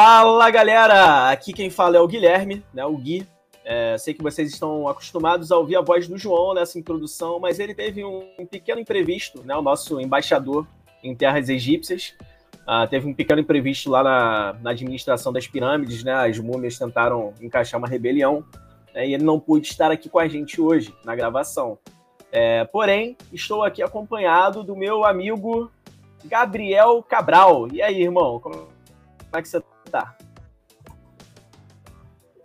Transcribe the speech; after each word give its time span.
Fala 0.00 0.48
galera, 0.48 1.28
aqui 1.28 1.52
quem 1.52 1.70
fala 1.70 1.96
é 1.96 2.00
o 2.00 2.06
Guilherme, 2.06 2.64
né, 2.72 2.86
o 2.86 2.96
Gui. 2.96 3.26
É, 3.64 3.98
sei 3.98 4.14
que 4.14 4.22
vocês 4.22 4.48
estão 4.52 4.86
acostumados 4.86 5.50
a 5.50 5.58
ouvir 5.58 5.74
a 5.74 5.80
voz 5.80 6.06
do 6.06 6.16
João 6.16 6.54
nessa 6.54 6.78
introdução, 6.78 7.40
mas 7.40 7.58
ele 7.58 7.74
teve 7.74 8.04
um, 8.04 8.46
pequeno 8.48 8.80
imprevisto, 8.80 9.42
né, 9.42 9.56
o 9.56 9.60
nosso 9.60 10.00
embaixador 10.00 10.68
em 11.02 11.16
terras 11.16 11.48
egípcias. 11.48 12.14
Uh, 12.58 12.86
teve 12.88 13.08
um 13.08 13.12
pequeno 13.12 13.40
imprevisto 13.40 13.90
lá 13.90 14.04
na, 14.04 14.52
na, 14.62 14.70
administração 14.70 15.32
das 15.32 15.48
pirâmides, 15.48 16.04
né? 16.04 16.12
As 16.12 16.38
múmias 16.38 16.78
tentaram 16.78 17.34
encaixar 17.40 17.80
uma 17.80 17.88
rebelião 17.88 18.44
né, 18.94 19.04
e 19.04 19.14
ele 19.14 19.24
não 19.24 19.40
pôde 19.40 19.66
estar 19.66 19.90
aqui 19.90 20.08
com 20.08 20.20
a 20.20 20.28
gente 20.28 20.60
hoje 20.60 20.94
na 21.04 21.16
gravação. 21.16 21.76
É, 22.30 22.64
porém, 22.66 23.16
estou 23.32 23.64
aqui 23.64 23.82
acompanhado 23.82 24.62
do 24.62 24.76
meu 24.76 25.04
amigo 25.04 25.72
Gabriel 26.24 27.02
Cabral. 27.02 27.66
E 27.72 27.82
aí, 27.82 28.00
irmão, 28.00 28.38
como 28.38 28.68
é 29.32 29.42
que 29.42 29.48
você? 29.48 29.60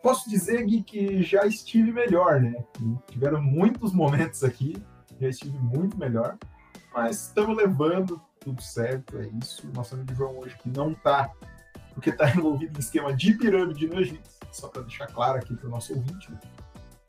Posso 0.02 0.30
dizer, 0.30 0.66
Gui, 0.66 0.84
que 0.84 1.24
já 1.24 1.46
estive 1.46 1.92
melhor, 1.92 2.42
né? 2.42 2.64
Tiveram 3.10 3.42
muitos 3.42 3.94
momentos 3.94 4.44
aqui, 4.44 4.76
já 5.20 5.30
estive 5.30 5.58
muito 5.60 5.98
melhor, 5.98 6.38
mas 6.94 7.28
estamos 7.28 7.56
levando 7.56 8.22
tudo 8.40 8.62
certo, 8.62 9.18
é 9.18 9.28
isso. 9.42 9.66
Nosso 9.74 9.96
amigo 9.96 10.14
João 10.14 10.38
hoje 10.38 10.58
que 10.58 10.70
não 10.70 10.94
tá, 10.94 11.32
porque 11.94 12.12
tá 12.12 12.30
envolvido 12.36 12.78
em 12.78 12.82
esquema 12.82 13.16
de 13.16 13.34
pirâmide 13.34 13.88
no 13.88 14.02
Egito, 14.02 14.30
só 14.52 14.68
para 14.68 14.82
deixar 14.82 15.08
claro 15.08 15.38
aqui 15.38 15.56
para 15.56 15.68
o 15.68 15.72
nosso 15.72 15.94
ouvinte. 15.94 16.30
Né? 16.30 16.40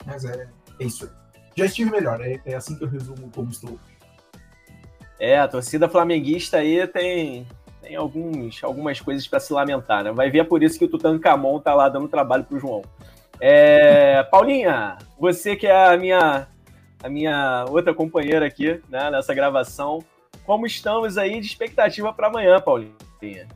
Mas 0.05 0.23
é, 0.23 0.49
é 0.79 0.85
isso 0.85 1.03
aí. 1.03 1.11
Já 1.55 1.65
estive 1.65 1.91
melhor, 1.91 2.21
é, 2.21 2.41
é 2.45 2.55
assim 2.55 2.77
que 2.77 2.83
eu 2.83 2.89
resumo 2.89 3.29
como 3.31 3.49
estou 3.49 3.71
hoje. 3.71 3.95
É, 5.19 5.39
a 5.39 5.47
torcida 5.47 5.87
flamenguista 5.87 6.57
aí 6.57 6.85
tem, 6.87 7.47
tem 7.85 7.95
alguns, 7.95 8.63
algumas 8.63 8.99
coisas 8.99 9.27
para 9.27 9.39
se 9.39 9.53
lamentar, 9.53 10.03
né? 10.03 10.11
Vai 10.11 10.31
ver 10.31 10.39
é 10.39 10.43
por 10.43 10.63
isso 10.63 10.79
que 10.79 10.85
o 10.85 10.87
Tutankamon 10.87 11.59
tá 11.59 11.75
lá 11.75 11.87
dando 11.87 12.07
trabalho 12.07 12.43
pro 12.43 12.59
João. 12.59 12.81
É, 13.39 14.23
Paulinha, 14.31 14.97
você 15.19 15.55
que 15.55 15.67
é 15.67 15.93
a 15.93 15.95
minha, 15.95 16.47
a 17.03 17.07
minha 17.07 17.65
outra 17.69 17.93
companheira 17.93 18.45
aqui 18.47 18.81
né, 18.89 19.11
nessa 19.11 19.35
gravação, 19.35 20.03
como 20.45 20.65
estamos 20.65 21.15
aí 21.17 21.39
de 21.39 21.45
expectativa 21.45 22.11
para 22.11 22.27
amanhã, 22.27 22.59
Paulinha? 22.59 23.47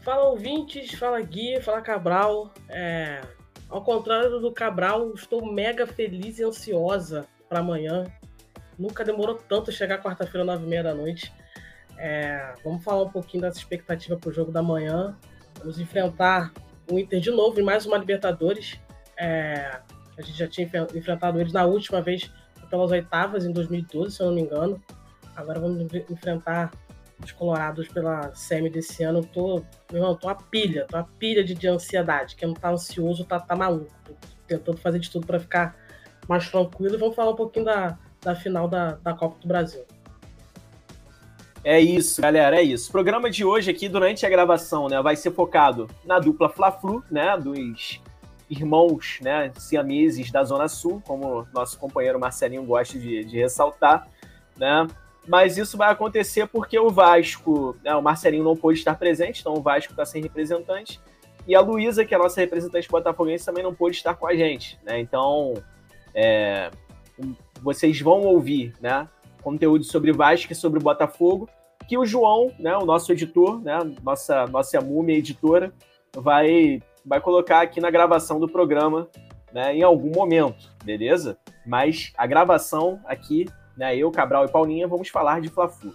Fala 0.00 0.28
ouvintes, 0.28 0.94
fala 0.94 1.20
Gui, 1.20 1.60
fala 1.60 1.80
Cabral. 1.80 2.52
É, 2.68 3.20
ao 3.68 3.82
contrário 3.82 4.38
do 4.38 4.52
Cabral, 4.52 5.12
estou 5.12 5.44
mega 5.52 5.88
feliz 5.88 6.38
e 6.38 6.44
ansiosa 6.44 7.26
para 7.48 7.58
amanhã. 7.58 8.04
Nunca 8.78 9.04
demorou 9.04 9.34
tanto 9.48 9.72
chegar 9.72 10.02
quarta-feira, 10.02 10.44
nove 10.44 10.64
e 10.64 10.68
meia 10.68 10.82
da 10.82 10.94
noite. 10.94 11.32
É, 11.98 12.54
vamos 12.64 12.82
falar 12.82 13.02
um 13.02 13.10
pouquinho 13.10 13.42
dessa 13.42 13.58
expectativa 13.58 14.16
para 14.16 14.30
o 14.30 14.32
jogo 14.32 14.50
da 14.50 14.62
manhã. 14.62 15.16
Vamos 15.58 15.78
enfrentar 15.78 16.52
o 16.90 16.98
Inter 16.98 17.20
de 17.20 17.30
novo 17.30 17.60
em 17.60 17.62
mais 17.62 17.86
uma 17.86 17.96
Libertadores. 17.96 18.78
É, 19.16 19.80
a 20.16 20.22
gente 20.22 20.38
já 20.38 20.46
tinha 20.46 20.68
enfrentado 20.94 21.40
eles 21.40 21.52
na 21.52 21.64
última 21.64 22.00
vez 22.02 22.30
pelas 22.68 22.90
oitavas 22.90 23.44
em 23.44 23.52
2012, 23.52 24.16
se 24.16 24.22
eu 24.22 24.26
não 24.26 24.34
me 24.34 24.42
engano. 24.42 24.82
Agora 25.36 25.60
vamos 25.60 25.92
enfrentar 26.10 26.70
os 27.22 27.32
Colorados 27.32 27.88
pela 27.88 28.34
semi 28.34 28.68
desse 28.68 29.02
ano. 29.02 29.20
Eu 29.20 29.24
tô, 29.24 29.56
meu 29.90 30.02
irmão, 30.02 30.16
tô 30.16 30.26
uma 30.28 30.34
pilha, 30.34 30.86
tô 30.88 30.96
uma 30.96 31.08
pilha 31.18 31.44
de, 31.44 31.54
de 31.54 31.68
ansiedade. 31.68 32.36
Quem 32.36 32.48
não 32.48 32.54
tá 32.54 32.70
ansioso 32.70 33.24
tá, 33.24 33.38
tá 33.40 33.56
maluco. 33.56 33.92
Tô 34.04 34.14
tentando 34.46 34.76
fazer 34.78 34.98
de 34.98 35.10
tudo 35.10 35.26
para 35.26 35.40
ficar 35.40 35.76
mais 36.28 36.48
tranquilo. 36.50 36.94
E 36.94 36.98
vamos 36.98 37.14
falar 37.14 37.30
um 37.30 37.36
pouquinho 37.36 37.64
da, 37.64 37.98
da 38.20 38.34
final 38.34 38.68
da, 38.68 38.92
da 38.96 39.14
Copa 39.14 39.38
do 39.40 39.48
Brasil. 39.48 39.84
É 41.64 41.80
isso, 41.80 42.20
galera, 42.20 42.56
é 42.56 42.62
isso. 42.62 42.90
O 42.90 42.92
programa 42.92 43.30
de 43.30 43.42
hoje 43.42 43.70
aqui, 43.70 43.88
durante 43.88 44.26
a 44.26 44.28
gravação, 44.28 44.86
né, 44.86 45.00
vai 45.00 45.16
ser 45.16 45.30
focado 45.30 45.88
na 46.04 46.18
dupla 46.18 46.50
Fla-Flu, 46.50 47.02
né, 47.10 47.38
dos 47.38 48.02
irmãos, 48.50 49.18
né, 49.22 49.50
siameses 49.56 50.30
da 50.30 50.44
Zona 50.44 50.68
Sul, 50.68 51.02
como 51.06 51.48
nosso 51.54 51.78
companheiro 51.78 52.20
Marcelinho 52.20 52.62
gosta 52.64 52.98
de, 52.98 53.24
de 53.24 53.38
ressaltar, 53.38 54.06
né, 54.58 54.86
mas 55.26 55.56
isso 55.56 55.78
vai 55.78 55.90
acontecer 55.90 56.46
porque 56.48 56.78
o 56.78 56.90
Vasco, 56.90 57.74
né, 57.82 57.94
o 57.94 58.02
Marcelinho 58.02 58.44
não 58.44 58.54
pôde 58.54 58.78
estar 58.78 58.98
presente, 58.98 59.40
então 59.40 59.54
o 59.54 59.62
Vasco 59.62 59.94
está 59.94 60.04
sem 60.04 60.22
representante, 60.22 61.00
e 61.48 61.54
a 61.54 61.60
Luísa, 61.62 62.04
que 62.04 62.12
é 62.12 62.18
a 62.18 62.20
nossa 62.20 62.42
representante 62.42 62.86
botafoguense, 62.90 63.46
também 63.46 63.64
não 63.64 63.74
pôde 63.74 63.96
estar 63.96 64.14
com 64.14 64.26
a 64.26 64.36
gente, 64.36 64.78
né, 64.84 65.00
então 65.00 65.54
é, 66.14 66.70
vocês 67.62 67.98
vão 68.02 68.20
ouvir, 68.20 68.74
né, 68.82 69.08
conteúdo 69.44 69.84
sobre 69.84 70.10
Vasco 70.10 70.52
e 70.52 70.56
sobre 70.56 70.80
Botafogo, 70.80 71.48
que 71.86 71.98
o 71.98 72.06
João, 72.06 72.50
né, 72.58 72.74
o 72.76 72.86
nosso 72.86 73.12
editor, 73.12 73.60
né, 73.60 73.78
nossa, 74.02 74.46
nossa 74.46 74.80
múmia 74.80 75.18
editora, 75.18 75.72
vai, 76.16 76.82
vai 77.04 77.20
colocar 77.20 77.60
aqui 77.60 77.78
na 77.78 77.90
gravação 77.90 78.40
do 78.40 78.48
programa 78.48 79.06
né, 79.52 79.76
em 79.76 79.82
algum 79.82 80.10
momento, 80.10 80.70
beleza? 80.82 81.36
Mas 81.66 82.12
a 82.16 82.26
gravação 82.26 82.98
aqui, 83.04 83.46
né, 83.76 83.94
eu, 83.94 84.10
Cabral 84.10 84.46
e 84.46 84.48
Paulinha, 84.48 84.88
vamos 84.88 85.10
falar 85.10 85.40
de 85.40 85.48
Fla-Flu. 85.48 85.94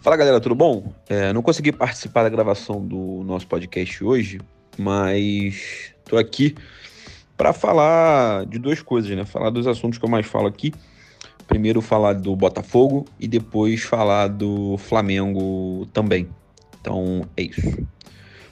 Fala 0.00 0.16
galera, 0.16 0.40
tudo 0.40 0.54
bom? 0.54 0.94
É, 1.08 1.30
não 1.32 1.42
consegui 1.42 1.72
participar 1.72 2.22
da 2.22 2.30
gravação 2.30 2.80
do 2.80 3.22
nosso 3.24 3.46
podcast 3.46 4.02
hoje, 4.02 4.40
mas 4.78 5.92
estou 5.98 6.18
aqui 6.18 6.54
para 7.40 7.54
falar 7.54 8.44
de 8.44 8.58
duas 8.58 8.82
coisas, 8.82 9.10
né? 9.16 9.24
Falar 9.24 9.48
dos 9.48 9.66
assuntos 9.66 9.98
que 9.98 10.04
eu 10.04 10.10
mais 10.10 10.26
falo 10.26 10.46
aqui. 10.46 10.74
Primeiro 11.48 11.80
falar 11.80 12.12
do 12.12 12.36
Botafogo 12.36 13.06
e 13.18 13.26
depois 13.26 13.80
falar 13.80 14.28
do 14.28 14.76
Flamengo 14.76 15.88
também. 15.90 16.28
Então 16.78 17.22
é 17.38 17.44
isso. 17.44 17.78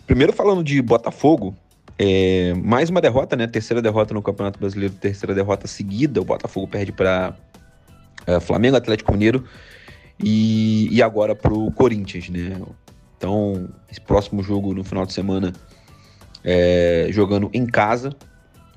Primeiro 0.06 0.32
falando 0.32 0.64
de 0.64 0.80
Botafogo, 0.80 1.54
é, 1.98 2.54
mais 2.54 2.88
uma 2.88 3.02
derrota, 3.02 3.36
né? 3.36 3.46
Terceira 3.46 3.82
derrota 3.82 4.14
no 4.14 4.22
Campeonato 4.22 4.58
Brasileiro, 4.58 4.94
terceira 4.94 5.34
derrota 5.34 5.66
seguida. 5.66 6.22
O 6.22 6.24
Botafogo 6.24 6.66
perde 6.66 6.90
para 6.90 7.36
é, 8.26 8.40
Flamengo, 8.40 8.78
Atlético 8.78 9.12
Mineiro 9.12 9.44
e, 10.18 10.88
e 10.90 11.02
agora 11.02 11.36
para 11.36 11.52
o 11.52 11.70
Corinthians, 11.72 12.30
né? 12.30 12.58
Então, 13.18 13.68
esse 13.90 14.00
próximo 14.00 14.42
jogo 14.42 14.72
no 14.72 14.82
final 14.82 15.04
de 15.04 15.12
semana, 15.12 15.52
é, 16.42 17.08
jogando 17.10 17.50
em 17.52 17.66
casa, 17.66 18.16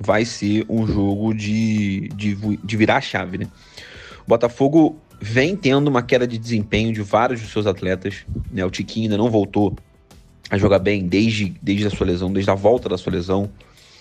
vai 0.01 0.25
ser 0.25 0.65
um 0.67 0.85
jogo 0.87 1.33
de, 1.33 2.09
de, 2.15 2.35
de 2.35 2.77
virar 2.77 2.97
a 2.97 3.01
chave, 3.01 3.37
né? 3.37 3.47
O 4.25 4.29
Botafogo 4.29 4.97
vem 5.19 5.55
tendo 5.55 5.87
uma 5.87 6.01
queda 6.01 6.27
de 6.27 6.37
desempenho 6.37 6.91
de 6.91 7.01
vários 7.01 7.41
dos 7.41 7.51
seus 7.51 7.67
atletas, 7.67 8.25
né? 8.51 8.65
O 8.65 8.71
Tiquinho 8.71 9.05
ainda 9.05 9.17
não 9.17 9.29
voltou 9.29 9.75
a 10.49 10.57
jogar 10.57 10.79
bem 10.79 11.07
desde, 11.07 11.55
desde 11.61 11.87
a 11.87 11.89
sua 11.89 12.07
lesão, 12.07 12.31
desde 12.31 12.49
a 12.49 12.55
volta 12.55 12.89
da 12.89 12.97
sua 12.97 13.13
lesão. 13.13 13.49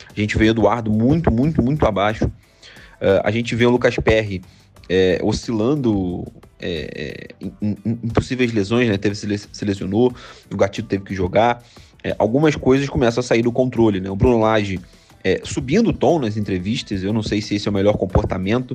A 0.08 0.18
gente 0.18 0.36
vê 0.36 0.46
o 0.46 0.50
Eduardo 0.50 0.90
muito, 0.90 1.30
muito, 1.30 1.62
muito 1.62 1.86
abaixo. 1.86 2.24
Uh, 2.26 3.20
a 3.22 3.30
gente 3.30 3.54
vê 3.54 3.66
o 3.66 3.70
Lucas 3.70 3.94
Perry 3.96 4.42
é, 4.88 5.20
oscilando 5.22 6.26
é, 6.58 7.28
em, 7.40 7.52
em, 7.62 7.76
em, 7.86 8.08
possíveis 8.08 8.52
lesões, 8.52 8.88
né? 8.88 8.98
Teve, 8.98 9.14
se 9.14 9.64
lesionou, 9.64 10.12
o 10.52 10.56
Gatito 10.56 10.88
teve 10.88 11.04
que 11.04 11.14
jogar. 11.14 11.62
É, 12.02 12.16
algumas 12.18 12.56
coisas 12.56 12.88
começam 12.88 13.20
a 13.20 13.22
sair 13.22 13.42
do 13.42 13.52
controle, 13.52 14.00
né? 14.00 14.10
O 14.10 14.16
Bruno 14.16 14.40
Lage 14.40 14.80
é, 15.22 15.40
subindo 15.44 15.90
o 15.90 15.92
tom 15.92 16.18
nas 16.18 16.36
entrevistas, 16.36 17.02
eu 17.02 17.12
não 17.12 17.22
sei 17.22 17.40
se 17.40 17.54
esse 17.54 17.68
é 17.68 17.70
o 17.70 17.74
melhor 17.74 17.96
comportamento. 17.96 18.74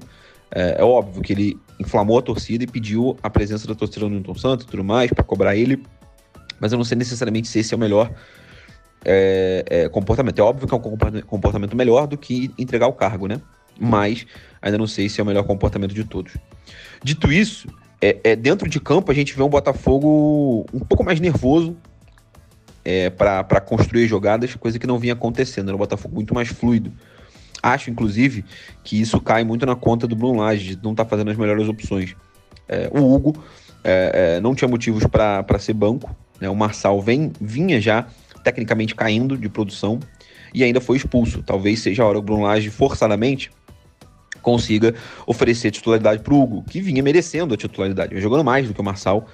É, 0.52 0.78
é, 0.80 0.84
óbvio 0.84 1.22
que 1.22 1.34
ele 1.34 1.60
inflamou 1.80 2.18
a 2.18 2.22
torcida 2.22 2.64
e 2.64 2.68
pediu 2.68 3.18
a 3.22 3.30
presença 3.30 3.68
da 3.68 3.76
torcida 3.76 4.02
do 4.02 4.12
Newton 4.12 4.36
Santos 4.36 4.66
e 4.66 4.70
tudo 4.70 4.84
mais 4.84 5.12
para 5.12 5.24
cobrar 5.24 5.56
ele 5.56 5.82
mas 6.60 6.72
eu 6.72 6.78
não 6.78 6.86
sei 6.86 6.98
necessariamente 6.98 7.48
se 7.48 7.60
esse 7.60 7.74
é 7.74 7.78
o 7.78 7.80
melhor 7.80 8.12
é, 9.04 9.66
é, 9.68 9.90
comportamento. 9.90 10.40
É 10.40 10.42
óbvio 10.42 10.68
que 10.68 10.74
é 10.74 10.78
um 10.78 11.22
comportamento 11.22 11.76
melhor 11.76 12.08
do 12.08 12.18
que 12.18 12.52
entregar 12.58 12.88
o 12.88 12.94
cargo, 12.94 13.28
né? 13.28 13.42
Mas 13.80 14.26
ainda 14.62 14.78
não 14.78 14.88
sei 14.88 15.10
se 15.10 15.20
é 15.20 15.24
o 15.24 15.28
melhor 15.28 15.44
comportamento 15.44 15.94
de 15.94 16.04
todos. 16.04 16.34
Dito 17.04 17.32
isso, 17.32 17.68
é, 18.02 18.18
é 18.24 18.36
dentro 18.36 18.70
de 18.70 18.80
campo 18.80 19.12
a 19.12 19.16
gente 19.16 19.36
vê 19.36 19.44
um 19.44 19.50
Botafogo 19.50 20.66
um 20.74 20.80
pouco 20.80 21.04
mais 21.04 21.20
nervoso 21.20 21.76
é, 22.86 23.10
para 23.10 23.60
construir 23.60 24.08
jogadas, 24.08 24.54
coisa 24.56 24.78
que 24.78 24.86
não 24.86 25.00
vinha 25.00 25.14
acontecendo. 25.14 25.70
Era 25.70 25.76
um 25.76 25.80
Botafogo 25.80 26.14
muito 26.14 26.34
mais 26.34 26.48
fluido. 26.48 26.94
Acho, 27.62 27.90
inclusive, 27.90 28.46
que 28.84 29.02
isso 29.02 29.20
cai 29.20 29.44
muito 29.44 29.66
na 29.66 29.76
conta 29.76 30.08
do 30.08 30.16
Bruno 30.16 30.40
Lage, 30.40 30.76
de 30.76 30.84
não 30.84 30.92
estar 30.92 31.04
tá 31.04 31.10
fazendo 31.10 31.32
as 31.32 31.38
melhores 31.38 31.68
opções. 31.68 32.16
É, 32.70 32.90
o 32.94 33.14
Hugo 33.14 33.44
é, 33.84 34.36
é, 34.38 34.40
não 34.40 34.54
tinha 34.54 34.68
motivos 34.68 35.04
para 35.08 35.60
ser 35.60 35.74
banco, 35.74 36.16
né? 36.40 36.48
O 36.48 36.56
Marçal 36.56 37.02
vem, 37.02 37.32
vinha 37.42 37.82
já 37.82 38.06
tecnicamente 38.44 38.94
caindo 38.94 39.36
de 39.36 39.50
produção 39.50 40.00
e 40.54 40.64
ainda 40.64 40.80
foi 40.80 40.98
expulso. 40.98 41.42
Talvez 41.42 41.80
seja 41.80 42.04
a 42.04 42.06
hora 42.06 42.18
que 42.18 42.20
o 42.20 42.24
Bruno 42.24 42.44
Lage 42.44 42.70
forçadamente 42.70 43.50
consiga 44.42 44.94
oferecer 45.26 45.72
titularidade 45.72 46.22
para 46.22 46.34
o 46.34 46.42
Hugo, 46.42 46.64
que 46.70 46.80
vinha 46.80 47.02
merecendo 47.02 47.56
a 47.56 47.58
titularidade, 47.58 48.14
vem 48.14 48.22
jogando 48.22 48.44
mais 48.44 48.68
do 48.68 48.76
que 48.76 48.80
o 48.80 48.84
Marçal. 48.84 49.28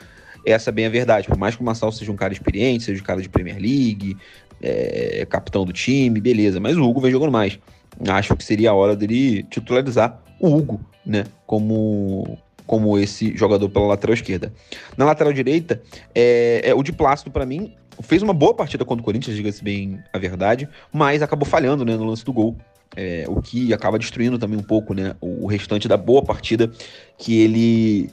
Essa 0.45 0.71
bem 0.71 0.85
é 0.85 0.87
a 0.87 0.91
verdade. 0.91 1.27
Por 1.27 1.37
mais 1.37 1.55
que 1.55 1.61
o 1.61 1.65
Marçal 1.65 1.91
seja 1.91 2.11
um 2.11 2.15
cara 2.15 2.33
experiente, 2.33 2.83
seja 2.83 3.01
um 3.01 3.05
cara 3.05 3.21
de 3.21 3.29
Premier 3.29 3.57
League, 3.57 4.17
é, 4.61 5.25
capitão 5.29 5.65
do 5.65 5.73
time, 5.73 6.19
beleza. 6.19 6.59
Mas 6.59 6.77
o 6.77 6.83
Hugo 6.83 6.99
vem 7.01 7.11
jogando 7.11 7.31
mais. 7.31 7.59
Acho 8.07 8.35
que 8.35 8.43
seria 8.43 8.71
a 8.71 8.73
hora 8.73 8.95
dele 8.95 9.43
titularizar 9.43 10.21
o 10.39 10.47
Hugo, 10.47 10.79
né? 11.05 11.25
Como 11.45 12.37
como 12.65 12.97
esse 12.97 13.35
jogador 13.35 13.67
pela 13.67 13.87
lateral 13.87 14.13
esquerda. 14.13 14.53
Na 14.95 15.03
lateral 15.03 15.33
direita, 15.33 15.81
é, 16.15 16.61
é 16.63 16.73
o 16.73 16.81
de 16.81 16.93
Plácido, 16.93 17.29
para 17.29 17.45
mim, 17.45 17.73
fez 18.01 18.21
uma 18.21 18.33
boa 18.33 18.53
partida 18.53 18.85
contra 18.85 19.01
o 19.01 19.05
Corinthians, 19.05 19.35
diga-se 19.35 19.61
bem 19.61 19.99
a 20.13 20.17
verdade, 20.17 20.69
mas 20.93 21.21
acabou 21.21 21.45
falhando 21.45 21.83
né, 21.83 21.97
no 21.97 22.05
lance 22.05 22.23
do 22.23 22.31
gol. 22.31 22.55
É, 22.95 23.25
o 23.27 23.41
que 23.41 23.73
acaba 23.73 23.99
destruindo 23.99 24.37
também 24.37 24.57
um 24.57 24.63
pouco 24.63 24.93
né, 24.93 25.15
o 25.19 25.47
restante 25.47 25.87
da 25.87 25.97
boa 25.97 26.21
partida 26.21 26.71
que 27.17 27.41
ele 27.41 28.09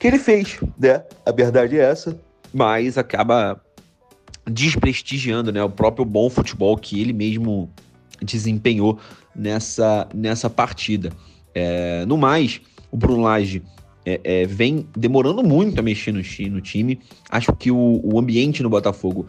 que 0.00 0.06
ele 0.06 0.18
fez, 0.18 0.58
né? 0.78 1.04
A 1.26 1.30
verdade 1.30 1.78
é 1.78 1.82
essa, 1.82 2.18
mas 2.52 2.96
acaba 2.96 3.60
desprestigiando 4.50 5.52
né, 5.52 5.62
o 5.62 5.68
próprio 5.68 6.04
bom 6.06 6.30
futebol 6.30 6.76
que 6.76 7.00
ele 7.00 7.12
mesmo 7.12 7.70
desempenhou 8.22 8.98
nessa, 9.36 10.08
nessa 10.14 10.48
partida. 10.48 11.12
É, 11.54 12.04
no 12.06 12.16
mais, 12.16 12.62
o 12.90 12.96
Bruno 12.96 13.22
Lage 13.22 13.62
é, 14.04 14.20
é, 14.24 14.46
vem 14.46 14.88
demorando 14.96 15.42
muito 15.42 15.78
a 15.78 15.82
mexer 15.82 16.12
no, 16.12 16.22
no 16.50 16.60
time. 16.62 16.98
Acho 17.28 17.52
que 17.52 17.70
o, 17.70 18.00
o 18.02 18.18
ambiente 18.18 18.62
no 18.62 18.70
Botafogo 18.70 19.26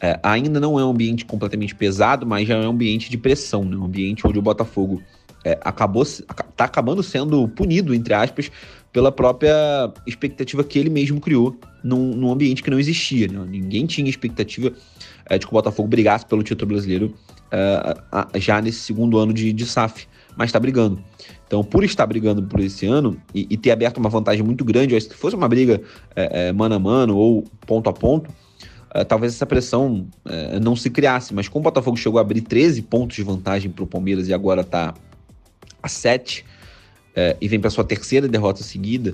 é, 0.00 0.18
ainda 0.22 0.58
não 0.58 0.80
é 0.80 0.84
um 0.84 0.90
ambiente 0.90 1.24
completamente 1.24 1.76
pesado, 1.76 2.26
mas 2.26 2.48
já 2.48 2.56
é 2.56 2.66
um 2.66 2.70
ambiente 2.70 3.08
de 3.08 3.16
pressão, 3.16 3.64
né? 3.64 3.76
um 3.76 3.84
ambiente 3.84 4.26
onde 4.26 4.38
o 4.38 4.42
Botafogo 4.42 5.00
é, 5.44 5.58
acabou 5.62 6.04
tá 6.56 6.64
acabando 6.64 7.02
sendo 7.02 7.48
punido, 7.48 7.94
entre 7.94 8.12
aspas, 8.12 8.50
pela 8.92 9.12
própria 9.12 9.92
expectativa 10.06 10.64
que 10.64 10.78
ele 10.78 10.90
mesmo 10.90 11.20
criou 11.20 11.56
num, 11.82 12.14
num 12.14 12.32
ambiente 12.32 12.62
que 12.62 12.70
não 12.70 12.78
existia. 12.78 13.28
Né? 13.28 13.44
Ninguém 13.48 13.86
tinha 13.86 14.08
expectativa 14.08 14.72
é, 15.26 15.38
de 15.38 15.46
que 15.46 15.52
o 15.52 15.54
Botafogo 15.54 15.88
brigasse 15.88 16.24
pelo 16.26 16.42
título 16.42 16.72
brasileiro 16.72 17.14
é, 17.50 18.38
já 18.40 18.60
nesse 18.60 18.80
segundo 18.80 19.18
ano 19.18 19.32
de, 19.32 19.52
de 19.52 19.66
SAF, 19.66 20.06
mas 20.36 20.48
está 20.48 20.58
brigando. 20.58 21.02
Então, 21.46 21.62
por 21.62 21.84
estar 21.84 22.06
brigando 22.06 22.42
por 22.42 22.60
esse 22.60 22.86
ano 22.86 23.20
e, 23.34 23.46
e, 23.50 23.56
ter 23.56 23.70
aberto 23.70 23.98
uma 23.98 24.10
vantagem 24.10 24.44
muito 24.44 24.64
grande, 24.64 24.98
se 25.00 25.14
fosse 25.14 25.34
uma 25.34 25.48
briga 25.48 25.80
é, 26.14 26.52
mano 26.52 26.74
a 26.74 26.78
mano 26.78 27.16
ou 27.16 27.44
ponto 27.66 27.88
a 27.88 27.92
ponto, 27.92 28.30
talvez 29.06 29.34
essa 29.34 29.46
pressão 29.46 30.06
não 30.60 30.74
se 30.74 30.90
criasse. 30.90 31.32
Mas 31.34 31.48
como 31.48 31.60
o 31.60 31.64
Botafogo 31.64 31.96
chegou 31.96 32.18
a 32.18 32.22
abrir 32.22 32.42
13 32.42 32.82
pontos 32.82 33.16
de 33.16 33.22
vantagem 33.22 33.70
para 33.70 33.84
o 33.84 33.86
Palmeiras 33.86 34.28
e 34.28 34.34
agora 34.34 34.60
está 34.62 34.94
a 35.82 35.88
7, 35.88 36.44
é, 37.18 37.36
e 37.40 37.48
vem 37.48 37.58
para 37.58 37.68
sua 37.68 37.82
terceira 37.82 38.28
derrota 38.28 38.62
seguida, 38.62 39.12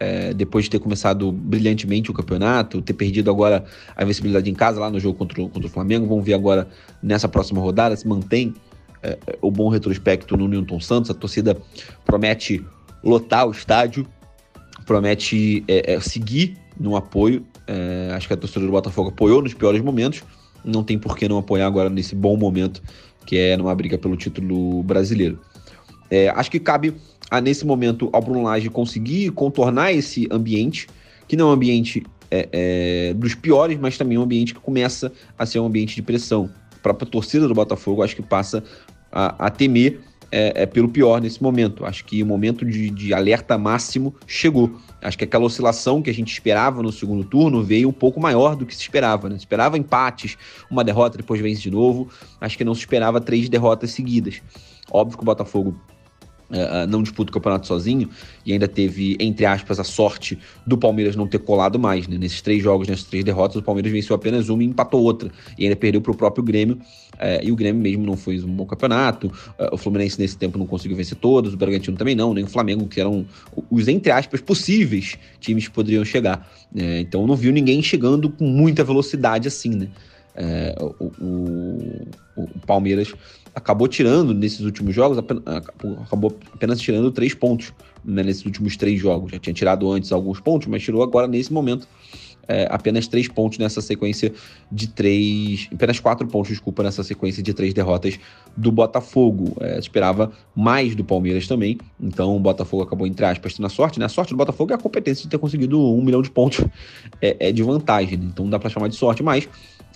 é, 0.00 0.32
depois 0.32 0.64
de 0.64 0.70
ter 0.70 0.78
começado 0.78 1.30
brilhantemente 1.30 2.10
o 2.10 2.14
campeonato, 2.14 2.80
ter 2.80 2.94
perdido 2.94 3.30
agora 3.30 3.66
a 3.94 4.02
invencibilidade 4.02 4.50
em 4.50 4.54
casa 4.54 4.80
lá 4.80 4.90
no 4.90 4.98
jogo 4.98 5.18
contra, 5.18 5.42
o, 5.42 5.48
contra 5.50 5.68
o 5.68 5.70
Flamengo. 5.70 6.06
Vamos 6.06 6.24
ver 6.24 6.32
agora 6.32 6.66
nessa 7.02 7.28
próxima 7.28 7.60
rodada 7.60 7.94
se 7.94 8.08
mantém 8.08 8.54
é, 9.02 9.18
o 9.42 9.50
bom 9.50 9.68
retrospecto 9.68 10.38
no 10.38 10.48
Newton 10.48 10.80
Santos. 10.80 11.10
A 11.10 11.14
torcida 11.14 11.54
promete 12.06 12.64
lotar 13.02 13.46
o 13.46 13.50
estádio, 13.50 14.06
promete 14.86 15.62
é, 15.68 15.92
é 15.92 16.00
seguir 16.00 16.56
no 16.80 16.96
apoio. 16.96 17.44
É, 17.66 18.14
acho 18.14 18.26
que 18.26 18.32
a 18.32 18.38
torcida 18.38 18.64
do 18.64 18.72
Botafogo 18.72 19.10
apoiou 19.10 19.42
nos 19.42 19.52
piores 19.52 19.82
momentos. 19.82 20.24
Não 20.64 20.82
tem 20.82 20.98
por 20.98 21.14
que 21.14 21.28
não 21.28 21.36
apoiar 21.36 21.66
agora 21.66 21.90
nesse 21.90 22.14
bom 22.14 22.38
momento, 22.38 22.82
que 23.26 23.36
é 23.36 23.54
numa 23.54 23.74
briga 23.74 23.98
pelo 23.98 24.16
título 24.16 24.82
brasileiro. 24.82 25.38
É, 26.10 26.28
acho 26.30 26.50
que 26.50 26.60
cabe 26.60 26.94
a, 27.30 27.40
nesse 27.40 27.66
momento 27.66 28.08
ao 28.12 28.22
Bruno 28.22 28.42
Lage 28.42 28.68
conseguir 28.70 29.30
contornar 29.30 29.92
esse 29.92 30.28
ambiente, 30.30 30.86
que 31.26 31.36
não 31.36 31.46
é 31.46 31.50
um 31.50 31.52
ambiente 31.52 32.04
é, 32.30 32.48
é, 32.52 33.14
dos 33.14 33.34
piores, 33.34 33.78
mas 33.78 33.96
também 33.96 34.16
é 34.16 34.20
um 34.20 34.24
ambiente 34.24 34.54
que 34.54 34.60
começa 34.60 35.12
a 35.38 35.46
ser 35.46 35.58
um 35.60 35.66
ambiente 35.66 35.94
de 35.94 36.02
pressão. 36.02 36.50
A 36.74 36.78
própria 36.82 37.08
torcida 37.08 37.48
do 37.48 37.54
Botafogo 37.54 38.02
acho 38.02 38.16
que 38.16 38.22
passa 38.22 38.62
a, 39.10 39.46
a 39.46 39.50
temer 39.50 40.00
é, 40.30 40.62
é, 40.62 40.66
pelo 40.66 40.88
pior 40.88 41.20
nesse 41.20 41.40
momento. 41.40 41.86
Acho 41.86 42.04
que 42.04 42.20
o 42.20 42.26
momento 42.26 42.64
de, 42.64 42.90
de, 42.90 43.14
alerta 43.14 43.56
máximo 43.56 44.12
chegou. 44.26 44.80
Acho 45.00 45.16
que 45.16 45.22
aquela 45.22 45.44
oscilação 45.44 46.02
que 46.02 46.10
a 46.10 46.14
gente 46.14 46.32
esperava 46.32 46.82
no 46.82 46.90
segundo 46.90 47.22
turno 47.24 47.62
veio 47.62 47.88
um 47.88 47.92
pouco 47.92 48.20
maior 48.20 48.56
do 48.56 48.66
que 48.66 48.74
se 48.74 48.82
esperava. 48.82 49.28
Né? 49.28 49.36
Se 49.36 49.42
esperava 49.42 49.78
empates, 49.78 50.36
uma 50.68 50.82
derrota, 50.82 51.18
depois 51.18 51.40
vence 51.40 51.62
de 51.62 51.70
novo. 51.70 52.08
Acho 52.40 52.58
que 52.58 52.64
não 52.64 52.74
se 52.74 52.80
esperava 52.80 53.20
três 53.20 53.48
derrotas 53.48 53.92
seguidas. 53.92 54.42
Óbvio 54.90 55.18
que 55.18 55.22
o 55.22 55.26
Botafogo 55.26 55.76
Uh, 56.50 56.86
não 56.86 57.02
disputa 57.02 57.30
o 57.30 57.32
campeonato 57.32 57.66
sozinho 57.66 58.08
e 58.44 58.52
ainda 58.52 58.68
teve, 58.68 59.16
entre 59.18 59.46
aspas, 59.46 59.80
a 59.80 59.84
sorte 59.84 60.38
do 60.66 60.76
Palmeiras 60.76 61.16
não 61.16 61.26
ter 61.26 61.38
colado 61.38 61.78
mais. 61.78 62.06
Né? 62.06 62.18
Nesses 62.18 62.42
três 62.42 62.62
jogos, 62.62 62.86
nessas 62.86 63.06
três 63.06 63.24
derrotas, 63.24 63.56
o 63.56 63.62
Palmeiras 63.62 63.90
venceu 63.90 64.14
apenas 64.14 64.50
uma 64.50 64.62
e 64.62 64.66
empatou 64.66 65.02
outra. 65.02 65.30
E 65.58 65.64
ainda 65.64 65.74
perdeu 65.74 66.02
para 66.02 66.12
o 66.12 66.14
próprio 66.14 66.44
Grêmio. 66.44 66.78
Uh, 67.14 67.42
e 67.42 67.50
o 67.50 67.56
Grêmio 67.56 67.82
mesmo 67.82 68.04
não 68.04 68.16
fez 68.16 68.44
um 68.44 68.54
bom 68.54 68.66
campeonato. 68.66 69.32
O 69.72 69.76
Fluminense, 69.78 70.20
nesse 70.20 70.36
tempo, 70.36 70.58
não 70.58 70.66
conseguiu 70.66 70.96
vencer 70.96 71.16
todos. 71.16 71.54
O 71.54 71.56
Bragantino 71.56 71.96
também 71.96 72.14
não, 72.14 72.34
nem 72.34 72.44
o 72.44 72.48
Flamengo, 72.48 72.86
que 72.86 73.00
eram 73.00 73.24
os, 73.70 73.88
entre 73.88 74.12
aspas, 74.12 74.40
possíveis 74.40 75.16
times 75.40 75.66
que 75.66 75.74
poderiam 75.74 76.04
chegar. 76.04 76.48
Né? 76.72 77.00
então 77.00 77.26
não 77.26 77.36
viu 77.36 77.52
ninguém 77.52 77.80
chegando 77.82 78.28
com 78.28 78.44
muita 78.44 78.82
velocidade 78.82 79.46
assim, 79.46 79.70
né? 79.70 79.88
o, 80.98 81.12
o, 81.20 82.08
o 82.36 82.48
Palmeiras 82.66 83.14
acabou 83.54 83.86
tirando 83.88 84.34
nesses 84.34 84.60
últimos 84.60 84.94
jogos, 84.94 85.18
acabou 85.18 86.36
apenas 86.52 86.80
tirando 86.80 87.10
três 87.10 87.34
pontos 87.34 87.72
né, 88.04 88.22
nesses 88.22 88.44
últimos 88.44 88.76
três 88.76 89.00
jogos. 89.00 89.32
Já 89.32 89.38
tinha 89.38 89.54
tirado 89.54 89.90
antes 89.90 90.12
alguns 90.12 90.40
pontos, 90.40 90.66
mas 90.66 90.82
tirou 90.82 91.02
agora 91.02 91.26
nesse 91.26 91.52
momento 91.52 91.86
é, 92.48 92.66
apenas 92.70 93.06
três 93.06 93.28
pontos 93.28 93.58
nessa 93.58 93.80
sequência 93.80 94.32
de 94.70 94.88
três. 94.88 95.68
Apenas 95.72 96.00
quatro 96.00 96.26
pontos, 96.26 96.50
desculpa, 96.50 96.82
nessa 96.82 97.02
sequência 97.02 97.42
de 97.42 97.52
três 97.52 97.72
derrotas 97.72 98.18
do 98.56 98.70
Botafogo. 98.70 99.56
É, 99.60 99.78
esperava 99.78 100.32
mais 100.54 100.94
do 100.94 101.04
Palmeiras 101.04 101.46
também. 101.46 101.78
Então 102.00 102.36
o 102.36 102.40
Botafogo 102.40 102.82
acabou, 102.82 103.06
entre 103.06 103.24
aspas, 103.24 103.54
tendo 103.54 103.66
a 103.66 103.70
sorte. 103.70 103.98
Né? 103.98 104.06
A 104.06 104.08
sorte 104.08 104.30
do 104.30 104.36
Botafogo 104.36 104.72
é 104.72 104.74
a 104.74 104.78
competência 104.78 105.24
de 105.24 105.28
ter 105.28 105.38
conseguido 105.38 105.80
um 105.80 106.02
milhão 106.02 106.22
de 106.22 106.30
pontos 106.30 106.64
é, 107.20 107.48
é 107.48 107.52
de 107.52 107.62
vantagem. 107.62 108.18
Né? 108.18 108.26
Então 108.32 108.44
não 108.44 108.50
dá 108.50 108.58
para 108.58 108.70
chamar 108.70 108.88
de 108.88 108.96
sorte, 108.96 109.22
mas 109.22 109.48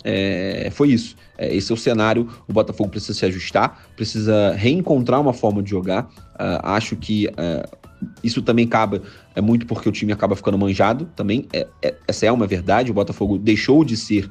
é, 0.04 0.70
foi 0.70 0.90
isso. 0.90 1.16
É, 1.36 1.54
esse 1.54 1.70
é 1.70 1.74
o 1.74 1.78
cenário. 1.78 2.28
O 2.46 2.52
Botafogo 2.52 2.90
precisa 2.90 3.14
se 3.14 3.24
ajustar, 3.26 3.88
precisa 3.96 4.54
reencontrar 4.54 5.20
uma 5.20 5.32
forma 5.32 5.62
de 5.62 5.70
jogar. 5.70 6.04
Uh, 6.34 6.60
acho 6.62 6.96
que 6.96 7.26
uh, 7.28 7.78
isso 8.22 8.42
também 8.42 8.66
cabe 8.66 9.02
é 9.34 9.40
muito 9.40 9.66
porque 9.66 9.88
o 9.88 9.92
time 9.92 10.12
acaba 10.12 10.36
ficando 10.36 10.58
manjado 10.58 11.08
também. 11.16 11.46
É, 11.52 11.66
é, 11.82 11.94
essa 12.06 12.26
é 12.26 12.32
uma 12.32 12.46
verdade. 12.46 12.90
O 12.90 12.94
Botafogo 12.94 13.38
deixou 13.38 13.84
de 13.84 13.96
ser 13.96 14.30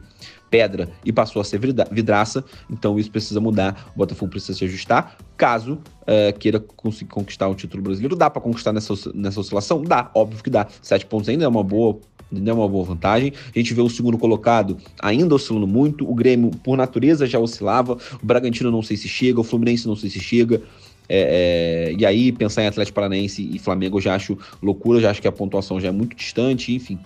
pedra 0.50 0.90
e 1.04 1.12
passou 1.12 1.42
a 1.42 1.46
ser 1.46 1.60
vidraça. 1.92 2.44
Então 2.70 2.98
isso 2.98 3.12
precisa 3.12 3.40
mudar. 3.40 3.92
O 3.94 3.98
Botafogo 3.98 4.32
precisa 4.32 4.58
se 4.58 4.66
ajustar. 4.66 5.18
Caso 5.36 5.74
uh, 5.74 6.38
queira 6.40 6.60
conseguir 6.60 7.12
conquistar 7.12 7.48
o 7.48 7.56
título 7.56 7.84
brasileiro, 7.84 8.16
dá 8.16 8.30
para 8.30 8.42
conquistar 8.42 8.74
nessa, 8.74 8.94
nessa 9.14 9.40
oscilação? 9.40 9.82
Dá, 9.82 10.10
óbvio 10.14 10.44
que 10.44 10.50
dá. 10.50 10.68
Sete 10.82 11.06
pontos 11.06 11.30
ainda 11.30 11.46
é 11.46 11.48
uma 11.48 11.64
boa 11.64 12.00
é 12.34 12.54
uma 12.54 12.68
boa 12.68 12.84
vantagem. 12.84 13.34
A 13.56 13.58
gente 13.58 13.74
vê 13.74 13.82
o 13.82 13.90
segundo 13.90 14.18
colocado 14.18 14.78
ainda 15.02 15.36
oscilando 15.36 15.68
muito. 15.68 16.10
O 16.10 16.14
Grêmio, 16.14 16.52
por 16.64 16.78
natureza, 16.78 17.26
já 17.26 17.40
oscilava. 17.40 17.98
O 18.22 18.26
Bragantino 18.26 18.72
não 18.72 18.82
sei 18.82 18.98
se 18.98 19.08
chega. 19.08 19.40
O 19.40 19.44
Fluminense 19.44 19.88
não 19.88 19.96
sei 19.96 20.10
se 20.10 20.20
chega. 20.20 20.62
É, 21.10 21.90
é, 21.90 21.94
e 21.98 22.06
aí, 22.06 22.32
pensar 22.32 22.64
em 22.64 22.68
Atlético 22.68 22.96
Paranaense 22.96 23.50
e 23.54 23.58
Flamengo 23.60 23.98
eu 23.98 24.02
já 24.02 24.16
acho 24.16 24.38
loucura, 24.62 25.00
já 25.00 25.10
acho 25.10 25.22
que 25.22 25.28
a 25.28 25.32
pontuação 25.32 25.80
já 25.80 25.88
é 25.88 25.92
muito 25.92 26.16
distante, 26.16 26.74
enfim. 26.74 27.00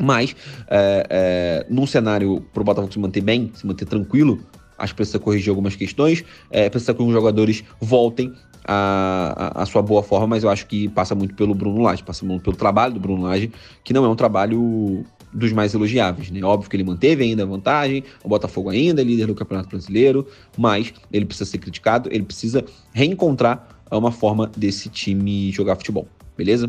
Mas, 0.00 0.36
é, 0.68 1.06
é 1.10 1.66
num 1.68 1.86
cenário 1.86 2.44
para 2.52 2.60
o 2.60 2.64
Botafogo 2.64 2.92
se 2.92 2.98
manter 2.98 3.22
bem, 3.22 3.50
se 3.54 3.66
manter 3.66 3.86
tranquilo, 3.86 4.38
acho 4.76 4.92
que 4.92 4.96
precisa 4.98 5.18
corrigir 5.18 5.50
algumas 5.50 5.74
questões, 5.74 6.24
é, 6.50 6.68
precisa 6.70 6.94
que 6.94 7.02
os 7.02 7.12
jogadores 7.12 7.64
voltem 7.80 8.32
a, 8.64 9.62
a, 9.62 9.66
sua 9.66 9.82
boa 9.82 10.02
forma, 10.02 10.26
mas 10.26 10.44
eu 10.44 10.50
acho 10.50 10.66
que 10.66 10.88
passa 10.88 11.14
muito 11.14 11.34
pelo 11.34 11.54
Bruno 11.54 11.82
Lage, 11.82 12.02
passa 12.02 12.24
muito 12.24 12.42
pelo 12.42 12.56
trabalho 12.56 12.94
do 12.94 13.00
Bruno 13.00 13.22
Lage, 13.22 13.52
que 13.82 13.92
não 13.92 14.04
é 14.04 14.08
um 14.08 14.16
trabalho 14.16 15.04
dos 15.32 15.52
mais 15.52 15.74
elogiáveis, 15.74 16.30
né? 16.30 16.42
Óbvio 16.42 16.70
que 16.70 16.76
ele 16.76 16.84
manteve 16.84 17.22
ainda 17.22 17.42
a 17.42 17.46
vantagem, 17.46 18.04
o 18.24 18.28
Botafogo 18.28 18.70
ainda 18.70 19.00
é 19.00 19.04
líder 19.04 19.26
do 19.26 19.34
Campeonato 19.34 19.68
Brasileiro, 19.68 20.26
mas 20.56 20.92
ele 21.12 21.26
precisa 21.26 21.50
ser 21.50 21.58
criticado, 21.58 22.08
ele 22.12 22.24
precisa 22.24 22.64
reencontrar 22.92 23.68
uma 23.90 24.12
forma 24.12 24.50
desse 24.56 24.88
time 24.88 25.50
jogar 25.50 25.76
futebol, 25.76 26.06
beleza? 26.36 26.68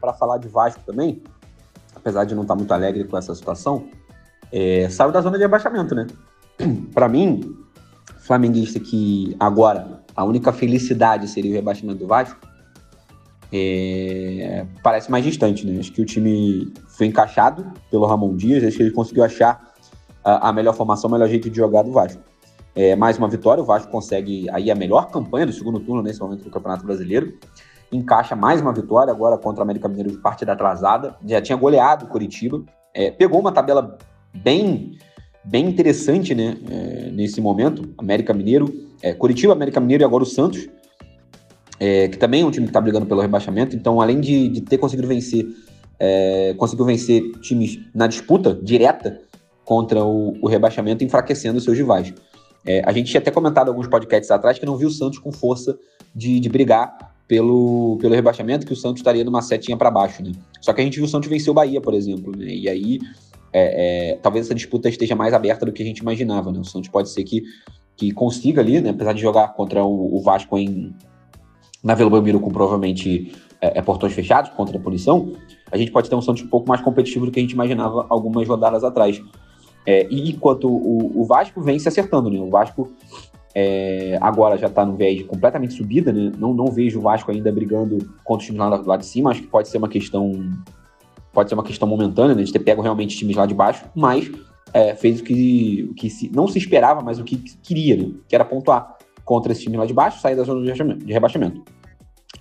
Para 0.00 0.12
falar 0.12 0.38
de 0.38 0.48
Vasco 0.48 0.80
também, 0.84 1.22
apesar 1.94 2.24
de 2.24 2.34
não 2.34 2.42
estar 2.42 2.54
muito 2.54 2.72
alegre 2.72 3.04
com 3.04 3.16
essa 3.16 3.34
situação, 3.34 3.88
é, 4.52 4.88
saiu 4.88 5.12
da 5.12 5.20
zona 5.20 5.38
de 5.38 5.44
abaixamento, 5.44 5.94
né? 5.94 6.06
Para 6.94 7.08
mim, 7.08 7.56
flamenguista 8.18 8.78
que 8.80 9.36
agora 9.38 9.99
a 10.20 10.24
única 10.24 10.52
felicidade 10.52 11.26
seria 11.28 11.50
o 11.50 11.54
rebaixamento 11.54 12.00
do 12.00 12.06
Vasco, 12.06 12.38
é, 13.50 14.66
parece 14.82 15.10
mais 15.10 15.24
distante, 15.24 15.66
né? 15.66 15.80
Acho 15.80 15.90
que 15.90 16.02
o 16.02 16.04
time 16.04 16.74
foi 16.88 17.06
encaixado 17.06 17.66
pelo 17.90 18.04
Ramon 18.04 18.36
Dias, 18.36 18.62
acho 18.62 18.76
que 18.76 18.82
ele 18.82 18.90
conseguiu 18.90 19.24
achar 19.24 19.72
a, 20.22 20.50
a 20.50 20.52
melhor 20.52 20.74
formação, 20.74 21.08
o 21.08 21.12
melhor 21.14 21.26
jeito 21.26 21.48
de 21.48 21.56
jogar 21.56 21.82
do 21.82 21.92
Vasco. 21.92 22.22
É, 22.76 22.94
mais 22.94 23.16
uma 23.16 23.28
vitória, 23.28 23.62
o 23.62 23.66
Vasco 23.66 23.90
consegue 23.90 24.46
aí 24.50 24.70
a 24.70 24.74
melhor 24.74 25.10
campanha 25.10 25.46
do 25.46 25.54
segundo 25.54 25.80
turno 25.80 26.02
nesse 26.02 26.20
momento 26.20 26.44
do 26.44 26.50
Campeonato 26.50 26.84
Brasileiro. 26.84 27.38
Encaixa 27.90 28.36
mais 28.36 28.60
uma 28.60 28.74
vitória 28.74 29.10
agora 29.10 29.38
contra 29.38 29.60
o 29.60 29.62
América 29.62 29.88
Mineiro 29.88 30.10
de 30.10 30.18
partida 30.18 30.52
atrasada. 30.52 31.16
Já 31.26 31.40
tinha 31.40 31.56
goleado 31.56 32.04
o 32.04 32.08
Curitiba. 32.08 32.62
É, 32.94 33.10
pegou 33.10 33.40
uma 33.40 33.52
tabela 33.52 33.96
bem, 34.34 34.98
bem 35.46 35.66
interessante 35.66 36.34
né, 36.34 36.58
é, 36.70 37.10
nesse 37.10 37.40
momento. 37.40 37.88
América 37.96 38.34
Mineiro, 38.34 38.89
é, 39.02 39.12
Curitiba, 39.12 39.52
América 39.52 39.80
Mineiro 39.80 40.02
e 40.02 40.06
agora 40.06 40.22
o 40.22 40.26
Santos 40.26 40.68
é, 41.80 42.08
que 42.08 42.18
também 42.18 42.42
é 42.42 42.44
um 42.44 42.50
time 42.50 42.66
que 42.66 42.70
está 42.70 42.80
brigando 42.80 43.06
pelo 43.06 43.22
rebaixamento. 43.22 43.74
Então, 43.74 44.02
além 44.02 44.20
de, 44.20 44.48
de 44.48 44.60
ter 44.60 44.76
conseguido 44.76 45.08
vencer, 45.08 45.46
é, 45.98 46.54
conseguiu 46.58 46.84
vencer 46.84 47.32
times 47.40 47.80
na 47.94 48.06
disputa 48.06 48.54
direta 48.62 49.18
contra 49.64 50.04
o, 50.04 50.36
o 50.42 50.46
rebaixamento, 50.46 51.02
enfraquecendo 51.02 51.58
seus 51.58 51.78
rivais. 51.78 52.12
É, 52.66 52.82
a 52.84 52.92
gente 52.92 53.10
tinha 53.10 53.20
até 53.20 53.30
comentado 53.30 53.68
alguns 53.68 53.88
podcasts 53.88 54.30
atrás 54.30 54.58
que 54.58 54.66
não 54.66 54.76
viu 54.76 54.88
o 54.88 54.90
Santos 54.90 55.18
com 55.18 55.32
força 55.32 55.78
de, 56.14 56.38
de 56.38 56.48
brigar 56.50 57.14
pelo, 57.26 57.96
pelo 57.98 58.14
rebaixamento, 58.14 58.66
que 58.66 58.74
o 58.74 58.76
Santos 58.76 59.00
estaria 59.00 59.24
numa 59.24 59.40
setinha 59.40 59.76
para 59.76 59.90
baixo, 59.90 60.22
né? 60.22 60.32
Só 60.60 60.74
que 60.74 60.82
a 60.82 60.84
gente 60.84 60.96
viu 60.96 61.04
o 61.04 61.08
Santos 61.08 61.30
vencer 61.30 61.50
o 61.50 61.54
Bahia, 61.54 61.80
por 61.80 61.94
exemplo, 61.94 62.36
né? 62.36 62.44
E 62.46 62.68
aí, 62.68 62.98
é, 63.52 64.10
é, 64.12 64.16
talvez 64.16 64.46
essa 64.46 64.54
disputa 64.54 64.88
esteja 64.88 65.14
mais 65.14 65.32
aberta 65.32 65.64
do 65.64 65.72
que 65.72 65.82
a 65.82 65.86
gente 65.86 65.98
imaginava, 65.98 66.52
né? 66.52 66.58
O 66.58 66.64
Santos 66.64 66.90
pode 66.90 67.08
ser 67.08 67.24
que, 67.24 67.42
que 68.00 68.12
consiga 68.12 68.62
ali, 68.62 68.80
né? 68.80 68.90
Apesar 68.90 69.12
de 69.12 69.20
jogar 69.20 69.48
contra 69.48 69.84
o, 69.84 70.16
o 70.16 70.22
Vasco 70.22 70.56
em, 70.56 70.94
na 71.84 71.94
Vila 71.94 72.08
Belmiro 72.08 72.40
com 72.40 72.50
provavelmente 72.50 73.34
é, 73.60 73.78
é, 73.78 73.82
portões 73.82 74.14
fechados 74.14 74.50
contra 74.52 74.78
a 74.78 74.80
punição, 74.80 75.34
a 75.70 75.76
gente 75.76 75.90
pode 75.90 76.08
ter 76.08 76.16
um 76.16 76.22
Santos 76.22 76.42
um 76.42 76.48
pouco 76.48 76.66
mais 76.66 76.80
competitivo 76.80 77.26
do 77.26 77.30
que 77.30 77.38
a 77.38 77.42
gente 77.42 77.52
imaginava 77.52 78.06
algumas 78.08 78.48
rodadas 78.48 78.82
atrás. 78.84 79.22
É, 79.84 80.06
e 80.10 80.30
enquanto 80.30 80.66
o, 80.66 81.20
o, 81.20 81.24
Vasco 81.26 81.60
vem 81.60 81.78
se 81.78 81.88
acertando, 81.88 82.30
né? 82.30 82.40
O 82.40 82.48
Vasco 82.48 82.90
é, 83.54 84.16
agora 84.22 84.56
já 84.56 84.68
está 84.68 84.82
no 84.82 84.96
viés 84.96 85.22
completamente 85.24 85.74
subida, 85.74 86.10
né? 86.10 86.32
Não, 86.38 86.54
não 86.54 86.68
vejo 86.68 87.00
o 87.00 87.02
Vasco 87.02 87.30
ainda 87.30 87.52
brigando 87.52 87.98
contra 88.24 88.40
os 88.40 88.46
times 88.46 88.60
lá, 88.60 88.68
lá 88.76 88.96
de 88.96 89.04
cima. 89.04 89.30
Acho 89.30 89.42
que 89.42 89.48
pode 89.48 89.68
ser 89.68 89.76
uma 89.76 89.88
questão. 89.88 90.32
Pode 91.34 91.50
ser 91.50 91.54
uma 91.54 91.62
questão 91.62 91.86
momentânea, 91.86 92.34
né? 92.34 92.42
De 92.44 92.52
ter 92.52 92.60
pego 92.60 92.80
realmente 92.80 93.14
times 93.14 93.36
lá 93.36 93.44
de 93.44 93.54
baixo, 93.54 93.84
mas 93.94 94.30
é, 94.72 94.94
fez 94.94 95.20
o 95.20 95.24
que, 95.24 95.88
o 95.90 95.94
que 95.94 96.08
se, 96.10 96.30
não 96.34 96.46
se 96.46 96.58
esperava, 96.58 97.00
mas 97.00 97.18
o 97.18 97.24
que 97.24 97.36
queria, 97.36 97.96
né? 97.96 98.10
Que 98.28 98.34
era 98.34 98.44
pontuar 98.44 98.96
contra 99.24 99.52
esse 99.52 99.62
time 99.62 99.76
lá 99.76 99.86
de 99.86 99.92
baixo, 99.92 100.20
sair 100.20 100.36
da 100.36 100.42
zona 100.42 100.72
de 100.72 101.12
rebaixamento. 101.12 101.62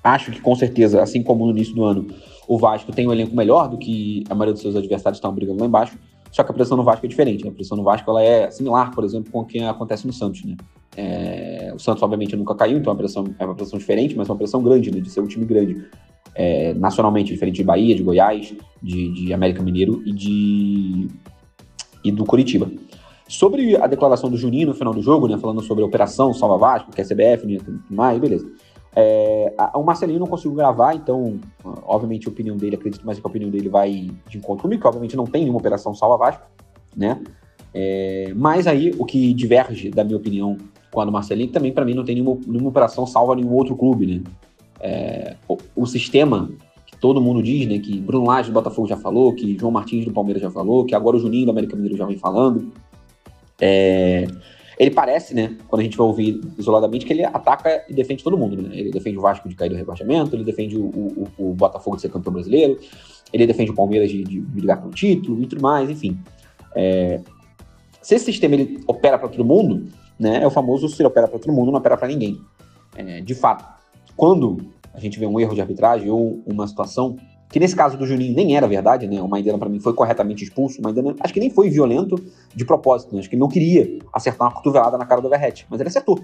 Acho 0.03 0.31
que 0.31 0.39
com 0.39 0.55
certeza, 0.55 1.01
assim 1.01 1.21
como 1.21 1.45
no 1.45 1.51
início 1.51 1.75
do 1.75 1.83
ano, 1.83 2.07
o 2.47 2.57
Vasco 2.57 2.91
tem 2.91 3.07
um 3.07 3.11
elenco 3.11 3.35
melhor 3.35 3.67
do 3.67 3.77
que 3.77 4.23
a 4.29 4.33
maioria 4.33 4.53
dos 4.53 4.61
seus 4.61 4.75
adversários 4.75 5.17
estão 5.17 5.33
brigando 5.33 5.59
lá 5.59 5.67
embaixo. 5.67 5.97
Só 6.31 6.43
que 6.43 6.51
a 6.51 6.53
pressão 6.53 6.77
no 6.77 6.83
Vasco 6.83 7.05
é 7.05 7.09
diferente. 7.09 7.43
Né? 7.43 7.51
A 7.51 7.53
pressão 7.53 7.77
no 7.77 7.83
Vasco 7.83 8.09
ela 8.09 8.23
é 8.23 8.49
similar, 8.49 8.91
por 8.91 9.03
exemplo, 9.03 9.31
com 9.31 9.41
o 9.41 9.45
que 9.45 9.59
acontece 9.59 10.07
no 10.07 10.13
Santos. 10.13 10.43
Né? 10.43 10.55
É, 10.95 11.71
o 11.75 11.79
Santos, 11.79 12.01
obviamente, 12.01 12.35
nunca 12.35 12.55
caiu, 12.55 12.77
então 12.77 12.93
a 12.93 12.95
pressão 12.95 13.25
é 13.37 13.45
uma 13.45 13.55
pressão 13.55 13.77
diferente, 13.77 14.15
mas 14.15 14.27
é 14.27 14.31
uma 14.31 14.37
pressão 14.37 14.63
grande, 14.63 14.91
né? 14.91 14.99
de 14.99 15.09
ser 15.09 15.21
um 15.21 15.27
time 15.27 15.45
grande. 15.45 15.85
É, 16.35 16.73
nacionalmente, 16.75 17.33
diferente 17.33 17.57
de 17.57 17.63
Bahia, 17.63 17.95
de 17.95 18.03
Goiás, 18.03 18.53
de, 18.81 19.11
de 19.13 19.33
América 19.33 19.61
Mineiro 19.61 20.01
e, 20.05 20.13
de, 20.13 21.07
e 22.03 22.11
do 22.11 22.25
Curitiba. 22.25 22.69
Sobre 23.27 23.75
a 23.75 23.85
declaração 23.85 24.29
do 24.29 24.37
Juninho 24.37 24.67
no 24.67 24.73
final 24.73 24.93
do 24.93 25.01
jogo, 25.01 25.27
né, 25.27 25.37
falando 25.37 25.61
sobre 25.61 25.83
a 25.83 25.87
operação 25.87 26.33
Salva 26.33 26.57
Vasco, 26.57 26.91
que 26.91 26.99
é 26.99 27.03
CBF, 27.03 27.45
né, 27.45 27.59
tudo 27.63 27.79
mais, 27.89 28.19
beleza. 28.19 28.49
É, 28.95 29.53
a, 29.57 29.77
o 29.77 29.83
Marcelinho 29.83 30.19
não 30.19 30.27
conseguiu 30.27 30.55
gravar, 30.55 30.95
então, 30.95 31.39
obviamente, 31.83 32.27
a 32.27 32.31
opinião 32.31 32.57
dele, 32.57 32.75
acredito 32.75 33.05
mais 33.05 33.19
que 33.19 33.25
a 33.25 33.29
opinião 33.29 33.51
dele 33.51 33.69
vai 33.69 34.09
de 34.27 34.37
encontro 34.37 34.63
comigo, 34.63 34.81
que 34.81 34.87
obviamente 34.87 35.15
não 35.15 35.25
tem 35.25 35.43
nenhuma 35.43 35.59
operação 35.59 35.93
salva 35.93 36.17
Vasco, 36.17 36.43
né? 36.95 37.21
É, 37.73 38.33
mas 38.35 38.65
aí, 38.65 38.93
o 38.97 39.05
que 39.05 39.31
diverge 39.33 39.91
da 39.91 40.03
minha 40.03 40.17
opinião 40.17 40.57
com 40.91 40.99
a 40.99 41.05
do 41.05 41.11
Marcelinho, 41.11 41.51
também 41.51 41.71
para 41.71 41.85
mim 41.85 41.93
não 41.93 42.03
tem 42.03 42.15
nenhuma, 42.15 42.39
nenhuma 42.47 42.69
operação 42.69 43.05
salva 43.05 43.35
nenhum 43.35 43.53
outro 43.53 43.75
clube, 43.75 44.05
né? 44.05 44.23
É, 44.81 45.35
o, 45.47 45.57
o, 45.75 45.85
sistema 45.85 46.49
todo 46.99 47.21
mundo 47.21 47.41
diz, 47.41 47.67
né? 47.67 47.79
Que 47.79 47.99
Bruno 47.99 48.27
Lage 48.27 48.49
do 48.49 48.53
Botafogo 48.53 48.87
já 48.87 48.97
falou, 48.97 49.33
que 49.33 49.57
João 49.57 49.71
Martins 49.71 50.05
do 50.05 50.11
Palmeiras 50.11 50.41
já 50.41 50.51
falou, 50.51 50.85
que 50.85 50.93
agora 50.93 51.17
o 51.17 51.19
Juninho 51.19 51.45
do 51.45 51.51
América 51.51 51.75
Mineiro 51.75 51.97
já 51.97 52.05
vem 52.05 52.17
falando. 52.17 52.71
É, 53.59 54.27
ele 54.79 54.91
parece, 54.91 55.33
né, 55.33 55.57
quando 55.67 55.81
a 55.81 55.83
gente 55.83 55.97
vai 55.97 56.07
ouvir 56.07 56.39
isoladamente, 56.57 57.05
que 57.05 57.11
ele 57.11 57.25
ataca 57.25 57.83
e 57.89 57.93
defende 57.93 58.23
todo 58.23 58.37
mundo, 58.37 58.61
né? 58.61 58.69
Ele 58.71 58.91
defende 58.91 59.17
o 59.17 59.21
Vasco 59.21 59.49
de 59.49 59.55
cair 59.55 59.69
do 59.69 59.75
rebaixamento, 59.75 60.35
ele 60.35 60.45
defende 60.45 60.77
o, 60.77 60.85
o, 60.85 61.27
o 61.37 61.53
Botafogo 61.53 61.97
de 61.97 62.03
ser 62.03 62.09
campeão 62.09 62.31
brasileiro, 62.31 62.79
ele 63.33 63.45
defende 63.45 63.71
o 63.71 63.75
Palmeiras 63.75 64.09
de, 64.09 64.23
de 64.23 64.39
brigar 64.39 64.79
pelo 64.79 64.93
título 64.93 65.41
e 65.43 65.47
tudo 65.47 65.61
mais, 65.61 65.89
enfim. 65.89 66.17
É, 66.75 67.19
se 68.01 68.15
esse 68.15 68.25
sistema 68.25 68.55
ele 68.55 68.79
opera 68.87 69.19
para 69.19 69.27
todo 69.27 69.43
mundo, 69.43 69.87
né, 70.17 70.41
é 70.41 70.47
o 70.47 70.51
famoso 70.51 70.87
se 70.87 71.01
ele 71.01 71.07
opera 71.07 71.27
para 71.27 71.39
todo 71.39 71.51
mundo, 71.51 71.71
não 71.71 71.79
opera 71.79 71.97
para 71.97 72.07
ninguém. 72.07 72.39
É, 72.95 73.19
de 73.19 73.35
fato, 73.35 73.65
quando 74.15 74.57
a 74.93 74.99
gente 74.99 75.19
vê 75.19 75.25
um 75.25 75.39
erro 75.39 75.53
de 75.53 75.61
arbitragem 75.61 76.09
ou 76.09 76.41
uma 76.45 76.67
situação 76.67 77.15
que 77.49 77.59
nesse 77.59 77.75
caso 77.75 77.97
do 77.97 78.05
Juninho 78.05 78.35
nem 78.35 78.55
era 78.55 78.67
verdade, 78.67 79.07
né? 79.07 79.21
O 79.21 79.27
Maidana 79.27 79.57
para 79.57 79.69
mim 79.69 79.79
foi 79.79 79.93
corretamente 79.93 80.43
expulso. 80.43 80.79
O 80.79 80.83
Maidana 80.83 81.15
acho 81.19 81.33
que 81.33 81.39
nem 81.39 81.49
foi 81.49 81.69
violento 81.69 82.15
de 82.55 82.63
propósito, 82.63 83.13
né? 83.13 83.19
acho 83.19 83.29
que 83.29 83.35
ele 83.35 83.41
não 83.41 83.49
queria 83.49 83.99
acertar 84.13 84.47
uma 84.47 84.53
cotovelada 84.53 84.97
na 84.97 85.05
cara 85.05 85.19
do 85.19 85.29
Verrete, 85.29 85.65
mas 85.69 85.79
ele 85.79 85.89
acertou. 85.89 86.19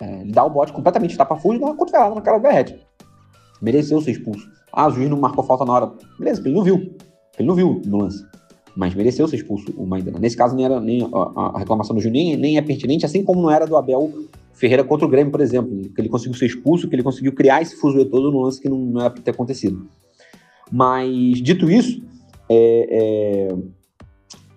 É, 0.00 0.20
ele 0.22 0.32
dá 0.32 0.42
o 0.42 0.50
bote 0.50 0.72
completamente 0.72 1.16
tapa-fuso 1.16 1.56
e 1.56 1.58
dá 1.60 1.66
uma 1.66 1.76
cotovelada 1.76 2.14
na 2.14 2.22
cara 2.22 2.38
do 2.38 2.42
Verrete. 2.42 2.80
Mereceu 3.60 4.00
ser 4.00 4.12
expulso. 4.12 4.48
Ah, 4.72 4.88
o 4.88 4.90
juiz 4.90 5.08
não 5.08 5.20
marcou 5.20 5.44
falta 5.44 5.64
na 5.64 5.72
hora. 5.72 5.92
Beleza, 6.18 6.40
ele 6.40 6.54
não 6.54 6.64
viu. 6.64 6.96
Ele 7.38 7.48
não 7.48 7.54
viu 7.54 7.82
no 7.84 7.98
lance. 7.98 8.26
Mas 8.74 8.94
mereceu 8.94 9.28
ser 9.28 9.36
expulso 9.36 9.72
o 9.76 9.86
Maidana. 9.86 10.18
Nesse 10.18 10.36
caso, 10.36 10.56
nem 10.56 10.64
era 10.64 10.80
nem 10.80 11.08
a, 11.12 11.50
a 11.54 11.58
reclamação 11.58 11.94
do 11.94 12.00
Juninho 12.00 12.38
nem 12.38 12.56
é 12.56 12.62
pertinente, 12.62 13.04
assim 13.04 13.22
como 13.22 13.42
não 13.42 13.50
era 13.50 13.66
do 13.66 13.76
Abel 13.76 14.10
Ferreira 14.52 14.84
contra 14.84 15.06
o 15.06 15.08
Grêmio, 15.08 15.30
por 15.30 15.40
exemplo, 15.40 15.70
que 15.94 16.00
ele 16.00 16.08
conseguiu 16.08 16.38
ser 16.38 16.46
expulso, 16.46 16.88
que 16.88 16.94
ele 16.94 17.02
conseguiu 17.02 17.32
criar 17.32 17.62
esse 17.62 17.74
fuso 17.76 18.04
todo 18.04 18.30
no 18.30 18.42
lance 18.42 18.60
que 18.60 18.68
não, 18.68 18.78
não 18.78 19.00
era 19.00 19.10
para 19.10 19.22
ter 19.22 19.32
acontecido. 19.32 19.88
Mas, 20.70 21.42
dito 21.42 21.70
isso, 21.70 22.02
é, 22.48 23.48
é, 23.50 23.56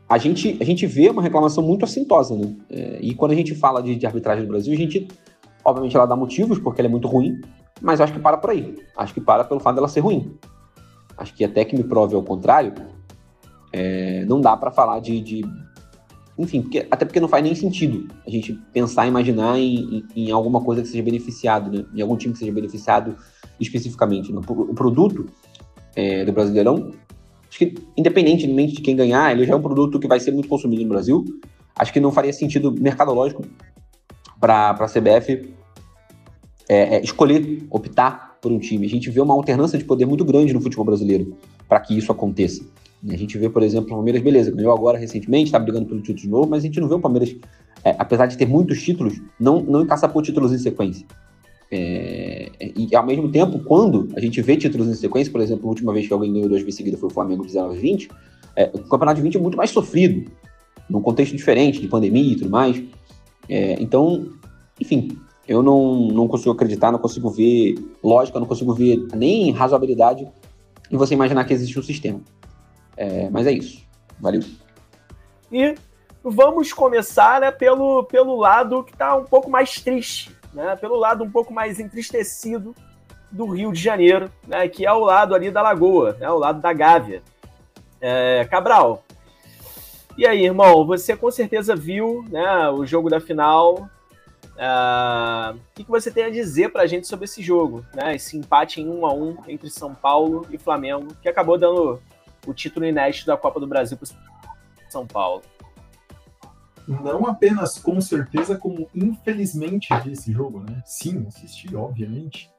a, 0.07 0.17
gente, 0.17 0.57
a 0.61 0.63
gente 0.63 0.85
vê 0.85 1.09
uma 1.09 1.21
reclamação 1.21 1.63
muito 1.63 1.85
assintosa, 1.85 2.35
né? 2.35 2.55
É, 2.69 2.99
e 3.01 3.13
quando 3.13 3.31
a 3.31 3.35
gente 3.35 3.55
fala 3.55 3.81
de, 3.81 3.95
de, 3.95 4.05
arbitragem 4.05 4.43
no 4.43 4.49
Brasil, 4.49 4.73
a 4.73 4.77
gente, 4.77 5.07
obviamente, 5.63 5.95
ela 5.95 6.05
dá 6.05 6.15
motivos, 6.15 6.59
porque 6.59 6.81
ela 6.81 6.87
é 6.87 6.91
muito 6.91 7.07
ruim, 7.07 7.41
mas 7.81 7.99
acho 7.99 8.13
que 8.13 8.19
para 8.19 8.37
por 8.37 8.51
aí. 8.51 8.75
Acho 8.95 9.13
que 9.13 9.21
para 9.21 9.43
pelo 9.43 9.59
fato 9.59 9.75
dela 9.75 9.87
ser 9.87 10.01
ruim. 10.01 10.37
Acho 11.17 11.33
que 11.33 11.43
até 11.43 11.65
que 11.65 11.75
me 11.75 11.83
prove 11.83 12.15
ao 12.15 12.23
contrário, 12.23 12.73
é, 13.77 14.23
não 14.23 14.39
dá 14.39 14.55
para 14.55 14.71
falar 14.71 15.01
de, 15.01 15.19
de 15.19 15.45
enfim, 16.39 16.61
porque, 16.61 16.87
até 16.89 17.03
porque 17.03 17.19
não 17.19 17.27
faz 17.27 17.43
nem 17.43 17.53
sentido 17.53 18.07
a 18.25 18.29
gente 18.29 18.53
pensar, 18.71 19.05
imaginar 19.05 19.59
em, 19.59 20.05
em, 20.15 20.27
em, 20.27 20.31
alguma 20.31 20.61
coisa 20.61 20.81
que 20.81 20.87
seja 20.87 21.03
beneficiado, 21.03 21.69
né? 21.69 21.85
em 21.93 22.01
algum 22.01 22.15
time 22.15 22.31
que 22.31 22.39
seja 22.39 22.53
beneficiado 22.53 23.17
especificamente. 23.59 24.31
Né? 24.31 24.39
O 24.47 24.73
produto 24.73 25.25
é, 25.93 26.23
do 26.23 26.31
Brasileirão. 26.31 26.91
Acho 27.49 27.59
que, 27.59 27.75
independentemente 27.97 28.75
de 28.75 28.81
quem 28.81 28.95
ganhar, 28.95 29.29
ele 29.33 29.45
já 29.45 29.53
é 29.53 29.55
um 29.57 29.61
produto 29.61 29.99
que 29.99 30.07
vai 30.07 30.21
ser 30.21 30.31
muito 30.31 30.47
consumido 30.47 30.81
no 30.83 30.89
Brasil. 30.89 31.25
Acho 31.77 31.91
que 31.91 31.99
não 31.99 32.13
faria 32.13 32.31
sentido 32.31 32.71
mercadológico 32.71 33.43
para 34.39 34.69
a 34.69 34.87
CBF 34.87 35.53
é, 36.69 36.95
é, 36.95 37.03
escolher, 37.03 37.65
optar 37.69 38.37
por 38.41 38.53
um 38.53 38.59
time. 38.59 38.85
A 38.85 38.89
gente 38.89 39.09
vê 39.09 39.19
uma 39.19 39.33
alternância 39.33 39.77
de 39.77 39.83
poder 39.83 40.05
muito 40.05 40.23
grande 40.23 40.53
no 40.53 40.61
futebol 40.61 40.85
brasileiro 40.85 41.35
para 41.67 41.81
que 41.81 41.97
isso 41.97 42.09
aconteça. 42.09 42.63
A 43.09 43.15
gente 43.15 43.37
vê, 43.37 43.49
por 43.49 43.61
exemplo, 43.61 43.87
o 43.87 43.95
Palmeiras, 43.95 44.21
beleza, 44.21 44.51
ganhou 44.51 44.73
agora 44.73 44.97
recentemente, 44.97 45.45
está 45.45 45.59
brigando 45.59 45.85
pelo 45.85 46.01
título 46.01 46.19
de 46.19 46.29
novo, 46.29 46.49
mas 46.49 46.63
a 46.63 46.67
gente 46.67 46.79
não 46.79 46.87
vê 46.87 46.95
o 46.95 46.99
Palmeiras, 46.99 47.35
é, 47.83 47.95
apesar 47.99 48.25
de 48.25 48.37
ter 48.37 48.47
muitos 48.47 48.81
títulos, 48.81 49.21
não, 49.39 49.61
não 49.61 49.81
encaçapou 49.81 50.21
títulos 50.21 50.51
em 50.51 50.57
sequência. 50.57 51.05
É, 51.71 52.51
e 52.59 52.95
ao 52.95 53.05
mesmo 53.05 53.31
tempo, 53.31 53.59
quando 53.59 54.07
a 54.15 54.19
gente 54.19 54.41
vê 54.41 54.55
títulos 54.55 54.87
em 54.87 54.93
sequência, 54.93 55.31
por 55.31 55.41
exemplo, 55.41 55.65
a 55.65 55.69
última 55.69 55.93
vez 55.93 56.07
que 56.07 56.13
alguém 56.13 56.31
ganhou 56.31 56.49
duas 56.49 56.61
vezes 56.61 56.75
seguidas 56.75 56.99
foi 56.99 57.09
o 57.09 57.13
Flamengo 57.13 57.41
de 57.41 57.47
19 57.47 57.77
20, 57.77 58.09
é, 58.55 58.71
o 58.73 58.79
campeonato 58.79 59.17
de 59.17 59.21
20 59.21 59.37
é 59.37 59.39
muito 59.39 59.57
mais 59.57 59.69
sofrido, 59.69 60.31
num 60.89 61.01
contexto 61.01 61.35
diferente, 61.35 61.81
de 61.81 61.87
pandemia 61.87 62.33
e 62.33 62.35
tudo 62.35 62.49
mais. 62.49 62.81
É, 63.49 63.73
então, 63.79 64.29
enfim, 64.79 65.17
eu 65.47 65.61
não, 65.61 66.07
não 66.07 66.27
consigo 66.27 66.51
acreditar, 66.51 66.91
não 66.91 66.99
consigo 66.99 67.29
ver 67.29 67.75
lógica, 68.03 68.39
não 68.39 68.47
consigo 68.47 68.73
ver 68.73 69.05
nem 69.15 69.51
razoabilidade 69.51 70.27
em 70.91 70.97
você 70.97 71.13
imaginar 71.13 71.43
que 71.45 71.53
existe 71.53 71.77
um 71.77 71.83
sistema. 71.83 72.21
É, 72.97 73.29
mas 73.29 73.47
é 73.47 73.51
isso. 73.51 73.85
Valeu. 74.19 74.41
E 75.51 75.75
vamos 76.23 76.73
começar 76.73 77.41
né, 77.41 77.51
pelo, 77.51 78.03
pelo 78.03 78.35
lado 78.35 78.83
que 78.83 78.93
está 78.93 79.15
um 79.15 79.25
pouco 79.25 79.49
mais 79.49 79.79
triste 79.81 80.35
né, 80.55 80.75
pelo 80.77 80.95
lado 80.95 81.23
um 81.23 81.29
pouco 81.29 81.53
mais 81.53 81.79
entristecido 81.79 82.73
do 83.29 83.45
Rio 83.47 83.73
de 83.73 83.81
Janeiro, 83.81 84.31
né, 84.47 84.67
que 84.69 84.85
é 84.85 84.91
o 84.91 85.01
lado 85.01 85.35
ali 85.35 85.51
da 85.51 85.61
Lagoa, 85.61 86.13
né, 86.13 86.29
o 86.29 86.37
lado 86.37 86.61
da 86.61 86.71
Gávea. 86.71 87.21
É, 87.99 88.45
Cabral, 88.49 89.03
e 90.17 90.25
aí, 90.25 90.45
irmão, 90.45 90.85
você 90.85 91.15
com 91.15 91.29
certeza 91.29 91.75
viu 91.75 92.23
né, 92.29 92.69
o 92.69 92.85
jogo 92.85 93.09
da 93.09 93.19
final. 93.19 93.89
Uh, 94.55 95.53
o 95.53 95.59
que, 95.73 95.83
que, 95.83 95.91
você 95.91 96.09
tem 96.09 96.23
a 96.23 96.29
dizer 96.29 96.71
para 96.71 96.83
a 96.83 96.87
gente 96.87 97.07
sobre 97.07 97.25
esse 97.25 97.41
jogo? 97.41 97.85
Né, 97.93 98.15
esse 98.15 98.37
empate 98.37 98.79
em 98.79 98.87
1 98.87 99.05
a 99.05 99.13
1 99.13 99.37
entre 99.49 99.69
São 99.69 99.93
Paulo 99.93 100.47
e 100.49 100.57
Flamengo, 100.57 101.07
que 101.21 101.27
acabou 101.27 101.57
dando 101.57 101.99
o 102.45 102.53
título 102.53 102.85
inédito 102.85 103.25
da 103.25 103.37
Copa 103.37 103.59
do 103.59 103.67
Brasil 103.67 103.97
para 103.97 104.07
São 104.89 105.05
Paulo 105.05 105.41
não 106.87 107.25
apenas 107.25 107.77
com 107.77 107.99
certeza, 107.99 108.57
como 108.57 108.89
infelizmente 108.93 109.89
vi 110.03 110.11
esse 110.11 110.31
jogo, 110.31 110.59
né? 110.59 110.81
Sim, 110.85 111.25
assisti, 111.27 111.75
obviamente. 111.75 112.49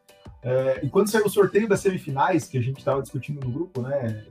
É, 0.42 0.80
e 0.84 0.90
quando 0.90 1.10
saiu 1.10 1.26
o 1.26 1.30
sorteio 1.30 1.68
das 1.68 1.80
semifinais, 1.80 2.46
que 2.48 2.58
a 2.58 2.62
gente 2.62 2.78
estava 2.78 3.02
discutindo 3.02 3.44
no 3.44 3.52
grupo, 3.52 3.82
né? 3.82 4.26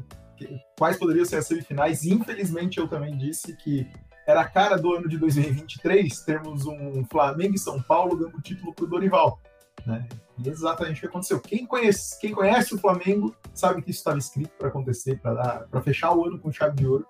Quais 0.78 0.98
poderiam 0.98 1.26
ser 1.26 1.38
as 1.38 1.48
semifinais, 1.48 2.04
infelizmente 2.04 2.78
eu 2.78 2.88
também 2.88 3.18
disse 3.18 3.56
que 3.56 3.88
era 4.28 4.42
a 4.42 4.48
cara 4.48 4.76
do 4.76 4.94
ano 4.94 5.08
de 5.08 5.18
2023 5.18 6.20
termos 6.22 6.66
um 6.66 7.06
Flamengo 7.06 7.56
e 7.56 7.60
São 7.60 7.82
Paulo 7.82 8.18
dando 8.18 8.42
título 8.42 8.74
para 8.74 8.86
o 8.86 8.88
Dorival. 8.88 9.40
Né? 9.86 10.06
Exatamente 10.44 10.98
o 10.98 11.02
que 11.02 11.08
aconteceu. 11.08 11.40
Quem 11.40 11.66
conhece, 11.66 12.20
quem 12.20 12.34
conhece 12.34 12.76
o 12.76 12.78
Flamengo 12.78 13.36
sabe 13.54 13.82
que 13.82 13.92
isso 13.92 14.00
estava 14.00 14.18
escrito 14.18 14.52
para 14.58 14.68
acontecer, 14.68 15.20
para 15.20 15.82
fechar 15.82 16.14
o 16.14 16.26
ano 16.26 16.40
com 16.40 16.52
chave 16.52 16.76
de 16.76 16.86
ouro. 16.86 17.08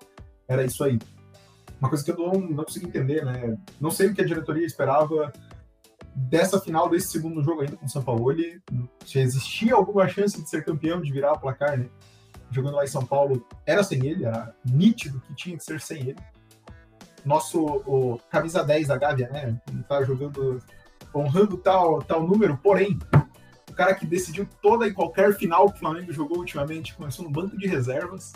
Era 0.48 0.64
isso 0.64 0.84
aí. 0.84 1.00
Uma 1.80 1.90
coisa 1.90 2.04
que 2.04 2.12
eu 2.12 2.18
não, 2.18 2.34
não 2.34 2.64
consigo 2.64 2.88
entender, 2.88 3.26
né? 3.26 3.58
Não 3.82 3.92
sei 3.92 4.08
o 4.08 4.14
que 4.14 4.22
a 4.22 4.26
diretoria 4.26 4.66
esperava 4.66 5.34
dessa 6.16 6.62
final 6.62 6.90
desse 6.90 7.10
segundo 7.10 7.44
jogo 7.44 7.62
ainda 7.62 7.76
com 7.76 7.86
o 7.86 7.90
São 7.90 8.02
Paulo. 8.02 8.34
Se 9.06 9.20
existia 9.20 9.76
alguma 9.76 10.08
chance 10.08 10.42
de 10.42 10.50
ser 10.50 10.64
campeão, 10.64 11.02
de 11.02 11.12
virar 11.12 11.34
o 11.34 11.40
placar, 11.40 11.78
né? 11.78 11.90
Jogando 12.52 12.76
lá 12.76 12.84
em 12.84 12.88
São 12.88 13.06
Paulo, 13.06 13.46
era 13.66 13.84
sem 13.84 14.06
ele, 14.06 14.24
era 14.24 14.56
nítido 14.64 15.20
que 15.22 15.36
tinha 15.36 15.58
que 15.58 15.64
ser 15.64 15.82
sem 15.82 16.10
ele. 16.10 16.20
Nosso 17.26 17.60
o, 17.66 18.20
camisa 18.30 18.64
10 18.64 18.88
da 18.88 18.98
Gávea, 18.98 19.30
né? 19.30 19.60
Tá 19.90 20.04
jogando 20.04 20.62
honrando 21.20 21.58
tal, 21.58 22.02
tal 22.02 22.26
número, 22.28 22.58
porém, 22.58 23.00
o 23.70 23.74
cara 23.74 23.94
que 23.94 24.06
decidiu 24.06 24.48
toda 24.62 24.88
e 24.88 24.94
qualquer 24.94 25.34
final 25.36 25.70
que 25.70 25.78
o 25.78 25.80
Flamengo 25.80 26.12
jogou 26.12 26.38
ultimamente 26.38 26.96
começou 26.96 27.26
no 27.26 27.32
banco 27.32 27.58
de 27.58 27.68
reservas. 27.68 28.34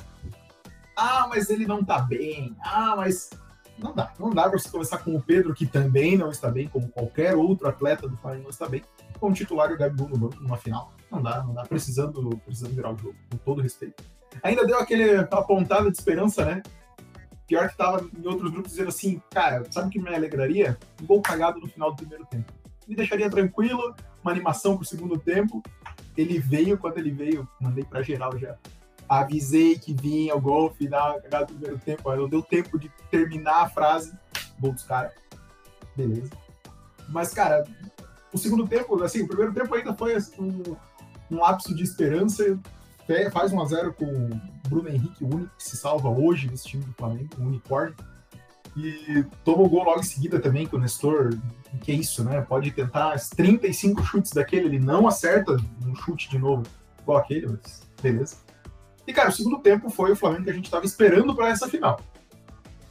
Ah, 0.95 1.27
mas 1.29 1.49
ele 1.49 1.65
não 1.65 1.83
tá 1.83 1.99
bem. 1.99 2.55
Ah, 2.61 2.93
mas 2.97 3.29
não 3.77 3.93
dá. 3.93 4.13
Não 4.19 4.29
dá 4.31 4.49
para 4.49 4.59
você 4.59 4.69
começar 4.69 4.97
com 4.97 5.15
o 5.15 5.21
Pedro, 5.21 5.53
que 5.53 5.65
também 5.65 6.17
não 6.17 6.29
está 6.29 6.49
bem, 6.49 6.67
como 6.67 6.89
qualquer 6.89 7.35
outro 7.35 7.69
atleta 7.69 8.07
do 8.07 8.17
Flamengo 8.17 8.43
não 8.43 8.49
está 8.49 8.67
bem, 8.67 8.83
com 9.17 9.29
o 9.29 9.33
titular 9.33 9.71
e 9.71 9.75
o 9.75 9.77
Gabigol 9.77 10.09
no 10.09 10.17
banco 10.17 10.41
numa 10.41 10.57
final. 10.57 10.91
Não 11.09 11.21
dá, 11.21 11.41
não 11.43 11.53
dá. 11.53 11.63
Precisando, 11.63 12.37
precisando 12.45 12.75
virar 12.75 12.93
o 12.93 12.97
jogo, 12.97 13.15
com 13.31 13.37
todo 13.37 13.61
respeito. 13.61 14.03
Ainda 14.43 14.65
deu 14.65 14.77
aquele, 14.77 15.15
aquela 15.15 15.43
pontada 15.43 15.89
de 15.89 15.97
esperança, 15.97 16.43
né? 16.43 16.61
Pior 17.47 17.67
que 17.69 17.77
tava 17.77 18.07
em 18.15 18.27
outros 18.27 18.51
grupos 18.51 18.71
dizendo 18.71 18.89
assim, 18.89 19.21
cara, 19.31 19.63
sabe 19.71 19.87
o 19.87 19.89
que 19.89 19.99
me 19.99 20.13
alegraria? 20.13 20.77
Um 21.01 21.05
gol 21.05 21.21
cagado 21.21 21.59
no 21.59 21.67
final 21.67 21.91
do 21.91 21.95
primeiro 21.95 22.25
tempo 22.25 22.58
me 22.89 22.95
deixaria 22.95 23.29
tranquilo, 23.29 23.95
uma 24.23 24.31
animação 24.31 24.75
pro 24.75 24.85
segundo 24.85 25.17
tempo. 25.17 25.61
Ele 26.17 26.39
veio, 26.39 26.77
quando 26.77 26.97
ele 26.97 27.11
veio, 27.11 27.47
mandei 27.61 27.83
para 27.83 28.01
geral 28.01 28.37
já. 28.37 28.57
Avisei 29.07 29.77
que 29.77 29.93
vinha 29.93 30.35
o 30.35 30.41
gol 30.41 30.71
final, 30.71 31.21
cagado 31.21 31.53
do 31.53 31.59
primeiro 31.59 31.79
tempo. 31.79 32.15
Não 32.15 32.27
deu 32.27 32.41
tempo 32.41 32.79
de 32.79 32.91
terminar 33.11 33.61
a 33.61 33.69
frase. 33.69 34.11
Gol 34.59 34.73
dos 34.73 34.83
caras. 34.83 35.13
Beleza. 35.95 36.31
Mas, 37.07 37.33
cara, 37.33 37.63
o 38.33 38.37
segundo 38.37 38.67
tempo, 38.67 39.01
assim, 39.03 39.21
o 39.21 39.27
primeiro 39.27 39.53
tempo 39.53 39.73
ainda 39.73 39.93
foi 39.93 40.15
assim, 40.15 40.41
um, 40.41 40.75
um 41.31 41.39
lapso 41.39 41.73
de 41.75 41.83
esperança. 41.83 42.59
Faz 43.31 43.51
1x0 43.51 43.93
com 43.93 44.05
o 44.05 44.69
Bruno 44.69 44.89
Henrique, 44.89 45.23
o 45.23 45.27
único 45.33 45.55
que 45.57 45.63
se 45.63 45.75
salva 45.75 46.09
hoje 46.09 46.47
nesse 46.47 46.67
time 46.67 46.83
do 46.83 46.93
Flamengo, 46.93 47.29
o 47.39 47.41
unicórnio. 47.41 47.95
E 48.81 49.25
toma 49.43 49.63
o 49.63 49.69
gol 49.69 49.83
logo 49.83 49.99
em 49.99 50.03
seguida 50.03 50.39
também, 50.39 50.65
que 50.65 50.75
o 50.75 50.79
Nestor, 50.79 51.37
que 51.81 51.91
é 51.91 51.95
isso, 51.95 52.23
né? 52.23 52.39
Pode 52.41 52.71
tentar 52.71 53.19
35 53.35 54.03
chutes 54.03 54.31
daquele, 54.31 54.67
ele 54.67 54.79
não 54.79 55.07
acerta 55.07 55.57
um 55.85 55.95
chute 55.95 56.29
de 56.29 56.39
novo 56.39 56.63
igual 57.01 57.17
aquele, 57.17 57.47
mas 57.47 57.81
beleza. 58.01 58.37
E, 59.05 59.11
cara, 59.13 59.29
o 59.29 59.33
segundo 59.33 59.59
tempo 59.59 59.89
foi 59.89 60.11
o 60.11 60.15
Flamengo 60.15 60.45
que 60.45 60.49
a 60.51 60.53
gente 60.53 60.65
estava 60.65 60.85
esperando 60.85 61.35
para 61.35 61.49
essa 61.49 61.67
final. 61.67 61.99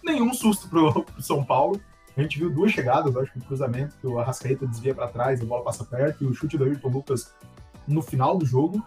Nenhum 0.03 0.35
susto 0.35 0.69
pro, 0.69 0.93
pro 1.05 1.23
São 1.23 1.43
Paulo. 1.43 1.81
A 2.17 2.21
gente 2.21 2.39
viu 2.39 2.51
duas 2.51 2.73
chegadas, 2.73 3.17
acho 3.17 3.33
que 3.33 3.39
o 3.39 3.43
cruzamento, 3.43 3.95
que 4.01 4.07
o 4.07 4.19
Arrascaeta 4.19 4.67
desvia 4.67 4.95
para 4.95 5.07
trás, 5.07 5.41
a 5.41 5.45
bola 5.45 5.63
passa 5.63 5.85
perto, 5.85 6.25
e 6.25 6.27
o 6.27 6.35
chute 6.35 6.59
do 6.59 6.65
Ayrton 6.65 6.89
Lucas 6.89 7.33
no 7.87 8.03
final 8.03 8.37
do 8.37 8.45
jogo. 8.45 8.85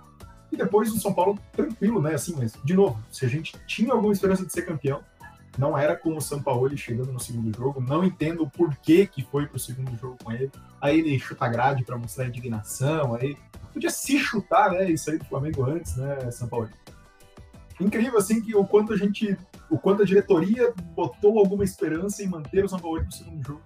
E 0.51 0.57
depois 0.57 0.91
o 0.91 0.99
São 0.99 1.13
Paulo 1.13 1.39
tranquilo, 1.53 2.01
né? 2.01 2.13
Assim, 2.13 2.35
mas, 2.37 2.53
de 2.63 2.73
novo, 2.73 3.01
se 3.09 3.25
a 3.25 3.29
gente 3.29 3.57
tinha 3.65 3.93
alguma 3.93 4.11
esperança 4.11 4.45
de 4.45 4.51
ser 4.51 4.63
campeão, 4.63 5.01
não 5.57 5.77
era 5.77 5.95
com 5.95 6.15
o 6.15 6.21
Sampaoli 6.21 6.77
chegando 6.77 7.11
no 7.11 7.19
segundo 7.19 7.55
jogo. 7.55 7.81
Não 7.81 8.03
entendo 8.03 8.43
o 8.43 8.49
porquê 8.49 9.05
que 9.05 9.23
foi 9.23 9.45
pro 9.45 9.59
segundo 9.59 9.95
jogo 9.97 10.17
com 10.23 10.31
ele. 10.31 10.51
Aí 10.79 10.99
ele 10.99 11.19
chuta 11.19 11.45
a 11.45 11.49
grade 11.49 11.83
para 11.83 11.97
mostrar 11.97 12.27
indignação. 12.27 13.15
Aí 13.15 13.37
podia 13.73 13.89
se 13.89 14.17
chutar, 14.17 14.71
né? 14.71 14.89
Isso 14.89 15.09
aí 15.11 15.17
do 15.17 15.25
Flamengo 15.25 15.63
antes, 15.63 15.95
né, 15.97 16.31
Sampaoli? 16.31 16.71
Incrível, 17.79 18.19
assim, 18.19 18.41
que 18.41 18.55
o 18.55 18.65
quanto 18.65 18.93
a 18.93 18.97
gente. 18.97 19.37
O 19.69 19.77
quanto 19.77 20.03
a 20.03 20.05
diretoria 20.05 20.73
botou 20.93 21.39
alguma 21.39 21.63
esperança 21.63 22.21
em 22.21 22.27
manter 22.27 22.63
o 22.63 22.69
Sampaoli 22.69 23.05
no 23.05 23.11
segundo 23.11 23.45
jogo. 23.45 23.61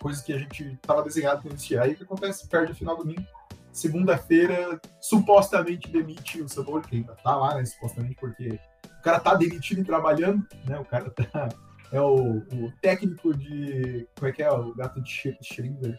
Coisa 0.00 0.22
que 0.22 0.32
a 0.32 0.38
gente 0.38 0.64
estava 0.72 1.02
desenhado 1.02 1.42
para 1.42 1.50
iniciar. 1.50 1.82
Aí 1.82 1.92
o 1.92 1.96
que 1.96 2.04
acontece? 2.04 2.48
Perde 2.48 2.72
o 2.72 2.74
final 2.74 2.96
do 2.96 3.02
domingo. 3.02 3.26
Segunda-feira, 3.72 4.80
supostamente 5.00 5.88
demite 5.90 6.40
o 6.40 6.48
Sampaoli, 6.48 6.84
que 6.84 6.96
ainda 6.96 7.14
tá 7.14 7.36
lá, 7.36 7.54
né? 7.54 7.64
Supostamente 7.64 8.16
porque 8.16 8.58
o 9.00 9.02
cara 9.02 9.18
tá 9.18 9.34
demitido 9.34 9.80
e 9.80 9.84
trabalhando, 9.84 10.46
né? 10.66 10.78
O 10.78 10.84
cara 10.84 11.10
tá. 11.10 11.48
É 11.90 12.00
o, 12.00 12.36
o 12.36 12.72
técnico 12.82 13.34
de. 13.34 14.06
Como 14.14 14.28
é 14.28 14.32
que 14.32 14.42
é? 14.42 14.52
O 14.52 14.74
gato 14.74 15.00
de 15.00 15.36
Schringer. 15.42 15.98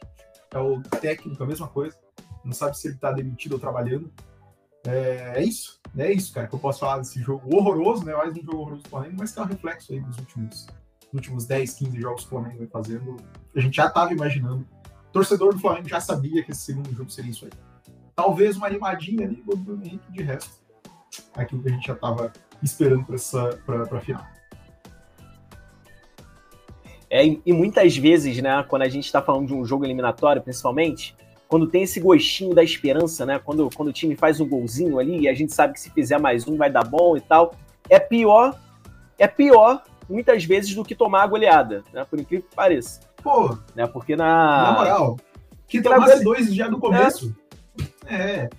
É 0.54 0.60
o 0.60 0.82
técnico, 1.02 1.44
a 1.44 1.48
mesma 1.48 1.68
coisa. 1.68 1.98
Não 2.46 2.54
sabe 2.54 2.78
se 2.78 2.88
ele 2.88 2.98
tá 2.98 3.12
demitido 3.12 3.54
ou 3.54 3.60
trabalhando. 3.60 4.14
É, 4.86 5.34
é, 5.36 5.44
isso. 5.44 5.82
É 5.98 6.12
isso, 6.12 6.34
cara, 6.34 6.48
que 6.48 6.54
eu 6.54 6.60
posso 6.60 6.80
falar 6.80 7.00
desse 7.00 7.20
jogo 7.22 7.56
horroroso, 7.56 8.06
né? 8.06 8.14
Mais 8.14 8.32
um 8.32 8.42
jogo 8.42 8.58
horroroso 8.58 8.84
do 8.84 8.90
Flamengo, 8.90 9.16
mas 9.20 9.32
que 9.32 9.40
é 9.40 9.42
um 9.42 9.46
reflexo 9.46 9.94
aí 9.94 10.00
dos 10.00 10.18
últimos, 10.18 10.68
últimos 11.14 11.46
10, 11.46 11.74
15 11.74 12.02
jogos 12.02 12.22
que 12.22 12.28
o 12.28 12.30
Flamengo 12.30 12.60
vem 12.60 12.68
fazendo. 12.68 13.18
A 13.56 13.60
gente 13.60 13.76
já 13.76 13.90
tava 13.90 14.14
imaginando. 14.14 14.66
O 15.10 15.12
torcedor 15.12 15.54
do 15.54 15.60
Flamengo 15.60 15.90
já 15.90 16.00
sabia 16.00 16.44
que 16.44 16.52
esse 16.52 16.62
segundo 16.62 16.94
jogo 16.94 17.10
seria 17.10 17.32
isso 17.32 17.46
aí. 17.46 17.52
Talvez 18.16 18.56
uma 18.56 18.68
animadinha 18.68 19.26
ali, 19.26 19.44
o 19.48 19.58
Bruno 19.58 19.84
Henrique 19.84 20.12
de 20.12 20.22
resto. 20.22 20.62
Aquilo 21.34 21.62
que 21.64 21.70
a 21.70 21.72
gente 21.72 21.88
já 21.88 21.96
tava 21.96 22.32
esperando 22.62 23.06
para 23.06 23.84
a 23.84 24.02
final. 24.02 24.26
É, 27.10 27.26
e 27.46 27.52
muitas 27.52 27.98
vezes, 27.98 28.42
né, 28.42 28.64
quando 28.70 28.84
a 28.84 28.90
gente 28.90 29.06
está 29.06 29.22
falando 29.22 29.48
de 29.48 29.54
um 29.54 29.66
jogo 29.66 29.84
eliminatório, 29.84 30.42
principalmente, 30.42 31.14
quando 31.46 31.68
tem 31.68 31.84
esse 31.84 32.00
gostinho 32.00 32.56
da 32.56 32.64
esperança, 32.64 33.26
né, 33.26 33.38
quando, 33.44 33.70
quando 33.76 33.90
o 33.90 33.94
time 33.94 34.16
faz 34.16 34.40
um 34.40 34.48
golzinho 34.48 34.98
ali 34.98 35.20
e 35.20 35.28
a 35.28 35.34
gente 35.34 35.54
sabe 35.54 35.74
que 35.74 35.82
se 35.82 35.90
fizer 35.90 36.18
mais 36.18 36.48
um 36.48 36.56
vai 36.56 36.72
dar 36.72 36.86
bom 36.86 37.18
e 37.18 37.22
tal, 37.22 37.54
é 37.90 38.00
pior, 38.00 38.58
é 39.20 39.28
pior 39.28 39.84
muitas 40.10 40.46
vezes 40.46 40.74
do 40.74 40.86
que 40.86 40.96
tomar 40.96 41.24
a 41.24 41.28
goleada, 41.28 41.84
né, 41.92 42.06
por 42.10 42.18
incrível 42.18 42.48
que 42.50 42.56
pareça. 42.56 43.02
Pô, 43.22 43.58
né, 43.76 43.86
porque 43.88 44.16
na... 44.16 44.64
Na 44.64 44.72
moral, 44.72 45.18
que 45.68 45.82
tomasse 45.82 46.24
dois 46.24 46.54
já 46.56 46.70
no 46.70 46.80
começo. 46.80 47.36
é. 48.08 48.16
é. 48.16 48.50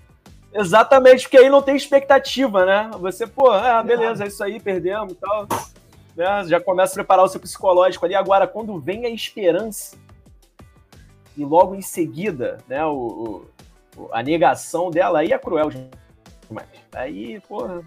Exatamente, 0.55 1.23
porque 1.23 1.39
aí 1.39 1.49
não 1.49 1.63
tem 1.63 1.75
expectativa, 1.75 2.67
né? 2.67 2.91
Você, 2.99 3.27
pô, 3.27 3.51
ah, 3.51 3.83
beleza, 3.83 4.25
é 4.25 4.29
isso 4.29 4.45
aí, 4.45 4.61
perdemos 4.61 5.15
e 5.15 5.17
tal. 5.17 5.49
Né? 6.15 6.45
Já 6.47 6.61
começa 6.61 6.93
a 6.93 6.95
preparar 6.97 7.25
o 7.25 7.29
seu 7.29 7.41
psicológico 7.41 8.05
ali. 8.05 8.15
Agora, 8.15 8.47
quando 8.47 8.79
vem 8.79 9.07
a 9.07 9.09
esperança 9.09 9.97
e 11.37 11.45
logo 11.45 11.75
em 11.75 11.81
seguida, 11.81 12.59
né, 12.69 12.85
o, 12.85 13.47
o 13.97 14.09
a 14.11 14.23
negação 14.23 14.91
dela, 14.91 15.21
aí 15.21 15.33
é 15.33 15.39
cruel 15.39 15.71
demais. 15.71 16.69
Aí, 16.95 17.41
porra, 17.41 17.83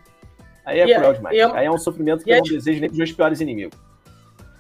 aí 0.64 0.80
é 0.80 0.88
e 0.88 0.96
cruel 0.96 1.14
demais. 1.14 1.38
É, 1.38 1.44
aí 1.44 1.66
é 1.66 1.72
um 1.72 1.78
sofrimento 1.78 2.24
que 2.24 2.32
eu 2.32 2.38
não 2.38 2.44
desejo 2.44 2.80
nem 2.80 2.90
para 2.90 2.94
os 2.94 2.98
meus 2.98 3.12
piores 3.12 3.42
inimigos. 3.42 3.78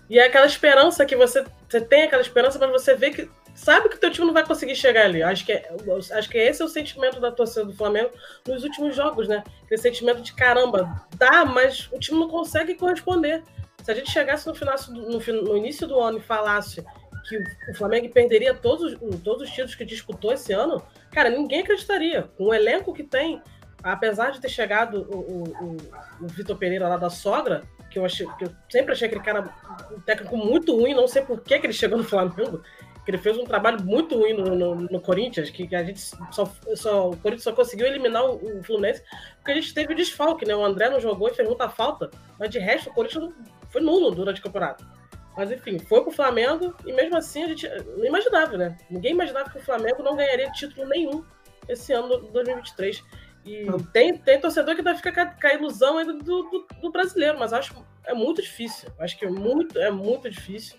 E 0.09 0.19
é 0.19 0.25
aquela 0.25 0.45
esperança 0.45 1.05
que 1.05 1.15
você, 1.15 1.43
você 1.67 1.81
tem 1.81 2.03
aquela 2.03 2.21
esperança, 2.21 2.59
mas 2.59 2.71
você 2.71 2.95
vê 2.95 3.09
que 3.09 3.29
sabe 3.55 3.89
que 3.89 3.97
teu 3.97 4.11
time 4.11 4.27
não 4.27 4.33
vai 4.33 4.45
conseguir 4.45 4.75
chegar 4.75 5.05
ali. 5.05 5.23
Acho 5.23 5.45
que, 5.45 5.53
é, 5.53 5.69
acho 6.11 6.29
que 6.29 6.37
esse 6.37 6.61
é 6.61 6.65
o 6.65 6.67
sentimento 6.67 7.19
da 7.19 7.31
torcida 7.31 7.65
do 7.65 7.73
Flamengo 7.73 8.11
nos 8.47 8.63
últimos 8.63 8.95
jogos, 8.95 9.27
né? 9.27 9.43
Aquele 9.63 9.81
sentimento 9.81 10.21
de 10.21 10.33
caramba, 10.33 11.07
dá, 11.17 11.45
mas 11.45 11.89
o 11.91 11.97
time 11.97 12.19
não 12.19 12.27
consegue 12.27 12.75
corresponder. 12.75 13.41
Se 13.81 13.91
a 13.91 13.95
gente 13.95 14.11
chegasse 14.11 14.45
no, 14.45 14.53
final, 14.53 14.75
no, 14.89 15.43
no 15.43 15.57
início 15.57 15.87
do 15.87 15.99
ano 15.99 16.17
e 16.17 16.21
falasse 16.21 16.83
que 17.27 17.37
o 17.71 17.75
Flamengo 17.75 18.09
perderia 18.09 18.53
todos, 18.53 18.95
todos 19.23 19.43
os 19.43 19.49
títulos 19.49 19.73
que 19.73 19.85
disputou 19.85 20.31
esse 20.33 20.53
ano, 20.53 20.83
cara, 21.11 21.29
ninguém 21.29 21.61
acreditaria. 21.61 22.23
Com 22.37 22.45
o 22.45 22.53
elenco 22.53 22.93
que 22.93 23.03
tem, 23.03 23.41
apesar 23.81 24.31
de 24.31 24.41
ter 24.41 24.49
chegado 24.49 25.07
o, 25.09 25.17
o, 25.17 25.43
o, 25.43 25.77
o 26.25 26.27
Vitor 26.27 26.57
Pereira 26.57 26.87
lá 26.87 26.97
da 26.97 27.09
sogra, 27.09 27.63
que 27.89 27.99
eu, 27.99 28.05
achei, 28.05 28.27
que 28.37 28.45
eu 28.45 28.51
sempre 28.69 28.91
achei 28.91 29.07
aquele 29.07 29.23
cara 29.23 29.49
um 29.91 29.99
técnico 30.01 30.35
muito 30.35 30.75
ruim, 30.75 30.93
não 30.93 31.07
sei 31.07 31.21
por 31.21 31.41
que, 31.41 31.57
que 31.57 31.65
ele 31.65 31.73
chegou 31.73 31.97
no 31.97 32.03
Flamengo 32.03 32.61
que 33.05 33.11
ele 33.11 33.19
fez 33.19 33.37
um 33.37 33.43
trabalho 33.43 33.83
muito 33.83 34.17
ruim 34.17 34.33
no, 34.33 34.55
no, 34.55 34.75
no 34.75 34.99
Corinthians, 34.99 35.51
que, 35.51 35.67
que, 35.67 35.75
a 35.75 35.83
gente 35.83 36.01
só, 36.31 36.51
só, 36.73 37.09
o 37.11 37.17
Corinthians 37.17 37.43
só 37.43 37.53
conseguiu 37.53 37.85
eliminar 37.85 38.25
o, 38.25 38.59
o, 38.59 38.63
Fluminense 38.63 39.03
porque 39.35 39.51
a 39.51 39.55
gente 39.55 39.73
teve 39.75 39.93
o 39.93 39.95
desfalque, 39.95 40.45
né? 40.45 40.55
O 40.55 40.65
André 40.65 40.89
não 40.89 40.99
jogou 40.99 41.27
e 41.27 41.33
fez 41.33 41.47
muita 41.47 41.69
falta, 41.69 42.09
mas 42.39 42.49
de 42.49 42.57
resto 42.57 42.89
o 42.89 42.93
Corinthians 42.93 43.31
foi 43.69 43.81
nulo 43.81 44.09
durante 44.09 44.41
o 44.41 44.43
campeonato. 44.43 44.83
Mas 45.37 45.51
enfim, 45.51 45.77
foi 45.77 46.01
pro 46.01 46.11
Flamengo 46.11 46.73
e 46.83 46.91
mesmo 46.93 47.15
assim 47.15 47.43
a 47.43 47.47
gente 47.49 47.69
não 47.95 48.05
imaginava, 48.05 48.57
né? 48.57 48.75
Ninguém 48.89 49.11
imaginava 49.11 49.51
que 49.51 49.59
o 49.59 49.61
Flamengo 49.63 50.01
não 50.01 50.15
ganharia 50.15 50.51
título 50.51 50.87
nenhum 50.87 51.23
esse 51.69 51.93
ano 51.93 52.21
de 52.21 52.31
2023. 52.31 53.03
E 53.45 53.67
tem, 53.93 54.17
tem 54.17 54.41
torcedor 54.41 54.75
que 54.75 54.81
vai 54.81 54.95
ficar 54.95 55.39
com 55.39 55.47
a 55.47 55.53
ilusão 55.53 55.99
ainda 55.99 56.13
do, 56.13 56.23
do, 56.23 56.67
do 56.81 56.91
brasileiro, 56.91 57.37
mas 57.37 57.53
acho 57.53 57.75
é 58.07 58.15
muito 58.15 58.41
difícil. 58.41 58.89
Acho 58.97 59.15
que 59.15 59.25
é 59.25 59.29
muito, 59.29 59.77
é 59.77 59.91
muito 59.91 60.27
difícil 60.27 60.75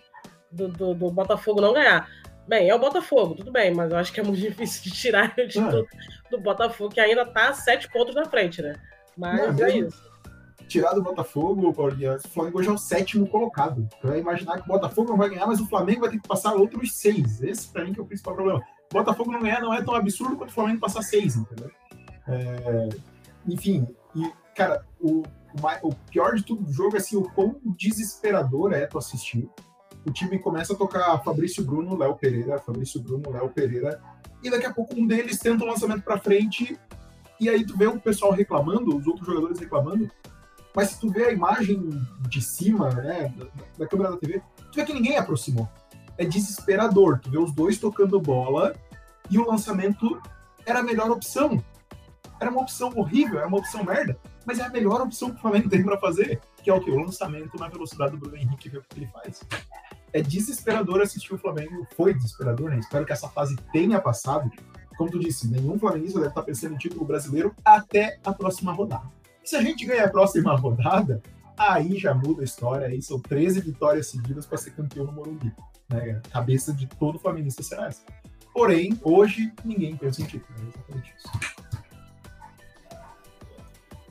do, 0.51 0.69
do, 0.69 0.95
do, 0.95 1.11
Botafogo 1.11 1.61
não 1.61 1.73
ganhar. 1.73 2.09
Bem, 2.47 2.69
é 2.69 2.75
o 2.75 2.79
Botafogo, 2.79 3.35
tudo 3.35 3.51
bem, 3.51 3.75
mas 3.75 3.91
eu 3.91 3.97
acho 3.97 4.13
que 4.13 4.21
é 4.21 4.23
muito 4.23 4.39
difícil 4.41 4.85
de 4.85 4.91
tirar 4.91 5.35
o 5.37 5.49
título 5.49 5.87
ah. 5.93 6.31
do 6.31 6.41
Botafogo, 6.41 6.95
que 6.95 7.01
ainda 7.01 7.25
tá 7.27 7.53
sete 7.53 7.91
pontos 7.91 8.15
na 8.15 8.25
frente, 8.25 8.63
né? 8.63 8.75
Mas 9.17 9.57
não, 9.57 9.67
é 9.67 9.79
isso. 9.79 10.07
Tirar 10.69 10.95
do 10.95 11.03
Botafogo, 11.03 11.73
Paulinho, 11.73 12.17
o 12.17 12.29
Flamengo 12.29 12.59
hoje 12.59 12.69
é 12.69 12.73
o 12.73 12.79
sétimo 12.79 13.27
colocado. 13.29 13.89
Então 13.99 14.13
é 14.13 14.19
imaginar 14.19 14.57
que 14.57 14.65
o 14.65 14.73
Botafogo 14.73 15.11
não 15.11 15.17
vai 15.17 15.29
ganhar, 15.29 15.47
mas 15.47 15.61
o 15.61 15.69
Flamengo 15.69 16.01
vai 16.01 16.11
ter 16.11 16.21
que 16.21 16.29
passar 16.29 16.55
outros 16.55 16.93
seis. 16.93 17.41
Esse, 17.41 17.69
pra 17.69 17.85
mim, 17.85 17.93
que 17.93 18.01
é 18.01 18.03
o 18.03 18.07
principal 18.07 18.35
problema. 18.35 18.63
Botafogo 18.93 19.33
não 19.33 19.41
ganhar 19.41 19.61
não 19.61 19.75
é 19.75 19.83
tão 19.83 19.95
absurdo 19.95 20.37
quanto 20.37 20.51
o 20.51 20.53
Flamengo 20.53 20.81
passar 20.81 21.03
seis, 21.03 21.37
entendeu? 21.37 21.71
É, 22.29 22.89
enfim, 23.47 23.87
e, 24.15 24.33
cara, 24.55 24.85
o, 25.01 25.23
o, 25.83 25.95
pior 26.11 26.35
de 26.35 26.43
tudo 26.43 26.65
do 26.65 26.73
jogo 26.73 26.97
é 26.97 26.99
assim, 26.99 27.17
o 27.17 27.31
quão 27.31 27.61
desesperador 27.65 28.73
é 28.73 28.87
tu 28.87 28.99
assistir. 28.99 29.49
O 30.07 30.13
time 30.13 30.39
começa 30.39 30.73
a 30.73 30.77
tocar 30.77 31.19
Fabrício 31.25 31.65
Bruno, 31.65 31.97
Léo 31.97 32.15
Pereira, 32.15 32.61
Fabrício 32.61 33.01
Bruno, 33.01 33.29
Léo 33.29 33.49
Pereira, 33.49 34.01
e 34.41 34.49
daqui 34.49 34.65
a 34.65 34.73
pouco 34.73 34.95
um 34.95 35.05
deles 35.05 35.41
tenta 35.41 35.65
um 35.65 35.67
lançamento 35.67 36.03
para 36.03 36.17
frente, 36.17 36.79
e 37.41 37.49
aí 37.49 37.67
tu 37.67 37.77
vê 37.77 37.89
o 37.89 37.99
pessoal 37.99 38.31
reclamando, 38.31 38.97
os 38.97 39.05
outros 39.05 39.27
jogadores 39.27 39.59
reclamando, 39.59 40.09
mas 40.73 40.91
se 40.91 41.01
tu 41.01 41.11
vê 41.11 41.25
a 41.25 41.33
imagem 41.33 41.91
de 42.29 42.41
cima, 42.41 42.91
né, 42.91 43.35
da, 43.77 43.87
câmera 43.89 44.13
da 44.13 44.17
TV, 44.17 44.41
tu 44.71 44.77
vê 44.77 44.85
que 44.85 44.95
ninguém 44.95 45.17
aproximou. 45.17 45.69
É 46.17 46.25
desesperador, 46.25 47.19
tu 47.19 47.29
vê 47.29 47.39
os 47.39 47.53
dois 47.53 47.77
tocando 47.77 48.21
bola, 48.21 48.77
e 49.29 49.39
o 49.39 49.47
lançamento 49.47 50.23
era 50.65 50.79
a 50.79 50.83
melhor 50.85 51.11
opção. 51.11 51.63
Era 52.41 52.51
uma 52.51 52.61
opção 52.61 52.93
horrível, 52.95 53.39
era 53.39 53.49
uma 53.49 53.59
opção 53.59 53.83
merda, 53.83 54.17
mas 54.45 54.61
é 54.61 54.63
a 54.63 54.69
melhor 54.69 55.01
opção 55.01 55.31
que 55.31 55.39
o 55.39 55.41
Flamengo 55.41 55.69
tem 55.69 55.83
para 55.83 55.99
fazer, 55.99 56.41
que 56.63 56.71
é 56.71 56.75
o 56.75 56.81
que? 56.81 56.91
O 56.91 57.01
lançamento 57.01 57.59
na 57.59 57.69
velocidade 57.69 58.13
do 58.13 58.19
Bruno 58.19 58.37
Henrique, 58.37 58.69
ver 58.69 58.79
o 58.79 58.83
que 58.83 59.01
ele 59.01 59.09
faz. 59.09 59.41
É 60.13 60.23
desesperador 60.23 61.01
assistir 61.01 61.35
o 61.35 61.39
Flamengo, 61.39 61.87
foi 61.97 62.15
desesperador, 62.15 62.71
né? 62.71 62.79
Espero 62.79 63.05
que 63.05 63.13
essa 63.13 63.29
fase 63.29 63.57
tenha 63.73 64.01
passado. 64.01 64.51
Como 64.97 65.11
tu 65.11 65.19
disse, 65.19 65.49
nenhum 65.49 65.79
flamenguista 65.79 66.19
deve 66.19 66.31
estar 66.31 66.43
pensando 66.43 66.75
em 66.75 66.79
título 66.79 67.05
brasileiro 67.05 67.55
até 67.65 68.19
a 68.25 68.33
próxima 68.33 68.73
rodada. 68.73 69.11
Se 69.45 69.57
a 69.57 69.63
gente 69.63 69.85
ganhar 69.85 70.07
a 70.07 70.11
próxima 70.11 70.57
rodada, 70.57 71.23
aí 71.57 71.99
já 71.99 72.15
muda 72.15 72.41
a 72.41 72.45
história, 72.45 72.87
aí 72.87 73.03
são 73.03 73.21
13 73.21 73.61
vitórias 73.61 74.07
seguidas 74.07 74.47
para 74.47 74.59
ser 74.59 74.71
campeão 74.73 75.07
no 75.07 75.13
Morumbi. 75.13 75.53
Né? 75.89 76.21
Cabeça 76.31 76.73
de 76.73 76.87
todo 76.87 77.19
flamenguista 77.19 77.63
será 77.63 77.87
essa. 77.87 78.03
Porém, 78.53 78.99
hoje 79.03 79.53
ninguém 79.65 79.95
pensa 79.97 80.23
em 80.23 80.25
título, 80.25 80.59
é 80.59 80.69
exatamente 80.69 81.15
isso. 81.17 81.29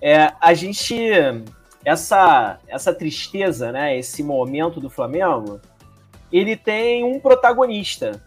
É, 0.01 0.33
a 0.39 0.53
gente. 0.53 0.95
Essa, 1.83 2.59
essa 2.67 2.93
tristeza, 2.93 3.71
né? 3.71 3.97
Esse 3.97 4.23
momento 4.23 4.79
do 4.79 4.89
Flamengo, 4.89 5.59
ele 6.37 6.55
tem 6.55 7.03
um 7.03 7.19
protagonista. 7.19 8.21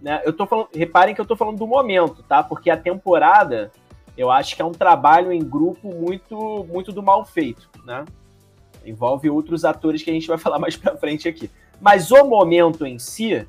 Né? 0.00 0.20
Eu 0.24 0.32
tô 0.32 0.46
falando, 0.46 0.68
reparem 0.74 1.14
que 1.14 1.20
eu 1.20 1.24
tô 1.24 1.36
falando 1.36 1.58
do 1.58 1.66
momento, 1.66 2.22
tá? 2.22 2.42
Porque 2.42 2.70
a 2.70 2.76
temporada, 2.76 3.70
eu 4.16 4.30
acho 4.30 4.56
que 4.56 4.62
é 4.62 4.64
um 4.64 4.72
trabalho 4.72 5.32
em 5.32 5.42
grupo 5.42 5.94
muito, 5.94 6.64
muito 6.68 6.92
do 6.92 7.02
mal 7.02 7.24
feito, 7.24 7.68
né? 7.84 8.04
Envolve 8.84 9.30
outros 9.30 9.64
atores 9.64 10.02
que 10.02 10.10
a 10.10 10.12
gente 10.12 10.26
vai 10.26 10.38
falar 10.38 10.58
mais 10.58 10.76
pra 10.76 10.96
frente 10.96 11.28
aqui. 11.28 11.50
Mas 11.80 12.10
o 12.10 12.24
momento 12.24 12.86
em 12.86 12.98
si, 12.98 13.46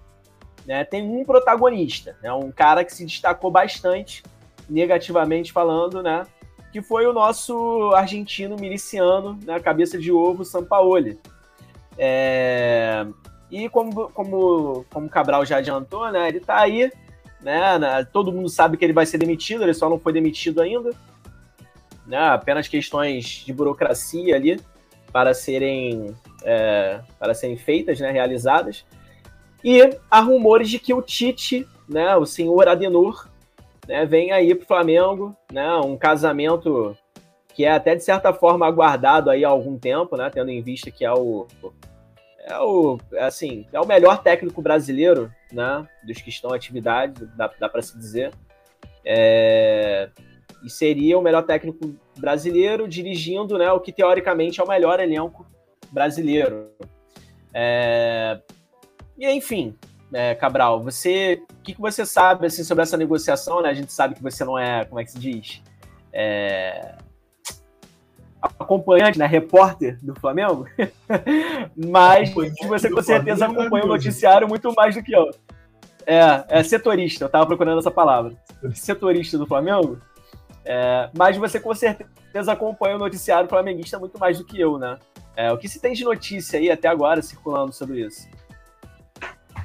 né, 0.65 0.84
tem 0.84 1.04
um 1.04 1.23
protagonista, 1.23 2.15
né? 2.21 2.32
Um 2.34 2.52
cara 2.52 2.84
que 2.84 2.93
se 2.93 3.06
destacou 3.06 3.49
bastante, 3.49 4.23
negativamente 4.69 5.52
falando, 5.52 6.02
né? 6.02 6.26
que 6.73 6.82
foi 6.82 7.06
o 7.06 7.13
nosso 7.13 7.91
argentino 7.93 8.56
miliciano, 8.60 9.39
né, 9.45 9.60
cabeça 9.60 9.95
de 9.95 10.12
ovo, 10.12 10.43
Sampaoli. 10.43 11.19
É... 11.95 13.06
E 13.54 13.70
como, 13.70 14.10
como, 14.10 14.84
como 14.92 15.08
Cabral 15.08 15.46
já 15.46 15.58
adiantou, 15.58 16.12
né, 16.12 16.28
ele 16.28 16.39
está 16.39 16.60
aí, 16.60 16.92
né, 17.39 17.78
né, 17.78 18.04
todo 18.12 18.32
mundo 18.32 18.50
sabe 18.50 18.78
que 18.78 18.84
ele 18.84 18.94
vai 18.94 19.06
ser 19.06 19.20
demitido, 19.20 19.62
ele 19.62 19.76
só 19.76 19.88
não 19.88 20.00
foi 20.00 20.12
demitido 20.12 20.60
ainda, 20.60 20.89
né, 22.08 22.18
apenas 22.30 22.68
questões 22.68 23.44
de 23.46 23.54
burocracia 23.54 24.36
ali 24.36 24.60
para 25.12 25.36
serem, 25.36 26.16
é, 26.44 27.00
para 27.20 27.36
serem 27.36 27.56
feitas, 27.56 28.00
né, 28.00 28.10
realizadas. 28.10 28.84
E 29.63 29.88
há 30.10 30.20
rumores 30.20 30.68
de 30.68 30.80
que 30.80 30.92
o 30.92 31.04
Tite, 31.04 31.68
né, 31.88 32.16
o 32.16 32.26
senhor 32.26 32.68
Adenor, 32.68 33.30
né, 33.88 34.04
vem 34.04 34.32
aí 34.32 34.56
para 34.56 34.63
o 34.63 34.68
Flamengo, 34.68 35.38
né, 35.52 35.72
um 35.76 35.96
casamento 35.96 36.98
que 37.54 37.66
é 37.66 37.72
até 37.72 37.94
de 37.94 38.04
certa 38.04 38.34
forma 38.34 38.66
aguardado 38.66 39.30
aí 39.30 39.46
há 39.46 39.50
algum 39.50 39.78
tempo, 39.78 40.18
né, 40.18 40.28
tendo 40.34 40.50
em 40.50 40.60
vista 40.60 40.89
que 40.89 41.06
é 41.06 41.13
o 41.13 41.46
é 42.46 42.60
o 42.60 43.00
assim 43.20 43.66
é 43.72 43.80
o 43.80 43.88
melhor 43.88 44.22
técnico 44.22 44.62
brasileiro, 44.62 45.32
né, 45.52 45.88
dos 46.04 46.22
que 46.22 46.30
estão 46.30 46.52
em 46.52 46.56
atividade, 46.56 47.26
dá, 47.38 47.52
dá 47.60 47.70
para 47.70 47.82
se 47.82 47.98
dizer, 47.98 48.34
é, 49.06 50.10
e 50.64 50.70
seria 50.70 51.18
o 51.18 51.22
melhor 51.22 51.44
técnico 51.44 51.96
brasileiro 52.18 52.88
dirigindo, 52.88 53.58
né, 53.58 53.72
o 53.72 53.80
que 53.80 53.92
teoricamente 53.92 54.60
é 54.60 54.64
o 54.64 54.68
melhor 54.68 55.00
elenco 55.00 55.46
brasileiro. 55.92 56.70
É, 57.54 58.40
e 59.18 59.30
enfim, 59.30 59.76
é, 60.14 60.36
Cabral, 60.36 60.82
você, 60.82 61.42
o 61.52 61.64
que, 61.64 61.74
que 61.74 61.82
você 61.82 62.06
sabe 62.06 62.48
assim, 62.48 62.64
sobre 62.64 62.84
essa 62.84 62.98
negociação? 62.98 63.62
Né? 63.62 63.70
A 63.70 63.74
gente 63.74 63.92
sabe 63.92 64.16
que 64.16 64.24
você 64.24 64.44
não 64.44 64.58
é, 64.58 64.86
como 64.86 65.00
é 65.00 65.04
que 65.04 65.12
se 65.12 65.20
diz, 65.20 65.62
é, 66.12 66.96
acompanhante, 68.60 69.18
né, 69.18 69.26
repórter 69.26 69.98
do 70.02 70.14
Flamengo, 70.20 70.68
mas 71.76 72.34
você 72.68 72.90
com 72.90 73.02
certeza 73.02 73.46
acompanha 73.46 73.86
o 73.86 73.88
noticiário 73.88 74.48
muito 74.48 74.74
mais 74.74 74.96
do 74.96 75.04
que 75.04 75.14
eu. 75.14 75.30
É, 76.06 76.44
é 76.50 76.64
setorista, 76.64 77.24
eu 77.24 77.28
estava 77.28 77.46
procurando 77.46 77.80
essa 77.80 77.92
palavra. 77.92 78.34
Setorista 78.74 79.38
do 79.38 79.48
Flamengo. 79.48 79.98
É, 80.66 81.10
mas 81.18 81.38
você 81.38 81.60
com 81.60 81.74
certeza 81.74 82.52
acompanha 82.52 82.96
o 82.96 83.00
noticiário 83.00 83.50
flamenguista 83.50 84.00
muito 84.00 84.18
mais 84.20 84.38
do 84.38 84.46
que 84.46 84.60
eu, 84.60 84.78
né? 84.78 84.98
É, 85.36 85.52
o 85.52 85.58
que 85.58 85.68
se 85.68 85.80
tem 85.80 85.94
de 85.94 86.04
notícia 86.04 86.60
aí 86.60 86.70
até 86.70 86.88
agora 86.88 87.22
circulando 87.22 87.74
sobre 87.74 88.06
isso? 88.06 88.28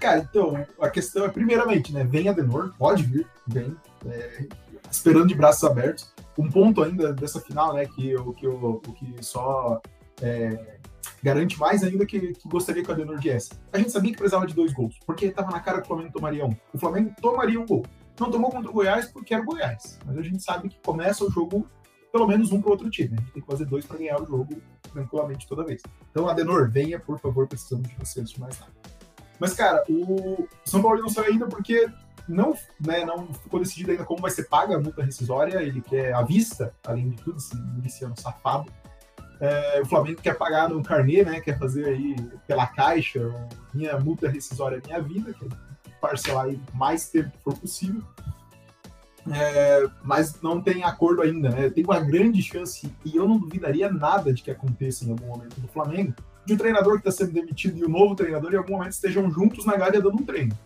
Cara, 0.01 0.19
então, 0.19 0.65
a 0.81 0.89
questão 0.89 1.25
é, 1.25 1.29
primeiramente, 1.29 1.93
né? 1.93 2.05
Vem 2.05 2.29
a 2.29 2.33
Denor, 2.33 2.73
pode 2.79 3.03
vir, 3.03 3.27
vem, 3.47 3.77
é, 4.07 4.47
esperando 4.91 5.27
de 5.27 5.35
braços 5.35 5.65
abertos. 5.65 6.13
Um 6.39 6.49
ponto 6.49 6.83
ainda 6.83 7.13
dessa 7.13 7.41
final, 7.41 7.75
né, 7.75 7.85
que 7.85 8.15
o 8.17 8.33
que, 8.33 8.47
o, 8.47 8.75
o 8.77 8.93
que 8.93 9.15
só 9.21 9.83
é, 10.23 10.79
garante 11.23 11.59
mais 11.59 11.83
ainda 11.83 12.07
que, 12.07 12.33
que 12.35 12.49
gostaria 12.49 12.83
que 12.83 12.91
a 12.91 12.95
Denor 12.95 13.21
viesse. 13.21 13.51
A 13.73 13.79
gente 13.79 13.91
sabia 13.91 14.13
que 14.13 14.19
precisava 14.19 14.47
de 14.47 14.55
dois 14.55 14.73
gols, 14.73 14.99
porque 15.05 15.27
estava 15.27 15.51
na 15.51 15.61
cara 15.61 15.79
que 15.79 15.85
o 15.85 15.89
Flamengo 15.89 16.13
tomaria 16.13 16.47
um. 16.47 16.57
O 16.73 16.79
Flamengo 16.79 17.13
tomaria 17.21 17.61
um 17.61 17.67
gol. 17.67 17.85
Não 18.19 18.31
tomou 18.31 18.51
contra 18.51 18.71
o 18.71 18.73
Goiás 18.73 19.11
porque 19.11 19.35
era 19.35 19.43
o 19.43 19.47
Goiás, 19.47 19.99
mas 20.07 20.17
a 20.17 20.23
gente 20.23 20.43
sabe 20.43 20.69
que 20.69 20.79
começa 20.81 21.25
o 21.25 21.31
jogo 21.31 21.69
pelo 22.13 22.27
menos 22.27 22.53
um 22.53 22.61
para 22.61 22.71
outro 22.71 22.91
time. 22.91 23.15
A 23.17 23.21
gente 23.21 23.33
tem 23.33 23.43
que 23.43 23.49
fazer 23.49 23.65
dois 23.67 23.85
para 23.85 23.99
ganhar 23.99 24.21
o 24.21 24.27
jogo 24.27 24.61
tranquilamente 24.93 25.47
toda 25.47 25.65
vez. 25.65 25.83
Então, 26.11 26.29
Adenor, 26.29 26.71
venha, 26.71 26.99
por 26.99 27.19
favor, 27.19 27.47
precisamos 27.47 27.89
de 27.89 27.95
vocês 27.97 28.31
de 28.31 28.41
mais 28.41 28.59
nada. 28.59 28.73
Mas, 29.39 29.53
cara, 29.53 29.85
o 29.89 30.49
São 30.65 30.83
Paulo 30.83 31.01
não 31.01 31.09
saiu 31.09 31.33
ainda 31.33 31.47
porque 31.47 31.89
não, 32.29 32.55
né, 32.79 33.05
não 33.05 33.33
ficou 33.33 33.59
decidido 33.59 33.91
ainda 33.91 34.05
como 34.05 34.21
vai 34.21 34.31
ser 34.31 34.45
paga 34.45 34.77
a 34.77 34.81
multa 34.81 35.03
rescisória, 35.03 35.63
ele 35.63 35.81
quer 35.81 36.13
à 36.15 36.23
vista, 36.23 36.75
além 36.87 37.11
de 37.11 37.17
tudo, 37.23 37.39
esse 37.39 37.57
miliciano 37.57 38.15
safado. 38.19 38.71
É, 39.41 39.81
o 39.81 39.87
Flamengo 39.87 40.21
quer 40.21 40.37
pagar 40.37 40.69
no 40.69 40.83
carnê, 40.83 41.25
né, 41.25 41.41
quer 41.41 41.59
fazer 41.59 41.87
aí 41.87 42.17
pela 42.47 42.67
caixa, 42.67 43.21
minha 43.73 43.99
multa 43.99 44.29
rescisória 44.29 44.83
minha 44.85 45.01
vida, 45.01 45.33
que 45.33 45.45
é 45.45 45.49
parcelar 46.01 46.47
aí 46.47 46.61
mais 46.75 47.09
tempo 47.09 47.31
que 47.31 47.43
for 47.43 47.57
possível. 47.57 48.03
É, 49.31 49.87
mas 50.03 50.41
não 50.41 50.61
tem 50.61 50.85
acordo 50.85 51.21
ainda, 51.21 51.51
né? 51.51 51.69
Tem 51.69 51.85
uma 51.85 52.01
grande 52.01 52.41
chance, 52.43 52.91
e 53.05 53.17
eu 53.17 53.29
não 53.29 53.39
duvidaria 53.39 53.91
nada 53.91 54.33
de 54.33 54.43
que 54.43 54.51
aconteça 54.51 55.05
em 55.05 55.11
algum 55.11 55.27
momento 55.27 55.61
no 55.61 55.69
Flamengo, 55.69 56.15
de 56.47 56.55
um 56.55 56.57
treinador 56.57 56.95
que 57.01 57.09
está 57.09 57.25
sendo 57.25 57.35
demitido 57.35 57.77
e 57.79 57.85
o 57.85 57.89
novo 57.89 58.15
treinador 58.15 58.55
em 58.55 58.57
algum 58.57 58.73
momento 58.73 58.93
estejam 58.93 59.31
juntos 59.31 59.67
na 59.67 59.77
galha 59.77 60.01
dando 60.01 60.17
um 60.17 60.25
treino. 60.25 60.57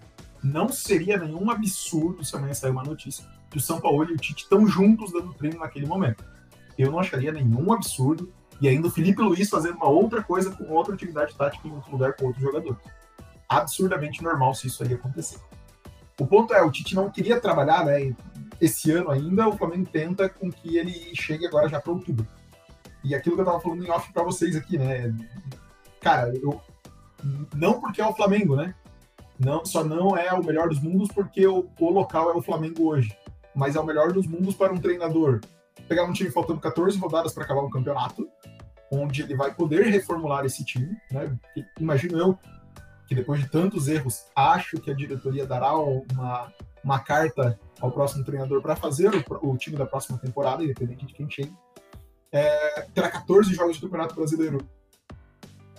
Não 0.42 0.68
seria 0.68 1.16
nenhum 1.16 1.50
absurdo 1.50 2.24
se 2.24 2.34
amanhã 2.34 2.54
sair 2.54 2.70
uma 2.70 2.82
notícia 2.82 3.24
que 3.50 3.58
o 3.58 3.60
São 3.60 3.80
Paulo 3.80 4.04
e 4.10 4.14
o 4.14 4.16
Tite 4.16 4.44
estão 4.44 4.66
juntos 4.66 5.12
dando 5.12 5.34
treino 5.34 5.58
naquele 5.58 5.86
momento. 5.86 6.24
Eu 6.76 6.90
não 6.90 6.98
acharia 6.98 7.30
nenhum 7.30 7.72
absurdo. 7.72 8.32
E 8.60 8.68
ainda 8.68 8.88
o 8.88 8.90
Felipe 8.90 9.20
Luiz 9.20 9.48
fazendo 9.50 9.76
uma 9.76 9.88
outra 9.88 10.22
coisa 10.22 10.50
com 10.50 10.64
outra 10.72 10.94
atividade 10.94 11.34
tática 11.34 11.66
em 11.66 11.72
outro 11.72 11.92
lugar 11.92 12.14
com 12.14 12.26
outros 12.26 12.42
jogadores. 12.42 12.78
Absurdamente 13.48 14.22
normal 14.22 14.54
se 14.54 14.68
isso 14.68 14.82
aí 14.82 14.94
acontecer. 14.94 15.38
O 16.18 16.26
ponto 16.26 16.54
é, 16.54 16.62
o 16.62 16.70
Tite 16.70 16.94
não 16.94 17.10
queria 17.10 17.40
trabalhar, 17.40 17.84
né? 17.84 18.14
Esse 18.60 18.90
ano 18.92 19.10
ainda, 19.10 19.48
o 19.48 19.56
Flamengo 19.56 19.88
tenta 19.90 20.28
com 20.28 20.50
que 20.50 20.76
ele 20.76 21.14
chegue 21.14 21.46
agora 21.46 21.68
já 21.68 21.80
para 21.80 21.92
outubro. 21.92 22.26
E 23.02 23.14
aquilo 23.14 23.34
que 23.34 23.40
eu 23.40 23.44
estava 23.44 23.60
falando 23.60 23.84
em 23.84 23.90
off 23.90 24.12
para 24.12 24.22
vocês 24.22 24.54
aqui, 24.54 24.78
né? 24.78 25.12
cara, 26.00 26.32
eu, 26.36 26.60
não 27.54 27.80
porque 27.80 28.00
é 28.00 28.06
o 28.06 28.14
Flamengo, 28.14 28.56
né? 28.56 28.74
Não, 29.44 29.64
só 29.64 29.82
não 29.82 30.16
é 30.16 30.32
o 30.32 30.44
melhor 30.44 30.68
dos 30.68 30.80
mundos 30.80 31.08
porque 31.08 31.46
o, 31.46 31.68
o 31.78 31.90
local 31.90 32.30
é 32.30 32.34
o 32.34 32.42
Flamengo 32.42 32.88
hoje. 32.88 33.16
Mas 33.54 33.76
é 33.76 33.80
o 33.80 33.84
melhor 33.84 34.12
dos 34.12 34.26
mundos 34.26 34.54
para 34.54 34.72
um 34.72 34.80
treinador 34.80 35.40
pegar 35.88 36.04
um 36.04 36.12
time 36.12 36.30
faltando 36.30 36.60
14 36.60 36.98
rodadas 36.98 37.32
para 37.32 37.44
acabar 37.44 37.62
um 37.62 37.70
campeonato, 37.70 38.28
onde 38.90 39.22
ele 39.22 39.34
vai 39.34 39.52
poder 39.52 39.86
reformular 39.86 40.44
esse 40.44 40.64
time, 40.64 40.96
né? 41.10 41.36
Imagino 41.78 42.18
eu 42.18 42.38
que 43.06 43.14
depois 43.14 43.40
de 43.40 43.48
tantos 43.48 43.88
erros, 43.88 44.24
acho 44.34 44.80
que 44.80 44.90
a 44.90 44.94
diretoria 44.94 45.46
dará 45.46 45.76
uma, 45.76 46.52
uma 46.82 46.98
carta 47.00 47.58
ao 47.80 47.90
próximo 47.90 48.24
treinador 48.24 48.62
para 48.62 48.76
fazer 48.76 49.10
o, 49.14 49.50
o, 49.50 49.56
time 49.56 49.76
da 49.76 49.84
próxima 49.84 50.18
temporada, 50.18 50.62
independente 50.62 51.04
de 51.04 51.12
quem 51.12 51.28
chegue. 51.28 51.54
É, 52.30 52.86
terá 52.94 53.10
14 53.10 53.52
jogos 53.52 53.76
de 53.76 53.82
campeonato 53.82 54.14
brasileiro 54.14 54.66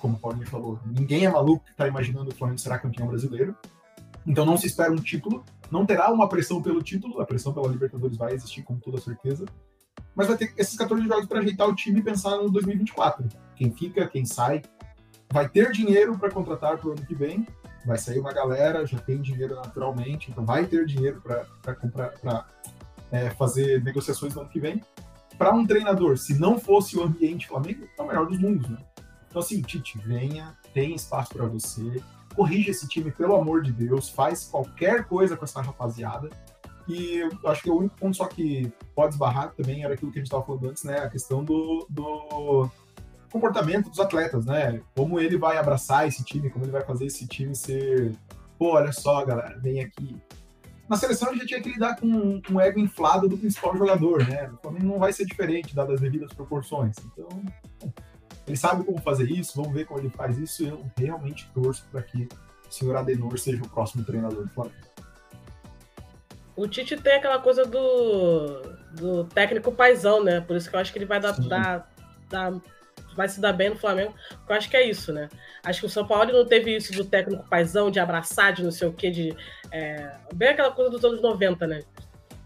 como 0.03 0.17
o 0.17 0.19
Paulinho 0.19 0.45
falou, 0.45 0.77
ninguém 0.85 1.25
é 1.25 1.31
maluco 1.31 1.63
que 1.63 1.71
está 1.71 1.87
imaginando 1.87 2.27
que 2.27 2.35
o 2.35 2.37
Flamengo 2.37 2.59
será 2.59 2.77
campeão 2.77 3.07
brasileiro. 3.07 3.55
Então 4.27 4.45
não 4.45 4.57
se 4.57 4.67
espera 4.67 4.91
um 4.91 4.97
título, 4.97 5.45
não 5.71 5.85
terá 5.85 6.11
uma 6.11 6.27
pressão 6.27 6.61
pelo 6.61 6.83
título, 6.83 7.21
a 7.21 7.25
pressão 7.25 7.53
pela 7.53 7.69
Libertadores 7.69 8.17
vai 8.17 8.33
existir 8.33 8.63
com 8.63 8.75
toda 8.77 8.99
certeza, 8.99 9.45
mas 10.13 10.27
vai 10.27 10.35
ter 10.35 10.53
esses 10.57 10.77
14 10.77 11.07
jogos 11.07 11.25
para 11.25 11.39
ajeitar 11.39 11.69
o 11.69 11.73
time 11.73 12.01
e 12.01 12.03
pensar 12.03 12.31
no 12.35 12.51
2024. 12.51 13.29
Quem 13.55 13.71
fica, 13.71 14.05
quem 14.05 14.25
sai, 14.25 14.61
vai 15.31 15.47
ter 15.47 15.71
dinheiro 15.71 16.17
para 16.17 16.29
contratar 16.29 16.77
para 16.77 16.89
o 16.89 16.91
ano 16.91 17.05
que 17.05 17.15
vem, 17.15 17.47
vai 17.85 17.97
sair 17.97 18.19
uma 18.19 18.33
galera, 18.33 18.85
já 18.85 18.99
tem 18.99 19.21
dinheiro 19.21 19.55
naturalmente, 19.55 20.29
então 20.29 20.45
vai 20.45 20.65
ter 20.65 20.85
dinheiro 20.85 21.21
para 21.21 21.75
comprar, 21.75 22.09
para 22.09 22.45
é, 23.09 23.29
fazer 23.29 23.81
negociações 23.81 24.35
no 24.35 24.41
ano 24.41 24.49
que 24.49 24.59
vem. 24.59 24.83
Para 25.37 25.53
um 25.53 25.65
treinador, 25.65 26.17
se 26.17 26.37
não 26.37 26.59
fosse 26.59 26.97
o 26.97 27.03
ambiente 27.03 27.47
Flamengo, 27.47 27.87
é 27.97 28.01
o 28.01 28.05
melhor 28.05 28.27
dos 28.27 28.37
mundos, 28.37 28.69
né? 28.69 28.77
Então, 29.33 29.41
assim, 29.41 29.63
Tite, 29.63 29.97
venha, 29.97 30.55
tem 30.75 30.93
espaço 30.93 31.33
para 31.33 31.47
você, 31.47 31.99
corrige 32.35 32.69
esse 32.69 32.87
time, 32.87 33.09
pelo 33.09 33.35
amor 33.35 33.63
de 33.63 33.71
Deus, 33.71 34.07
faz 34.07 34.43
qualquer 34.43 35.05
coisa 35.05 35.35
com 35.35 35.43
essa 35.43 35.59
rapaziada. 35.59 36.29
E 36.87 37.15
eu 37.17 37.49
acho 37.49 37.63
que 37.63 37.69
o 37.71 37.77
único 37.79 37.95
ponto 37.95 38.15
só 38.15 38.27
que 38.27 38.71
pode 38.93 39.13
esbarrar 39.13 39.51
também 39.55 39.83
era 39.83 39.95
aquilo 39.95 40.11
que 40.11 40.19
a 40.19 40.21
gente 40.21 40.27
estava 40.27 40.45
falando 40.45 40.69
antes, 40.69 40.83
né? 40.83 40.99
A 40.99 41.09
questão 41.09 41.43
do, 41.43 41.87
do 41.89 42.69
comportamento 43.31 43.89
dos 43.89 43.99
atletas, 43.99 44.45
né? 44.45 44.79
Como 44.95 45.19
ele 45.19 45.35
vai 45.35 45.57
abraçar 45.57 46.07
esse 46.07 46.23
time, 46.23 46.51
como 46.51 46.65
ele 46.65 46.71
vai 46.71 46.83
fazer 46.83 47.07
esse 47.07 47.25
time 47.25 47.55
ser. 47.55 48.15
Pô, 48.59 48.73
olha 48.73 48.91
só, 48.91 49.25
galera, 49.25 49.57
vem 49.57 49.79
aqui. 49.79 50.15
Na 50.87 50.95
seleção 50.95 51.31
ele 51.31 51.39
já 51.39 51.47
tinha 51.47 51.61
que 51.61 51.71
lidar 51.71 51.95
com 51.95 52.39
um 52.51 52.61
ego 52.61 52.79
inflado 52.79 53.27
do 53.27 53.35
principal 53.35 53.75
jogador, 53.75 54.27
né? 54.27 54.51
O 54.51 54.57
Flamengo 54.57 54.85
não 54.85 54.99
vai 54.99 55.11
ser 55.11 55.25
diferente, 55.25 55.73
dadas 55.73 55.95
as 55.95 56.01
devidas 56.01 56.31
proporções. 56.33 56.95
Então, 56.99 57.27
ele 58.45 58.57
sabe 58.57 58.83
como 58.83 58.99
fazer 59.01 59.29
isso, 59.31 59.53
vamos 59.55 59.73
ver 59.73 59.85
como 59.85 59.99
ele 59.99 60.09
faz 60.09 60.37
isso. 60.37 60.65
Eu 60.65 60.85
realmente 60.97 61.49
torço 61.53 61.85
para 61.91 62.01
que 62.01 62.27
o 62.69 62.73
senhor 62.73 62.95
Adenor 62.95 63.37
seja 63.37 63.63
o 63.63 63.69
próximo 63.69 64.03
treinador 64.03 64.43
do 64.43 64.49
Flamengo. 64.49 64.93
O 66.55 66.67
Tite 66.67 66.97
tem 66.97 67.13
aquela 67.13 67.39
coisa 67.39 67.65
do, 67.65 68.61
do 68.91 69.23
técnico 69.25 69.71
paisão, 69.71 70.23
né? 70.23 70.41
Por 70.41 70.55
isso 70.55 70.69
que 70.69 70.75
eu 70.75 70.79
acho 70.79 70.91
que 70.91 70.99
ele 70.99 71.05
vai 71.05 71.19
dar, 71.19 71.31
dar, 71.31 71.91
dar, 72.29 72.53
vai 73.15 73.27
se 73.27 73.41
dar 73.41 73.53
bem 73.53 73.69
no 73.69 73.75
Flamengo. 73.77 74.13
Porque 74.29 74.51
eu 74.51 74.57
acho 74.57 74.69
que 74.69 74.77
é 74.77 74.87
isso, 74.87 75.11
né? 75.11 75.29
Acho 75.63 75.79
que 75.79 75.85
o 75.87 75.89
São 75.89 76.05
Paulo 76.05 76.31
não 76.31 76.45
teve 76.45 76.75
isso 76.75 76.93
do 76.93 77.05
técnico 77.05 77.47
paisão, 77.49 77.89
de 77.89 77.99
abraçar, 77.99 78.53
de 78.53 78.61
não 78.61 78.71
sei 78.71 78.87
o 78.87 78.93
quê, 78.93 79.09
de. 79.09 79.35
É, 79.71 80.15
bem 80.35 80.49
aquela 80.49 80.71
coisa 80.71 80.91
dos 80.91 81.03
anos 81.03 81.21
90, 81.21 81.65
né? 81.65 81.79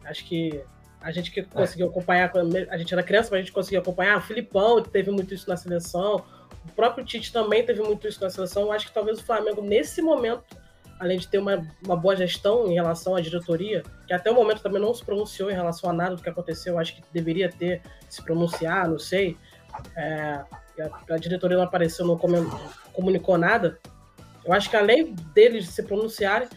Acho 0.05 0.23
que 0.25 0.63
a 1.07 1.11
gente 1.11 1.31
que 1.31 1.41
conseguiu 1.41 1.87
acompanhar, 1.87 2.29
a 2.69 2.77
gente 2.77 2.93
era 2.93 3.01
criança, 3.01 3.29
mas 3.31 3.39
a 3.39 3.41
gente 3.41 3.53
conseguiu 3.53 3.79
acompanhar. 3.79 4.17
O 4.17 4.21
Filipão 4.21 4.83
teve 4.83 5.09
muito 5.09 5.33
isso 5.33 5.47
na 5.47 5.55
seleção. 5.55 6.21
O 6.65 6.71
próprio 6.73 7.05
Tite 7.05 7.31
também 7.31 7.65
teve 7.65 7.81
muito 7.81 8.05
isso 8.05 8.21
na 8.21 8.29
seleção. 8.29 8.63
Eu 8.63 8.73
acho 8.73 8.87
que 8.87 8.93
talvez 8.93 9.17
o 9.17 9.23
Flamengo, 9.23 9.61
nesse 9.61 10.01
momento, 10.01 10.43
além 10.99 11.17
de 11.17 11.25
ter 11.25 11.37
uma, 11.37 11.65
uma 11.81 11.95
boa 11.95 12.13
gestão 12.13 12.67
em 12.67 12.73
relação 12.73 13.15
à 13.15 13.21
diretoria, 13.21 13.83
que 14.05 14.11
até 14.11 14.29
o 14.29 14.35
momento 14.35 14.61
também 14.61 14.81
não 14.81 14.93
se 14.93 15.01
pronunciou 15.01 15.49
em 15.49 15.53
relação 15.53 15.89
a 15.89 15.93
nada 15.93 16.17
do 16.17 16.21
que 16.21 16.27
aconteceu, 16.27 16.73
eu 16.73 16.79
acho 16.79 16.93
que 16.97 17.01
deveria 17.13 17.49
ter 17.49 17.81
se 18.09 18.21
pronunciar, 18.21 18.89
não 18.89 18.99
sei. 18.99 19.37
É, 19.95 20.43
a, 20.77 21.13
a, 21.13 21.17
diretoria 21.17 21.55
não 21.55 21.63
apareceu, 21.63 22.05
não 22.05 22.19
comunicou 22.91 23.37
nada. 23.37 23.79
Eu 24.43 24.51
acho 24.51 24.69
que 24.69 24.75
além 24.75 25.15
deles 25.33 25.69
se 25.69 25.83
pronunciarem, 25.83 26.49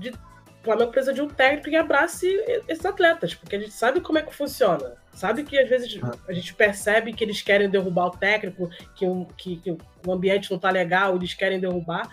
de 0.00 0.12
Flamengo 0.62 0.92
precisa 0.92 1.12
de 1.12 1.20
um 1.20 1.28
técnico 1.28 1.70
que 1.70 1.76
abrace 1.76 2.28
esses 2.68 2.84
atletas, 2.84 3.34
porque 3.34 3.56
a 3.56 3.58
gente 3.58 3.72
sabe 3.72 4.00
como 4.00 4.18
é 4.18 4.22
que 4.22 4.34
funciona. 4.34 4.94
Sabe 5.12 5.42
que 5.44 5.58
às 5.58 5.68
vezes 5.68 5.98
ah. 6.02 6.12
a 6.28 6.32
gente 6.32 6.54
percebe 6.54 7.12
que 7.12 7.24
eles 7.24 7.42
querem 7.42 7.68
derrubar 7.68 8.06
o 8.06 8.16
técnico, 8.16 8.70
que, 8.94 9.04
o, 9.04 9.26
que, 9.36 9.56
que 9.56 9.76
o 10.06 10.12
ambiente 10.12 10.50
não 10.50 10.58
tá 10.58 10.70
legal, 10.70 11.16
eles 11.16 11.34
querem 11.34 11.60
derrubar. 11.60 12.08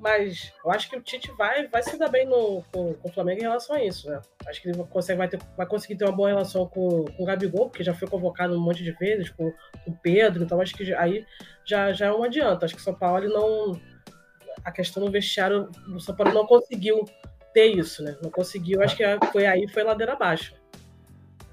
Mas 0.00 0.52
eu 0.64 0.70
acho 0.70 0.88
que 0.88 0.96
o 0.96 1.02
Tite 1.02 1.30
vai, 1.32 1.66
vai 1.66 1.82
se 1.82 1.98
dar 1.98 2.08
bem 2.08 2.24
no, 2.24 2.62
com, 2.72 2.94
com 2.94 3.08
o 3.08 3.12
Flamengo 3.12 3.40
em 3.40 3.42
relação 3.42 3.74
a 3.74 3.82
isso. 3.82 4.08
Né? 4.08 4.20
Acho 4.46 4.62
que 4.62 4.68
ele 4.68 4.84
consegue, 4.84 5.18
vai, 5.18 5.28
ter, 5.28 5.40
vai 5.56 5.66
conseguir 5.66 5.96
ter 5.96 6.04
uma 6.04 6.14
boa 6.14 6.28
relação 6.28 6.66
com, 6.68 7.04
com 7.04 7.22
o 7.22 7.26
Gabigol, 7.26 7.68
porque 7.68 7.82
já 7.82 7.92
foi 7.92 8.06
convocado 8.06 8.56
um 8.56 8.60
monte 8.60 8.84
de 8.84 8.92
vezes, 8.92 9.30
com, 9.30 9.50
com 9.84 9.90
o 9.90 9.98
Pedro, 10.00 10.44
então 10.44 10.60
acho 10.60 10.74
que 10.76 10.94
aí 10.94 11.26
já, 11.64 11.92
já 11.92 12.06
é 12.06 12.12
um 12.12 12.22
adianto. 12.22 12.64
Acho 12.64 12.74
que 12.74 12.80
o 12.80 12.84
São 12.84 12.94
Paulo 12.94 13.28
não. 13.28 13.80
A 14.64 14.70
questão 14.70 15.04
do 15.04 15.10
vestiário, 15.10 15.68
o 15.88 16.00
São 16.00 16.14
Paulo 16.14 16.32
não 16.32 16.46
conseguiu 16.46 17.04
ter 17.52 17.66
isso, 17.76 18.02
né? 18.02 18.16
Não 18.22 18.30
conseguiu, 18.30 18.82
acho 18.82 18.96
que 18.96 19.04
foi 19.32 19.46
aí 19.46 19.68
foi 19.68 19.82
ladeira 19.82 20.12
abaixo. 20.12 20.54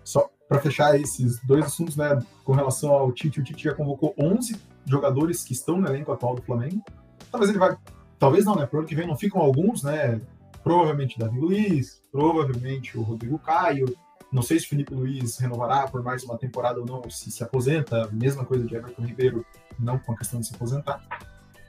Só 0.03 0.29
para 0.47 0.59
fechar 0.59 0.99
esses 0.99 1.39
dois 1.43 1.65
assuntos, 1.65 1.95
né, 1.95 2.19
com 2.43 2.53
relação 2.53 2.91
ao 2.91 3.11
Tite, 3.11 3.39
o 3.39 3.43
Tite 3.43 3.63
já 3.63 3.73
convocou 3.73 4.13
11 4.17 4.55
jogadores 4.85 5.43
que 5.43 5.53
estão 5.53 5.79
no 5.79 5.87
elenco 5.87 6.11
atual 6.11 6.35
do 6.35 6.41
Flamengo. 6.43 6.83
Talvez 7.31 7.49
ele 7.49 7.57
vai, 7.57 7.75
talvez 8.19 8.45
não, 8.45 8.55
né, 8.55 8.67
pro 8.67 8.79
ano 8.79 8.87
que 8.87 8.95
vem 8.95 9.07
não 9.07 9.17
ficam 9.17 9.41
alguns, 9.41 9.81
né, 9.81 10.21
provavelmente 10.63 11.17
Davi 11.17 11.39
Luiz, 11.39 12.01
provavelmente 12.11 12.97
o 12.97 13.01
Rodrigo 13.01 13.39
Caio, 13.39 13.85
não 14.31 14.41
sei 14.41 14.59
se 14.59 14.65
o 14.65 14.69
Felipe 14.69 14.93
Luiz 14.93 15.37
renovará 15.37 15.87
por 15.87 16.03
mais 16.03 16.23
uma 16.23 16.37
temporada 16.37 16.79
ou 16.79 16.85
não, 16.85 17.09
se 17.09 17.31
se 17.31 17.43
aposenta, 17.43 18.09
mesma 18.11 18.45
coisa 18.45 18.65
de 18.65 18.75
Everton 18.75 19.03
Ribeiro, 19.03 19.45
não 19.79 19.97
com 19.97 20.11
a 20.11 20.17
questão 20.17 20.39
de 20.39 20.47
se 20.47 20.55
aposentar. 20.55 21.01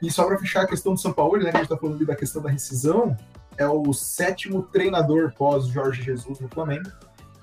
E 0.02 0.10
só 0.10 0.26
para 0.26 0.38
fechar 0.38 0.62
a 0.62 0.66
questão 0.66 0.92
do 0.92 1.00
São 1.00 1.12
Paulo, 1.12 1.36
né, 1.36 1.44
que 1.44 1.48
a 1.48 1.52
gente 1.52 1.62
está 1.62 1.76
falando 1.76 1.96
ali 1.96 2.04
da 2.04 2.16
questão 2.16 2.42
da 2.42 2.50
rescisão, 2.50 3.16
é 3.58 3.68
o 3.68 3.92
sétimo 3.92 4.62
treinador 4.62 5.32
pós 5.36 5.66
Jorge 5.66 6.02
Jesus 6.02 6.40
no 6.40 6.48
Flamengo. 6.48 6.90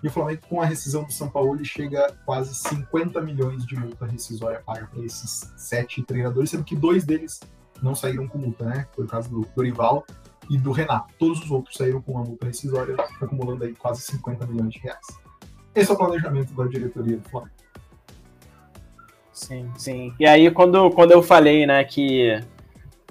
E 0.02 0.08
o 0.08 0.12
Flamengo, 0.12 0.41
com 0.49 0.62
a 0.62 0.65
rescisão 0.65 1.04
do 1.04 1.13
São 1.13 1.30
Paulo, 1.30 1.63
chega 1.63 2.06
a 2.06 2.12
quase 2.26 2.54
50 2.56 3.21
milhões 3.21 3.65
de 3.65 3.76
multa 3.78 4.06
rescisória 4.06 4.62
paga 4.65 4.88
para 4.88 5.04
esses 5.04 5.54
sete 5.56 6.04
treinadores, 6.04 6.49
sendo 6.49 6.63
que 6.63 6.76
dois 6.76 7.06
deles 7.06 7.39
não 7.82 7.95
saíram 7.95 8.28
com 8.28 8.38
multa, 8.38 8.65
né? 8.65 8.86
Foi 8.93 9.06
o 9.06 9.08
caso 9.08 9.30
do 9.30 9.47
Dorival 9.56 10.06
e 10.49 10.58
do 10.58 10.71
Renato. 10.73 11.13
Todos 11.17 11.41
os 11.41 11.49
outros 11.49 11.78
saíram 11.78 12.02
com 12.02 12.13
uma 12.13 12.23
multa 12.23 12.47
rescisória, 12.47 12.95
acumulando 13.21 13.63
aí 13.63 13.73
quase 13.73 14.02
50 14.02 14.45
milhões 14.45 14.73
de 14.73 14.80
reais. 14.80 15.08
Esse 15.73 15.89
é 15.89 15.93
o 15.93 15.97
planejamento 15.97 16.54
da 16.54 16.65
diretoria 16.65 17.17
do 17.17 17.30
Flamengo. 17.30 17.56
Sim, 19.32 19.71
sim. 19.78 20.13
E 20.19 20.26
aí, 20.26 20.52
quando, 20.52 20.91
quando 20.91 21.12
eu 21.12 21.23
falei, 21.23 21.65
né, 21.65 21.84
que 21.84 22.39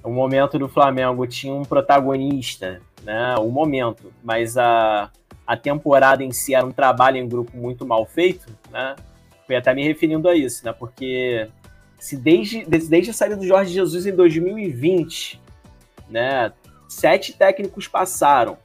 o 0.05 0.11
momento 0.11 0.59
do 0.59 0.69
Flamengo 0.69 1.27
tinha 1.27 1.53
um 1.53 1.65
protagonista 1.65 2.81
né, 3.03 3.35
o 3.37 3.49
momento, 3.49 4.13
mas 4.23 4.57
a, 4.57 5.11
a 5.47 5.57
temporada 5.57 6.23
em 6.23 6.33
si 6.33 6.55
era 6.55 6.65
um 6.65 6.73
trabalho 6.73 7.17
em 7.17 7.29
grupo 7.29 7.57
muito 7.57 7.87
mal 7.87 8.07
feito, 8.07 8.47
né? 8.71 8.97
Foi 9.47 9.57
até 9.57 9.75
me 9.75 9.85
referindo 9.85 10.29
a 10.29 10.35
isso, 10.35 10.65
né? 10.65 10.73
Porque 10.73 11.49
se 11.99 12.17
desde, 12.17 12.65
desde 12.65 13.11
a 13.11 13.15
saída 13.15 13.37
do 13.37 13.47
Jorge 13.47 13.73
Jesus 13.73 14.07
em 14.07 14.15
2020, 14.15 15.41
né, 16.09 16.53
sete 16.89 17.33
técnicos 17.33 17.87
passaram, 17.87 18.59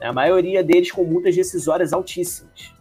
né, 0.00 0.06
a 0.06 0.12
maioria 0.12 0.64
deles 0.64 0.90
com 0.90 1.04
multas 1.04 1.36
decisórias 1.36 1.92
altíssimas. 1.92 2.72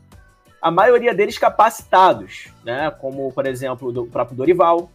A 0.61 0.71
maioria 0.71 1.13
deles 1.13 1.37
capacitados, 1.37 2.47
né, 2.63 2.89
como, 2.91 3.29
por 3.33 3.45
exemplo, 3.45 3.89
o 3.89 4.07
próprio 4.07 4.37
Dorival, 4.37 4.89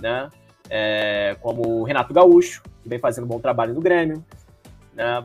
né, 0.00 0.30
é, 0.68 1.34
como 1.40 1.80
o 1.80 1.84
Renato 1.84 2.12
Gaúcho, 2.12 2.62
que 2.82 2.88
vem 2.90 2.98
fazendo 2.98 3.24
um 3.24 3.28
bom 3.28 3.40
trabalho 3.40 3.72
no 3.72 3.80
Grêmio, 3.80 4.22
né? 4.96 5.24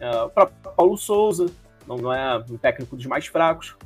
Uh, 0.00 0.24
o 0.24 0.30
próprio 0.30 0.72
Paulo 0.74 0.96
Souza 0.96 1.46
não, 1.86 1.96
não 1.96 2.12
é 2.12 2.36
um 2.38 2.56
técnico 2.56 2.96
dos 2.96 3.06
mais 3.06 3.26
fracos. 3.26 3.76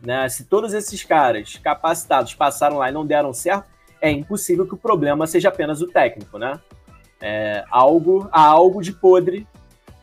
Né? 0.00 0.28
Se 0.28 0.44
todos 0.44 0.72
esses 0.72 1.02
caras 1.02 1.56
capacitados 1.56 2.34
passaram 2.34 2.78
lá 2.78 2.88
e 2.88 2.92
não 2.92 3.04
deram 3.04 3.32
certo, 3.32 3.66
é 4.00 4.10
impossível 4.10 4.66
que 4.66 4.74
o 4.74 4.76
problema 4.76 5.26
seja 5.26 5.48
apenas 5.48 5.80
o 5.80 5.86
técnico, 5.86 6.38
né? 6.38 6.60
É, 7.20 7.64
algo, 7.70 8.28
há 8.32 8.44
algo 8.44 8.82
de 8.82 8.92
podre 8.92 9.46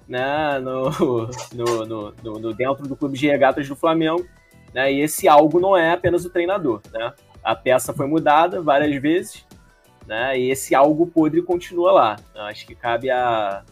né, 0.07 0.57
no, 0.59 0.89
no, 1.53 1.85
no, 1.85 2.39
no, 2.39 2.53
dentro 2.53 2.87
do 2.87 2.95
clube 2.95 3.17
de 3.17 3.27
regatas 3.27 3.67
do 3.67 3.75
Flamengo, 3.75 4.25
né, 4.73 4.91
e 4.91 5.01
esse 5.01 5.27
algo 5.27 5.59
não 5.59 5.77
é 5.77 5.91
apenas 5.91 6.25
o 6.25 6.29
treinador, 6.29 6.81
né? 6.91 7.13
A 7.43 7.55
peça 7.55 7.93
foi 7.93 8.07
mudada 8.07 8.61
várias 8.61 8.99
vezes, 9.01 9.45
né, 10.07 10.39
e 10.39 10.49
esse 10.49 10.73
algo 10.73 11.05
podre 11.05 11.41
continua 11.41 11.91
lá. 11.91 12.15
Acho 12.35 12.65
que 12.65 12.73
cabe 12.73 13.11
a, 13.11 13.63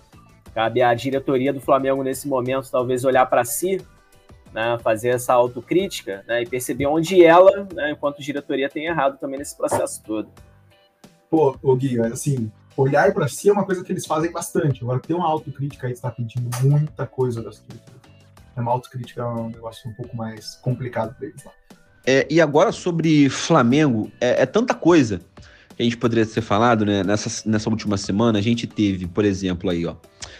Cabe 0.58 0.82
à 0.82 0.92
diretoria 0.96 1.54
do 1.54 1.62
Flamengo, 1.62 2.02
nesse 2.02 2.28
momento, 2.28 2.72
talvez 2.72 3.06
olhar 3.06 3.28
para 3.28 3.46
si, 3.46 3.80
né, 4.52 4.76
fazer 4.82 5.10
essa 5.10 5.32
autocrítica 5.32 6.26
né, 6.28 6.42
e 6.42 6.48
perceber 6.48 6.88
onde 6.88 7.24
ela, 7.24 7.68
né, 7.72 7.92
enquanto 7.92 8.24
diretoria, 8.24 8.68
tem 8.68 8.88
errado 8.88 9.20
também 9.20 9.38
nesse 9.38 9.56
processo 9.56 10.02
todo. 10.04 10.28
Pô, 11.30 11.56
ô 11.62 11.76
Gui, 11.76 12.00
assim, 12.00 12.52
olhar 12.76 13.14
para 13.14 13.28
si 13.28 13.50
é 13.50 13.54
uma 13.54 13.68
coisa 13.68 13.84
que 13.84 13.94
eles 13.94 14.08
fazem 14.08 14.32
bastante. 14.32 14.82
Agora, 14.82 15.00
ter 15.00 15.14
uma 15.14 15.28
autocrítica 15.28 15.86
aí 15.86 15.94
está 15.94 16.10
pedindo 16.10 16.50
muita 16.64 17.06
coisa 17.06 17.44
da 17.44 17.52
diretoria. 17.52 18.02
É 18.56 18.60
uma 18.60 18.72
autocrítica 18.72 19.22
é 19.22 19.26
um 19.28 19.50
negócio 19.50 19.88
um 19.88 19.94
pouco 19.94 20.18
mais 20.18 20.56
complicado 20.56 21.14
para 21.14 21.28
eles 21.28 21.44
lá. 21.44 21.52
É, 22.04 22.26
e 22.32 22.42
agora 22.42 22.72
sobre 22.72 23.30
Flamengo, 23.30 24.12
é, 24.20 24.42
é 24.42 24.46
tanta 24.48 24.74
coisa 24.74 25.22
a 25.80 25.84
gente 25.84 25.98
poderia 25.98 26.26
ter 26.26 26.42
falado, 26.42 26.86
né? 26.86 27.04
Nessa, 27.04 27.48
nessa 27.48 27.70
última 27.70 27.98
semana, 27.98 28.40
a 28.40 28.42
gente 28.42 28.66
teve, 28.66 29.06
por 29.08 29.24
exemplo, 29.24 29.70
aí, 29.70 29.86
ó. 29.86 29.96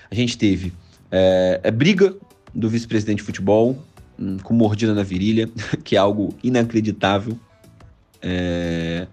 A 0.10 0.16
gente 0.16 0.38
teve 0.38 0.74
é, 1.12 1.60
é 1.64 1.72
briga 1.72 2.16
do 2.54 2.70
vice-presidente 2.70 3.20
de 3.20 3.24
futebol 3.24 3.78
hum, 4.20 4.38
com 4.42 4.54
mordida 4.54 4.94
na 4.94 5.04
virilha, 5.04 5.50
que 5.84 5.96
é 5.96 6.00
algo 6.00 6.34
inacreditável. 6.44 7.38
É, 8.22 9.08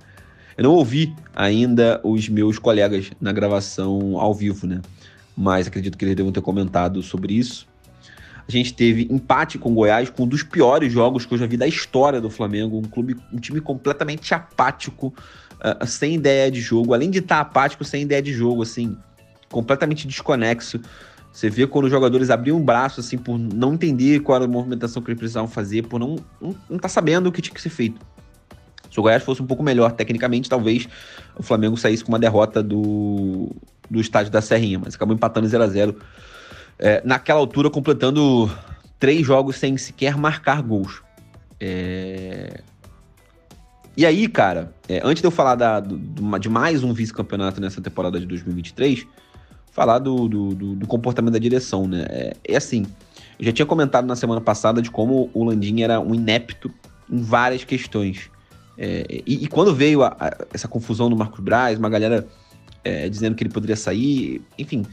eu 0.56 0.64
não 0.64 0.72
ouvi 0.72 1.14
ainda 1.34 2.00
os 2.02 2.28
meus 2.28 2.58
colegas 2.58 3.10
na 3.20 3.32
gravação 3.32 4.18
ao 4.18 4.32
vivo, 4.32 4.66
né? 4.66 4.80
Mas 5.36 5.66
acredito 5.66 5.98
que 5.98 6.04
eles 6.04 6.16
devam 6.16 6.32
ter 6.32 6.40
comentado 6.40 7.02
sobre 7.02 7.34
isso. 7.34 7.66
A 8.46 8.52
gente 8.52 8.74
teve 8.74 9.08
empate 9.10 9.58
com 9.58 9.72
o 9.72 9.74
Goiás, 9.74 10.10
com 10.10 10.24
um 10.24 10.26
dos 10.28 10.42
piores 10.42 10.92
jogos 10.92 11.24
que 11.24 11.32
eu 11.34 11.38
já 11.38 11.46
vi 11.46 11.56
da 11.56 11.66
história 11.66 12.20
do 12.20 12.28
Flamengo. 12.28 12.78
Um 12.78 12.82
clube, 12.82 13.16
um 13.32 13.38
time 13.38 13.60
completamente 13.60 14.34
apático, 14.34 15.14
uh, 15.64 15.86
sem 15.86 16.14
ideia 16.14 16.50
de 16.50 16.60
jogo. 16.60 16.94
Além 16.94 17.10
de 17.10 17.18
estar 17.18 17.40
apático, 17.40 17.84
sem 17.84 18.02
ideia 18.02 18.20
de 18.20 18.32
jogo, 18.32 18.62
assim, 18.62 18.96
completamente 19.50 20.06
desconexo. 20.06 20.80
Você 21.32 21.50
vê 21.50 21.66
quando 21.66 21.86
os 21.86 21.90
jogadores 21.90 22.30
abriam 22.30 22.56
o 22.56 22.60
braço, 22.60 23.00
assim, 23.00 23.18
por 23.18 23.38
não 23.38 23.74
entender 23.74 24.20
qual 24.20 24.36
era 24.36 24.44
a 24.44 24.48
movimentação 24.48 25.02
que 25.02 25.10
eles 25.10 25.18
precisavam 25.18 25.48
fazer, 25.48 25.82
por 25.82 25.98
não 25.98 26.16
não, 26.40 26.54
não 26.70 26.78
tá 26.78 26.88
sabendo 26.88 27.28
o 27.28 27.32
que 27.32 27.42
tinha 27.42 27.54
que 27.54 27.60
ser 27.60 27.70
feito. 27.70 28.00
Se 28.90 29.00
o 29.00 29.02
Goiás 29.02 29.24
fosse 29.24 29.42
um 29.42 29.46
pouco 29.46 29.60
melhor 29.60 29.90
tecnicamente, 29.90 30.48
talvez 30.48 30.86
o 31.36 31.42
Flamengo 31.42 31.76
saísse 31.76 32.04
com 32.04 32.12
uma 32.12 32.18
derrota 32.18 32.62
do, 32.62 33.50
do 33.90 34.00
estádio 34.00 34.30
da 34.30 34.40
Serrinha, 34.40 34.78
mas 34.78 34.94
acabou 34.94 35.16
empatando 35.16 35.48
0 35.48 35.64
a 35.64 35.66
0 35.66 35.96
é, 36.78 37.02
Naquela 37.04 37.40
altura, 37.40 37.68
completando 37.68 38.48
três 39.00 39.26
jogos 39.26 39.56
sem 39.56 39.76
sequer 39.76 40.16
marcar 40.16 40.62
gols. 40.62 41.02
É... 41.58 42.60
E 43.96 44.04
aí, 44.04 44.26
cara, 44.26 44.74
é, 44.88 45.00
antes 45.04 45.20
de 45.20 45.26
eu 45.26 45.30
falar 45.30 45.54
da, 45.54 45.78
do, 45.78 45.96
de 46.38 46.48
mais 46.48 46.82
um 46.82 46.92
vice-campeonato 46.92 47.60
nessa 47.60 47.80
temporada 47.80 48.18
de 48.18 48.26
2023, 48.26 49.06
falar 49.70 50.00
do, 50.00 50.28
do, 50.28 50.54
do, 50.74 50.86
comportamento 50.86 51.32
da 51.32 51.38
direção, 51.38 51.86
né? 51.86 52.04
É, 52.08 52.36
é, 52.48 52.56
assim, 52.56 52.84
eu 53.38 53.44
já 53.44 53.52
tinha 53.52 53.66
comentado 53.66 54.04
na 54.06 54.16
semana 54.16 54.40
passada 54.40 54.82
de 54.82 54.90
como 54.90 55.30
o 55.32 55.44
Landim 55.44 55.82
era 55.82 56.00
um 56.00 56.12
inepto 56.12 56.72
em 57.08 57.22
várias 57.22 57.62
questões. 57.62 58.30
É, 58.76 59.22
e, 59.24 59.44
e, 59.44 59.46
quando 59.46 59.72
veio 59.72 60.02
a, 60.02 60.16
a, 60.18 60.46
essa 60.52 60.66
confusão 60.66 61.08
do 61.08 61.16
Marcos 61.16 61.38
Braz, 61.38 61.78
uma 61.78 61.88
galera 61.88 62.26
é, 62.82 63.08
dizendo 63.08 63.36
que 63.36 63.44
ele 63.44 63.52
poderia 63.52 63.76
sair, 63.76 64.42
enfim, 64.58 64.84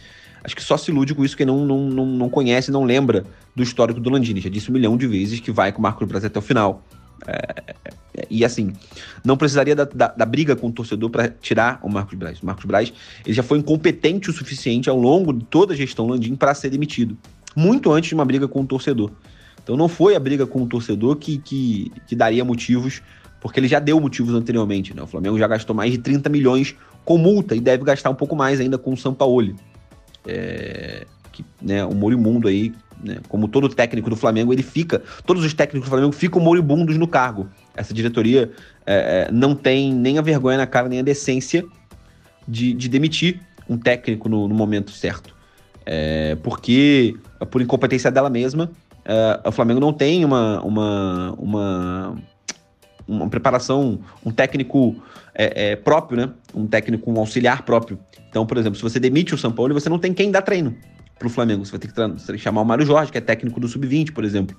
acho 0.43 0.55
que 0.55 0.61
só 0.63 0.77
se 0.77 0.91
ilude 0.91 1.15
com 1.15 1.25
isso 1.25 1.35
quem 1.35 1.45
não, 1.45 1.65
não, 1.65 1.89
não, 1.89 2.05
não 2.05 2.29
conhece, 2.29 2.69
não 2.69 2.83
lembra 2.83 3.25
do 3.55 3.63
histórico 3.63 3.99
do 3.99 4.11
Landini. 4.11 4.41
Já 4.41 4.49
disse 4.49 4.69
um 4.69 4.73
milhão 4.73 4.95
de 4.95 5.07
vezes 5.07 5.39
que 5.39 5.51
vai 5.51 5.71
com 5.71 5.79
o 5.79 5.81
Marcos 5.81 6.07
Braz 6.07 6.23
até 6.23 6.37
o 6.37 6.41
final. 6.41 6.83
É, 7.27 7.75
é, 8.15 8.27
e 8.29 8.43
assim, 8.43 8.73
não 9.23 9.37
precisaria 9.37 9.75
da, 9.75 9.85
da, 9.85 10.07
da 10.07 10.25
briga 10.25 10.55
com 10.55 10.67
o 10.67 10.71
torcedor 10.71 11.09
para 11.09 11.29
tirar 11.29 11.79
o 11.83 11.89
Marcos 11.89 12.17
Braz. 12.17 12.41
O 12.41 12.45
Marcos 12.45 12.65
Braz 12.65 12.93
ele 13.25 13.33
já 13.33 13.43
foi 13.43 13.59
incompetente 13.59 14.29
o 14.29 14.33
suficiente 14.33 14.89
ao 14.89 14.97
longo 14.97 15.33
de 15.33 15.45
toda 15.45 15.73
a 15.73 15.77
gestão 15.77 16.07
Landim 16.07 16.35
para 16.35 16.53
ser 16.53 16.69
demitido. 16.69 17.17
Muito 17.55 17.91
antes 17.91 18.09
de 18.09 18.15
uma 18.15 18.25
briga 18.25 18.47
com 18.47 18.61
o 18.61 18.65
torcedor. 18.65 19.11
Então 19.63 19.77
não 19.77 19.87
foi 19.87 20.15
a 20.15 20.19
briga 20.19 20.45
com 20.47 20.63
o 20.63 20.67
torcedor 20.67 21.15
que, 21.17 21.37
que, 21.37 21.91
que 22.07 22.15
daria 22.15 22.43
motivos, 22.43 23.01
porque 23.39 23.59
ele 23.59 23.67
já 23.67 23.79
deu 23.79 23.99
motivos 23.99 24.33
anteriormente. 24.33 24.95
Né? 24.95 25.01
O 25.03 25.07
Flamengo 25.07 25.37
já 25.37 25.47
gastou 25.47 25.75
mais 25.75 25.91
de 25.91 25.97
30 25.99 26.29
milhões 26.29 26.75
com 27.05 27.17
multa 27.17 27.55
e 27.55 27.59
deve 27.59 27.83
gastar 27.83 28.09
um 28.09 28.15
pouco 28.15 28.35
mais 28.35 28.59
ainda 28.59 28.77
com 28.77 28.93
o 28.93 28.97
Sampaoli. 28.97 29.55
É, 30.25 31.05
que, 31.31 31.43
né, 31.61 31.83
o 31.85 31.95
morimundo 31.95 32.47
aí 32.47 32.73
né? 33.03 33.17
Como 33.27 33.47
todo 33.47 33.69
técnico 33.69 34.09
do 34.09 34.15
Flamengo, 34.15 34.53
ele 34.53 34.63
fica. 34.63 35.01
Todos 35.25 35.43
os 35.43 35.53
técnicos 35.53 35.87
do 35.87 35.91
Flamengo 35.91 36.11
ficam 36.11 36.41
moribundos 36.41 36.97
no 36.97 37.07
cargo. 37.07 37.47
Essa 37.75 37.93
diretoria 37.93 38.51
é, 38.85 39.27
é, 39.27 39.31
não 39.31 39.55
tem 39.55 39.93
nem 39.93 40.17
a 40.17 40.21
vergonha 40.21 40.57
na 40.57 40.67
cara, 40.67 40.87
nem 40.87 40.99
a 40.99 41.03
decência 41.03 41.65
de, 42.47 42.73
de 42.73 42.89
demitir 42.89 43.39
um 43.67 43.77
técnico 43.77 44.29
no, 44.29 44.47
no 44.47 44.55
momento 44.55 44.91
certo. 44.91 45.35
É, 45.85 46.35
porque, 46.43 47.15
por 47.49 47.61
incompetência 47.61 48.11
dela 48.11 48.29
mesma, 48.29 48.71
é, 49.03 49.47
o 49.47 49.51
Flamengo 49.51 49.79
não 49.79 49.93
tem 49.93 50.23
uma, 50.23 50.61
uma, 50.61 51.35
uma, 51.37 52.15
uma 53.07 53.29
preparação, 53.29 53.99
um 54.23 54.31
técnico 54.31 54.95
é, 55.33 55.71
é, 55.71 55.75
próprio, 55.75 56.17
né? 56.17 56.29
Um 56.53 56.67
técnico, 56.67 57.11
um 57.11 57.19
auxiliar 57.19 57.63
próprio. 57.63 57.97
Então, 58.29 58.45
por 58.45 58.57
exemplo, 58.57 58.77
se 58.77 58.83
você 58.83 58.99
demite 58.99 59.33
o 59.33 59.37
São 59.37 59.51
Paulo, 59.51 59.73
você 59.73 59.89
não 59.89 59.97
tem 59.97 60.13
quem 60.13 60.29
dar 60.31 60.41
treino 60.41 60.75
para 61.21 61.27
o 61.27 61.29
Flamengo. 61.29 61.63
Você 61.63 61.71
vai 61.71 61.79
ter 61.79 61.87
que, 61.87 62.37
chamar 62.39 62.61
o 62.61 62.65
Mário 62.65 62.85
Jorge, 62.85 63.11
que 63.11 63.17
é 63.17 63.21
técnico 63.21 63.59
do 63.59 63.67
Sub-20, 63.67 64.11
por 64.11 64.25
exemplo. 64.25 64.57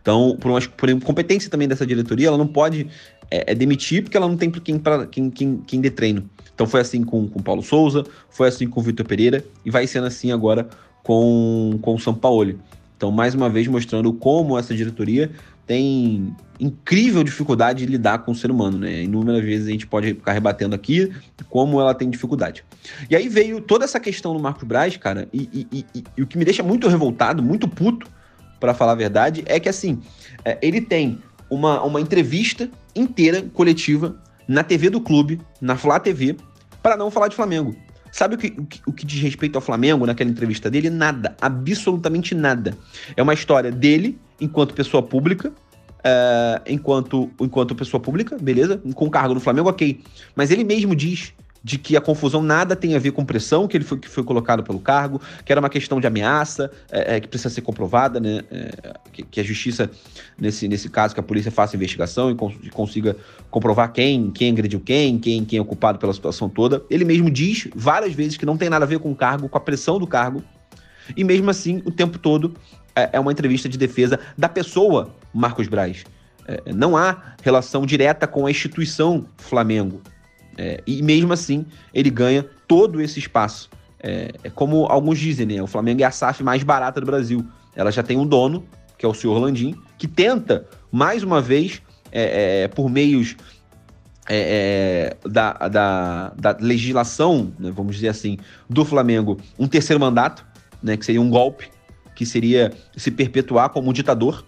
Então, 0.00 0.36
por 0.40 0.50
uma, 0.50 0.60
por 0.60 0.88
incompetência 0.88 1.50
também 1.50 1.68
dessa 1.68 1.86
diretoria, 1.86 2.28
ela 2.28 2.38
não 2.38 2.46
pode 2.46 2.88
é, 3.30 3.52
é 3.52 3.54
demitir 3.54 4.02
porque 4.02 4.16
ela 4.16 4.28
não 4.28 4.36
tem 4.36 4.50
quem, 4.50 4.78
pra, 4.78 5.06
quem, 5.06 5.30
quem, 5.30 5.58
quem 5.58 5.80
dê 5.80 5.90
treino. 5.90 6.28
Então 6.54 6.66
foi 6.66 6.80
assim 6.80 7.04
com 7.04 7.24
o 7.24 7.42
Paulo 7.42 7.62
Souza, 7.62 8.04
foi 8.30 8.48
assim 8.48 8.66
com 8.66 8.80
o 8.80 8.82
Vitor 8.82 9.06
Pereira 9.06 9.44
e 9.64 9.70
vai 9.70 9.86
sendo 9.86 10.06
assim 10.06 10.32
agora 10.32 10.68
com, 11.02 11.78
com 11.82 11.94
o 11.94 12.14
Paulo. 12.14 12.58
Então, 12.96 13.10
mais 13.10 13.34
uma 13.34 13.50
vez, 13.50 13.66
mostrando 13.66 14.12
como 14.12 14.58
essa 14.58 14.74
diretoria 14.74 15.30
tem 15.66 16.34
incrível 16.58 17.24
dificuldade 17.24 17.84
de 17.84 17.90
lidar 17.90 18.18
com 18.18 18.32
o 18.32 18.34
ser 18.34 18.50
humano, 18.50 18.78
né? 18.78 19.02
Inúmeras 19.02 19.42
vezes 19.42 19.68
a 19.68 19.70
gente 19.70 19.86
pode 19.86 20.08
ficar 20.08 20.32
rebatendo 20.32 20.74
aqui 20.74 21.12
como 21.48 21.80
ela 21.80 21.94
tem 21.94 22.08
dificuldade. 22.08 22.64
E 23.10 23.16
aí 23.16 23.28
veio 23.28 23.60
toda 23.60 23.84
essa 23.84 23.98
questão 23.98 24.34
do 24.34 24.42
Marcos 24.42 24.64
Braz, 24.64 24.96
cara, 24.96 25.28
e, 25.32 25.66
e, 25.72 25.86
e, 25.94 26.04
e 26.16 26.22
o 26.22 26.26
que 26.26 26.38
me 26.38 26.44
deixa 26.44 26.62
muito 26.62 26.88
revoltado, 26.88 27.42
muito 27.42 27.68
puto, 27.68 28.06
para 28.60 28.72
falar 28.72 28.92
a 28.92 28.96
verdade, 28.96 29.42
é 29.46 29.60
que 29.60 29.68
assim, 29.68 30.00
é, 30.44 30.58
ele 30.62 30.80
tem 30.80 31.18
uma, 31.50 31.82
uma 31.82 32.00
entrevista 32.00 32.70
inteira, 32.94 33.42
coletiva, 33.52 34.16
na 34.48 34.62
TV 34.62 34.90
do 34.90 35.00
clube, 35.00 35.40
na 35.60 35.76
Flá 35.76 35.98
TV, 35.98 36.36
para 36.82 36.96
não 36.96 37.10
falar 37.10 37.28
de 37.28 37.36
Flamengo. 37.36 37.74
Sabe 38.10 38.36
o 38.36 38.38
que, 38.38 38.54
o 38.56 38.64
que, 38.64 38.80
o 38.86 38.92
que 38.92 39.04
diz 39.04 39.20
respeito 39.20 39.56
ao 39.56 39.60
Flamengo 39.60 40.06
naquela 40.06 40.30
entrevista 40.30 40.70
dele? 40.70 40.88
Nada, 40.88 41.36
absolutamente 41.40 42.34
nada. 42.34 42.76
É 43.16 43.22
uma 43.22 43.34
história 43.34 43.72
dele 43.72 44.18
enquanto 44.40 44.72
pessoa 44.72 45.02
pública, 45.02 45.52
uh, 46.04 46.62
enquanto, 46.66 47.30
enquanto 47.40 47.74
pessoa 47.74 48.00
pública, 48.00 48.36
beleza? 48.40 48.80
Com 48.94 49.08
cargo 49.08 49.34
no 49.34 49.40
Flamengo, 49.40 49.68
ok. 49.68 50.00
Mas 50.36 50.50
ele 50.50 50.64
mesmo 50.64 50.94
diz 50.94 51.32
de 51.64 51.78
que 51.78 51.96
a 51.96 52.00
confusão 52.00 52.42
nada 52.42 52.76
tem 52.76 52.94
a 52.94 52.98
ver 52.98 53.12
com 53.12 53.24
pressão 53.24 53.66
que 53.66 53.74
ele 53.74 53.84
foi, 53.84 53.98
que 53.98 54.06
foi 54.06 54.22
colocado 54.22 54.62
pelo 54.62 54.78
cargo, 54.78 55.18
que 55.42 55.50
era 55.50 55.58
uma 55.58 55.70
questão 55.70 55.98
de 55.98 56.06
ameaça, 56.06 56.70
é, 56.92 57.16
é, 57.16 57.20
que 57.20 57.26
precisa 57.26 57.48
ser 57.48 57.62
comprovada, 57.62 58.20
né? 58.20 58.42
É, 58.50 58.92
que, 59.10 59.22
que, 59.22 59.40
a 59.40 59.42
justiça, 59.42 59.90
nesse, 60.38 60.68
nesse 60.68 60.90
caso, 60.90 61.14
que 61.14 61.20
a 61.20 61.22
polícia 61.22 61.50
faça 61.50 61.74
investigação 61.74 62.30
e, 62.30 62.34
cons 62.34 62.54
e, 62.62 62.68
consiga 62.68 63.16
comprovar 63.50 63.90
quem, 63.94 64.30
quem 64.30 64.50
agrediu 64.52 64.78
quem, 64.78 65.18
quem, 65.18 65.42
quem 65.42 65.58
é 65.58 65.64
culpado 65.64 65.98
pela 65.98 66.12
situação 66.12 66.50
toda. 66.50 66.84
Ele 66.90 67.04
mesmo 67.04 67.30
diz 67.30 67.66
várias 67.74 68.12
vezes 68.12 68.36
que 68.36 68.44
não 68.44 68.58
tem 68.58 68.68
nada 68.68 68.84
a 68.84 68.88
ver 68.88 68.98
com 68.98 69.10
o 69.10 69.16
cargo, 69.16 69.48
com 69.48 69.56
a 69.56 69.60
pressão 69.60 69.98
do 69.98 70.06
cargo. 70.06 70.44
E 71.16 71.24
mesmo 71.24 71.48
assim, 71.48 71.82
o 71.86 71.90
tempo 71.90 72.18
todo 72.18 72.54
é, 72.94 73.10
é 73.12 73.20
uma 73.20 73.32
entrevista 73.32 73.68
de 73.68 73.76
defesa 73.76 74.18
da 74.36 74.48
pessoa 74.48 75.14
Marcos 75.32 75.68
Braz. 75.68 76.04
É, 76.46 76.72
não 76.72 76.96
há 76.96 77.34
relação 77.42 77.86
direta 77.86 78.26
com 78.26 78.46
a 78.46 78.50
instituição 78.50 79.26
Flamengo. 79.36 80.02
É, 80.56 80.82
e 80.86 81.02
mesmo 81.02 81.32
assim, 81.32 81.66
ele 81.92 82.10
ganha 82.10 82.44
todo 82.68 83.00
esse 83.00 83.18
espaço. 83.18 83.70
É, 84.00 84.32
é, 84.44 84.50
como 84.50 84.86
alguns 84.86 85.18
dizem, 85.18 85.46
né? 85.46 85.62
O 85.62 85.66
Flamengo 85.66 86.02
é 86.02 86.04
a 86.04 86.10
SAF 86.10 86.42
mais 86.42 86.62
barata 86.62 87.00
do 87.00 87.06
Brasil. 87.06 87.44
Ela 87.74 87.90
já 87.90 88.02
tem 88.02 88.18
um 88.18 88.26
dono, 88.26 88.64
que 88.98 89.04
é 89.04 89.08
o 89.08 89.14
senhor 89.14 89.38
Landim, 89.38 89.74
que 89.98 90.06
tenta, 90.06 90.66
mais 90.92 91.22
uma 91.22 91.40
vez, 91.40 91.82
é, 92.12 92.64
é 92.64 92.68
por 92.68 92.88
meios 92.88 93.36
é, 94.28 95.16
é, 95.24 95.28
da, 95.28 95.52
da, 95.68 96.32
da, 96.36 96.56
legislação, 96.60 97.52
né, 97.58 97.70
vamos 97.70 97.96
dizer 97.96 98.08
assim, 98.08 98.38
do 98.68 98.84
Flamengo, 98.84 99.38
um 99.58 99.66
terceiro 99.66 100.00
mandato, 100.00 100.46
né, 100.82 100.96
que 100.96 101.04
seria 101.04 101.20
um 101.20 101.28
golpe, 101.28 101.68
que 102.14 102.24
seria 102.24 102.72
se 102.96 103.10
perpetuar 103.10 103.70
como 103.70 103.90
um 103.90 103.92
ditador 103.92 104.44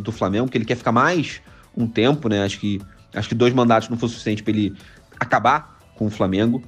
do 0.00 0.12
Flamengo, 0.12 0.50
que 0.50 0.58
ele 0.58 0.66
quer 0.66 0.76
ficar 0.76 0.92
mais 0.92 1.40
um 1.74 1.86
tempo, 1.86 2.28
né? 2.28 2.44
Acho 2.44 2.60
que 2.60 2.78
Acho 3.14 3.28
que 3.28 3.34
dois 3.34 3.52
mandatos 3.52 3.88
não 3.88 3.98
foi 3.98 4.08
suficiente 4.08 4.42
para 4.42 4.52
ele 4.52 4.74
acabar 5.20 5.78
com 5.96 6.06
o 6.06 6.10
Flamengo. 6.10 6.62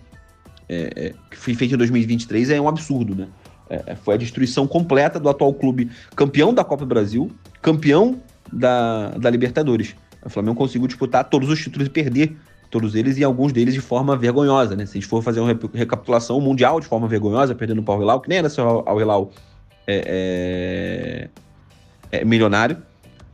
É, 0.69 0.93
é, 0.97 1.15
que 1.31 1.37
foi 1.37 1.55
feito 1.55 1.75
em 1.75 1.79
2023 1.79 2.51
é 2.51 2.61
um 2.61 2.69
absurdo, 2.69 3.15
né? 3.15 3.29
É, 3.69 3.83
é, 3.89 3.95
foi 3.95 4.15
a 4.15 4.17
destruição 4.17 4.67
completa 4.67 5.19
do 5.19 5.29
atual 5.29 5.53
clube 5.53 5.91
campeão 6.15 6.55
da 6.55 6.65
Copa 6.65 6.85
do 6.85 6.89
Brasil, 6.89 7.31
campeão 7.61 8.21
da, 8.53 9.11
da 9.11 9.31
Libertadores. 9.31 9.95
O 10.25 10.31
Flamengo 10.31 10.57
conseguiu 10.57 10.87
disputar 10.87 11.25
todos 11.25 11.51
os 11.51 11.59
títulos 11.59 11.87
e 11.89 11.91
perder 11.91 12.37
todos 12.71 12.95
eles 12.95 13.19
e 13.19 13.25
alguns 13.25 13.53
deles 13.53 13.75
de 13.75 13.81
forma 13.81 14.17
vergonhosa, 14.17 14.75
né? 14.75 14.85
Se 14.87 14.93
a 14.93 15.01
gente 15.01 15.07
for 15.07 15.23
fazer 15.23 15.41
uma 15.41 15.57
recapitulação 15.75 16.41
mundial 16.41 16.81
de 16.81 16.87
forma 16.87 17.07
vergonhosa, 17.07 17.55
perdendo 17.55 17.83
para 17.83 17.95
o 17.95 18.03
Hilal, 18.03 18.21
que 18.21 18.29
nem 18.29 18.39
era 18.39 18.49
só 18.49 18.83
o 18.87 19.01
Hilal 19.01 19.31
é, 19.87 21.29
é, 22.11 22.19
é, 22.19 22.25
milionário, 22.25 22.77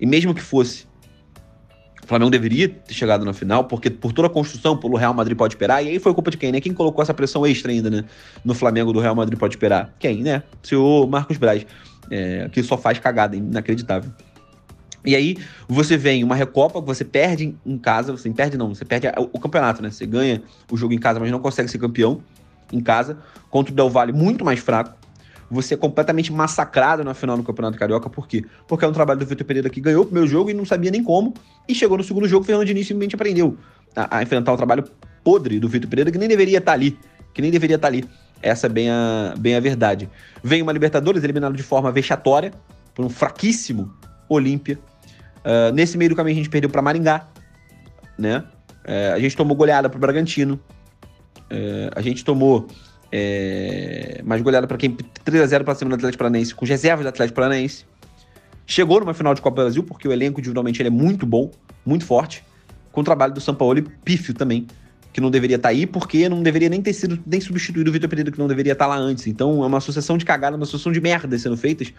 e 0.00 0.06
mesmo 0.06 0.34
que 0.34 0.40
fosse 0.40 0.90
Flamengo 2.10 2.28
deveria 2.32 2.68
ter 2.68 2.92
chegado 2.92 3.24
na 3.24 3.32
final, 3.32 3.64
porque 3.64 3.88
por 3.88 4.12
toda 4.12 4.26
a 4.26 4.30
construção, 4.30 4.76
pelo 4.76 4.96
Real 4.96 5.14
Madrid 5.14 5.38
pode 5.38 5.54
esperar. 5.54 5.80
E 5.84 5.90
aí 5.90 5.98
foi 6.00 6.12
culpa 6.12 6.28
de 6.28 6.36
quem, 6.36 6.50
né? 6.50 6.60
Quem 6.60 6.74
colocou 6.74 7.00
essa 7.04 7.14
pressão 7.14 7.46
extra 7.46 7.70
ainda, 7.70 7.88
né? 7.88 8.04
No 8.44 8.52
Flamengo 8.52 8.92
do 8.92 8.98
Real 8.98 9.14
Madrid 9.14 9.38
pode 9.38 9.54
esperar? 9.54 9.94
Quem, 9.96 10.20
né? 10.20 10.42
O 10.60 10.66
senhor 10.66 11.08
Marcos 11.08 11.36
Braz, 11.36 11.64
é, 12.10 12.48
que 12.50 12.64
só 12.64 12.76
faz 12.76 12.98
cagada, 12.98 13.36
inacreditável. 13.36 14.10
E 15.06 15.14
aí 15.14 15.36
você 15.68 15.96
vem 15.96 16.24
uma 16.24 16.34
recopa 16.34 16.80
você 16.80 17.04
perde 17.04 17.54
em 17.64 17.78
casa, 17.78 18.10
você 18.10 18.28
perde 18.28 18.58
não, 18.58 18.74
você 18.74 18.84
perde 18.84 19.06
o 19.32 19.38
campeonato, 19.38 19.80
né? 19.80 19.92
Você 19.92 20.04
ganha 20.04 20.42
o 20.68 20.76
jogo 20.76 20.92
em 20.92 20.98
casa, 20.98 21.20
mas 21.20 21.30
não 21.30 21.38
consegue 21.38 21.70
ser 21.70 21.78
campeão 21.78 22.20
em 22.72 22.80
casa, 22.80 23.18
contra 23.48 23.72
o 23.72 23.76
Del 23.76 23.88
Valle 23.88 24.12
muito 24.12 24.44
mais 24.44 24.58
fraco 24.58 24.99
você 25.50 25.74
é 25.74 25.76
completamente 25.76 26.32
massacrado 26.32 27.02
na 27.02 27.12
final 27.12 27.36
do 27.36 27.42
Campeonato 27.42 27.76
Carioca. 27.76 28.08
Por 28.08 28.28
quê? 28.28 28.44
Porque 28.68 28.84
é 28.84 28.88
um 28.88 28.92
trabalho 28.92 29.18
do 29.18 29.26
Vitor 29.26 29.44
Pereira 29.44 29.68
que 29.68 29.80
ganhou 29.80 30.02
o 30.02 30.04
primeiro 30.04 30.28
jogo 30.28 30.50
e 30.50 30.54
não 30.54 30.64
sabia 30.64 30.90
nem 30.90 31.02
como. 31.02 31.34
E 31.68 31.74
chegou 31.74 31.98
no 31.98 32.04
segundo 32.04 32.28
jogo, 32.28 32.42
o 32.42 32.46
Fernando 32.46 32.66
Diniz 32.66 32.86
simplesmente 32.86 33.16
aprendeu 33.16 33.56
a, 33.96 34.18
a 34.18 34.22
enfrentar 34.22 34.52
o 34.52 34.56
trabalho 34.56 34.84
podre 35.24 35.58
do 35.58 35.68
Vitor 35.68 35.90
Pereira, 35.90 36.10
que 36.12 36.18
nem 36.18 36.28
deveria 36.28 36.58
estar 36.58 36.72
ali. 36.72 36.96
Que 37.34 37.42
nem 37.42 37.50
deveria 37.50 37.76
estar 37.76 37.88
ali. 37.88 38.04
Essa 38.42 38.66
é 38.66 38.70
bem 38.70 38.90
a, 38.90 39.34
bem 39.38 39.56
a 39.56 39.60
verdade. 39.60 40.08
Vem 40.42 40.62
uma 40.62 40.72
Libertadores 40.72 41.24
eliminado 41.24 41.56
de 41.56 41.62
forma 41.62 41.90
vexatória 41.90 42.52
por 42.94 43.04
um 43.04 43.08
fraquíssimo 43.08 43.92
Olímpia. 44.28 44.78
Uh, 45.38 45.72
nesse 45.74 45.98
meio 45.98 46.10
do 46.10 46.16
caminho 46.16 46.34
a 46.34 46.38
gente 46.38 46.50
perdeu 46.50 46.70
para 46.70 46.80
Maringá, 46.80 47.26
né? 48.16 48.44
Uh, 48.84 49.14
a 49.14 49.18
gente 49.18 49.36
tomou 49.36 49.56
goleada 49.56 49.88
para 49.90 49.98
Bragantino. 49.98 50.60
Uh, 51.50 51.90
a 51.94 52.00
gente 52.00 52.24
tomou 52.24 52.68
é, 53.12 54.20
mais 54.24 54.40
goleada 54.42 54.66
para 54.66 54.76
quem 54.76 54.96
3 55.24 55.42
a 55.42 55.46
0 55.46 55.64
para 55.64 55.74
cima 55.74 55.90
do 55.90 55.96
Atlético 55.96 56.18
Paranaense 56.18 56.54
com 56.54 56.64
reservas 56.64 57.04
do 57.04 57.08
Atlético 57.08 57.36
Paranaense. 57.36 57.84
Chegou 58.66 59.00
numa 59.00 59.14
final 59.14 59.34
de 59.34 59.42
Copa 59.42 59.56
do 59.56 59.64
Brasil 59.64 59.82
porque 59.82 60.06
o 60.06 60.12
elenco 60.12 60.38
individualmente 60.38 60.80
ele 60.80 60.88
é 60.88 60.92
muito 60.92 61.26
bom, 61.26 61.50
muito 61.84 62.04
forte, 62.04 62.44
com 62.92 63.00
o 63.00 63.04
trabalho 63.04 63.34
do 63.34 63.40
Sampaoli 63.40 63.82
pífio 64.04 64.32
também, 64.32 64.66
que 65.12 65.20
não 65.20 65.30
deveria 65.30 65.56
estar 65.56 65.70
tá 65.70 65.74
aí, 65.74 65.86
porque 65.86 66.28
não 66.28 66.42
deveria 66.42 66.68
nem 66.68 66.80
ter 66.80 66.92
sido 66.92 67.18
nem 67.26 67.40
substituído 67.40 67.90
o 67.90 67.92
Vitor 67.92 68.08
Pereira, 68.08 68.30
que 68.30 68.38
não 68.38 68.46
deveria 68.46 68.72
estar 68.72 68.84
tá 68.84 68.94
lá 68.94 68.96
antes. 68.96 69.26
Então 69.26 69.64
é 69.64 69.66
uma 69.66 69.78
associação 69.78 70.16
de 70.16 70.24
cagada, 70.24 70.56
uma 70.56 70.62
associação 70.62 70.92
de 70.92 71.00
merda 71.00 71.36
sendo 71.36 71.56
feitas, 71.56 71.92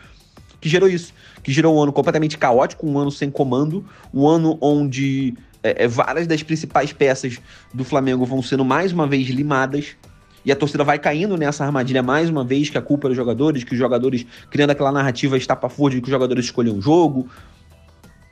que 0.62 0.70
gerou 0.70 0.88
isso. 0.88 1.14
Que 1.44 1.52
gerou 1.52 1.76
um 1.76 1.82
ano 1.82 1.92
completamente 1.92 2.38
caótico, 2.38 2.88
um 2.88 2.98
ano 2.98 3.12
sem 3.12 3.30
comando, 3.30 3.86
um 4.14 4.28
ano 4.28 4.58
onde 4.62 5.34
é, 5.64 5.84
é, 5.84 5.88
várias 5.88 6.28
das 6.28 6.42
principais 6.44 6.94
peças 6.94 7.40
do 7.74 7.84
Flamengo 7.84 8.26
vão 8.26 8.42
sendo 8.42 8.64
mais 8.64 8.92
uma 8.92 9.08
vez 9.08 9.28
limadas. 9.28 9.96
E 10.44 10.52
a 10.52 10.56
torcida 10.56 10.84
vai 10.84 10.98
caindo 10.98 11.38
nessa 11.38 11.66
armadilha 11.66 12.02
mais 12.02 12.30
uma 12.30 12.44
vez, 12.44 12.70
que 12.70 12.78
a 12.78 12.82
culpa 12.82 13.08
é 13.08 13.10
dos 13.10 13.18
jogadores, 13.18 13.64
que 13.64 13.74
os 13.74 13.78
jogadores, 13.78 14.26
criando 14.50 14.72
aquela 14.72 14.92
narrativa 14.92 15.38
estapafúrdia 15.38 15.98
de 15.98 16.02
que 16.02 16.08
os 16.08 16.12
jogadores 16.12 16.46
escolhem 16.46 16.74
um 16.74 16.82
jogo, 16.82 17.30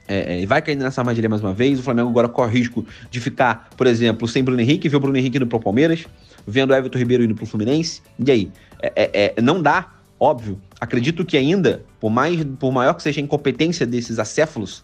é, 0.09 0.41
é, 0.41 0.45
vai 0.47 0.59
caindo 0.59 0.81
nessa 0.81 1.01
armadilha 1.01 1.29
mais 1.29 1.41
uma 1.41 1.53
vez. 1.53 1.79
O 1.79 1.83
Flamengo 1.83 2.09
agora 2.09 2.27
corre 2.27 2.57
risco 2.57 2.83
de 3.11 3.19
ficar, 3.19 3.69
por 3.77 3.85
exemplo, 3.85 4.27
sem 4.27 4.43
Bruno 4.43 4.59
Henrique, 4.59 4.89
ver 4.89 4.97
o 4.97 4.99
Bruno 4.99 5.15
Henrique 5.15 5.37
indo 5.37 5.45
pro 5.45 5.59
Palmeiras, 5.59 6.05
vendo 6.47 6.71
o 6.71 6.75
Everton 6.75 6.97
Ribeiro 6.97 7.23
indo 7.23 7.35
pro 7.35 7.45
Fluminense. 7.45 8.01
E 8.17 8.31
aí? 8.31 8.51
É, 8.81 8.91
é, 8.95 9.33
é, 9.37 9.41
não 9.41 9.61
dá, 9.61 9.91
óbvio. 10.19 10.59
Acredito 10.81 11.23
que 11.23 11.37
ainda, 11.37 11.83
por, 11.99 12.09
mais, 12.09 12.43
por 12.59 12.71
maior 12.71 12.95
que 12.95 13.03
seja 13.03 13.21
a 13.21 13.23
incompetência 13.23 13.85
desses 13.85 14.17
acéfalos, 14.17 14.83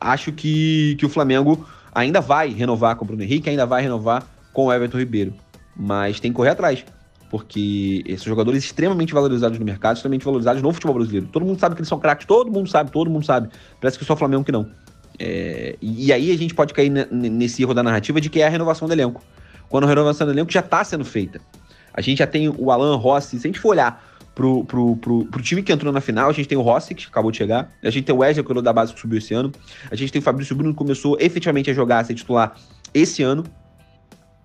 acho 0.00 0.32
que, 0.32 0.96
que 0.98 1.06
o 1.06 1.08
Flamengo 1.08 1.64
ainda 1.94 2.20
vai 2.20 2.48
renovar 2.48 2.96
com 2.96 3.04
o 3.04 3.06
Bruno 3.06 3.22
Henrique, 3.22 3.48
ainda 3.48 3.64
vai 3.64 3.82
renovar 3.82 4.26
com 4.52 4.66
o 4.66 4.72
Everton 4.72 4.98
Ribeiro. 4.98 5.32
Mas 5.78 6.18
tem 6.18 6.32
que 6.32 6.36
correr 6.36 6.50
atrás 6.50 6.84
porque 7.30 8.02
esses 8.06 8.24
jogadores 8.24 8.64
extremamente 8.64 9.12
valorizados 9.12 9.58
no 9.58 9.64
mercado, 9.64 9.96
extremamente 9.96 10.24
valorizados 10.24 10.62
no 10.62 10.72
futebol 10.72 10.94
brasileiro. 10.94 11.26
Todo 11.26 11.44
mundo 11.44 11.58
sabe 11.58 11.74
que 11.74 11.80
eles 11.80 11.88
são 11.88 11.98
craques, 11.98 12.26
todo 12.26 12.50
mundo 12.50 12.68
sabe, 12.68 12.90
todo 12.90 13.10
mundo 13.10 13.24
sabe. 13.24 13.50
Parece 13.80 13.98
que 13.98 14.04
só 14.04 14.14
o 14.14 14.16
Flamengo 14.16 14.44
que 14.44 14.52
não. 14.52 14.70
É, 15.18 15.76
e 15.80 16.12
aí 16.12 16.30
a 16.30 16.38
gente 16.38 16.54
pode 16.54 16.72
cair 16.72 16.90
nesse 17.10 17.62
erro 17.62 17.74
da 17.74 17.82
narrativa 17.82 18.20
de 18.20 18.30
que 18.30 18.40
é 18.40 18.46
a 18.46 18.50
renovação 18.50 18.88
do 18.88 18.94
elenco. 18.94 19.22
Quando 19.68 19.84
a 19.84 19.86
renovação 19.86 20.26
do 20.26 20.32
elenco 20.32 20.50
já 20.50 20.60
está 20.60 20.82
sendo 20.84 21.04
feita. 21.04 21.40
A 21.92 22.00
gente 22.00 22.18
já 22.18 22.26
tem 22.26 22.48
o 22.48 22.70
Alan 22.70 22.96
Rossi, 22.96 23.38
se 23.38 23.46
a 23.46 23.48
gente 23.48 23.58
for 23.58 23.70
olhar 23.70 24.02
pro, 24.34 24.64
pro, 24.64 24.96
pro, 24.96 25.24
pro, 25.26 25.42
time 25.42 25.62
que 25.62 25.72
entrou 25.72 25.92
na 25.92 26.00
final, 26.00 26.30
a 26.30 26.32
gente 26.32 26.48
tem 26.48 26.56
o 26.56 26.62
Rossi, 26.62 26.94
que 26.94 27.06
acabou 27.06 27.32
de 27.32 27.38
chegar, 27.38 27.72
a 27.82 27.90
gente 27.90 28.04
tem 28.04 28.14
o 28.14 28.18
Wesley, 28.18 28.44
que 28.44 28.52
é 28.52 28.62
da 28.62 28.72
base 28.72 28.94
que 28.94 29.00
subiu 29.00 29.18
esse 29.18 29.34
ano, 29.34 29.50
a 29.90 29.96
gente 29.96 30.12
tem 30.12 30.20
o 30.20 30.22
Fabrício 30.22 30.54
Bruno, 30.54 30.72
que 30.72 30.78
começou 30.78 31.16
efetivamente 31.18 31.70
a 31.70 31.74
jogar, 31.74 31.98
a 31.98 32.04
ser 32.04 32.14
titular 32.14 32.54
esse 32.94 33.20
ano, 33.22 33.42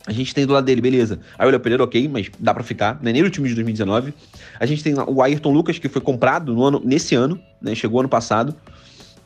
a 0.06 0.12
gente 0.12 0.36
tem 0.36 0.46
do 0.46 0.52
lado 0.52 0.66
dele, 0.66 0.82
beleza. 0.82 1.20
Aí 1.38 1.54
o 1.54 1.60
Pereira, 1.60 1.84
ok, 1.84 2.10
mas 2.10 2.30
dá 2.38 2.54
para 2.54 2.64
ficar. 2.64 3.00
Não 3.02 3.10
é 3.10 3.14
nem 3.14 3.24
o 3.24 3.30
time 3.30 3.48
de 3.48 3.56
2019. 3.56 4.14
A 4.60 4.66
gente 4.66 4.84
tem 4.84 4.94
o 4.96 5.22
Ayrton 5.22 5.52
Lucas, 5.52 5.80
que 5.80 5.88
foi 5.88 6.02
comprado 6.02 6.54
no 6.54 6.64
ano, 6.64 6.82
nesse 6.84 7.16
ano, 7.16 7.40
né? 7.62 7.74
Chegou 7.74 8.00
ano 8.02 8.10
passado. 8.10 8.54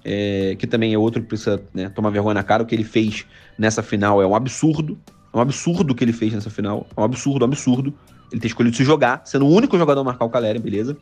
É, 0.05 0.55
que 0.57 0.65
também 0.67 0.93
é 0.93 0.97
outro 0.97 1.21
que 1.21 1.27
precisa 1.27 1.61
né, 1.73 1.89
tomar 1.89 2.11
vergonha 2.11 2.35
na 2.35 2.43
cara. 2.43 2.61
O 2.61 2.65
que 2.65 2.75
ele 2.75 2.83
fez 2.83 3.25
nessa 3.57 3.81
final 3.81 4.21
é 4.21 4.27
um 4.27 4.35
absurdo. 4.35 4.97
É 5.33 5.37
um 5.37 5.41
absurdo 5.41 5.91
o 5.91 5.95
que 5.95 6.03
ele 6.03 6.13
fez 6.13 6.31
nessa 6.31 6.49
final. 6.49 6.85
É 6.95 7.01
um 7.01 7.03
absurdo, 7.03 7.43
um 7.43 7.47
absurdo. 7.47 7.93
Ele 8.31 8.39
ter 8.39 8.47
escolhido 8.47 8.75
se 8.75 8.83
jogar, 8.83 9.21
sendo 9.25 9.45
o 9.45 9.49
único 9.49 9.77
jogador 9.77 10.01
a 10.01 10.03
marcar 10.03 10.25
o 10.25 10.29
Caleri, 10.29 10.59
beleza. 10.59 10.95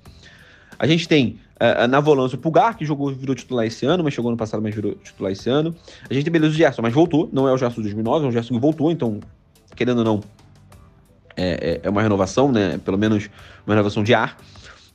A 0.77 0.87
gente 0.87 1.07
tem 1.07 1.39
uh, 1.55 1.87
na 1.87 1.99
volância 1.99 2.35
o 2.35 2.39
Pulgar, 2.39 2.77
que 2.77 2.85
jogou, 2.85 3.11
virou 3.13 3.35
titular 3.35 3.65
esse 3.65 3.85
ano, 3.85 4.03
mas 4.03 4.13
chegou 4.13 4.29
ano 4.29 4.37
passado, 4.37 4.61
mas 4.61 4.75
virou 4.75 4.93
titular 4.95 5.31
esse 5.31 5.49
ano. 5.49 5.75
A 6.09 6.13
gente 6.13 6.23
tem 6.23 6.31
beleza 6.31 6.53
o 6.53 6.55
Gerson, 6.55 6.81
mas 6.81 6.93
voltou. 6.93 7.29
Não 7.33 7.47
é 7.47 7.53
o 7.53 7.57
Gerson 7.57 7.77
de 7.77 7.83
2009, 7.83 8.25
é 8.25 8.29
o 8.29 8.31
Gerson 8.31 8.53
que 8.53 8.59
voltou, 8.59 8.91
então 8.91 9.19
querendo 9.75 9.99
ou 9.99 10.03
não, 10.03 10.23
é, 11.35 11.79
é, 11.83 11.87
é 11.87 11.89
uma 11.89 12.01
renovação, 12.01 12.51
né? 12.51 12.79
Pelo 12.83 12.97
menos 12.97 13.29
uma 13.65 13.75
renovação 13.75 14.03
de 14.03 14.13
ar. 14.13 14.37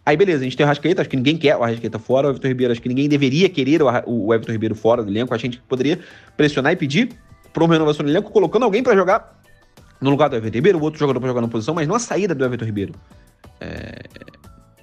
Aí, 0.04 0.16
beleza, 0.16 0.40
a 0.40 0.44
gente 0.44 0.56
tem 0.56 0.64
o 0.64 0.66
Arrascaeta, 0.66 1.02
acho 1.02 1.10
que 1.10 1.16
ninguém 1.16 1.36
quer 1.36 1.56
o 1.56 1.62
Arrascaeta 1.62 1.98
fora, 1.98 2.28
o 2.28 2.30
Everton 2.30 2.48
Ribeiro, 2.48 2.72
acho 2.72 2.80
que 2.80 2.88
ninguém 2.88 3.08
deveria 3.08 3.48
querer 3.48 3.82
o, 3.82 3.88
o 4.06 4.34
Everton 4.34 4.52
Ribeiro 4.52 4.74
fora 4.74 5.04
do 5.04 5.10
elenco, 5.10 5.34
a 5.34 5.38
gente 5.38 5.60
poderia 5.68 6.00
pressionar 6.36 6.72
e 6.72 6.76
pedir 6.76 7.10
para 7.52 7.62
uma 7.62 7.74
renovação 7.74 8.04
do 8.04 8.10
elenco, 8.10 8.30
colocando 8.30 8.64
alguém 8.64 8.82
para 8.82 8.96
jogar 8.96 9.38
no 10.00 10.10
lugar 10.10 10.28
do 10.28 10.36
Everton 10.36 10.56
Ribeiro, 10.56 10.80
outro 10.80 10.98
jogador 10.98 11.20
para 11.20 11.28
jogar 11.28 11.42
na 11.42 11.48
posição, 11.48 11.74
mas 11.74 11.86
não 11.86 11.94
a 11.94 11.98
saída 11.98 12.34
do 12.34 12.44
Everton 12.44 12.64
Ribeiro. 12.64 12.94
É... 13.60 14.02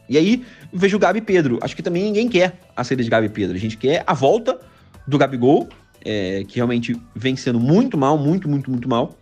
E 0.08 0.18
aí, 0.18 0.46
vejo 0.72 0.96
o 0.96 1.00
Gabi 1.00 1.20
Pedro, 1.20 1.58
acho 1.62 1.76
que 1.76 1.82
também 1.82 2.04
ninguém 2.04 2.30
quer 2.30 2.60
a 2.76 2.84
saída 2.84 3.04
de 3.04 3.10
Gabi 3.10 3.28
Pedro, 3.28 3.58
a 3.58 3.60
gente 3.60 3.76
quer 3.76 4.04
a 4.06 4.14
volta 4.14 4.60
do 5.06 5.18
Gabigol, 5.18 5.68
é, 6.06 6.46
que 6.48 6.56
realmente 6.58 6.96
vem 7.16 7.36
sendo 7.36 7.60
muito 7.60 7.98
mal, 7.98 8.18
muito, 8.18 8.48
muito, 8.48 8.70
muito 8.70 8.88
mal 8.88 9.18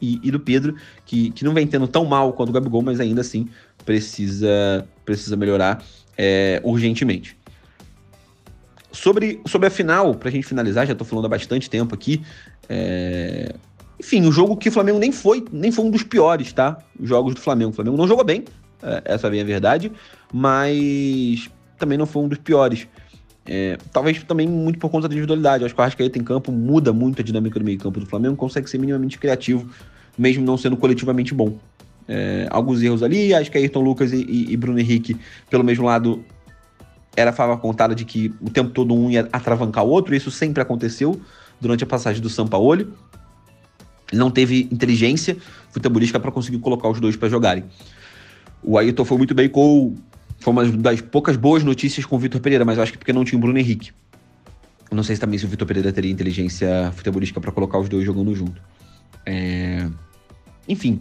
e, 0.00 0.20
e, 0.22 0.30
do 0.30 0.40
Pedro, 0.40 0.76
que, 1.04 1.30
que 1.30 1.44
não 1.44 1.54
vem 1.54 1.66
tendo 1.66 1.88
tão 1.88 2.04
mal 2.04 2.32
quanto 2.32 2.50
o 2.50 2.52
Gabigol, 2.52 2.82
mas 2.82 3.00
ainda 3.00 3.20
assim 3.20 3.48
precisa, 3.84 4.86
precisa 5.04 5.36
melhorar 5.36 5.82
é, 6.16 6.60
urgentemente. 6.64 7.36
Sobre, 8.92 9.40
sobre 9.46 9.68
a 9.68 9.70
final, 9.70 10.14
pra 10.14 10.30
gente 10.30 10.46
finalizar, 10.46 10.86
já 10.86 10.94
tô 10.94 11.04
falando 11.04 11.26
há 11.26 11.28
bastante 11.28 11.68
tempo 11.68 11.94
aqui. 11.94 12.22
É... 12.68 13.54
Enfim, 14.00 14.26
o 14.26 14.32
jogo 14.32 14.56
que 14.56 14.68
o 14.68 14.72
Flamengo 14.72 14.98
nem 14.98 15.12
foi, 15.12 15.44
nem 15.52 15.70
foi 15.70 15.84
um 15.84 15.90
dos 15.90 16.02
piores, 16.02 16.52
tá? 16.52 16.78
Os 16.98 17.08
jogos 17.08 17.34
do 17.34 17.40
Flamengo. 17.40 17.70
O 17.70 17.74
Flamengo 17.74 17.96
não 17.96 18.08
jogou 18.08 18.24
bem, 18.24 18.44
é, 18.82 19.02
essa 19.04 19.26
é 19.26 19.30
bem 19.30 19.40
a 19.40 19.44
verdade, 19.44 19.92
mas 20.32 21.50
também 21.78 21.98
não 21.98 22.06
foi 22.06 22.22
um 22.22 22.28
dos 22.28 22.38
piores. 22.38 22.86
É, 23.48 23.78
talvez 23.92 24.22
também 24.24 24.48
muito 24.48 24.78
por 24.78 24.90
conta 24.90 25.08
da 25.08 25.14
individualidade. 25.14 25.64
Acho 25.64 25.74
que 25.74 25.80
o 25.80 25.82
Arrascaeta 25.82 26.18
em 26.18 26.24
campo 26.24 26.50
muda 26.50 26.92
muito 26.92 27.20
a 27.20 27.24
dinâmica 27.24 27.58
do 27.58 27.64
meio-campo 27.64 28.00
do 28.00 28.06
Flamengo, 28.06 28.36
consegue 28.36 28.68
ser 28.68 28.78
minimamente 28.78 29.18
criativo, 29.18 29.68
mesmo 30.18 30.44
não 30.44 30.56
sendo 30.56 30.76
coletivamente 30.76 31.32
bom. 31.32 31.56
É, 32.08 32.46
alguns 32.50 32.82
erros 32.82 33.02
ali, 33.02 33.34
acho 33.34 33.50
que 33.50 33.58
Ayrton 33.58 33.80
Lucas 33.80 34.12
e, 34.12 34.16
e, 34.16 34.52
e, 34.52 34.56
Bruno 34.56 34.78
Henrique, 34.78 35.16
pelo 35.50 35.64
mesmo 35.64 35.84
lado, 35.84 36.24
era 37.16 37.32
fava 37.32 37.56
contada 37.56 37.94
de 37.94 38.04
que 38.04 38.32
o 38.40 38.50
tempo 38.50 38.70
todo 38.70 38.94
um 38.94 39.10
ia 39.10 39.28
atravancar 39.32 39.84
o 39.84 39.88
outro, 39.88 40.14
isso 40.14 40.30
sempre 40.30 40.62
aconteceu 40.62 41.20
durante 41.60 41.82
a 41.82 41.86
passagem 41.86 42.22
do 42.22 42.28
Sampaoli. 42.28 42.88
Não 44.12 44.30
teve 44.30 44.68
inteligência 44.70 45.36
futebolística 45.70 46.20
para 46.20 46.30
conseguir 46.30 46.58
colocar 46.58 46.88
os 46.88 47.00
dois 47.00 47.16
para 47.16 47.28
jogarem. 47.28 47.64
O 48.62 48.78
Ayrton 48.78 49.04
foi 49.04 49.18
muito 49.18 49.34
bem 49.34 49.48
com 49.48 49.96
foi 50.46 50.52
uma 50.52 50.64
das 50.64 51.00
poucas 51.00 51.36
boas 51.36 51.64
notícias 51.64 52.06
com 52.06 52.14
o 52.14 52.18
Vitor 52.20 52.40
Pereira, 52.40 52.64
mas 52.64 52.78
acho 52.78 52.92
que 52.92 52.98
porque 52.98 53.12
não 53.12 53.24
tinha 53.24 53.36
o 53.36 53.40
Bruno 53.40 53.58
Henrique. 53.58 53.90
não 54.92 55.02
sei 55.02 55.16
se 55.16 55.20
também 55.20 55.36
se 55.36 55.44
o 55.44 55.48
Vitor 55.48 55.66
Pereira 55.66 55.92
teria 55.92 56.12
inteligência 56.12 56.92
futebolística 56.94 57.40
para 57.40 57.50
colocar 57.50 57.80
os 57.80 57.88
dois 57.88 58.04
jogando 58.04 58.32
junto. 58.32 58.62
É... 59.24 59.88
Enfim, 60.68 61.00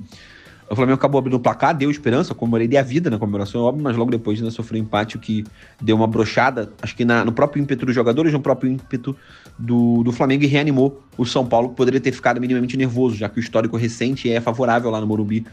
o 0.68 0.76
Flamengo 0.76 0.96
acabou 0.96 1.20
abrindo 1.20 1.36
o 1.36 1.40
placar, 1.40 1.78
deu 1.78 1.92
esperança, 1.92 2.34
comemorei 2.34 2.68
de 2.68 2.76
a 2.76 2.82
vida 2.82 3.08
na 3.08 3.20
comemoração, 3.20 3.62
óbvio, 3.62 3.84
mas 3.84 3.96
logo 3.96 4.10
depois 4.10 4.40
ainda 4.40 4.50
sofreu 4.50 4.82
um 4.82 4.84
empate, 4.84 5.16
o 5.16 5.20
que 5.20 5.46
deu 5.80 5.96
uma 5.96 6.08
brochada, 6.08 6.74
acho 6.82 6.96
que 6.96 7.06
na, 7.06 7.24
no 7.24 7.32
próprio 7.32 7.62
ímpeto 7.62 7.86
dos 7.86 7.94
jogadores, 7.94 8.34
no 8.34 8.40
próprio 8.40 8.72
ímpeto 8.72 9.16
do, 9.60 10.02
do 10.02 10.12
Flamengo 10.12 10.44
e 10.44 10.48
reanimou 10.48 11.04
o 11.16 11.24
São 11.24 11.46
Paulo, 11.46 11.70
que 11.70 11.76
poderia 11.76 12.02
ter 12.02 12.12
ficado 12.12 12.42
minimamente 12.42 12.76
nervoso, 12.76 13.16
já 13.16 13.30
que 13.30 13.38
o 13.38 13.42
histórico 13.42 13.78
recente 13.78 14.28
é 14.28 14.42
favorável 14.42 14.90
lá 14.90 15.00
no 15.00 15.06
Morumbi 15.06 15.46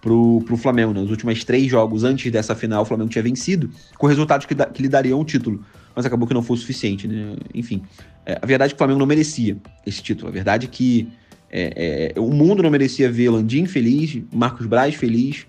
pro, 0.00 0.42
pro 0.44 0.56
Flamengo. 0.56 0.92
Né? 0.92 1.00
Nos 1.00 1.10
últimos 1.10 1.44
três 1.44 1.66
jogos 1.66 2.04
antes 2.04 2.30
dessa 2.30 2.54
final, 2.54 2.82
o 2.82 2.84
Flamengo 2.84 3.10
tinha 3.10 3.22
vencido, 3.22 3.70
com 3.98 4.06
resultados 4.06 4.46
que, 4.46 4.54
da, 4.54 4.66
que 4.66 4.82
lhe 4.82 4.88
dariam 4.88 5.20
o 5.20 5.24
título. 5.24 5.64
Mas 5.94 6.06
acabou 6.06 6.26
que 6.26 6.34
não 6.34 6.42
foi 6.42 6.56
o 6.56 6.60
suficiente, 6.60 7.08
né? 7.08 7.34
Enfim, 7.52 7.82
é, 8.24 8.38
a 8.40 8.46
verdade 8.46 8.70
é 8.70 8.72
que 8.72 8.76
o 8.76 8.78
Flamengo 8.78 9.00
não 9.00 9.06
merecia 9.06 9.56
esse 9.84 10.02
título. 10.02 10.28
A 10.28 10.30
verdade 10.30 10.66
é 10.66 10.68
que 10.68 11.08
é, 11.50 12.12
é, 12.16 12.20
o 12.20 12.30
mundo 12.30 12.62
não 12.62 12.70
merecia 12.70 13.10
ver 13.10 13.28
Landim 13.28 13.66
feliz, 13.66 14.22
Marcos 14.32 14.66
Braz 14.66 14.94
feliz, 14.94 15.46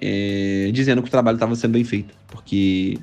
é, 0.00 0.70
dizendo 0.72 1.02
que 1.02 1.08
o 1.08 1.10
trabalho 1.10 1.36
estava 1.36 1.54
sendo 1.54 1.72
bem 1.72 1.84
feito. 1.84 2.14
Porque, 2.26 2.98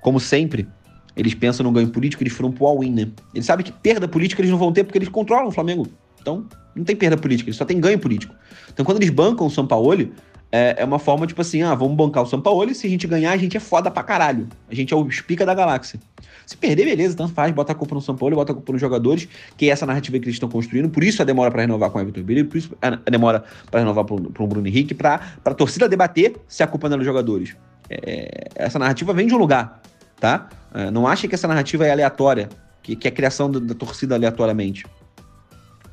como 0.00 0.18
sempre, 0.18 0.66
eles 1.14 1.34
pensam 1.34 1.64
no 1.64 1.70
ganho 1.70 1.88
político, 1.88 2.22
eles 2.22 2.32
foram 2.32 2.50
pro 2.50 2.66
all-in, 2.66 2.92
né? 2.92 3.08
Eles 3.34 3.44
sabem 3.44 3.64
que 3.64 3.72
perda 3.72 4.08
política 4.08 4.40
eles 4.40 4.50
não 4.50 4.58
vão 4.58 4.72
ter 4.72 4.82
porque 4.82 4.96
eles 4.96 5.10
controlam 5.10 5.48
o 5.48 5.52
Flamengo. 5.52 5.86
Então, 6.20 6.48
não 6.76 6.84
tem 6.84 6.94
perda 6.94 7.16
política, 7.16 7.48
eles 7.48 7.56
só 7.56 7.64
tem 7.64 7.80
ganho 7.80 7.98
político. 7.98 8.34
Então, 8.72 8.84
quando 8.84 8.98
eles 8.98 9.10
bancam 9.10 9.46
o 9.46 9.50
Sampaoli, 9.50 10.12
é, 10.52 10.76
é 10.78 10.84
uma 10.84 10.98
forma, 10.98 11.26
tipo 11.26 11.40
assim, 11.40 11.62
ah, 11.62 11.74
vamos 11.74 11.96
bancar 11.96 12.22
o 12.22 12.26
Sampaoli, 12.26 12.74
se 12.74 12.86
a 12.86 12.90
gente 12.90 13.06
ganhar, 13.06 13.32
a 13.32 13.36
gente 13.36 13.56
é 13.56 13.60
foda 13.60 13.90
pra 13.90 14.02
caralho. 14.02 14.46
A 14.70 14.74
gente 14.74 14.92
é 14.94 14.96
o 14.96 15.06
pica 15.26 15.44
da 15.44 15.54
galáxia. 15.54 15.98
Se 16.46 16.56
perder, 16.56 16.84
beleza, 16.84 17.16
tanto 17.16 17.32
faz, 17.32 17.52
bota 17.52 17.72
a 17.72 17.74
culpa 17.74 17.94
no 17.94 18.00
Sampaoli, 18.00 18.36
bota 18.36 18.52
a 18.52 18.54
culpa 18.54 18.72
nos 18.72 18.80
jogadores, 18.80 19.28
que 19.56 19.68
é 19.68 19.72
essa 19.72 19.84
narrativa 19.84 20.18
que 20.18 20.26
eles 20.26 20.36
estão 20.36 20.48
construindo, 20.48 20.88
por 20.88 21.02
isso 21.02 21.20
a 21.20 21.24
demora 21.24 21.50
para 21.50 21.62
renovar 21.62 21.90
com 21.90 21.98
o 21.98 22.00
Everton 22.00 22.20
Ribeiro, 22.20 22.48
por 22.48 22.56
isso 22.56 22.76
a 22.80 23.10
demora 23.10 23.42
para 23.70 23.80
renovar 23.80 24.04
para 24.04 24.14
o 24.14 24.46
Bruno 24.46 24.66
Henrique, 24.66 24.94
pra, 24.94 25.18
pra 25.42 25.54
torcida 25.54 25.88
debater 25.88 26.36
se 26.46 26.62
a 26.62 26.66
culpa 26.66 26.88
não 26.88 26.94
é 26.94 26.98
dos 26.98 27.06
jogadores. 27.06 27.56
É, 27.90 28.48
essa 28.54 28.78
narrativa 28.78 29.12
vem 29.12 29.26
de 29.26 29.34
um 29.34 29.38
lugar, 29.38 29.82
tá? 30.20 30.48
É, 30.72 30.90
não 30.90 31.06
acha 31.06 31.26
que 31.26 31.34
essa 31.34 31.48
narrativa 31.48 31.84
é 31.84 31.90
aleatória, 31.90 32.48
que, 32.82 32.94
que 32.94 33.08
é 33.08 33.10
a 33.10 33.14
criação 33.14 33.50
da, 33.50 33.58
da 33.58 33.74
torcida 33.74 34.14
aleatoriamente. 34.14 34.86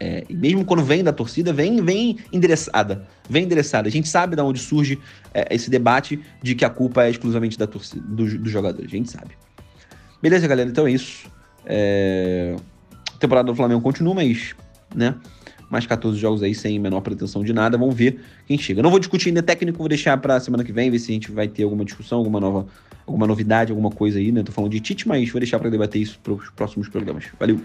É, 0.03 0.25
mesmo 0.29 0.65
quando 0.65 0.83
vem 0.83 1.01
da 1.01 1.13
torcida, 1.13 1.53
vem, 1.53 1.81
vem 1.81 2.17
endereçada. 2.33 3.07
Vem 3.29 3.45
endereçada. 3.45 3.87
A 3.87 3.91
gente 3.91 4.09
sabe 4.09 4.35
de 4.35 4.41
onde 4.41 4.59
surge 4.59 4.99
é, 5.33 5.55
esse 5.55 5.69
debate 5.69 6.19
de 6.41 6.55
que 6.55 6.65
a 6.65 6.69
culpa 6.69 7.05
é 7.05 7.09
exclusivamente 7.09 7.57
da 7.57 7.65
torcida, 7.65 8.03
dos 8.05 8.37
do 8.37 8.49
jogadores. 8.49 8.91
A 8.91 8.97
gente 8.97 9.09
sabe. 9.09 9.31
Beleza, 10.21 10.45
galera? 10.45 10.69
Então 10.69 10.85
é 10.85 10.91
isso. 10.91 11.31
É... 11.65 12.53
A 13.15 13.17
temporada 13.17 13.45
do 13.45 13.55
Flamengo 13.55 13.79
continua, 13.79 14.13
mas, 14.13 14.53
né? 14.93 15.15
Mais 15.69 15.87
14 15.87 16.19
jogos 16.19 16.43
aí 16.43 16.53
sem 16.53 16.77
menor 16.77 16.99
pretensão 16.99 17.41
de 17.41 17.53
nada. 17.53 17.77
Vamos 17.77 17.95
ver 17.95 18.19
quem 18.45 18.57
chega. 18.57 18.83
Não 18.83 18.89
vou 18.89 18.99
discutir 18.99 19.29
ainda 19.29 19.41
técnico, 19.41 19.77
vou 19.77 19.87
deixar 19.87 20.17
pra 20.17 20.37
semana 20.41 20.65
que 20.65 20.73
vem, 20.73 20.91
ver 20.91 20.99
se 20.99 21.11
a 21.11 21.13
gente 21.13 21.31
vai 21.31 21.47
ter 21.47 21.63
alguma 21.63 21.85
discussão, 21.85 22.17
alguma 22.17 22.41
nova, 22.41 22.67
alguma 23.07 23.25
novidade, 23.25 23.71
alguma 23.71 23.89
coisa 23.89 24.19
aí, 24.19 24.33
né? 24.33 24.43
Tô 24.43 24.51
falando 24.51 24.71
de 24.71 24.81
Tite, 24.81 25.07
mas 25.07 25.29
vou 25.29 25.39
deixar 25.39 25.59
para 25.59 25.69
debater 25.69 26.01
isso 26.01 26.19
pros 26.21 26.49
próximos 26.49 26.89
programas. 26.89 27.25
Valeu! 27.39 27.61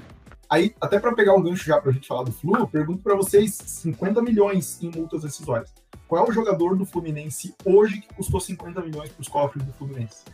Aí, 0.50 0.74
até 0.80 0.98
para 0.98 1.14
pegar 1.14 1.34
um 1.34 1.42
gancho 1.42 1.64
já 1.64 1.78
para 1.80 1.90
a 1.90 1.94
gente 1.94 2.08
falar 2.08 2.24
do 2.24 2.32
Flu, 2.32 2.56
eu 2.56 2.66
pergunto 2.66 3.02
para 3.02 3.14
vocês: 3.14 3.54
50 3.54 4.22
milhões 4.22 4.82
em 4.82 4.90
multas 4.90 5.22
decisórias. 5.22 5.72
Qual 6.06 6.24
é 6.24 6.28
o 6.28 6.32
jogador 6.32 6.74
do 6.74 6.86
Fluminense 6.86 7.54
hoje 7.64 8.00
que 8.00 8.14
custou 8.14 8.40
50 8.40 8.80
milhões 8.80 9.10
para 9.10 9.20
os 9.20 9.28
cofres 9.28 9.62
do 9.62 9.72
Fluminense? 9.74 10.24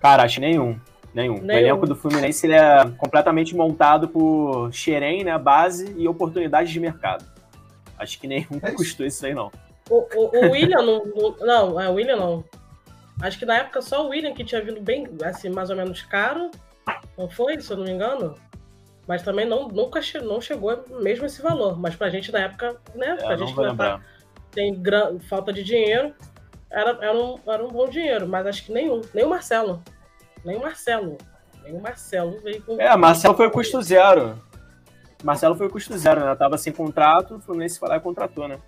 Cara, 0.00 0.22
acho 0.22 0.40
nenhum. 0.40 0.78
Nenhum. 1.12 1.40
nenhum. 1.42 1.46
O 1.46 1.50
elenco 1.50 1.86
do 1.86 1.96
Fluminense 1.96 2.46
ele 2.46 2.54
é 2.54 2.90
completamente 2.96 3.54
montado 3.54 4.08
por 4.08 4.72
xerém, 4.72 5.24
né, 5.24 5.36
base 5.36 5.94
e 5.96 6.08
oportunidades 6.08 6.72
de 6.72 6.80
mercado. 6.80 7.26
Acho 7.98 8.18
que 8.18 8.26
nenhum 8.26 8.60
é 8.62 8.70
custou 8.70 9.04
isso 9.04 9.26
aí, 9.26 9.34
não. 9.34 9.50
O, 9.90 10.06
o, 10.14 10.46
o 10.46 10.50
William 10.52 10.82
não, 10.82 11.02
não. 11.40 11.80
É, 11.80 11.88
o 11.88 11.94
William 11.94 12.16
não. 12.16 12.44
Acho 13.20 13.38
que 13.38 13.44
na 13.44 13.56
época 13.56 13.82
só 13.82 14.06
o 14.06 14.10
William 14.10 14.32
que 14.32 14.44
tinha 14.44 14.62
vindo 14.62 14.80
bem, 14.80 15.08
assim, 15.24 15.50
mais 15.50 15.68
ou 15.70 15.76
menos 15.76 16.02
caro. 16.02 16.50
Não 17.16 17.28
foi, 17.28 17.60
se 17.60 17.72
eu 17.72 17.76
não 17.76 17.84
me 17.84 17.90
engano? 17.90 18.34
Mas 19.06 19.22
também 19.22 19.46
não, 19.46 19.68
nunca 19.68 20.02
che 20.02 20.20
não 20.20 20.40
chegou 20.40 20.84
mesmo 21.00 21.26
esse 21.26 21.40
valor. 21.40 21.78
Mas 21.78 21.96
pra 21.96 22.10
gente 22.10 22.30
na 22.30 22.40
época, 22.40 22.76
né? 22.94 23.16
Pra 23.16 23.34
é, 23.34 23.38
gente 23.38 23.54
que 23.54 23.76
tá, 23.76 24.00
tem 24.50 24.82
falta 25.20 25.52
de 25.52 25.64
dinheiro, 25.64 26.14
era, 26.70 26.90
era, 27.00 27.16
um, 27.16 27.38
era 27.46 27.64
um 27.64 27.68
bom 27.68 27.88
dinheiro. 27.88 28.28
Mas 28.28 28.46
acho 28.46 28.64
que 28.66 28.72
nenhum. 28.72 29.00
Nem 29.14 29.24
o 29.24 29.30
Marcelo. 29.30 29.82
Nem 30.44 30.56
o 30.56 30.60
Marcelo. 30.60 31.16
Nem 31.62 31.74
o 31.74 31.80
Marcelo 31.80 32.38
veio 32.42 32.62
com. 32.62 32.80
É, 32.80 32.94
Marcelo 32.96 33.34
foi 33.34 33.50
custo 33.50 33.80
zero. 33.80 34.38
Marcelo 35.24 35.56
foi 35.56 35.68
custo 35.68 35.96
zero, 35.96 36.24
né? 36.24 36.34
Tava 36.36 36.56
sem 36.58 36.72
contrato, 36.72 37.36
o 37.36 37.40
Fluminense 37.40 37.78
foi 37.78 37.88
lá 37.88 37.96
e 37.96 38.00
contratou, 38.00 38.46
né? 38.46 38.58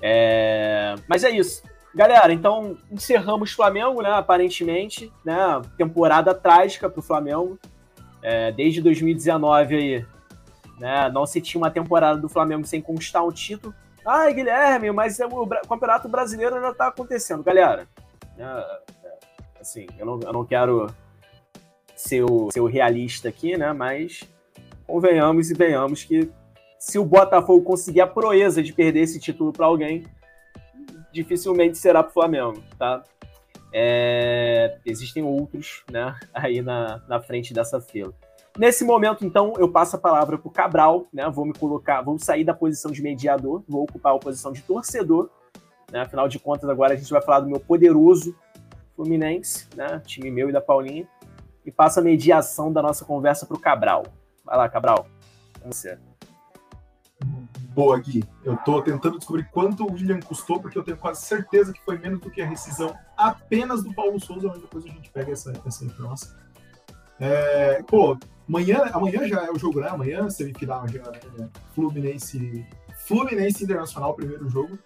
É... 0.00 0.94
Mas 1.06 1.22
é 1.22 1.30
isso. 1.30 1.62
Galera, 1.94 2.32
então 2.32 2.76
encerramos 2.90 3.52
Flamengo, 3.52 4.00
né? 4.00 4.10
Aparentemente, 4.10 5.12
né? 5.24 5.60
Temporada 5.76 6.34
trágica 6.34 6.88
para 6.88 7.00
o 7.00 7.02
Flamengo. 7.02 7.58
É, 8.22 8.50
desde 8.52 8.80
2019 8.80 9.74
aí, 9.74 10.06
né? 10.78 11.10
Não 11.10 11.26
se 11.26 11.40
tinha 11.40 11.60
uma 11.60 11.70
temporada 11.70 12.18
do 12.18 12.28
Flamengo 12.28 12.66
sem 12.66 12.80
conquistar 12.80 13.22
um 13.22 13.30
título. 13.30 13.74
Ai, 14.04 14.32
Guilherme, 14.32 14.90
mas 14.90 15.20
é 15.20 15.26
o 15.26 15.46
Campeonato 15.68 16.08
Brasileiro 16.08 16.56
ainda 16.56 16.70
está 16.70 16.88
acontecendo, 16.88 17.42
galera. 17.42 17.86
É, 18.38 18.80
assim, 19.60 19.86
eu 19.98 20.06
não, 20.06 20.20
eu 20.20 20.32
não 20.32 20.44
quero 20.44 20.86
ser 21.94 22.24
o, 22.24 22.50
ser 22.50 22.60
o 22.60 22.66
realista 22.66 23.28
aqui, 23.28 23.56
né? 23.56 23.72
Mas 23.72 24.22
convenhamos 24.86 25.50
e 25.50 25.54
venhamos 25.54 26.04
que 26.04 26.30
se 26.78 26.98
o 26.98 27.04
Botafogo 27.04 27.62
conseguir 27.62 28.00
a 28.00 28.06
proeza 28.06 28.62
de 28.62 28.72
perder 28.72 29.02
esse 29.02 29.20
título 29.20 29.52
para 29.52 29.66
alguém, 29.66 30.04
dificilmente 31.12 31.78
será 31.78 32.02
para 32.02 32.10
o 32.10 32.12
Flamengo, 32.12 32.62
tá? 32.78 33.02
É, 33.72 34.78
existem 34.84 35.22
outros, 35.22 35.82
né, 35.90 36.14
aí 36.34 36.60
na, 36.60 37.02
na 37.08 37.20
frente 37.20 37.54
dessa 37.54 37.80
fila. 37.80 38.12
Nesse 38.58 38.84
momento, 38.84 39.24
então, 39.24 39.54
eu 39.56 39.66
passo 39.70 39.96
a 39.96 39.98
palavra 39.98 40.36
para 40.36 40.46
o 40.46 40.50
Cabral, 40.50 41.06
né? 41.10 41.28
Vou 41.30 41.46
me 41.46 41.54
colocar, 41.54 42.02
vou 42.02 42.18
sair 42.18 42.44
da 42.44 42.52
posição 42.52 42.90
de 42.90 43.00
mediador, 43.00 43.64
vou 43.66 43.84
ocupar 43.84 44.14
a 44.14 44.18
posição 44.18 44.52
de 44.52 44.60
torcedor. 44.60 45.30
Né? 45.90 46.02
Afinal 46.02 46.28
de 46.28 46.38
contas, 46.38 46.68
agora 46.68 46.92
a 46.92 46.96
gente 46.96 47.10
vai 47.10 47.22
falar 47.22 47.40
do 47.40 47.48
meu 47.48 47.58
poderoso 47.58 48.36
Fluminense, 48.94 49.66
né? 49.74 50.02
Time 50.04 50.30
meu 50.30 50.50
e 50.50 50.52
da 50.52 50.60
Paulinha. 50.60 51.08
E 51.64 51.72
passo 51.72 52.00
a 52.00 52.02
mediação 52.02 52.70
da 52.70 52.82
nossa 52.82 53.06
conversa 53.06 53.46
para 53.46 53.56
o 53.56 53.60
Cabral. 53.60 54.02
Vai 54.44 54.58
lá, 54.58 54.68
Cabral. 54.68 55.06
Com 55.62 55.72
você 55.72 55.98
boa 57.74 57.96
aqui. 57.96 58.22
Eu 58.44 58.56
tô 58.58 58.82
tentando 58.82 59.18
descobrir 59.18 59.48
quanto 59.50 59.84
o 59.84 59.92
William 59.92 60.20
custou, 60.20 60.60
porque 60.60 60.78
eu 60.78 60.82
tenho 60.82 60.96
quase 60.96 61.22
certeza 61.22 61.72
que 61.72 61.82
foi 61.84 61.98
menos 61.98 62.20
do 62.20 62.30
que 62.30 62.40
a 62.40 62.46
rescisão 62.46 62.96
apenas 63.16 63.82
do 63.82 63.92
Paulo 63.94 64.20
Souza, 64.20 64.48
mas 64.48 64.60
depois 64.60 64.84
a 64.84 64.88
gente 64.88 65.10
pega 65.10 65.32
essa, 65.32 65.52
essa 65.66 65.84
informação. 65.84 66.36
É, 67.18 67.82
pô, 67.84 68.18
amanhã, 68.48 68.90
amanhã 68.92 69.26
já 69.26 69.44
é 69.44 69.50
o 69.50 69.58
jogo, 69.58 69.80
né? 69.80 69.88
Amanhã, 69.88 70.28
semifinal, 70.28 70.86
já 70.88 71.00
é 71.00 71.48
Fluminense, 71.74 72.66
Fluminense 73.06 73.64
Internacional, 73.64 74.14
primeiro 74.14 74.48
jogo. 74.48 74.78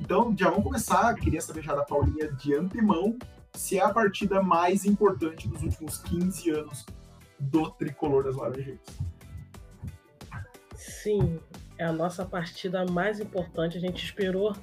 Então, 0.00 0.34
já 0.36 0.50
vamos 0.50 0.64
começar. 0.64 1.14
Queria 1.14 1.40
saber 1.40 1.62
já 1.62 1.74
da 1.74 1.82
Paulinha 1.82 2.30
de 2.32 2.54
antemão 2.54 3.16
se 3.54 3.78
é 3.78 3.82
a 3.82 3.92
partida 3.92 4.42
mais 4.42 4.84
importante 4.84 5.48
dos 5.48 5.62
últimos 5.62 5.98
15 5.98 6.50
anos 6.50 6.86
do 7.38 7.70
tricolor 7.70 8.24
das 8.24 8.36
Laranjeiras. 8.36 8.86
Sim, 10.76 11.40
é 11.78 11.84
a 11.84 11.92
nossa 11.92 12.24
partida 12.24 12.84
mais 12.84 13.20
importante. 13.20 13.78
A 13.78 13.80
gente 13.80 14.04
esperou. 14.04 14.54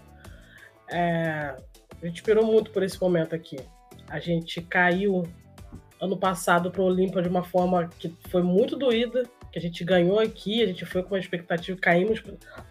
É, 0.92 1.56
a 2.02 2.06
gente 2.06 2.18
esperou 2.18 2.46
muito 2.46 2.72
por 2.72 2.84
esse 2.84 3.02
momento 3.02 3.34
aqui. 3.34 3.58
A 4.10 4.20
gente 4.20 4.62
caiu 4.62 5.24
ano 6.00 6.18
passado 6.18 6.70
para 6.70 6.82
o 6.82 6.86
Olímpia 6.86 7.22
de 7.22 7.30
uma 7.30 7.44
forma 7.44 7.88
que 7.88 8.16
foi 8.30 8.44
muito 8.44 8.76
doída, 8.76 9.24
que 9.52 9.58
a 9.58 9.62
gente 9.62 9.84
ganhou 9.84 10.20
aqui, 10.20 10.62
a 10.62 10.68
gente 10.68 10.86
foi 10.86 11.02
com 11.02 11.16
uma 11.16 11.20
expectativa, 11.20 11.80
caímos 11.80 12.22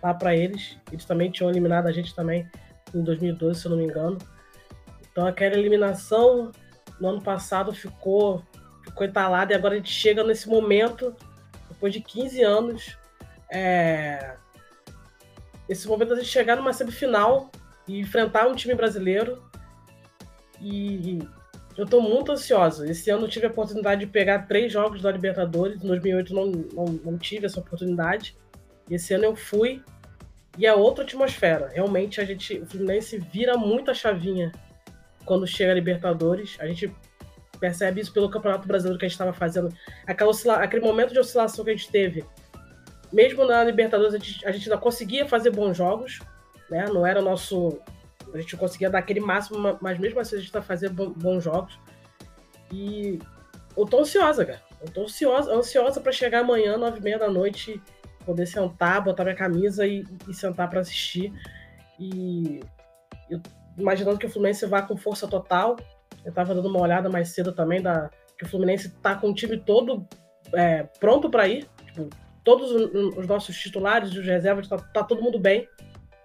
lá 0.03 0.12
para 0.12 0.36
eles. 0.36 0.76
Eles 0.92 1.05
também 1.05 1.30
tinham 1.30 1.51
eliminado 1.51 1.86
a 1.86 1.92
gente 1.92 2.14
também 2.14 2.49
em 2.95 3.03
2012, 3.03 3.61
se 3.61 3.66
eu 3.66 3.70
não 3.70 3.78
me 3.78 3.84
engano. 3.84 4.18
Então 5.11 5.26
aquela 5.26 5.57
eliminação 5.57 6.53
no 7.01 7.09
ano 7.09 7.22
passado 7.22 7.72
ficou 7.72 8.45
ficou 8.84 9.07
entalada 9.07 9.53
e 9.53 9.57
agora 9.57 9.74
a 9.74 9.76
gente 9.78 9.90
chega 9.90 10.22
nesse 10.22 10.47
momento 10.47 11.16
depois 11.70 11.90
de 11.90 12.01
15 12.01 12.42
anos 12.42 12.99
é, 13.55 14.34
esse 15.68 15.86
momento 15.86 16.16
de 16.16 16.24
chegar 16.24 16.57
numa 16.57 16.72
semifinal 16.72 17.50
e 17.86 18.00
enfrentar 18.00 18.48
um 18.48 18.55
time 18.55 18.74
brasileiro. 18.74 19.42
E 20.61 21.20
eu 21.76 21.84
estou 21.84 22.02
muito 22.02 22.32
ansiosa. 22.32 22.90
Esse 22.90 23.11
ano 23.11 23.24
eu 23.24 23.28
tive 23.28 23.46
a 23.46 23.50
oportunidade 23.50 24.05
de 24.05 24.11
pegar 24.11 24.46
três 24.46 24.72
jogos 24.72 25.00
da 25.00 25.11
Libertadores. 25.11 25.82
Em 25.82 25.86
2008 25.86 26.34
não, 26.34 26.46
não, 26.46 26.84
não 27.05 27.18
tive 27.18 27.46
essa 27.46 27.61
oportunidade. 27.61 28.36
Esse 28.90 29.14
ano 29.14 29.24
eu 29.24 29.36
fui. 29.36 29.82
E 30.59 30.66
é 30.66 30.74
outra 30.74 31.05
atmosfera. 31.05 31.70
Realmente 31.72 32.20
a 32.20 32.24
gente, 32.24 32.59
o 32.59 32.66
Fluminense 32.66 33.18
vira 33.18 33.57
muito 33.57 33.90
a 33.90 33.94
chavinha 33.94 34.52
quando 35.24 35.46
chega 35.46 35.72
a 35.72 35.74
Libertadores. 35.74 36.57
A 36.61 36.66
gente 36.66 36.94
percebe 37.59 38.00
isso 38.00 38.12
pelo 38.12 38.28
Campeonato 38.28 38.66
Brasileiro 38.66 38.98
que 38.98 39.05
a 39.05 39.09
gente 39.09 39.14
estava 39.14 39.32
fazendo. 39.32 39.74
Aquela 40.07 40.32
aquele 40.62 40.84
momento 40.84 41.12
de 41.12 41.18
oscilação 41.18 41.64
que 41.64 41.70
a 41.70 41.76
gente 41.76 41.90
teve 41.90 42.24
mesmo 43.14 43.44
na 43.46 43.62
Libertadores 43.62 44.12
a 44.12 44.18
gente, 44.18 44.44
a 44.44 44.50
gente 44.50 44.68
ainda 44.68 44.80
conseguia 44.80 45.26
fazer 45.26 45.50
bons 45.50 45.76
jogos, 45.76 46.18
né? 46.68 46.86
Não 46.86 47.06
era 47.06 47.20
o 47.20 47.24
nosso. 47.24 47.78
A 48.32 48.38
gente 48.38 48.56
conseguia 48.56 48.90
dar 48.90 48.98
aquele 48.98 49.20
máximo, 49.20 49.78
mas 49.80 49.98
mesmo 49.98 50.18
assim 50.18 50.34
a 50.34 50.38
gente 50.38 50.48
está 50.48 50.60
fazendo 50.60 51.10
bons 51.10 51.44
jogos. 51.44 51.78
E 52.72 53.20
eu 53.76 53.86
tô 53.86 54.00
ansiosa, 54.00 54.44
cara. 54.44 54.60
Eu 54.80 54.90
tô 54.90 55.04
ansiosa, 55.04 55.54
ansiosa 55.54 56.00
para 56.00 56.10
chegar 56.10 56.40
amanhã, 56.40 56.76
nove 56.76 56.98
e 56.98 57.02
meia 57.02 57.18
da 57.18 57.30
noite, 57.30 57.80
poder 58.26 58.46
sentar, 58.46 59.00
botar 59.00 59.22
minha 59.22 59.36
camisa 59.36 59.86
e, 59.86 60.04
e 60.28 60.34
sentar 60.34 60.68
para 60.68 60.80
assistir. 60.80 61.32
E 62.00 62.60
eu, 63.30 63.40
imaginando 63.78 64.18
que 64.18 64.26
o 64.26 64.30
Fluminense 64.30 64.66
vá 64.66 64.82
com 64.82 64.96
força 64.96 65.28
total. 65.28 65.76
Eu 66.24 66.32
tava 66.32 66.52
dando 66.52 66.68
uma 66.68 66.80
olhada 66.80 67.08
mais 67.08 67.28
cedo 67.28 67.52
também 67.52 67.80
da 67.80 68.10
que 68.36 68.44
o 68.44 68.48
Fluminense 68.48 68.90
tá 69.00 69.14
com 69.14 69.30
o 69.30 69.34
time 69.34 69.56
todo 69.56 70.04
é, 70.52 70.82
pronto 70.98 71.30
para 71.30 71.46
ir. 71.46 71.68
Tipo, 71.86 72.08
todos 72.45 72.70
os 72.70 73.26
nossos 73.26 73.57
titulares 73.57 74.12
e 74.12 74.18
os 74.18 74.26
reservas, 74.26 74.68
tá, 74.68 74.76
tá, 74.76 75.03
todo 75.03 75.22
mundo 75.22 75.38
bem. 75.38 75.66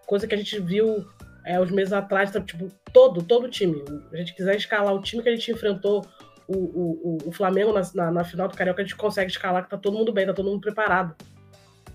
Coisa 0.06 0.28
que 0.28 0.36
a 0.36 0.38
gente 0.38 0.60
viu 0.60 1.06
é, 1.46 1.60
uns 1.60 1.72
meses 1.72 1.94
atrás, 1.94 2.32
tá, 2.32 2.42
tipo, 2.42 2.68
todo, 2.92 3.24
todo 3.24 3.46
o 3.46 3.50
time. 3.50 3.84
A 4.12 4.18
gente 4.18 4.36
quiser 4.36 4.56
escalar 4.56 4.94
o 4.94 5.02
time 5.02 5.24
que 5.24 5.30
a 5.30 5.36
gente 5.36 5.52
enfrentou 5.52 6.06
o, 6.48 6.58
o, 6.58 7.18
o 7.28 7.32
Flamengo 7.32 7.72
na, 7.72 7.82
na, 7.94 8.12
na, 8.12 8.24
final 8.24 8.48
do 8.48 8.58
Carioca, 8.58 8.82
a 8.82 8.86
gente 8.86 8.96
consegue 8.96 9.32
escalar, 9.32 9.64
que 9.64 9.70
tá 9.70 9.78
todo 9.78 9.96
mundo 9.96 10.12
bem, 10.12 10.26
tá 10.26 10.34
todo 10.34 10.50
mundo 10.50 10.62
preparado. 10.62 11.16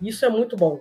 Isso 0.01 0.25
é 0.25 0.29
muito 0.29 0.57
bom. 0.57 0.81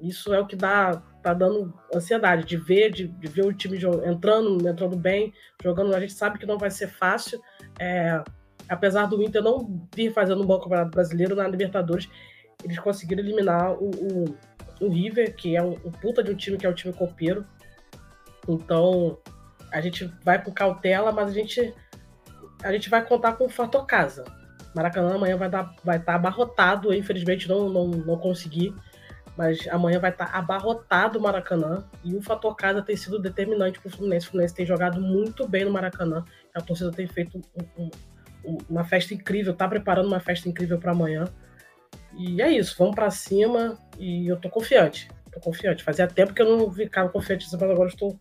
Isso 0.00 0.34
é 0.34 0.40
o 0.40 0.46
que 0.46 0.56
dá, 0.56 1.00
tá 1.22 1.32
dando 1.32 1.72
ansiedade 1.94 2.44
de 2.44 2.56
ver, 2.56 2.90
de, 2.90 3.06
de 3.06 3.28
ver 3.28 3.46
o 3.46 3.52
time 3.52 3.78
entrando, 4.04 4.68
entrando 4.68 4.96
bem, 4.96 5.32
jogando. 5.62 5.94
A 5.94 6.00
gente 6.00 6.12
sabe 6.12 6.38
que 6.38 6.46
não 6.46 6.58
vai 6.58 6.70
ser 6.70 6.88
fácil. 6.88 7.40
É, 7.78 8.22
apesar 8.68 9.06
do 9.06 9.22
Inter 9.22 9.42
não 9.42 9.88
vir 9.94 10.12
fazendo 10.12 10.42
um 10.42 10.46
bom 10.46 10.58
campeonato 10.58 10.90
brasileiro 10.90 11.36
na 11.36 11.46
Libertadores, 11.46 12.08
eles 12.64 12.78
conseguiram 12.78 13.22
eliminar 13.22 13.72
o, 13.72 13.90
o, 13.90 14.38
o 14.80 14.88
River, 14.88 15.34
que 15.34 15.56
é 15.56 15.62
um, 15.62 15.72
um, 15.84 15.90
puta 15.90 16.22
de 16.22 16.30
um 16.30 16.36
time 16.36 16.56
que 16.56 16.66
é 16.66 16.68
o 16.68 16.74
time 16.74 16.92
copeiro. 16.92 17.46
Então, 18.48 19.18
a 19.70 19.80
gente 19.80 20.12
vai 20.24 20.42
com 20.42 20.52
cautela, 20.52 21.12
mas 21.12 21.30
a 21.30 21.32
gente, 21.32 21.74
a 22.62 22.72
gente 22.72 22.88
vai 22.88 23.04
contar 23.04 23.34
com 23.34 23.44
o 23.46 23.50
fator 23.50 23.86
casa. 23.86 24.24
Maracanã 24.74 25.14
amanhã 25.14 25.36
vai 25.36 25.48
estar 25.48 25.74
vai 25.84 25.98
tá 25.98 26.14
abarrotado, 26.14 26.94
infelizmente 26.94 27.48
não, 27.48 27.68
não, 27.68 27.88
não 27.88 28.16
consegui, 28.16 28.74
mas 29.36 29.66
amanhã 29.68 29.98
vai 29.98 30.10
estar 30.10 30.32
tá 30.32 30.38
abarrotado 30.38 31.18
o 31.18 31.22
Maracanã 31.22 31.84
e 32.02 32.14
o 32.14 32.22
fator 32.22 32.54
casa 32.56 32.82
tem 32.82 32.96
sido 32.96 33.18
determinante 33.18 33.78
para 33.78 33.88
o 33.88 33.92
Fluminense. 33.92 34.26
O 34.26 34.30
Fluminense 34.30 34.54
tem 34.54 34.66
jogado 34.66 35.00
muito 35.00 35.46
bem 35.46 35.64
no 35.64 35.70
Maracanã, 35.70 36.24
a 36.54 36.60
torcida 36.60 36.90
tem 36.90 37.06
feito 37.06 37.40
um, 37.78 37.90
um, 38.44 38.58
uma 38.68 38.84
festa 38.84 39.14
incrível, 39.14 39.52
está 39.52 39.68
preparando 39.68 40.06
uma 40.06 40.20
festa 40.20 40.48
incrível 40.48 40.78
para 40.78 40.92
amanhã. 40.92 41.24
E 42.16 42.40
é 42.42 42.50
isso, 42.50 42.74
vamos 42.78 42.94
para 42.94 43.10
cima 43.10 43.78
e 43.98 44.28
eu 44.28 44.36
tô 44.36 44.48
confiante. 44.48 45.08
Tô 45.30 45.40
confiante. 45.40 45.82
Fazia 45.82 46.06
tempo 46.06 46.34
que 46.34 46.42
eu 46.42 46.56
não 46.56 46.70
ficava 46.70 47.08
confiante, 47.08 47.46
mas 47.50 47.62
agora 47.62 47.88
estou 47.88 48.18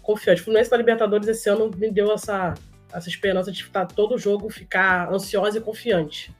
confiante. 0.00 0.40
O 0.40 0.44
Fluminense 0.44 0.70
da 0.70 0.76
Libertadores 0.76 1.26
esse 1.26 1.48
ano 1.48 1.70
me 1.76 1.90
deu 1.90 2.12
essa, 2.12 2.54
essa 2.92 3.08
esperança 3.08 3.50
de 3.50 3.62
estar 3.62 3.86
todo 3.86 4.18
jogo, 4.18 4.48
ficar 4.48 5.12
ansiosa 5.12 5.58
e 5.58 5.60
confiante. 5.60 6.34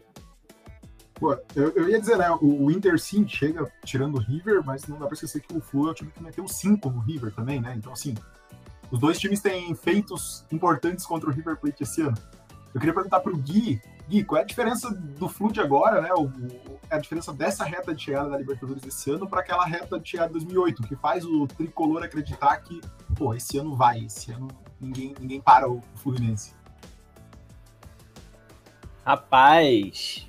Pô, 1.14 1.38
eu, 1.54 1.70
eu 1.76 1.88
ia 1.88 2.00
dizer, 2.00 2.18
né? 2.18 2.28
O, 2.40 2.64
o, 2.64 2.70
Inter 2.70 2.98
sim 2.98 3.26
chega 3.28 3.70
tirando 3.84 4.16
o 4.16 4.20
River, 4.20 4.62
mas 4.64 4.86
não 4.88 4.98
dá 4.98 5.06
pra 5.06 5.14
esquecer 5.14 5.40
que 5.40 5.56
o 5.56 5.60
Flu 5.60 5.88
é 5.88 5.90
o 5.92 5.94
time 5.94 6.10
que 6.10 6.22
meteu 6.22 6.48
5 6.48 6.90
no 6.90 6.98
River 7.00 7.32
também, 7.32 7.60
né? 7.60 7.74
Então, 7.76 7.92
assim, 7.92 8.14
os 8.90 8.98
dois 8.98 9.18
times 9.18 9.40
têm 9.40 9.74
feitos 9.74 10.44
importantes 10.50 11.06
contra 11.06 11.30
o 11.30 11.32
River 11.32 11.56
Plate 11.56 11.84
esse 11.84 12.02
ano. 12.02 12.16
Eu 12.74 12.80
queria 12.80 12.94
perguntar 12.94 13.20
pro 13.20 13.36
Gui, 13.36 13.80
Gui, 14.08 14.24
qual 14.24 14.40
é 14.40 14.42
a 14.42 14.46
diferença 14.46 14.90
do 14.90 15.28
Flu 15.28 15.52
de 15.52 15.60
agora, 15.60 16.00
né? 16.00 16.10
O, 16.12 16.24
o, 16.24 16.80
a 16.90 16.98
diferença 16.98 17.32
dessa 17.32 17.64
reta 17.64 17.94
de 17.94 18.02
chegada 18.02 18.28
da 18.30 18.38
Libertadores 18.38 18.84
esse 18.84 19.10
ano 19.10 19.28
para 19.28 19.40
aquela 19.40 19.64
reta 19.64 19.98
de 19.98 20.08
chegada 20.08 20.28
de 20.28 20.44
2008, 20.44 20.82
que 20.82 20.96
faz 20.96 21.24
o 21.24 21.46
tricolor 21.46 22.02
acreditar 22.02 22.56
que, 22.58 22.80
pô, 23.16 23.34
esse 23.34 23.58
ano 23.58 23.74
vai, 23.74 24.00
esse 24.04 24.32
ano 24.32 24.48
ninguém, 24.80 25.14
ninguém 25.18 25.40
para 25.40 25.70
o 25.70 25.80
Fluminense. 25.96 26.54
Rapaz, 29.04 30.28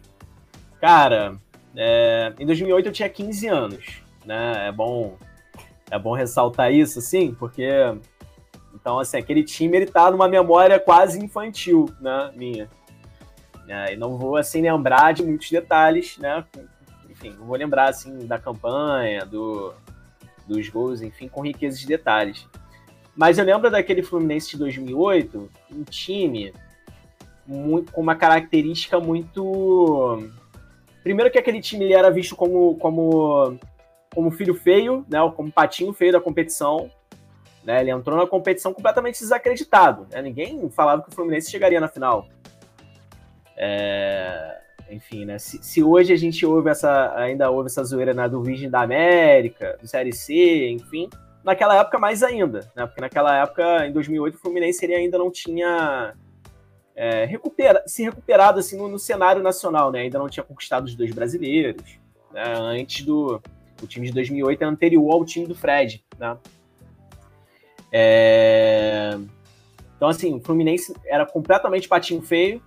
cara, 0.80 1.38
é, 1.76 2.34
em 2.40 2.46
2008 2.46 2.88
eu 2.88 2.92
tinha 2.94 3.10
15 3.10 3.48
anos, 3.48 4.02
né? 4.26 4.68
É 4.68 4.72
bom, 4.72 5.18
é 5.92 6.00
bom 6.00 6.14
ressaltar 6.14 6.72
isso, 6.72 7.00
assim, 7.00 7.34
porque 7.34 7.70
então, 8.74 9.00
assim, 9.00 9.18
aquele 9.18 9.44
time 9.44 9.78
ele 9.78 9.86
tá 9.86 10.10
numa 10.10 10.28
memória 10.28 10.80
quase 10.80 11.24
infantil, 11.24 11.86
né, 12.02 12.32
minha. 12.36 12.70
É, 13.68 13.94
e 13.94 13.96
não 13.96 14.18
vou, 14.18 14.36
assim, 14.36 14.62
lembrar 14.62 15.14
de 15.14 15.24
muitos 15.24 15.50
detalhes, 15.50 16.18
né? 16.18 16.44
Enfim, 17.10 17.36
não 17.40 17.46
vou 17.46 17.56
lembrar, 17.56 17.90
assim, 17.90 18.26
da 18.26 18.38
campanha, 18.38 19.26
do, 19.26 19.74
dos 20.48 20.68
gols, 20.70 21.02
enfim, 21.02 21.28
com 21.28 21.42
riqueza 21.42 21.78
de 21.78 21.88
detalhes. 21.88 22.48
Mas 23.16 23.38
eu 23.38 23.46
lembro 23.46 23.70
daquele 23.70 24.04
Fluminense 24.04 24.52
de 24.52 24.58
2008, 24.58 25.50
um 25.72 25.84
time 25.84 26.54
muito, 27.46 27.92
com 27.92 28.02
uma 28.02 28.16
característica 28.16 29.00
muito... 29.00 30.30
Primeiro 31.04 31.32
que 31.32 31.38
aquele 31.38 31.62
time 31.62 31.86
ele 31.86 31.94
era 31.94 32.10
visto 32.10 32.36
como, 32.36 32.76
como, 32.78 33.58
como 34.14 34.32
filho 34.32 34.56
feio, 34.56 35.06
né? 35.10 35.20
Como 35.36 35.52
patinho 35.52 35.94
feio 35.94 36.14
da 36.14 36.22
competição. 36.22 36.90
Né? 37.64 37.82
Ele 37.82 37.92
entrou 37.92 38.18
na 38.18 38.26
competição 38.28 38.74
completamente 38.74 39.20
desacreditado. 39.20 40.08
Né? 40.12 40.22
Ninguém 40.22 40.70
falava 40.70 41.02
que 41.02 41.10
o 41.10 41.12
Fluminense 41.14 41.52
chegaria 41.52 41.80
na 41.80 41.88
final. 41.88 42.28
É... 43.64 44.60
Enfim, 44.92 45.24
né? 45.24 45.40
Se, 45.40 45.64
se, 45.64 45.82
hoje 45.82 46.12
a 46.12 46.18
gente 46.18 46.46
ouve 46.46 46.70
essa, 46.70 47.16
ainda 47.16 47.50
ouve 47.50 47.68
essa 47.68 47.84
zoeira 47.84 48.14
né, 48.14 48.28
do 48.28 48.44
Virgem 48.44 48.70
da 48.70 48.82
América, 48.82 49.78
do 49.82 49.88
Série 49.88 50.12
C, 50.12 50.70
enfim, 50.70 51.10
naquela 51.44 51.80
época 51.80 51.98
mais 51.98 52.22
ainda, 52.22 52.70
né? 52.76 52.86
Porque 52.86 53.00
naquela 53.00 53.42
época, 53.42 53.88
em 53.88 53.94
2008, 53.94 54.36
o 54.36 54.38
Fluminense 54.38 54.84
ele 54.84 54.94
ainda 54.94 55.18
não 55.18 55.32
tinha 55.32 56.14
é, 56.94 57.24
recupera, 57.24 57.82
se 57.88 58.04
recuperado 58.04 58.60
assim 58.60 58.78
no, 58.78 58.90
no, 58.90 59.00
cenário 59.00 59.42
nacional, 59.42 59.92
né? 59.92 60.02
Ainda 60.02 60.20
não 60.20 60.30
tinha 60.30 60.44
conquistado 60.44 60.84
os 60.84 60.96
dois 60.96 61.12
brasileiros, 61.12 61.98
né? 62.32 62.44
Antes 62.60 63.06
do 63.06 63.42
o 63.82 63.88
time 63.88 64.08
de 64.08 64.14
2008 64.14 64.62
é 64.62 64.66
anterior 64.66 65.12
ao 65.14 65.26
time 65.26 65.48
do 65.48 65.56
Fred, 65.56 66.04
né? 66.20 66.38
É... 67.92 69.18
Então, 69.96 70.10
assim, 70.10 70.36
o 70.36 70.42
Fluminense 70.42 70.94
era 71.06 71.26
completamente 71.26 71.88
patinho 71.88 72.22
feio, 72.22 72.62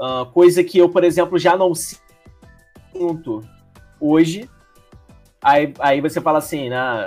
uh, 0.00 0.24
coisa 0.32 0.64
que 0.64 0.78
eu, 0.78 0.88
por 0.88 1.04
exemplo, 1.04 1.38
já 1.38 1.56
não 1.56 1.74
sinto 1.74 3.44
hoje. 4.00 4.48
Aí, 5.42 5.72
aí 5.78 6.00
você 6.00 6.20
fala 6.20 6.38
assim, 6.38 6.68
né? 6.70 7.06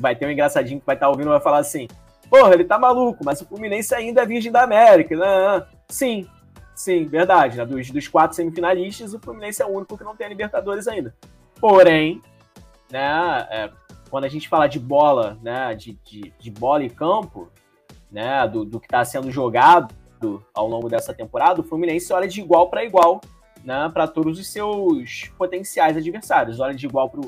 vai 0.00 0.14
ter 0.14 0.26
um 0.26 0.30
engraçadinho 0.30 0.80
que 0.80 0.86
vai 0.86 0.94
estar 0.94 1.06
tá 1.06 1.10
ouvindo 1.10 1.30
vai 1.30 1.40
falar 1.40 1.58
assim: 1.58 1.88
porra, 2.30 2.54
ele 2.54 2.64
tá 2.64 2.78
maluco, 2.78 3.24
mas 3.24 3.40
o 3.40 3.46
Fluminense 3.46 3.94
ainda 3.94 4.22
é 4.22 4.26
virgem 4.26 4.52
da 4.52 4.62
América. 4.62 5.16
Né? 5.16 5.66
Sim, 5.88 6.28
sim, 6.74 7.04
verdade. 7.06 7.58
Né? 7.58 7.66
Dos, 7.66 7.90
dos 7.90 8.08
quatro 8.08 8.36
semifinalistas, 8.36 9.12
o 9.12 9.18
Fluminense 9.18 9.60
é 9.60 9.66
o 9.66 9.70
único 9.70 9.98
que 9.98 10.04
não 10.04 10.16
tem 10.16 10.26
a 10.26 10.30
Libertadores 10.30 10.86
ainda. 10.86 11.14
Porém, 11.60 12.20
né, 12.90 13.46
é, 13.50 13.70
quando 14.10 14.24
a 14.24 14.28
gente 14.28 14.48
fala 14.48 14.66
de 14.66 14.78
bola, 14.78 15.38
né, 15.42 15.74
de, 15.74 15.98
de, 16.04 16.32
de 16.38 16.50
bola 16.50 16.84
e 16.84 16.90
campo, 16.90 17.48
né, 18.10 18.46
do, 18.48 18.64
do 18.64 18.78
que 18.78 18.86
está 18.86 19.04
sendo 19.04 19.30
jogado 19.30 19.94
ao 20.52 20.68
longo 20.68 20.88
dessa 20.88 21.12
temporada, 21.12 21.60
o 21.60 21.64
Fluminense 21.64 22.12
olha 22.12 22.28
de 22.28 22.40
igual 22.40 22.68
para 22.68 22.84
igual, 22.84 23.20
né, 23.64 23.90
para 23.92 24.06
todos 24.06 24.38
os 24.38 24.46
seus 24.52 25.30
potenciais 25.38 25.96
adversários. 25.96 26.60
Olha 26.60 26.74
de 26.74 26.86
igual 26.86 27.08
para 27.08 27.22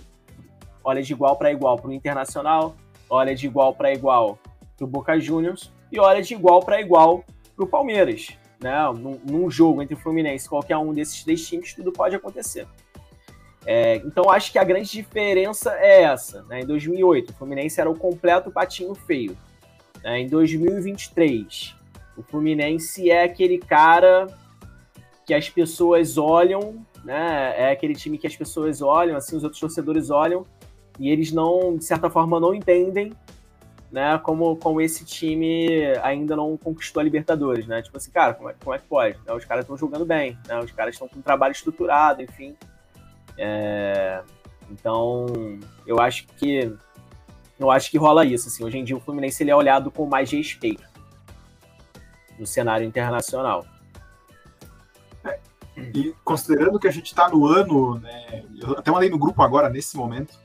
olha 0.85 1.03
de 1.03 1.13
igual 1.13 1.37
para 1.37 1.51
igual 1.51 1.77
para 1.77 1.89
o 1.89 1.93
Internacional, 1.93 2.77
olha 3.11 3.35
de 3.35 3.47
igual 3.47 3.75
para 3.75 3.93
igual 3.93 4.39
para 4.77 4.85
o 4.85 4.87
Boca 4.89 5.19
Juniors 5.19 5.73
e 5.91 5.99
olha 5.99 6.23
de 6.23 6.35
igual 6.35 6.61
para 6.61 6.81
igual 6.81 7.25
para 7.55 7.65
o 7.65 7.69
Palmeiras. 7.69 8.29
Né? 8.61 8.73
Num, 8.99 9.21
num, 9.25 9.51
jogo 9.51 9.83
entre 9.83 9.95
o 9.95 9.99
Fluminense 9.99 10.47
e 10.47 10.49
qualquer 10.49 10.77
um 10.77 10.93
desses 10.93 11.23
três 11.25 11.47
times, 11.47 11.75
tudo 11.75 11.93
pode 11.93 12.15
acontecer. 12.15 12.67
É, 13.67 13.97
então 13.97 14.31
acho 14.31 14.53
que 14.53 14.59
a 14.59 14.65
grande 14.65 14.91
diferença 14.91 15.73
é 15.73 16.03
essa. 16.03 16.43
Né? 16.45 16.61
Em 16.61 16.67
2008, 16.67 17.31
o 17.31 17.35
Fluminense 17.35 17.81
era 17.81 17.91
o 17.91 17.99
completo 17.99 18.51
patinho 18.51 18.95
feio. 18.95 19.37
Né? 20.03 20.21
Em 20.21 20.29
2023, 20.29 21.76
o 22.17 22.23
Fluminense 22.23 23.11
é 23.11 23.25
aquele 23.25 23.59
cara 23.59 24.27
que 25.27 25.35
as 25.35 25.49
pessoas 25.49 26.17
olham, 26.17 26.85
né? 27.05 27.55
É 27.57 27.73
aquele 27.73 27.95
time 27.95 28.17
que 28.17 28.27
as 28.27 28.37
pessoas 28.37 28.81
olham, 28.81 29.17
assim, 29.17 29.37
os 29.37 29.45
outros 29.45 29.61
torcedores 29.61 30.09
olham 30.11 30.47
e 30.99 31.11
eles 31.11 31.33
não, 31.33 31.77
de 31.77 31.85
certa 31.85 32.09
forma, 32.09 32.41
não 32.41 32.55
entendem, 32.55 33.13
né? 33.91 34.19
Como, 34.19 34.57
como 34.57 34.81
esse 34.81 35.05
time 35.05 35.95
ainda 36.03 36.35
não 36.37 36.57
conquistou 36.57 37.01
a 37.01 37.05
Libertadores, 37.05 37.67
né? 37.67 37.83
Tipo 37.83 37.97
assim, 37.97 38.11
cara, 38.11 38.35
como 38.35 38.49
é, 38.49 38.55
como 38.55 38.75
é 38.75 38.79
que 38.79 38.87
pode? 38.87 39.19
Né? 39.27 39.33
Os 39.35 39.45
caras 39.45 39.65
estão 39.65 39.77
jogando 39.77 40.07
bem, 40.07 40.39
né? 40.47 40.59
Os 40.61 40.71
caras 40.71 40.95
estão 40.95 41.09
com 41.09 41.19
um 41.19 41.23
trabalho 41.23 41.53
estruturado, 41.53 42.23
enfim. 42.23 42.57
É, 43.37 44.23
então, 44.71 45.27
eu 45.87 46.01
acho 46.01 46.27
que 46.39 46.73
eu 47.59 47.71
acho 47.71 47.91
que 47.91 47.99
rola 47.99 48.25
isso. 48.25 48.49
Assim, 48.49 48.65
hoje 48.65 48.79
em 48.79 48.85
dia 48.85 48.97
o 48.97 49.01
Fluminense 49.01 49.43
ele 49.43 49.51
é 49.51 49.57
olhado 49.57 49.91
com 49.91 50.07
mais 50.07 50.31
respeito 50.31 50.96
no 52.39 52.47
cenário 52.47 52.87
internacional. 52.87 53.65
É, 55.25 55.41
e 55.95 56.15
considerando 56.25 56.79
que 56.79 56.89
a 56.89 56.91
gente 56.91 57.07
está 57.07 57.29
no 57.29 57.47
ano, 57.47 57.99
né, 57.99 58.45
eu 58.61 58.79
até 58.79 58.91
mandei 58.91 59.11
no 59.11 59.19
grupo 59.19 59.43
agora 59.43 59.69
nesse 59.69 59.97
momento. 59.97 60.39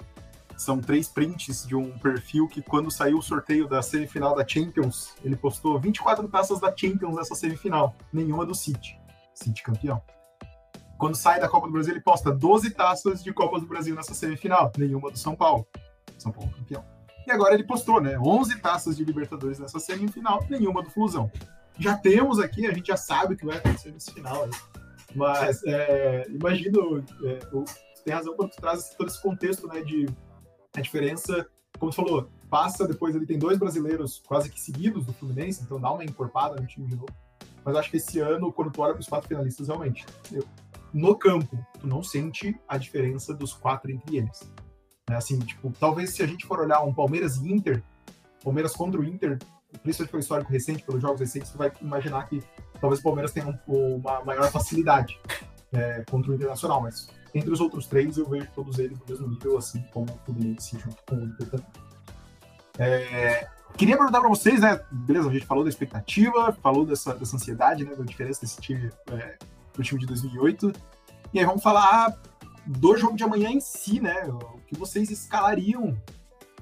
São 0.57 0.79
três 0.79 1.07
prints 1.07 1.65
de 1.65 1.75
um 1.75 1.97
perfil 1.97 2.47
que, 2.47 2.61
quando 2.61 2.91
saiu 2.91 3.17
o 3.17 3.21
sorteio 3.21 3.67
da 3.67 3.81
semifinal 3.81 4.35
da 4.35 4.47
Champions, 4.47 5.15
ele 5.23 5.35
postou 5.35 5.79
24 5.79 6.27
taças 6.27 6.59
da 6.59 6.71
Champions 6.75 7.15
nessa 7.15 7.33
semifinal, 7.33 7.95
nenhuma 8.13 8.45
do 8.45 8.53
City. 8.53 8.95
City 9.33 9.63
campeão. 9.63 9.99
Quando 10.99 11.15
sai 11.15 11.39
da 11.39 11.49
Copa 11.49 11.65
do 11.65 11.73
Brasil, 11.73 11.93
ele 11.93 12.01
posta 12.01 12.31
12 12.31 12.69
taças 12.75 13.23
de 13.23 13.33
Copa 13.33 13.59
do 13.59 13.65
Brasil 13.65 13.95
nessa 13.95 14.13
semifinal, 14.13 14.71
nenhuma 14.77 15.09
do 15.09 15.17
São 15.17 15.35
Paulo. 15.35 15.65
São 16.19 16.31
Paulo 16.31 16.51
campeão. 16.51 16.85
E 17.25 17.31
agora 17.31 17.55
ele 17.55 17.63
postou, 17.63 17.99
né? 17.99 18.19
11 18.19 18.59
taças 18.59 18.95
de 18.95 19.03
Libertadores 19.03 19.57
nessa 19.57 19.79
semifinal, 19.79 20.45
nenhuma 20.47 20.83
do 20.83 20.91
Flusão. 20.91 21.31
Já 21.79 21.97
temos 21.97 22.39
aqui, 22.39 22.67
a 22.67 22.73
gente 22.73 22.87
já 22.87 22.97
sabe 22.97 23.33
o 23.33 23.37
que 23.37 23.45
vai 23.45 23.57
acontecer 23.57 23.91
nesse 23.91 24.11
final. 24.13 24.47
Né? 24.47 24.53
Mas 25.15 25.63
é, 25.63 26.25
imagino, 26.29 27.03
é, 27.23 27.39
você 27.51 28.03
tem 28.03 28.13
razão 28.13 28.35
quando 28.35 28.51
tu 28.51 28.61
traz 28.61 28.89
todo 28.95 29.07
esse 29.07 29.21
contexto 29.21 29.67
né, 29.67 29.81
de 29.81 30.07
a 30.75 30.81
diferença, 30.81 31.45
como 31.77 31.91
você 31.91 31.97
falou, 31.97 32.29
passa 32.49 32.87
depois 32.87 33.15
ele 33.15 33.25
tem 33.25 33.37
dois 33.37 33.57
brasileiros 33.57 34.21
quase 34.25 34.49
que 34.49 34.59
seguidos 34.59 35.05
do 35.05 35.13
Fluminense, 35.13 35.63
então 35.63 35.79
dá 35.79 35.91
uma 35.91 36.03
encorpada 36.03 36.59
no 36.59 36.67
time 36.67 36.87
de 36.87 36.95
novo. 36.95 37.13
Mas 37.63 37.75
acho 37.75 37.91
que 37.91 37.97
esse 37.97 38.19
ano, 38.19 38.51
quando 38.51 38.71
tu 38.71 38.81
olha 38.81 38.93
para 38.93 39.01
os 39.01 39.07
quatro 39.07 39.27
finalistas, 39.27 39.67
realmente, 39.67 40.05
eu, 40.31 40.43
no 40.93 41.15
campo, 41.15 41.57
tu 41.79 41.87
não 41.87 42.03
sente 42.03 42.59
a 42.67 42.77
diferença 42.77 43.33
dos 43.33 43.53
quatro 43.53 43.91
entre 43.91 44.17
eles. 44.17 44.51
É 45.09 45.15
assim, 45.15 45.37
tipo, 45.39 45.71
talvez 45.79 46.11
se 46.11 46.23
a 46.23 46.27
gente 46.27 46.45
for 46.45 46.59
olhar 46.59 46.81
um 46.81 46.93
Palmeiras 46.93 47.37
e 47.37 47.51
Inter, 47.51 47.83
Palmeiras 48.43 48.73
contra 48.73 48.99
o 48.99 49.03
Inter, 49.03 49.37
principalmente 49.83 50.11
pelo 50.11 50.21
histórico 50.21 50.51
recente, 50.51 50.83
pelos 50.83 51.01
jogos 51.01 51.19
recentes, 51.19 51.51
tu 51.51 51.57
vai 51.57 51.71
imaginar 51.81 52.27
que 52.27 52.43
talvez 52.79 52.99
o 52.99 53.03
Palmeiras 53.03 53.31
tenha 53.31 53.47
um, 53.67 53.95
uma 53.95 54.23
maior 54.23 54.51
facilidade 54.51 55.19
é, 55.71 56.03
contra 56.09 56.31
o 56.31 56.35
Internacional, 56.35 56.81
mas 56.81 57.09
entre 57.33 57.51
os 57.51 57.59
outros 57.59 57.87
três 57.87 58.17
eu 58.17 58.27
vejo 58.27 58.47
todos 58.53 58.77
eles 58.79 58.97
no 58.99 59.05
mesmo 59.07 59.27
nível, 59.27 59.57
assim 59.57 59.81
como 59.93 60.11
o 60.11 60.17
Fluminense 60.25 60.77
junto 60.77 60.97
com 61.07 61.15
o 61.15 61.23
Inter 61.23 61.49
também. 61.49 61.67
É, 62.77 63.47
queria 63.77 63.97
perguntar 63.97 64.19
para 64.19 64.29
vocês, 64.29 64.61
né? 64.61 64.81
Beleza, 64.91 65.29
a 65.29 65.33
gente 65.33 65.45
falou 65.45 65.63
da 65.63 65.69
expectativa, 65.69 66.51
falou 66.61 66.85
dessa, 66.85 67.13
dessa 67.13 67.35
ansiedade, 67.35 67.85
né? 67.85 67.95
Da 67.95 68.03
diferença 68.03 68.41
desse 68.41 68.59
time 68.59 68.89
é, 69.11 69.37
pro 69.71 69.83
time 69.83 69.99
de 69.99 70.07
2008. 70.07 70.73
E 71.33 71.39
aí 71.39 71.45
vamos 71.45 71.63
falar 71.63 72.19
do 72.65 72.97
jogo 72.97 73.15
de 73.15 73.23
amanhã 73.23 73.49
em 73.49 73.59
si, 73.59 73.99
né? 73.99 74.23
O 74.25 74.59
que 74.67 74.77
vocês 74.77 75.09
escalariam, 75.09 75.97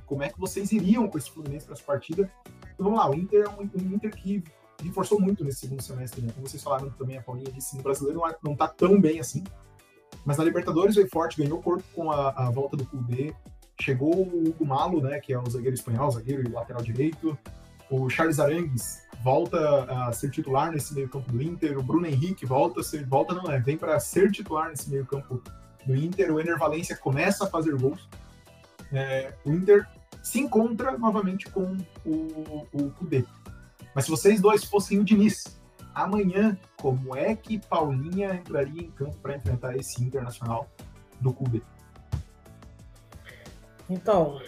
como 0.05 0.23
é 0.23 0.29
que 0.29 0.39
vocês 0.39 0.71
iriam 0.71 1.07
com 1.07 1.17
esse 1.17 1.31
Fluminense 1.31 1.65
para 1.65 1.75
essa 1.75 1.83
partida. 1.83 2.31
Vamos 2.79 2.97
lá, 2.97 3.09
o 3.09 3.15
Inter 3.15 3.45
é 3.45 3.49
um, 3.49 3.69
um 3.75 3.93
Inter 3.93 4.11
que 4.15 4.43
reforçou 4.83 5.19
muito 5.19 5.43
nesse 5.43 5.59
segundo 5.59 5.81
semestre, 5.81 6.21
né? 6.21 6.31
Como 6.33 6.47
vocês 6.47 6.63
falaram 6.63 6.89
também, 6.91 7.17
a 7.17 7.21
Paulinha 7.21 7.51
disse, 7.51 7.75
no 7.75 7.83
brasileiro 7.83 8.19
não, 8.19 8.51
não 8.51 8.55
tá 8.55 8.67
tão 8.67 8.99
bem 8.99 9.19
assim. 9.19 9.43
Mas 10.25 10.37
na 10.37 10.43
Libertadores 10.43 10.95
veio 10.95 11.09
forte, 11.09 11.41
ganhou 11.41 11.61
corpo 11.61 11.83
com 11.93 12.11
a, 12.11 12.29
a 12.29 12.49
volta 12.49 12.77
do 12.77 12.85
Kudê. 12.85 13.33
Chegou 13.79 14.13
o 14.13 14.49
Hugo 14.49 14.65
Malo, 14.65 15.01
né, 15.01 15.19
que 15.19 15.33
é 15.33 15.39
o 15.39 15.49
zagueiro 15.49 15.73
espanhol, 15.73 16.11
zagueiro 16.11 16.47
e 16.47 16.51
lateral 16.51 16.81
direito. 16.81 17.37
O 17.89 18.09
Charles 18.09 18.39
Arangues 18.39 19.01
volta 19.23 19.83
a 19.85 20.11
ser 20.11 20.29
titular 20.29 20.71
nesse 20.71 20.93
meio-campo 20.93 21.31
do 21.31 21.41
Inter. 21.41 21.77
O 21.77 21.83
Bruno 21.83 22.05
Henrique 22.05 22.45
volta 22.45 22.81
a 22.81 22.83
ser, 22.83 23.05
volta 23.05 23.33
não 23.33 23.51
é, 23.51 23.59
vem 23.59 23.77
para 23.77 23.99
ser 23.99 24.31
titular 24.31 24.69
nesse 24.69 24.89
meio-campo 24.89 25.41
do 25.85 25.95
Inter. 25.95 26.33
O 26.33 26.39
Ener 26.39 26.57
Valência 26.57 26.95
começa 26.95 27.45
a 27.45 27.47
fazer 27.47 27.75
gols. 27.75 28.07
É, 28.91 29.33
o 29.45 29.51
Inter 29.51 29.87
se 30.21 30.39
encontra 30.39 30.97
novamente 30.97 31.49
com 31.49 31.77
o, 32.05 32.67
o 32.73 32.91
Kudê. 32.91 33.23
Mas 33.93 34.05
se 34.05 34.11
vocês 34.11 34.41
dois 34.41 34.63
fossem 34.63 34.99
o 34.99 35.03
Diniz, 35.03 35.59
amanhã, 35.93 36.57
como 36.77 37.15
é 37.15 37.35
que 37.35 37.59
Paulinha 37.59 38.35
entraria 38.35 38.81
em 38.81 38.91
campo 38.91 39.17
para 39.21 39.35
enfrentar 39.35 39.75
esse 39.75 40.03
Internacional 40.03 40.69
do 41.19 41.33
Kudê? 41.33 41.61
Então, 43.89 44.39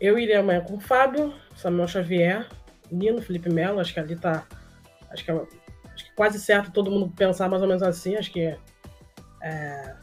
eu 0.00 0.18
iria 0.18 0.40
amanhã 0.40 0.60
com 0.60 0.74
o 0.74 0.80
Fábio, 0.80 1.34
Samuel 1.56 1.88
Xavier, 1.88 2.48
Nino, 2.90 3.20
Felipe 3.20 3.50
Melo, 3.50 3.80
acho 3.80 3.92
que 3.92 4.00
ali 4.00 4.16
tá. 4.16 4.46
Acho 5.10 5.24
que, 5.24 5.30
é, 5.30 5.34
acho 5.92 6.04
que 6.04 6.14
quase 6.14 6.38
certo 6.38 6.70
todo 6.70 6.90
mundo 6.90 7.12
pensar 7.14 7.48
mais 7.48 7.62
ou 7.62 7.68
menos 7.68 7.82
assim. 7.82 8.16
Acho 8.16 8.30
que. 8.30 8.56
É, 9.42 9.96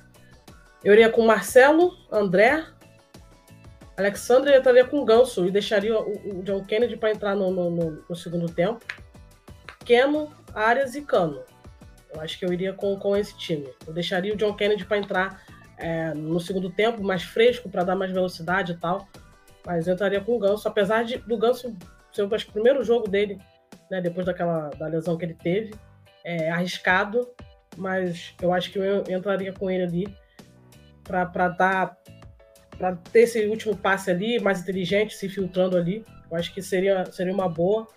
eu 0.83 0.93
iria 0.93 1.09
com 1.09 1.25
Marcelo, 1.25 1.95
André, 2.11 2.65
Alexandre 4.01 4.55
estaria 4.55 4.85
com 4.85 4.99
o 4.99 5.05
Ganso 5.05 5.45
e 5.45 5.51
deixaria 5.51 5.97
o, 5.97 6.39
o 6.39 6.43
John 6.43 6.63
Kennedy 6.65 6.97
para 6.97 7.11
entrar 7.11 7.35
no, 7.35 7.51
no, 7.51 8.03
no, 8.09 8.15
segundo 8.15 8.51
tempo. 8.51 8.83
Keno, 9.85 10.33
Arias 10.53 10.95
e 10.95 11.01
Cano. 11.01 11.43
Eu 12.13 12.19
acho 12.19 12.37
que 12.37 12.45
eu 12.45 12.51
iria 12.51 12.73
com, 12.73 12.97
com 12.97 13.15
esse 13.15 13.37
time. 13.37 13.69
Eu 13.85 13.93
deixaria 13.93 14.33
o 14.33 14.37
John 14.37 14.53
Kennedy 14.53 14.85
para 14.85 14.97
entrar 14.97 15.41
é, 15.77 16.13
no 16.13 16.39
segundo 16.39 16.69
tempo, 16.69 17.03
mais 17.03 17.23
fresco, 17.23 17.69
para 17.69 17.83
dar 17.83 17.95
mais 17.95 18.11
velocidade 18.11 18.73
e 18.73 18.77
tal. 18.77 19.07
Mas 19.65 19.87
eu 19.87 19.93
entraria 19.93 20.19
com 20.19 20.35
o 20.35 20.39
Ganso, 20.39 20.67
apesar 20.67 21.03
de, 21.03 21.17
do 21.19 21.37
Ganso 21.37 21.75
ser 22.11 22.23
o 22.23 22.29
primeiro 22.51 22.83
jogo 22.83 23.07
dele, 23.07 23.39
né, 23.89 24.01
depois 24.01 24.25
daquela 24.25 24.69
da 24.69 24.87
lesão 24.87 25.17
que 25.17 25.25
ele 25.25 25.33
teve, 25.33 25.73
é, 26.23 26.49
arriscado, 26.49 27.29
mas 27.77 28.33
eu 28.41 28.53
acho 28.53 28.71
que 28.71 28.79
eu 28.79 29.03
entraria 29.09 29.53
com 29.53 29.69
ele 29.69 29.83
ali 29.83 30.17
para 31.03 31.47
dar 31.49 31.97
para 32.81 32.95
ter 32.95 33.19
esse 33.19 33.45
último 33.45 33.77
passe 33.77 34.09
ali, 34.09 34.39
mais 34.39 34.61
inteligente, 34.61 35.13
se 35.13 35.29
filtrando 35.29 35.77
ali. 35.77 36.03
Eu 36.31 36.35
acho 36.35 36.51
que 36.51 36.63
seria, 36.63 37.05
seria 37.11 37.31
uma 37.31 37.47
boa. 37.47 37.87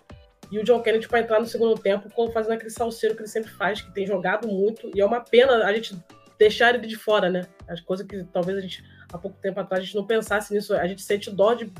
E 0.51 0.59
o 0.59 0.63
John 0.63 0.79
Kennedy 0.79 1.07
para 1.07 1.21
entrar 1.21 1.39
no 1.39 1.47
segundo 1.47 1.73
tempo, 1.73 2.07
fazendo 2.31 2.51
aquele 2.51 2.69
salseiro 2.69 3.15
que 3.15 3.21
ele 3.23 3.27
sempre 3.27 3.49
faz, 3.49 3.81
que 3.81 3.91
tem 3.91 4.05
jogado 4.05 4.47
muito. 4.47 4.91
E 4.93 5.01
é 5.01 5.05
uma 5.05 5.21
pena 5.21 5.65
a 5.65 5.73
gente 5.73 5.97
deixar 6.37 6.75
ele 6.75 6.85
de 6.85 6.95
fora, 6.95 7.31
né? 7.31 7.47
As 7.67 7.81
coisas 7.81 8.05
que 8.05 8.23
talvez 8.25 8.59
a 8.59 8.61
gente, 8.61 8.83
há 9.11 9.17
pouco 9.17 9.35
tempo 9.41 9.59
atrás, 9.59 9.81
a 9.81 9.85
gente 9.87 9.95
não 9.95 10.05
pensasse 10.05 10.53
nisso. 10.53 10.75
A 10.75 10.85
gente 10.85 11.01
sente 11.01 11.31
dó 11.31 11.55
de 11.55 11.73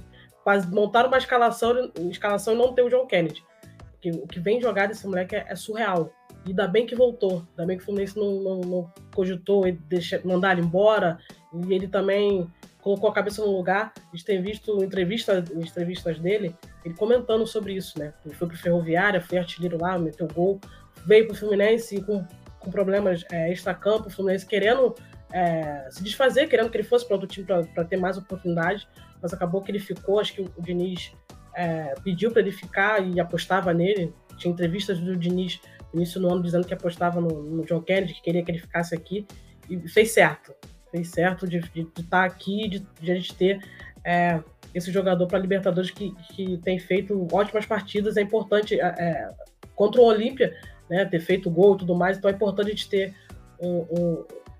montar 0.72 1.06
uma 1.06 1.20
escalação, 1.20 1.92
escalação 2.10 2.56
e 2.56 2.58
não 2.58 2.74
ter 2.74 2.82
o 2.82 2.90
John 2.90 3.06
Kennedy. 3.06 3.44
Porque 3.92 4.10
o 4.10 4.26
que 4.26 4.40
vem 4.40 4.60
jogar 4.60 4.88
desse 4.88 5.06
moleque 5.06 5.36
é, 5.36 5.46
é 5.48 5.56
surreal. 5.56 6.12
E 6.44 6.50
ainda 6.50 6.68
bem 6.68 6.88
que 6.88 6.96
voltou. 6.96 7.46
Ainda 7.52 7.68
bem 7.68 7.78
que 7.78 7.84
o 7.84 7.86
Fluminense 7.86 8.18
não, 8.18 8.42
não, 8.42 8.62
não 8.62 8.94
cogitou 9.14 9.68
ele 9.68 9.80
deixar, 9.88 10.26
mandar 10.26 10.54
ele 10.54 10.66
embora. 10.66 11.20
E 11.54 11.72
ele 11.72 11.88
também 11.88 12.52
colocou 12.86 13.10
a 13.10 13.14
cabeça 13.14 13.44
no 13.44 13.50
lugar. 13.50 13.92
A 13.98 14.16
gente 14.16 14.24
tem 14.24 14.40
visto 14.40 14.84
entrevista, 14.84 15.44
entrevistas 15.56 16.20
dele, 16.20 16.56
ele 16.86 16.94
comentando 16.94 17.48
sobre 17.48 17.74
isso, 17.74 17.98
né? 17.98 18.14
Ele 18.24 18.36
foi 18.36 18.48
pro 18.48 18.56
Ferroviária, 18.56 19.20
foi 19.20 19.40
artilheiro 19.40 19.76
lá, 19.82 19.98
meteu 19.98 20.28
gol, 20.28 20.62
veio 21.04 21.26
pro 21.26 21.36
Fluminense 21.36 22.00
com, 22.04 22.24
com 22.60 22.70
problemas 22.70 23.26
é, 23.32 23.52
extra-campo, 23.52 24.08
o 24.08 24.12
Fluminense 24.12 24.46
querendo 24.46 24.94
é, 25.34 25.88
se 25.90 26.04
desfazer, 26.04 26.48
querendo 26.48 26.70
que 26.70 26.78
ele 26.78 26.84
fosse 26.84 27.08
para 27.08 27.16
outro 27.16 27.28
time 27.28 27.48
para 27.48 27.84
ter 27.86 27.98
mais 27.98 28.20
oportunidade, 28.20 28.88
mas 29.20 29.34
acabou 29.34 29.64
que 29.64 29.72
ele 29.72 29.80
ficou. 29.80 30.20
Acho 30.20 30.34
que 30.34 30.42
o, 30.42 30.62
Diniz 30.62 31.12
é, 31.56 31.96
pediu 32.04 32.30
para 32.30 32.42
ele 32.42 32.52
ficar 32.52 33.04
e 33.04 33.20
apostava 33.20 33.74
nele. 33.74 34.14
Tinha 34.38 34.54
entrevistas 34.54 35.00
do 35.00 35.18
Diniz 35.18 35.60
no 35.92 36.02
início 36.02 36.22
do 36.22 36.32
ano 36.32 36.44
dizendo 36.44 36.68
que 36.68 36.74
apostava 36.76 37.20
no, 37.20 37.30
no 37.42 37.66
John 37.66 37.82
Kennedy, 37.82 38.14
que 38.14 38.22
queria 38.22 38.46
que 38.46 38.52
ele 38.52 38.60
ficasse 38.60 38.94
aqui, 38.94 39.26
e 39.68 39.90
fez 39.90 40.12
certo 40.12 40.54
fez 40.96 41.10
certo 41.10 41.48
de 41.48 41.58
estar 41.58 42.04
tá 42.10 42.24
aqui, 42.24 42.70
de, 42.70 42.80
de, 43.02 43.12
a 43.12 43.16
gente 43.16 43.36
ter 43.36 43.62
é, 44.04 44.40
esse 44.74 44.92
jogador 44.92 45.28
para 45.28 45.40
Libertadores 45.40 45.92
que, 45.92 46.16
que 46.34 46.58
tem 46.60 46.80
feito 46.80 47.28
ótimas 47.32 47.66
partidas. 47.66 48.16
É 48.16 48.22
importante 48.22 48.80
é, 48.80 48.86
é, 48.86 49.30
contra 49.76 50.00
o 50.00 50.06
Olímpia, 50.06 50.56
né, 50.90 51.04
ter 51.06 51.20
feito 51.20 51.50
gol 51.50 51.76
e 51.76 51.80
tudo 51.80 51.96
mais. 51.96 52.18
Então 52.18 52.32
é 52.32 52.34
importante 52.34 52.68
a 52.68 52.70
gente 52.70 52.90
ter 52.90 53.14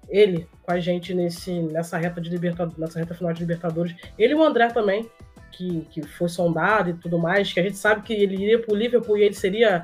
ele 0.10 0.48
com 0.64 0.72
a 0.72 0.80
gente 0.80 1.14
nesse, 1.14 1.52
nessa 1.52 1.98
reta 1.98 2.20
de 2.20 2.30
Libertadores, 2.30 2.78
nessa 2.78 3.00
reta 3.00 3.16
final 3.16 3.34
de 3.34 3.40
Libertadores. 3.40 3.96
Ele 4.18 4.34
e 4.34 4.36
o 4.36 4.44
André 4.44 4.68
também, 4.68 5.10
que, 5.52 5.82
que 5.92 6.02
foi 6.04 6.28
sondado 6.28 6.90
e 6.90 6.94
tudo 6.94 7.18
mais, 7.18 7.52
que 7.52 7.60
a 7.60 7.64
gente 7.64 7.78
sabe 7.78 8.02
que 8.02 8.14
ele 8.14 8.36
iria 8.36 8.60
para 8.60 8.74
o 8.74 8.78
Liverpool 8.78 9.18
e 9.18 9.24
ele 9.24 9.34
seria, 9.34 9.84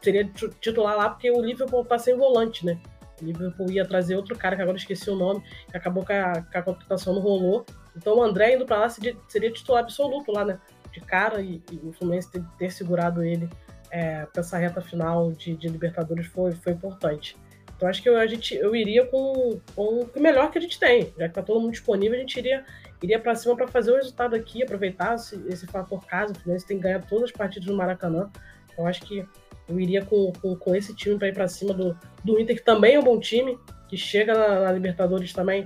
seria 0.00 0.24
titular 0.60 0.96
lá, 0.96 1.10
porque 1.10 1.30
o 1.30 1.40
Liverpool 1.40 1.82
está 1.82 1.98
sem 1.98 2.16
volante, 2.16 2.64
né? 2.64 2.78
Liverpool 3.24 3.70
ia 3.70 3.86
trazer 3.86 4.16
outro 4.16 4.36
cara, 4.36 4.56
que 4.56 4.62
agora 4.62 4.76
esqueci 4.76 5.10
o 5.10 5.16
nome, 5.16 5.42
que 5.70 5.76
acabou 5.76 6.04
que 6.04 6.12
a, 6.12 6.42
que 6.42 6.56
a 6.56 6.62
contratação 6.62 7.14
não 7.14 7.20
rolou. 7.20 7.64
Então 7.96 8.18
o 8.18 8.22
André 8.22 8.54
indo 8.54 8.66
para 8.66 8.80
lá 8.80 8.88
seria, 8.88 9.16
seria, 9.28 9.50
titular 9.50 9.82
absoluto 9.82 10.32
lá, 10.32 10.44
né? 10.44 10.58
De 10.92 11.00
cara, 11.00 11.40
e, 11.40 11.62
e 11.70 11.80
o 11.84 11.92
Fluminense 11.92 12.30
ter, 12.30 12.42
ter 12.58 12.70
segurado 12.70 13.22
ele 13.22 13.48
é, 13.90 14.26
para 14.26 14.40
essa 14.40 14.58
reta 14.58 14.80
final 14.80 15.32
de, 15.32 15.56
de, 15.56 15.68
Libertadores 15.68 16.26
foi, 16.26 16.52
foi 16.52 16.72
importante. 16.72 17.36
Então 17.76 17.88
acho 17.88 18.02
que 18.02 18.08
eu, 18.08 18.16
a 18.16 18.26
gente, 18.26 18.54
eu 18.54 18.74
iria 18.74 19.06
com, 19.06 19.60
com 19.74 20.06
o 20.14 20.20
melhor 20.20 20.50
que 20.50 20.58
a 20.58 20.60
gente 20.60 20.78
tem, 20.78 21.12
já 21.18 21.28
que 21.28 21.34
tá 21.34 21.42
todo 21.42 21.60
mundo 21.60 21.72
disponível, 21.72 22.16
a 22.16 22.20
gente 22.20 22.38
iria, 22.38 22.64
iria 23.02 23.18
para 23.18 23.34
cima 23.34 23.56
para 23.56 23.66
fazer 23.66 23.90
o 23.90 23.96
resultado 23.96 24.34
aqui, 24.36 24.62
aproveitar 24.62 25.14
esse, 25.14 25.42
esse 25.48 25.66
fator 25.66 26.04
casa. 26.06 26.32
O 26.32 26.36
Fluminense 26.36 26.66
tem 26.66 26.76
que 26.76 26.82
ganhar 26.82 27.00
todas 27.06 27.24
as 27.24 27.32
partidas 27.32 27.68
no 27.68 27.76
Maracanã. 27.76 28.30
Então 28.72 28.86
acho 28.86 29.02
que 29.02 29.26
eu 29.70 29.80
iria 29.80 30.04
com, 30.04 30.32
com, 30.40 30.56
com 30.56 30.74
esse 30.74 30.94
time 30.94 31.18
para 31.18 31.28
ir 31.28 31.34
para 31.34 31.48
cima 31.48 31.72
do, 31.72 31.96
do 32.24 32.38
Inter, 32.40 32.56
que 32.56 32.64
também 32.64 32.94
é 32.94 33.00
um 33.00 33.04
bom 33.04 33.18
time, 33.20 33.58
que 33.88 33.96
chega 33.96 34.34
na, 34.34 34.60
na 34.60 34.72
Libertadores 34.72 35.32
também 35.32 35.64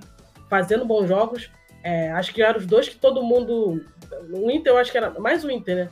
fazendo 0.48 0.84
bons 0.84 1.08
jogos. 1.08 1.50
É, 1.82 2.10
acho 2.12 2.32
que 2.32 2.42
eram 2.42 2.58
os 2.58 2.66
dois 2.66 2.88
que 2.88 2.96
todo 2.96 3.22
mundo. 3.22 3.84
O 4.30 4.50
Inter, 4.50 4.72
eu 4.72 4.78
acho 4.78 4.90
que 4.90 4.98
era 4.98 5.10
mais 5.18 5.44
o 5.44 5.50
Inter, 5.50 5.76
né? 5.76 5.90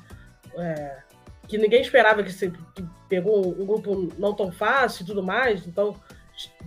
É, 0.57 0.99
que 1.49 1.59
ninguém 1.59 1.81
esperava 1.81 2.23
que, 2.23 2.33
se, 2.33 2.51
que 2.51 2.85
pegou 3.09 3.47
um, 3.47 3.67
grupo 3.67 4.09
não 4.19 4.35
tão 4.35 4.51
fácil 4.51 5.03
e 5.03 5.07
tudo 5.07 5.23
mais. 5.23 5.67
Então, 5.67 5.95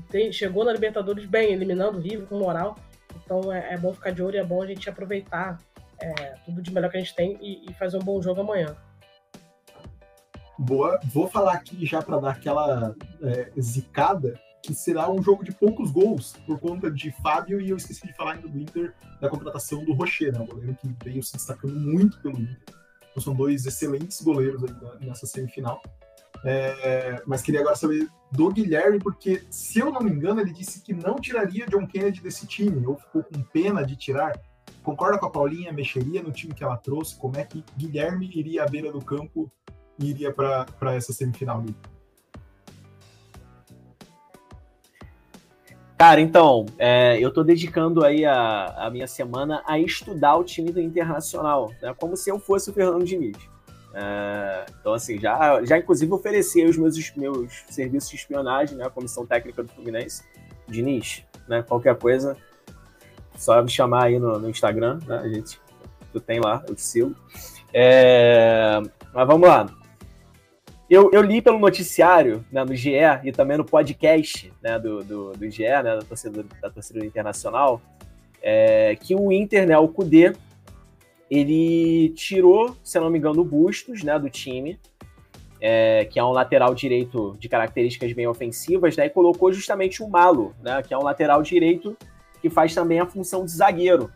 tem, 0.09 0.31
chegou 0.31 0.63
na 0.63 0.73
Libertadores 0.73 1.25
bem, 1.25 1.53
eliminando 1.53 1.97
o 1.97 2.01
River 2.01 2.27
com 2.27 2.37
moral. 2.37 2.77
Então, 3.23 3.51
é, 3.51 3.73
é, 3.73 3.77
bom 3.77 3.93
ficar 3.93 4.11
de 4.11 4.21
olho, 4.21 4.37
é 4.37 4.43
bom 4.43 4.61
a 4.61 4.67
gente 4.67 4.89
aproveitar 4.89 5.59
é, 5.99 6.35
tudo 6.45 6.61
de 6.61 6.71
melhor 6.71 6.91
que 6.91 6.97
a 6.97 6.99
gente 6.99 7.15
tem 7.15 7.37
e, 7.41 7.65
e 7.69 7.73
fazer 7.73 7.97
um 7.97 8.01
bom 8.01 8.21
jogo 8.21 8.41
amanhã. 8.41 8.75
Boa. 10.57 10.99
Vou 11.13 11.27
falar 11.27 11.53
aqui 11.53 11.85
já 11.85 12.01
para 12.01 12.19
dar 12.19 12.31
aquela 12.31 12.95
é, 13.21 13.51
zicada, 13.59 14.39
que 14.61 14.73
será 14.73 15.11
um 15.11 15.21
jogo 15.21 15.43
de 15.43 15.51
poucos 15.51 15.91
gols 15.91 16.33
por 16.45 16.59
conta 16.59 16.89
de 16.89 17.11
Fábio 17.21 17.61
e 17.61 17.69
eu 17.69 17.77
esqueci 17.77 18.07
de 18.07 18.15
falar 18.15 18.33
ainda 18.33 18.47
do 18.47 18.59
Inter 18.59 18.93
da 19.21 19.29
contratação 19.29 19.83
do 19.83 19.93
Rocher, 19.93 20.33
né? 20.33 20.39
O 20.39 20.45
goleiro 20.45 20.75
que 20.75 20.95
veio 21.03 21.21
se 21.21 21.33
destacando 21.33 21.79
muito 21.79 22.19
pelo 22.19 22.39
Inter. 22.39 22.59
Então, 23.11 23.23
são 23.23 23.33
dois 23.33 23.65
excelentes 23.65 24.21
goleiros 24.21 24.61
nessa 25.01 25.25
semifinal. 25.27 25.81
É, 26.43 27.21
mas 27.25 27.41
queria 27.41 27.61
agora 27.61 27.75
saber 27.75 28.09
do 28.31 28.51
Guilherme, 28.51 28.99
porque, 28.99 29.43
se 29.49 29.79
eu 29.79 29.91
não 29.91 30.01
me 30.01 30.11
engano, 30.11 30.41
ele 30.41 30.51
disse 30.51 30.81
que 30.81 30.93
não 30.93 31.15
tiraria 31.15 31.65
John 31.65 31.87
Kennedy 31.87 32.21
desse 32.21 32.45
time, 32.45 32.85
ou 32.85 32.97
ficou 32.97 33.23
com 33.23 33.41
pena 33.41 33.85
de 33.85 33.95
tirar. 33.95 34.39
Concorda 34.83 35.17
com 35.17 35.25
a 35.25 35.31
Paulinha? 35.31 35.71
Mexeria 35.71 36.21
no 36.21 36.31
time 36.31 36.53
que 36.53 36.63
ela 36.63 36.77
trouxe? 36.77 37.15
Como 37.15 37.37
é 37.37 37.43
que 37.43 37.63
Guilherme 37.77 38.29
iria 38.33 38.63
à 38.63 38.67
beira 38.67 38.91
do 38.91 39.03
campo 39.03 39.51
iria 39.99 40.31
para 40.31 40.93
essa 40.93 41.13
semifinal? 41.13 41.63
Cara, 45.97 46.19
então, 46.19 46.65
é, 46.77 47.17
eu 47.21 47.29
estou 47.29 47.43
dedicando 47.43 48.03
aí 48.03 48.25
a, 48.25 48.65
a, 48.85 48.89
minha 48.89 49.07
semana 49.07 49.63
a 49.65 49.79
estudar 49.79 50.35
o 50.35 50.43
time 50.43 50.69
do 50.69 50.81
Internacional, 50.81 51.71
né, 51.81 51.95
como 51.97 52.17
se 52.17 52.29
eu 52.29 52.37
fosse 52.37 52.69
o 52.69 52.73
Fernando 52.73 53.05
Diniz. 53.05 53.37
É, 53.93 54.65
então, 54.77 54.93
assim, 54.93 55.17
já, 55.17 55.63
já 55.63 55.77
inclusive 55.77 56.11
ofereci 56.11 56.65
os 56.65 56.75
meus, 56.75 57.15
meus 57.15 57.63
serviços 57.69 58.09
de 58.09 58.17
espionagem, 58.17 58.77
né, 58.77 58.85
a 58.85 58.89
comissão 58.89 59.25
técnica 59.25 59.63
do 59.63 59.69
Fluminense. 59.69 60.23
Diniz, 60.67 61.23
né, 61.47 61.63
qualquer 61.63 61.95
coisa, 61.95 62.35
só 63.37 63.61
me 63.63 63.69
chamar 63.69 64.05
aí 64.05 64.19
no, 64.19 64.37
no 64.37 64.49
Instagram, 64.49 64.99
né, 65.07 65.19
a 65.19 65.29
gente, 65.29 65.61
tu 66.11 66.19
tem 66.19 66.41
lá, 66.41 66.61
eu 66.67 66.75
te 66.75 66.81
sigo. 66.81 67.15
É, 67.73 68.81
mas 69.13 69.27
vamos 69.27 69.47
lá. 69.47 69.65
Eu, 70.89 71.09
eu 71.11 71.21
li 71.21 71.41
pelo 71.41 71.57
noticiário, 71.57 72.45
né, 72.51 72.63
no 72.63 72.75
GE 72.75 72.93
e 73.23 73.31
também 73.31 73.57
no 73.57 73.65
podcast 73.65 74.53
né, 74.61 74.77
do, 74.77 75.03
do, 75.03 75.31
do 75.33 75.49
GE, 75.49 75.63
né, 75.63 75.81
da 75.81 76.01
torcida, 76.01 76.45
da 76.61 76.69
torcida 76.69 77.03
internacional, 77.03 77.81
é, 78.41 78.95
que 78.95 79.15
o 79.15 79.31
Inter, 79.31 79.67
né, 79.67 79.77
o 79.77 79.87
Cudê, 79.87 80.33
ele 81.29 82.09
tirou, 82.09 82.77
se 82.83 82.99
não 82.99 83.09
me 83.09 83.17
engano, 83.17 83.41
o 83.41 83.45
Bustos 83.45 84.03
né, 84.03 84.19
do 84.19 84.29
time, 84.29 84.79
é, 85.59 86.05
que 86.05 86.19
é 86.19 86.23
um 86.23 86.31
lateral 86.31 86.75
direito 86.75 87.35
de 87.39 87.49
características 87.49 88.13
bem 88.13 88.27
ofensivas, 88.27 88.95
né, 88.95 89.07
e 89.07 89.09
colocou 89.09 89.51
justamente 89.51 90.03
o 90.03 90.07
Malo, 90.07 90.53
né, 90.61 90.83
que 90.83 90.93
é 90.93 90.97
um 90.97 91.03
lateral 91.03 91.41
direito 91.41 91.97
que 92.39 92.49
faz 92.49 92.75
também 92.75 92.99
a 92.99 93.07
função 93.07 93.43
de 93.43 93.51
zagueiro. 93.51 94.11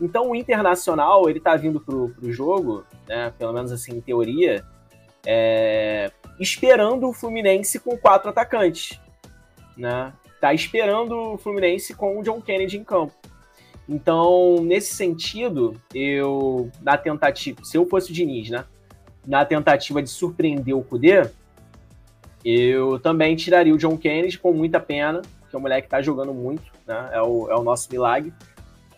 Então 0.00 0.30
o 0.30 0.34
Internacional, 0.34 1.28
ele 1.28 1.40
tá 1.40 1.54
vindo 1.54 1.80
pro, 1.80 2.08
pro 2.10 2.32
jogo, 2.32 2.84
né, 3.06 3.30
pelo 3.38 3.52
menos 3.52 3.70
assim 3.70 3.96
em 3.96 4.00
teoria, 4.00 4.64
é, 5.30 6.10
esperando 6.40 7.06
o 7.06 7.12
Fluminense 7.12 7.78
com 7.78 7.98
quatro 7.98 8.30
atacantes. 8.30 8.98
Né? 9.76 10.10
Tá 10.40 10.54
esperando 10.54 11.34
o 11.34 11.38
Fluminense 11.38 11.94
com 11.94 12.18
o 12.18 12.22
John 12.22 12.40
Kennedy 12.40 12.78
em 12.78 12.84
campo. 12.84 13.12
Então, 13.86 14.62
nesse 14.62 14.94
sentido, 14.94 15.78
eu, 15.94 16.70
na 16.80 16.96
tentativa, 16.96 17.62
se 17.62 17.76
eu 17.76 17.86
fosse 17.86 18.10
o 18.10 18.14
Diniz, 18.14 18.48
né? 18.48 18.64
Na 19.26 19.44
tentativa 19.44 20.02
de 20.02 20.08
surpreender 20.08 20.76
o 20.76 20.82
Kudê, 20.82 21.30
eu 22.44 22.98
também 22.98 23.34
tiraria 23.34 23.74
o 23.74 23.78
John 23.78 23.96
Kennedy 23.96 24.38
com 24.38 24.52
muita 24.52 24.78
pena, 24.78 25.22
que 25.22 25.56
é 25.56 25.58
um 25.58 25.62
moleque 25.62 25.82
que 25.82 25.90
tá 25.90 26.02
jogando 26.02 26.32
muito, 26.32 26.70
né? 26.86 27.10
É 27.12 27.22
o, 27.22 27.50
é 27.50 27.56
o 27.56 27.62
nosso 27.62 27.88
milagre. 27.90 28.32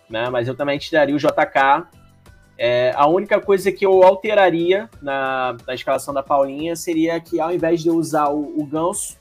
Né? 0.08 0.28
Mas 0.28 0.48
eu 0.48 0.56
também 0.56 0.76
tiraria 0.78 1.14
o 1.14 1.18
JK 1.18 1.86
é, 2.62 2.92
a 2.94 3.06
única 3.06 3.40
coisa 3.40 3.72
que 3.72 3.86
eu 3.86 4.02
alteraria 4.02 4.90
na, 5.00 5.56
na, 5.66 5.74
escalação 5.74 6.12
da 6.12 6.22
Paulinha 6.22 6.76
seria 6.76 7.18
que 7.18 7.40
ao 7.40 7.50
invés 7.50 7.82
de 7.82 7.88
eu 7.88 7.96
usar 7.96 8.28
o, 8.28 8.60
o 8.60 8.66
Ganso 8.66 9.16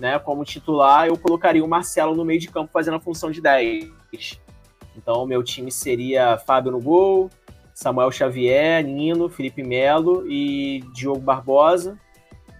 né, 0.00 0.18
como 0.18 0.44
titular, 0.44 1.06
eu 1.06 1.16
colocaria 1.16 1.64
o 1.64 1.68
Marcelo 1.68 2.16
no 2.16 2.24
meio 2.24 2.40
de 2.40 2.48
campo 2.48 2.72
fazendo 2.72 2.96
a 2.96 3.00
função 3.00 3.30
de 3.30 3.40
10. 3.40 3.88
Então, 4.96 5.24
meu 5.24 5.44
time 5.44 5.70
seria 5.70 6.36
Fábio 6.38 6.72
no 6.72 6.80
gol, 6.80 7.30
Samuel 7.72 8.10
Xavier, 8.10 8.82
Nino, 8.82 9.28
Felipe 9.28 9.62
Melo 9.62 10.24
e 10.28 10.82
Diogo 10.92 11.20
Barbosa, 11.20 11.96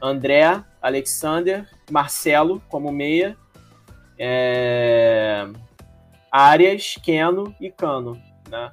André, 0.01 0.63
Alexander, 0.81 1.69
Marcelo 1.91 2.63
como 2.69 2.93
meia, 2.93 3.37
é... 4.17 5.49
Arias, 6.31 6.95
Keno 7.03 7.53
e 7.61 7.73
Cano. 7.73 8.17
Né? 8.49 8.71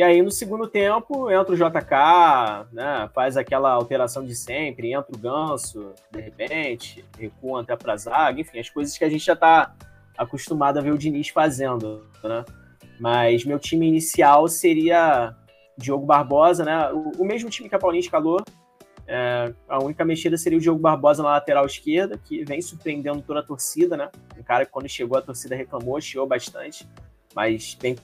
E 0.00 0.02
aí, 0.02 0.22
no 0.22 0.30
segundo 0.30 0.66
tempo, 0.66 1.30
entra 1.30 1.52
o 1.52 1.54
JK, 1.54 2.72
né, 2.72 3.10
faz 3.14 3.36
aquela 3.36 3.70
alteração 3.70 4.24
de 4.24 4.34
sempre, 4.34 4.94
entra 4.94 5.14
o 5.14 5.18
Ganso, 5.18 5.92
de 6.10 6.18
repente, 6.18 7.04
recua 7.18 7.60
até 7.60 7.76
para 7.76 7.98
zaga, 7.98 8.40
enfim, 8.40 8.58
as 8.58 8.70
coisas 8.70 8.96
que 8.96 9.04
a 9.04 9.10
gente 9.10 9.22
já 9.22 9.34
está 9.34 9.74
acostumado 10.16 10.78
a 10.78 10.80
ver 10.80 10.94
o 10.94 10.96
Diniz 10.96 11.28
fazendo, 11.28 12.08
né? 12.24 12.46
Mas 12.98 13.44
meu 13.44 13.58
time 13.58 13.86
inicial 13.86 14.48
seria 14.48 15.36
Diogo 15.76 16.06
Barbosa, 16.06 16.64
né? 16.64 16.90
O, 16.94 17.10
o 17.18 17.24
mesmo 17.26 17.50
time 17.50 17.68
que 17.68 17.74
a 17.74 17.78
Paulinha 17.78 18.00
escalou. 18.00 18.42
É, 19.06 19.52
a 19.68 19.84
única 19.84 20.02
mexida 20.02 20.38
seria 20.38 20.56
o 20.56 20.62
Diogo 20.62 20.80
Barbosa 20.80 21.22
na 21.22 21.28
lateral 21.28 21.66
esquerda, 21.66 22.16
que 22.16 22.42
vem 22.42 22.62
surpreendendo 22.62 23.20
toda 23.20 23.40
a 23.40 23.42
torcida, 23.42 23.98
né? 23.98 24.08
Um 24.38 24.42
cara 24.42 24.64
que 24.64 24.72
quando 24.72 24.88
chegou 24.88 25.18
a 25.18 25.20
torcida 25.20 25.54
reclamou, 25.54 26.00
chiou 26.00 26.26
bastante, 26.26 26.88
mas 27.34 27.76
vem 27.78 27.96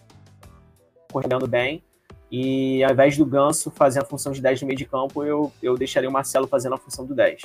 correndo 1.10 1.46
bem. 1.46 1.82
E 2.30 2.82
ao 2.82 2.92
invés 2.92 3.16
do 3.16 3.24
Ganso 3.24 3.70
fazer 3.70 4.00
a 4.00 4.04
função 4.04 4.32
de 4.32 4.42
10 4.42 4.62
no 4.62 4.66
meio 4.66 4.78
de 4.78 4.84
campo, 4.84 5.24
eu, 5.24 5.52
eu 5.62 5.76
deixaria 5.76 6.08
o 6.08 6.12
Marcelo 6.12 6.46
fazendo 6.46 6.74
a 6.74 6.78
função 6.78 7.06
do 7.06 7.14
10. 7.14 7.42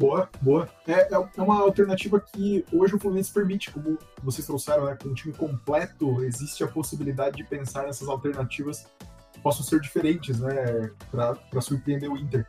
Boa, 0.00 0.30
boa. 0.40 0.66
É, 0.88 1.12
é 1.12 1.42
uma 1.42 1.60
alternativa 1.60 2.18
que 2.18 2.64
hoje 2.72 2.94
o 2.94 2.98
Fluminense 2.98 3.30
permite, 3.30 3.70
como 3.70 3.98
vocês 4.22 4.46
trouxeram, 4.46 4.86
né? 4.86 4.96
Com 5.00 5.10
um 5.10 5.14
time 5.14 5.34
completo, 5.34 6.24
existe 6.24 6.64
a 6.64 6.68
possibilidade 6.68 7.36
de 7.36 7.44
pensar 7.44 7.82
nessas 7.82 8.08
alternativas 8.08 8.86
que 9.30 9.40
possam 9.40 9.62
ser 9.62 9.78
diferentes, 9.78 10.40
né? 10.40 10.90
Para 11.10 11.60
surpreender 11.60 12.10
o 12.10 12.16
Inter. 12.16 12.46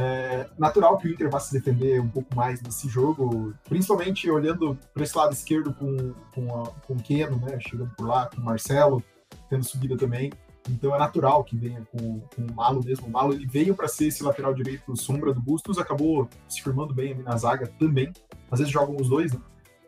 É 0.00 0.48
natural 0.56 0.96
que 0.96 1.08
o 1.08 1.10
Inter 1.10 1.28
vá 1.28 1.40
se 1.40 1.52
defender 1.52 2.00
um 2.00 2.08
pouco 2.08 2.34
mais 2.36 2.62
nesse 2.62 2.88
jogo, 2.88 3.52
principalmente 3.68 4.30
olhando 4.30 4.78
para 4.94 5.02
esse 5.02 5.16
lado 5.16 5.32
esquerdo 5.32 5.74
com, 5.74 6.14
com, 6.32 6.62
a, 6.62 6.66
com 6.86 6.94
o 6.94 7.02
Keno, 7.02 7.36
né, 7.38 7.58
chegando 7.58 7.90
por 7.96 8.06
lá, 8.06 8.26
com 8.26 8.40
o 8.40 8.44
Marcelo, 8.44 9.02
tendo 9.50 9.64
subida 9.64 9.96
também. 9.96 10.32
Então 10.70 10.94
é 10.94 10.98
natural 10.98 11.42
que 11.42 11.56
venha 11.56 11.84
com, 11.90 12.20
com 12.20 12.42
o 12.42 12.54
Malo 12.54 12.84
mesmo. 12.84 13.08
O 13.08 13.10
Malo 13.10 13.32
ele 13.32 13.46
veio 13.46 13.74
para 13.74 13.88
ser 13.88 14.06
esse 14.06 14.22
lateral 14.22 14.54
direito 14.54 14.96
sombra 14.96 15.32
do 15.32 15.40
Bustos, 15.40 15.78
acabou 15.78 16.28
se 16.48 16.62
firmando 16.62 16.94
bem 16.94 17.14
ali 17.14 17.22
na 17.24 17.36
zaga 17.36 17.66
também. 17.66 18.12
Às 18.50 18.60
vezes 18.60 18.72
jogam 18.72 18.96
os 18.96 19.08
dois, 19.08 19.32
né? 19.32 19.40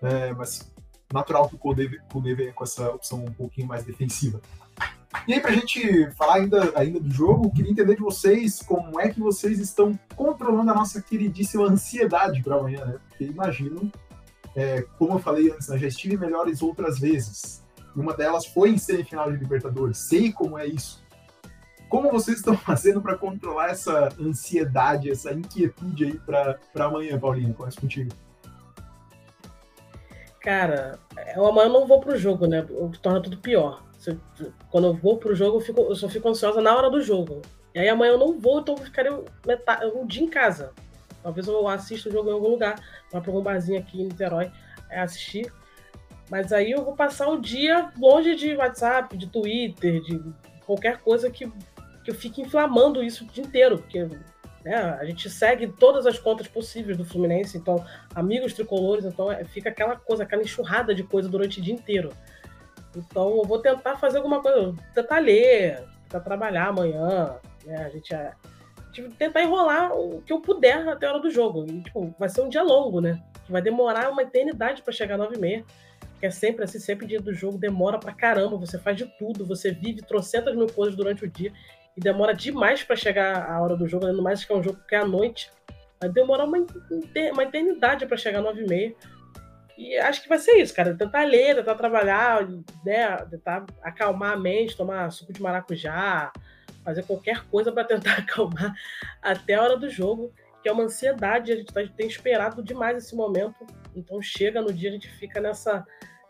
É, 0.02 0.32
mas 0.32 0.72
natural 1.12 1.48
que 1.48 1.54
o 1.54 1.58
Kudê 1.58 2.34
venha 2.34 2.52
com 2.52 2.64
essa 2.64 2.90
opção 2.90 3.24
um 3.24 3.32
pouquinho 3.32 3.68
mais 3.68 3.84
defensiva. 3.84 4.40
E 5.26 5.34
aí, 5.34 5.40
pra 5.40 5.52
gente 5.52 6.10
falar 6.12 6.36
ainda, 6.36 6.72
ainda 6.76 7.00
do 7.00 7.10
jogo, 7.10 7.50
queria 7.52 7.72
entender 7.72 7.96
de 7.96 8.00
vocês 8.00 8.62
como 8.62 9.00
é 9.00 9.08
que 9.08 9.20
vocês 9.20 9.58
estão 9.58 9.98
controlando 10.14 10.70
a 10.70 10.74
nossa 10.74 11.02
queridíssima 11.02 11.64
ansiedade 11.64 12.42
para 12.42 12.56
amanhã, 12.56 12.84
né? 12.84 12.98
Porque 13.08 13.24
imagino, 13.24 13.90
é, 14.54 14.82
como 14.98 15.14
eu 15.14 15.18
falei 15.18 15.50
antes, 15.50 15.68
né, 15.68 15.78
já 15.78 15.88
estive 15.88 16.16
melhores 16.16 16.62
outras 16.62 16.98
vezes. 16.98 17.62
Uma 17.94 18.14
delas 18.14 18.46
foi 18.46 18.70
em 18.70 18.78
semifinal 18.78 19.30
de 19.32 19.38
Libertadores. 19.38 19.98
Sei 19.98 20.32
como 20.32 20.56
é 20.56 20.66
isso. 20.66 21.02
Como 21.88 22.12
vocês 22.12 22.38
estão 22.38 22.56
fazendo 22.58 23.02
para 23.02 23.18
controlar 23.18 23.70
essa 23.70 24.10
ansiedade, 24.18 25.10
essa 25.10 25.32
inquietude 25.32 26.04
aí 26.04 26.20
para 26.20 26.56
amanhã, 26.86 27.18
Paulinho? 27.18 27.52
Começa 27.52 27.80
contigo. 27.80 28.12
Cara, 30.40 31.00
eu 31.34 31.44
amanhã 31.46 31.68
não 31.68 31.86
vou 31.86 32.00
pro 32.00 32.16
jogo, 32.16 32.46
né? 32.46 32.64
Torna 33.02 33.20
tudo 33.20 33.36
pior 33.38 33.89
quando 34.70 34.86
eu 34.86 34.94
vou 34.94 35.18
pro 35.18 35.34
jogo, 35.34 35.58
eu, 35.58 35.60
fico, 35.60 35.80
eu 35.82 35.94
só 35.94 36.08
fico 36.08 36.28
ansiosa 36.28 36.60
na 36.60 36.74
hora 36.74 36.90
do 36.90 37.02
jogo. 37.02 37.42
E 37.74 37.78
aí 37.78 37.88
amanhã 37.88 38.12
eu 38.12 38.18
não 38.18 38.38
vou, 38.38 38.60
então 38.60 38.74
eu 38.74 38.84
ficaria 38.84 39.22
metade, 39.46 39.86
um 39.86 40.06
dia 40.06 40.22
em 40.22 40.28
casa. 40.28 40.72
Talvez 41.22 41.46
eu 41.46 41.68
assista 41.68 42.08
o 42.08 42.12
jogo 42.12 42.30
em 42.30 42.32
algum 42.32 42.48
lugar, 42.48 42.76
vá 43.12 43.20
pra 43.20 43.30
algum 43.30 43.42
barzinho 43.42 43.78
aqui 43.78 44.00
em 44.00 44.06
Niterói, 44.06 44.50
é, 44.88 45.00
assistir. 45.00 45.52
Mas 46.30 46.52
aí 46.52 46.70
eu 46.70 46.84
vou 46.84 46.94
passar 46.94 47.28
o 47.28 47.40
dia 47.40 47.90
longe 47.98 48.34
de 48.36 48.56
WhatsApp, 48.56 49.16
de 49.16 49.26
Twitter, 49.26 50.00
de 50.00 50.22
qualquer 50.64 50.98
coisa 50.98 51.30
que, 51.30 51.46
que 52.04 52.10
eu 52.10 52.14
fique 52.14 52.40
inflamando 52.40 53.02
isso 53.02 53.24
o 53.24 53.26
dia 53.26 53.44
inteiro. 53.44 53.78
Porque 53.78 54.08
né, 54.64 54.76
a 54.76 55.04
gente 55.04 55.28
segue 55.28 55.66
todas 55.66 56.06
as 56.06 56.18
contas 56.18 56.46
possíveis 56.46 56.96
do 56.96 57.04
Fluminense, 57.04 57.58
então, 57.58 57.84
amigos 58.14 58.54
tricolores, 58.54 59.04
então 59.04 59.30
é, 59.30 59.44
fica 59.44 59.70
aquela 59.70 59.96
coisa, 59.96 60.22
aquela 60.22 60.42
enxurrada 60.42 60.94
de 60.94 61.02
coisa 61.02 61.28
durante 61.28 61.58
o 61.58 61.62
dia 61.62 61.74
inteiro. 61.74 62.10
Então 62.96 63.36
eu 63.36 63.44
vou 63.44 63.58
tentar 63.58 63.96
fazer 63.96 64.18
alguma 64.18 64.42
coisa, 64.42 64.74
tentar 64.94 65.18
ler, 65.18 65.84
tentar 66.04 66.20
trabalhar 66.20 66.68
amanhã, 66.68 67.36
né? 67.64 67.84
A 67.84 67.88
gente, 67.88 68.14
a 68.14 68.34
gente 68.92 69.10
tentar 69.16 69.42
enrolar 69.42 69.92
o 69.92 70.20
que 70.22 70.32
eu 70.32 70.40
puder 70.40 70.88
até 70.88 71.06
a 71.06 71.10
hora 71.10 71.20
do 71.20 71.30
jogo. 71.30 71.64
E, 71.68 71.82
tipo, 71.82 72.14
vai 72.18 72.28
ser 72.28 72.40
um 72.42 72.48
dia 72.48 72.62
longo, 72.62 73.00
né? 73.00 73.22
Vai 73.48 73.62
demorar 73.62 74.10
uma 74.10 74.22
eternidade 74.22 74.82
para 74.82 74.92
chegar 74.92 75.14
às 75.14 75.20
9 75.20 75.36
e 75.36 75.38
meia. 75.38 75.64
Que 76.18 76.26
é 76.26 76.30
sempre 76.30 76.64
assim, 76.64 76.78
sempre 76.78 77.06
dia 77.06 77.20
do 77.20 77.32
jogo 77.32 77.56
demora 77.56 77.98
pra 77.98 78.12
caramba. 78.12 78.56
Você 78.58 78.78
faz 78.78 78.96
de 78.96 79.06
tudo, 79.18 79.46
você 79.46 79.70
vive 79.70 80.02
trocentas 80.02 80.54
mil 80.54 80.66
coisas 80.66 80.94
durante 80.94 81.24
o 81.24 81.28
dia 81.28 81.52
e 81.96 82.00
demora 82.00 82.34
demais 82.34 82.82
para 82.82 82.96
chegar 82.96 83.50
a 83.50 83.60
hora 83.60 83.76
do 83.76 83.88
jogo, 83.88 84.06
ainda 84.06 84.20
mais 84.20 84.44
que 84.44 84.52
é 84.52 84.56
um 84.56 84.62
jogo 84.62 84.78
que 84.86 84.94
é 84.94 84.98
à 84.98 85.06
noite. 85.06 85.50
Vai 85.98 86.10
demorar 86.10 86.44
uma, 86.44 86.58
uma 87.32 87.42
eternidade 87.42 88.06
para 88.06 88.16
chegar 88.16 88.38
às 88.38 88.44
9 88.44 88.64
e 89.80 89.96
acho 89.96 90.22
que 90.22 90.28
vai 90.28 90.38
ser 90.38 90.56
isso, 90.56 90.74
cara. 90.74 90.94
Tentar 90.94 91.24
ler, 91.24 91.56
tentar 91.56 91.74
trabalhar, 91.74 92.46
né? 92.84 93.16
Tentar 93.30 93.64
acalmar 93.82 94.34
a 94.34 94.36
mente, 94.36 94.76
tomar 94.76 95.10
suco 95.10 95.32
de 95.32 95.40
maracujá, 95.40 96.30
fazer 96.84 97.02
qualquer 97.04 97.46
coisa 97.46 97.72
para 97.72 97.84
tentar 97.84 98.18
acalmar 98.20 98.74
até 99.22 99.54
a 99.54 99.62
hora 99.62 99.78
do 99.78 99.88
jogo, 99.88 100.34
que 100.62 100.68
é 100.68 100.72
uma 100.72 100.82
ansiedade. 100.82 101.50
A 101.50 101.56
gente 101.56 101.72
tá, 101.72 101.80
tem 101.96 102.06
esperado 102.06 102.62
demais 102.62 102.98
esse 102.98 103.16
momento. 103.16 103.66
Então 103.96 104.20
chega 104.20 104.60
no 104.60 104.70
dia, 104.70 104.90
a 104.90 104.92
gente 104.92 105.08
fica 105.08 105.40
nessa, 105.40 105.82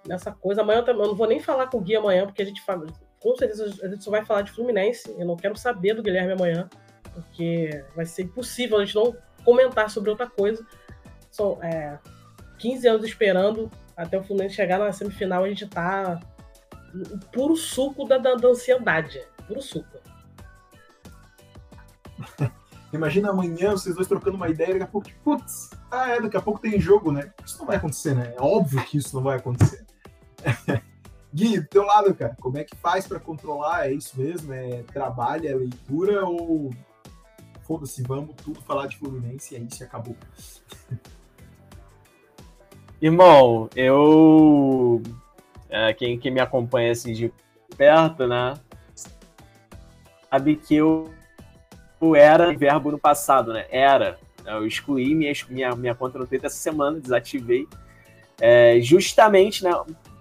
nessa 0.07 0.31
coisa. 0.31 0.61
Amanhã 0.61 0.85
eu 0.87 0.95
não 0.95 1.17
vou 1.17 1.27
nem 1.27 1.41
falar 1.41 1.67
com 1.67 1.79
o 1.79 1.81
Gui 1.81 1.97
amanhã, 1.97 2.27
porque 2.27 2.43
a 2.43 2.47
gente 2.47 2.63
fala. 2.63 2.87
Com 3.19 3.35
certeza 3.35 3.65
a 3.85 3.89
gente 3.89 4.05
só 4.05 4.13
vai 4.13 4.25
falar 4.25 4.43
de 4.43 4.53
Fluminense. 4.53 5.13
Eu 5.19 5.27
não 5.27 5.37
quero 5.37 5.57
saber 5.57 5.95
do 5.95 6.05
Guilherme 6.05 6.35
amanhã, 6.35 6.71
porque 7.13 7.85
vai 7.97 8.07
ser 8.07 8.23
impossível 8.23 8.79
a 8.79 8.85
gente 8.85 8.95
não 8.95 9.17
comentar 9.45 9.91
sobre 9.91 10.09
outra 10.09 10.29
coisa. 10.29 10.65
São, 11.33 11.59
é, 11.63 11.99
15 12.61 12.87
anos 12.87 13.05
esperando 13.07 13.71
até 13.97 14.19
o 14.19 14.23
Fluminense 14.23 14.55
chegar 14.55 14.79
na 14.79 14.93
semifinal, 14.93 15.45
a 15.45 15.49
gente 15.49 15.67
tá 15.67 16.21
no 16.93 17.19
puro 17.33 17.57
suco 17.57 18.07
da, 18.07 18.19
da, 18.19 18.35
da 18.35 18.49
ansiedade. 18.49 19.21
Puro 19.49 19.63
suco. 19.63 19.99
Imagina 22.93 23.31
amanhã 23.31 23.71
vocês 23.73 23.95
dois 23.95 24.09
trocando 24.09 24.37
uma 24.37 24.49
ideia, 24.49 24.73
daqui 24.73 24.83
a 24.83 24.87
pouco, 24.87 25.09
putz, 25.23 25.71
ah, 25.91 26.09
é, 26.09 26.21
daqui 26.21 26.37
a 26.37 26.43
pouco 26.43 26.61
tem 26.61 26.81
jogo, 26.81 27.13
né? 27.13 27.33
Isso 27.45 27.59
não 27.59 27.67
vai 27.67 27.77
acontecer, 27.77 28.15
né? 28.15 28.35
É 28.37 28.41
óbvio 28.41 28.85
que 28.85 28.99
isso 28.99 29.15
não 29.15 29.23
vai 29.23 29.39
acontecer. 29.39 29.87
Gui, 31.33 31.61
do 31.61 31.69
teu 31.69 31.85
lado, 31.85 32.13
cara, 32.15 32.37
como 32.41 32.59
é 32.59 32.65
que 32.65 32.75
faz 32.77 33.07
para 33.07 33.21
controlar? 33.21 33.87
É 33.87 33.93
isso 33.93 34.19
mesmo? 34.21 34.53
É 34.53 34.83
trabalho, 34.83 35.49
é 35.49 35.55
leitura 35.55 36.25
ou 36.27 36.71
foda-se, 37.63 38.03
vamos 38.03 38.35
tudo 38.35 38.61
falar 38.63 38.89
de 38.89 38.99
Fluminense 38.99 39.55
e 39.55 39.59
é 39.59 39.61
isso 39.61 39.83
e 39.83 39.85
acabou. 39.85 40.17
Irmão, 43.01 43.71
eu. 43.75 45.03
É, 45.69 45.93
quem, 45.95 46.19
quem 46.19 46.31
me 46.31 46.41
acompanha 46.41 46.93
assim 46.93 47.13
de 47.13 47.33
perto, 47.77 48.27
né? 48.27 48.55
Sabe 50.29 50.57
que 50.57 50.77
eu, 50.77 51.11
eu 52.01 52.15
era 52.15 52.53
verbo 52.53 52.91
no 52.91 52.99
passado, 52.99 53.53
né? 53.53 53.67
Era. 53.71 54.19
Eu 54.45 54.67
excluí 54.67 55.15
minha, 55.15 55.33
minha, 55.49 55.75
minha 55.75 55.95
conta 55.95 56.19
no 56.19 56.27
Twitter 56.27 56.47
essa 56.47 56.57
semana, 56.57 57.01
desativei. 57.01 57.67
É, 58.41 58.79
justamente, 58.81 59.65
né? 59.65 59.71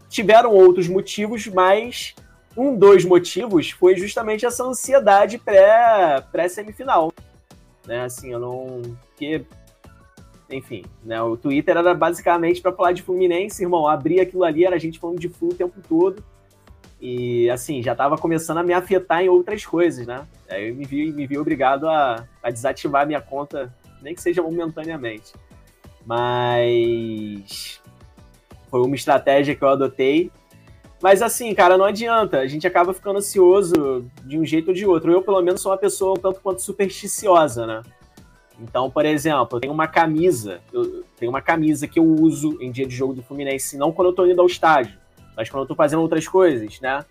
Tiveram 0.10 0.52
outros 0.52 0.88
motivos, 0.88 1.48
mas 1.48 2.16
um 2.56 2.78
dos 2.78 3.06
motivos 3.06 3.72
foi 3.72 3.96
justamente 3.96 4.46
essa 4.46 4.64
ansiedade 4.64 5.38
pré, 5.38 6.24
pré-semifinal. 6.32 7.12
Né? 7.86 8.02
Assim, 8.02 8.32
eu 8.32 8.40
não. 8.40 8.82
Porque, 9.10 9.46
enfim, 10.52 10.84
né? 11.04 11.22
O 11.22 11.38
Twitter 11.38 11.78
era 11.78 11.94
basicamente 11.94 12.62
para 12.62 12.74
falar 12.74 12.92
de 12.92 13.04
Fluminense, 13.04 13.64
irmão. 13.64 13.88
Abrir 13.88 14.20
aquilo 14.20 14.44
ali, 14.44 14.66
era 14.66 14.76
a 14.76 14.80
gente 14.80 15.00
falando 15.00 15.20
de 15.20 15.30
Flu 15.30 15.50
o 15.50 15.54
tempo 15.54 15.80
todo. 15.88 16.24
E, 17.00 17.50
assim, 17.50 17.82
já 17.82 17.94
estava 17.94 18.18
começando 18.18 18.58
a 18.58 18.64
me 18.64 18.74
afetar 18.74 19.22
em 19.22 19.30
outras 19.30 19.66
coisas, 19.66 20.06
né? 20.06 20.28
Aí 20.50 20.70
eu 20.70 20.76
me 20.76 20.86
vi, 20.86 21.12
me 21.12 21.26
vi 21.26 21.38
obrigado 21.38 21.88
a, 21.88 22.28
a 22.44 22.50
desativar 22.50 23.08
minha 23.08 23.22
conta, 23.22 23.74
nem 24.02 24.14
que 24.14 24.22
seja 24.22 24.42
momentaneamente. 24.42 25.34
Mas 26.06 27.80
foi 28.70 28.82
uma 28.82 28.96
estratégia 28.96 29.56
que 29.56 29.64
eu 29.64 29.70
adotei. 29.70 30.32
Mas 31.02 31.22
assim, 31.22 31.54
cara, 31.54 31.78
não 31.78 31.86
adianta. 31.86 32.40
A 32.40 32.48
gente 32.48 32.68
acaba 32.68 32.94
ficando 32.94 33.20
ansioso 33.20 34.06
de 34.26 34.38
um 34.38 34.46
jeito 34.46 34.70
ou 34.70 34.74
de 34.74 34.86
outro. 34.86 35.12
Eu, 35.12 35.22
pelo 35.22 35.42
menos, 35.42 35.62
sou 35.62 35.72
uma 35.72 35.78
pessoa 35.78 36.14
um 36.18 36.22
tanto 36.22 36.42
quanto 36.42 36.62
supersticiosa, 36.62 37.66
né? 37.66 37.84
Então, 38.62 38.90
por 38.90 39.06
exemplo, 39.06 39.58
eu 39.58 39.62
tenho 39.62 39.74
uma 39.74 39.88
camisa. 39.88 40.62
Eu 40.72 41.04
tenho 41.18 41.32
uma 41.32 41.42
camisa 41.42 41.88
que 41.88 42.00
eu 42.00 42.06
uso 42.06 42.58
em 42.62 42.72
dia 42.72 42.86
de 42.86 42.96
jogo 42.96 43.14
do 43.14 43.24
Fluminense, 43.24 43.78
não 43.78 43.92
quando 43.92 44.10
eu 44.10 44.14
tô 44.14 44.26
indo 44.26 44.42
ao 44.42 44.48
estádio, 44.48 44.98
mas 45.36 45.50
quando 45.50 45.64
eu 45.64 45.68
tô 45.68 45.76
fazendo 45.76 46.02
outras 46.02 46.28
coisas, 46.28 46.80
né? 46.82 47.06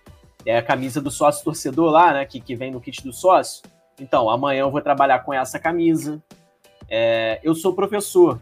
É 0.44 0.58
a 0.58 0.62
camisa 0.62 1.00
do 1.00 1.10
sócio 1.10 1.44
torcedor 1.44 1.90
lá, 1.90 2.12
né? 2.12 2.24
Que, 2.24 2.40
que 2.40 2.54
vem 2.54 2.70
no 2.70 2.80
kit 2.80 3.02
do 3.02 3.12
sócio. 3.12 3.62
Então, 4.00 4.30
amanhã 4.30 4.60
eu 4.60 4.70
vou 4.70 4.80
trabalhar 4.80 5.20
com 5.20 5.32
essa 5.32 5.58
camisa. 5.58 6.22
É, 6.88 7.40
eu 7.42 7.54
sou 7.54 7.74
professor, 7.74 8.40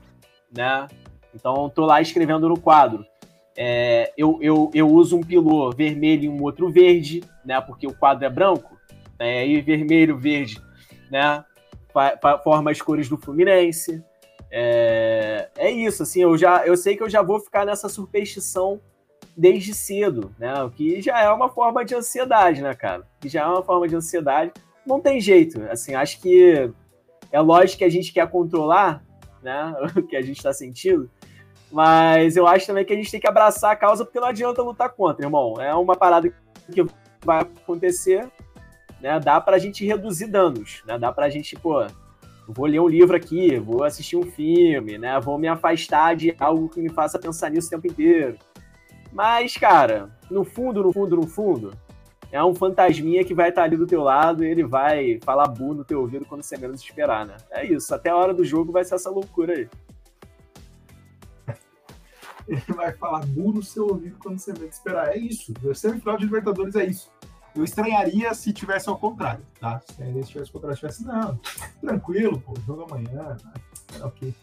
né? 0.55 0.87
Então, 1.35 1.67
estou 1.67 1.87
lá 1.87 2.01
escrevendo 2.01 2.49
no 2.49 2.61
quadro. 2.61 3.05
É, 3.57 4.13
eu, 4.17 4.39
eu, 4.43 4.71
eu 4.75 4.89
uso 4.89 5.17
um 5.17 5.23
pilô 5.23 5.71
vermelho 5.71 6.25
e 6.25 6.29
um 6.29 6.43
outro 6.43 6.71
verde, 6.71 7.23
né? 7.45 7.61
Porque 7.61 7.87
o 7.87 7.95
quadro 7.95 8.25
é 8.25 8.31
branco. 8.31 8.77
Né, 9.19 9.61
vermelho, 9.63 10.19
verde, 10.19 10.61
né? 11.11 11.43
Forma 12.43 12.71
as 12.71 12.81
cores 12.81 13.09
do 13.09 13.17
Fluminense. 13.17 14.03
É, 14.51 15.49
é 15.57 15.71
isso, 15.71 16.03
assim, 16.03 16.23
eu 16.23 16.37
já 16.37 16.65
eu 16.67 16.77
sei 16.77 16.97
que 16.97 17.03
eu 17.03 17.11
já 17.11 17.21
vou 17.21 17.41
ficar 17.41 17.67
nessa 17.67 17.89
superstição 17.89 18.81
desde 19.37 19.75
cedo, 19.75 20.35
né? 20.39 20.63
O 20.63 20.71
que 20.71 21.01
já 21.03 21.21
é 21.21 21.31
uma 21.31 21.49
forma 21.49 21.85
de 21.85 21.95
ansiedade, 21.95 22.63
né, 22.63 22.75
cara? 22.75 23.07
Que 23.21 23.29
já 23.29 23.43
é 23.43 23.47
uma 23.47 23.63
forma 23.63 23.87
de 23.87 23.97
ansiedade. 23.97 24.53
Não 24.87 25.01
tem 25.01 25.21
jeito, 25.21 25.63
assim, 25.65 25.95
acho 25.95 26.21
que 26.21 26.71
é 27.33 27.41
lógico 27.41 27.79
que 27.79 27.85
a 27.85 27.91
gente 27.91 28.13
quer 28.13 28.31
controlar, 28.31 29.05
né, 29.43 29.75
o 29.97 30.03
que 30.03 30.17
a 30.17 30.23
gente 30.23 30.37
está 30.37 30.53
sentindo, 30.53 31.11
mas 31.71 32.37
eu 32.37 32.47
acho 32.47 32.67
também 32.67 32.85
que 32.85 32.93
a 32.93 32.97
gente 32.97 33.11
tem 33.11 33.21
que 33.21 33.27
abraçar 33.27 33.73
a 33.73 33.77
causa, 33.77 34.05
porque 34.05 34.21
não 34.21 34.29
adianta 34.29 34.63
lutar 34.63 34.91
contra, 34.91 35.27
irmão. 35.27 35.61
É 35.61 35.75
uma 35.75 35.97
parada 35.97 36.33
que 36.73 36.87
vai 37.25 37.41
acontecer, 37.41 38.31
né? 39.07 39.21
Dá 39.21 39.41
pra 39.41 39.57
gente 39.57 39.87
reduzir 39.87 40.27
danos, 40.27 40.83
né? 40.85 40.99
Dá 40.99 41.13
pra 41.13 41.31
gente, 41.31 41.55
pô, 41.55 41.87
vou 42.49 42.67
ler 42.67 42.81
um 42.81 42.89
livro 42.89 43.17
aqui, 43.17 43.57
vou 43.57 43.85
assistir 43.85 44.17
um 44.17 44.25
filme, 44.25 44.99
né? 44.99 45.21
Vou 45.21 45.39
me 45.39 45.47
afastar 45.47 46.17
de 46.17 46.35
algo 46.41 46.69
que 46.69 46.81
me 46.81 46.89
faça 46.89 47.17
pensar 47.17 47.49
nisso 47.49 47.69
o 47.69 47.71
tempo 47.71 47.87
inteiro. 47.87 48.37
Mas, 49.13 49.57
cara, 49.57 50.11
no 50.29 50.45
fundo, 50.45 50.83
no 50.83 50.93
fundo, 50.93 51.15
no 51.15 51.27
fundo, 51.27 51.73
é 52.33 52.43
um 52.43 52.53
fantasminha 52.53 53.25
que 53.25 53.33
vai 53.33 53.51
estar 53.51 53.63
ali 53.63 53.77
do 53.77 53.87
teu 53.87 54.03
lado 54.03 54.45
e 54.45 54.49
ele 54.49 54.65
vai 54.65 55.21
falar 55.25 55.47
bu 55.47 55.73
no 55.73 55.85
teu 55.85 56.01
ouvido 56.01 56.25
quando 56.25 56.43
você 56.43 56.57
menos 56.59 56.83
esperar, 56.83 57.25
né? 57.25 57.37
É 57.53 57.65
isso. 57.65 57.95
Até 57.95 58.11
a 58.11 58.17
hora 58.17 58.35
do 58.35 58.45
jogo 58.45 58.73
vai 58.73 58.85
ser 58.85 58.97
essa 58.97 59.09
loucura 59.09 59.55
aí 59.55 59.69
ele 62.49 62.61
vai 62.75 62.93
falar 62.93 63.25
bu 63.27 63.53
no 63.53 63.63
seu 63.63 63.87
ouvido 63.87 64.17
quando 64.19 64.39
você 64.39 64.53
menos 64.53 64.75
esperar. 64.75 65.15
É 65.15 65.19
isso. 65.19 65.55
O 65.63 65.75
semifinal 65.75 66.17
de 66.17 66.25
Libertadores 66.25 66.75
é 66.75 66.87
isso. 66.87 67.09
Eu 67.57 67.65
estranharia 67.65 68.35
se 68.35 68.53
tivesse 68.53 68.89
ao 68.89 68.99
contrário, 68.99 69.43
tá? 69.59 69.81
Se 69.81 69.95
tivesse 70.25 70.51
ao 70.51 70.53
contrário, 70.53 70.77
tivesse, 70.77 71.05
não, 71.05 71.41
tranquilo, 71.81 72.39
pô, 72.41 72.55
jogo 72.67 72.83
amanhã, 72.83 73.37
é 73.99 74.05
ok. 74.05 74.35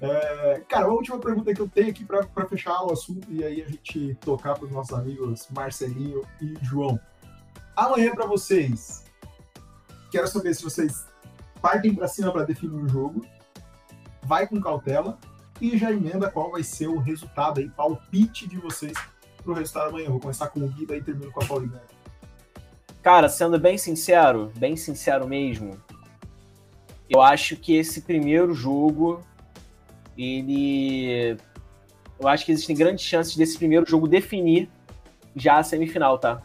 É, 0.00 0.62
cara, 0.68 0.86
a 0.86 0.88
última 0.88 1.18
pergunta 1.18 1.54
que 1.54 1.60
eu 1.60 1.68
tenho 1.68 1.90
aqui 1.90 2.04
para 2.04 2.46
fechar 2.46 2.82
o 2.82 2.92
assunto 2.92 3.30
e 3.30 3.44
aí 3.44 3.62
a 3.62 3.68
gente 3.68 4.14
tocar 4.22 4.54
para 4.54 4.64
os 4.64 4.70
nossos 4.70 4.92
amigos 4.92 5.48
Marcelinho 5.50 6.22
e 6.40 6.54
João. 6.62 6.98
Amanhã 7.74 8.14
para 8.14 8.26
vocês, 8.26 9.04
quero 10.10 10.26
saber 10.26 10.54
se 10.54 10.62
vocês 10.62 11.06
partem 11.60 11.94
para 11.94 12.08
cima 12.08 12.32
para 12.32 12.44
definir 12.44 12.82
o 12.82 12.88
jogo, 12.88 13.24
vai 14.22 14.46
com 14.46 14.60
cautela 14.60 15.18
e 15.60 15.76
já 15.76 15.92
emenda 15.92 16.30
qual 16.30 16.50
vai 16.50 16.62
ser 16.62 16.88
o 16.88 16.98
resultado 16.98 17.60
aí, 17.60 17.68
palpite 17.68 18.46
de 18.46 18.56
vocês 18.58 18.94
pro 19.42 19.54
resultado 19.54 19.90
amanhã. 19.90 20.08
Vou 20.08 20.20
começar 20.20 20.48
com 20.48 20.60
o 20.60 20.68
Gui, 20.68 20.86
daí 20.86 21.02
termino 21.02 21.30
com 21.32 21.42
a 21.42 21.46
Paulina. 21.46 21.95
Cara, 23.06 23.28
sendo 23.28 23.56
bem 23.56 23.78
sincero, 23.78 24.50
bem 24.56 24.74
sincero 24.74 25.28
mesmo, 25.28 25.80
eu 27.08 27.22
acho 27.22 27.54
que 27.54 27.76
esse 27.76 28.00
primeiro 28.00 28.52
jogo, 28.52 29.24
ele. 30.18 31.36
Eu 32.18 32.26
acho 32.26 32.44
que 32.44 32.50
existem 32.50 32.74
grandes 32.74 33.04
chances 33.04 33.36
desse 33.36 33.56
primeiro 33.58 33.88
jogo 33.88 34.08
definir 34.08 34.68
já 35.36 35.58
a 35.58 35.62
semifinal, 35.62 36.18
tá? 36.18 36.42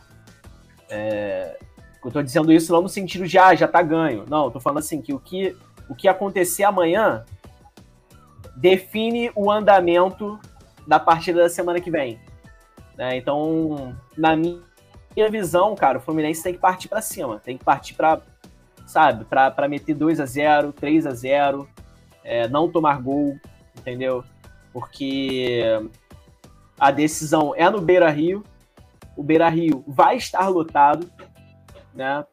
É... 0.88 1.58
Eu 2.06 2.12
tô 2.12 2.22
dizendo 2.22 2.54
isso 2.54 2.72
não 2.72 2.84
no 2.84 2.90
sentido 2.90 3.28
de, 3.28 3.40
ah, 3.40 3.56
já 3.56 3.68
tá 3.68 3.82
ganho. 3.82 4.26
Não, 4.30 4.46
eu 4.46 4.52
tô 4.52 4.60
falando 4.60 4.78
assim, 4.78 5.02
que 5.02 5.16
o 5.16 5.20
que, 5.20 5.58
o 5.90 5.96
que 5.96 6.08
acontecer 6.08 6.64
amanhã 6.64 7.26
define 8.56 9.32
o 9.34 9.50
andamento 9.50 10.40
da 10.86 11.00
partida 11.00 11.42
da 11.42 11.50
semana 11.50 11.82
que 11.82 11.90
vem. 11.90 12.20
Né? 12.96 13.18
Então, 13.18 13.98
na 14.16 14.36
minha 14.36 14.62
visão, 15.30 15.76
cara, 15.76 15.98
o 15.98 16.02
Fluminense 16.02 16.44
tem 16.44 16.54
que 16.54 16.60
partir 16.60 16.88
para 16.88 17.02
cima, 17.02 17.40
tem 17.40 17.58
que 17.58 17.64
partir 17.64 17.94
para, 17.94 18.22
sabe, 18.86 19.26
para 19.26 19.68
meter 19.68 19.94
2 19.94 20.20
a 20.20 20.26
0 20.26 20.72
3 20.74 21.06
a 21.06 21.12
0 21.12 21.68
é, 22.24 22.48
não 22.48 22.72
tomar 22.72 23.02
gol, 23.02 23.38
entendeu? 23.78 24.24
Porque 24.72 25.64
a 26.80 26.92
decisão 26.92 27.54
é 27.56 27.70
no 27.70 27.82
Beira 27.82 28.10
Rio, 28.10 28.44
o 29.16 29.24
Beira 29.24 29.50
Rio 29.50 29.84
vai 29.88 30.18
estar 30.18 30.48
lotado, 30.48 31.12
né? 31.94 32.26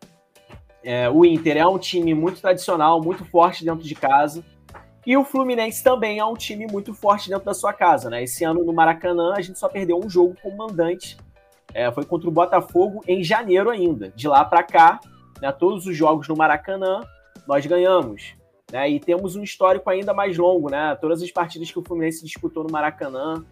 É, 0.83 1.11
o 1.11 1.24
Inter 1.24 1.57
é 1.57 1.66
um 1.66 1.79
time 1.79 2.14
muito 2.14 2.41
tradicional, 2.41 3.03
muito 3.03 3.24
forte 3.24 3.64
dentro 3.64 3.83
de 3.83 3.95
casa. 3.95 4.45
E 5.05 5.16
o 5.16 5.24
Fluminense 5.24 5.83
também 5.83 6.18
é 6.18 6.24
um 6.24 6.35
time 6.35 6.66
muito 6.66 6.95
forte 6.95 7.29
dentro 7.29 7.45
da 7.45 7.55
sua 7.55 7.72
casa, 7.72 8.09
né? 8.09 8.22
Esse 8.22 8.45
ano 8.45 8.64
no 8.64 8.72
Maracanã 8.72 9.35
a 9.35 9.41
gente 9.41 9.59
só 9.59 9.68
perdeu 9.68 9.99
um 9.99 10.09
jogo 10.09 10.37
como 10.41 10.57
mandante. 10.57 11.16
É, 11.75 11.91
foi 11.93 12.05
contra 12.05 12.29
o 12.29 12.33
Botafogo 12.33 13.03
em 13.07 13.23
janeiro 13.23 13.71
ainda. 13.71 14.11
De 14.11 14.27
lá 14.27 14.45
para 14.45 14.62
cá, 14.62 15.01
né, 15.41 15.53
todos 15.53 15.87
os 15.87 15.97
jogos 15.97 16.27
no 16.29 16.37
Maracanã 16.37 17.01
nós 17.47 17.64
ganhamos. 17.66 18.35
Né? 18.73 18.91
E 18.91 19.01
temos 19.01 19.37
um 19.37 19.43
histórico 19.43 19.89
ainda 19.89 20.12
mais 20.12 20.37
longo, 20.37 20.71
né? 20.71 20.95
Todas 21.01 21.23
as 21.23 21.31
partidas 21.31 21.71
que 21.71 21.79
o 21.79 21.83
Fluminense 21.83 22.25
disputou 22.25 22.62
no 22.62 22.71
Maracanã, 22.71 23.45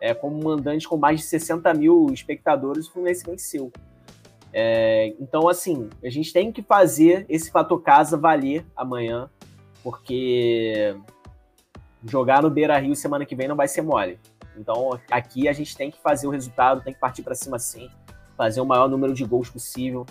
é, 0.00 0.12
como 0.12 0.42
mandante 0.42 0.88
com 0.88 0.96
mais 0.96 1.20
de 1.20 1.26
60 1.26 1.72
mil 1.74 2.06
espectadores, 2.12 2.88
o 2.88 2.92
Fluminense 2.92 3.24
venceu. 3.24 3.72
É, 4.52 5.14
então, 5.20 5.48
assim, 5.48 5.88
a 6.02 6.10
gente 6.10 6.32
tem 6.32 6.52
que 6.52 6.62
fazer 6.62 7.24
esse 7.28 7.50
fator 7.50 7.80
casa 7.82 8.16
valer 8.16 8.64
amanhã 8.76 9.28
porque 9.82 10.96
jogar 12.04 12.42
no 12.42 12.50
Beira 12.50 12.78
Rio 12.78 12.96
semana 12.96 13.26
que 13.26 13.36
vem 13.36 13.46
não 13.46 13.54
vai 13.54 13.68
ser 13.68 13.82
mole. 13.82 14.18
Então 14.56 14.98
aqui 15.10 15.48
a 15.48 15.52
gente 15.52 15.76
tem 15.76 15.90
que 15.90 16.00
fazer 16.00 16.26
o 16.26 16.30
resultado, 16.30 16.82
tem 16.82 16.94
que 16.94 17.00
partir 17.00 17.22
para 17.22 17.34
cima 17.34 17.58
sim, 17.58 17.90
fazer 18.36 18.60
o 18.60 18.66
maior 18.66 18.88
número 18.88 19.14
de 19.14 19.24
gols 19.24 19.50
possível, 19.50 20.06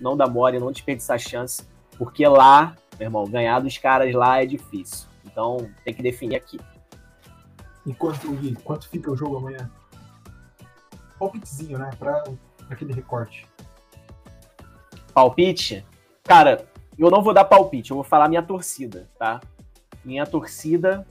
não 0.00 0.16
dar 0.16 0.28
mole, 0.28 0.58
não 0.58 0.72
desperdiçar 0.72 1.18
chance, 1.18 1.66
porque 1.96 2.26
lá, 2.26 2.76
meu 2.98 3.06
irmão, 3.06 3.24
ganhar 3.26 3.60
dos 3.60 3.76
caras 3.78 4.14
lá 4.14 4.42
é 4.42 4.46
difícil. 4.46 5.08
Então 5.24 5.68
tem 5.84 5.94
que 5.94 6.02
definir 6.02 6.36
aqui. 6.36 6.58
E 7.84 7.94
quanto, 7.94 8.28
quanto 8.64 8.88
fica 8.88 9.10
o 9.10 9.16
jogo 9.16 9.38
amanhã? 9.38 9.70
Palpitezinho, 11.18 11.78
né? 11.78 11.90
Para 11.98 12.24
aquele 12.70 12.92
recorte. 12.92 13.46
Palpite? 15.12 15.84
Cara, 16.22 16.66
eu 16.98 17.10
não 17.10 17.22
vou 17.22 17.32
dar 17.32 17.44
palpite, 17.44 17.90
eu 17.90 17.96
vou 17.96 18.04
falar 18.04 18.28
minha 18.28 18.42
torcida, 18.42 19.08
tá? 19.18 19.40
Minha 20.04 20.26
torcida 20.26 21.06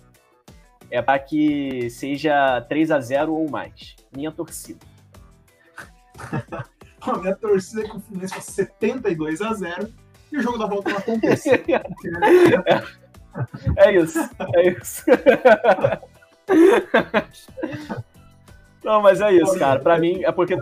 é 0.89 1.01
para 1.01 1.19
que 1.19 1.89
seja 1.89 2.61
3 2.61 2.91
a 2.91 2.99
0 2.99 3.33
ou 3.33 3.49
mais. 3.49 3.95
Minha 4.15 4.31
torcida. 4.31 4.85
a 7.01 7.17
minha 7.17 7.35
torcida 7.35 7.81
é 7.81 7.89
que 7.89 7.97
o 7.97 7.99
Fluminense 7.99 8.33
faça 8.33 8.51
72 8.51 9.41
a 9.41 9.53
0 9.53 9.93
e 10.31 10.37
o 10.37 10.41
jogo 10.41 10.57
da 10.57 10.65
volta 10.65 10.89
não 10.89 10.97
acontece. 10.97 11.51
é 13.77 13.95
isso, 13.95 14.19
é 14.55 14.69
isso. 14.69 15.03
Não, 18.83 19.01
mas 19.01 19.19
é 19.19 19.33
isso, 19.33 19.59
cara. 19.59 19.81
Pra 19.81 19.99
mim, 19.99 20.23
é 20.23 20.31
porque. 20.31 20.57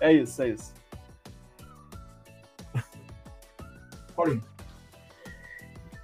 É 0.00 0.12
isso, 0.12 0.42
é 0.42 0.48
isso. 0.48 0.74
Paulinho. 4.16 4.42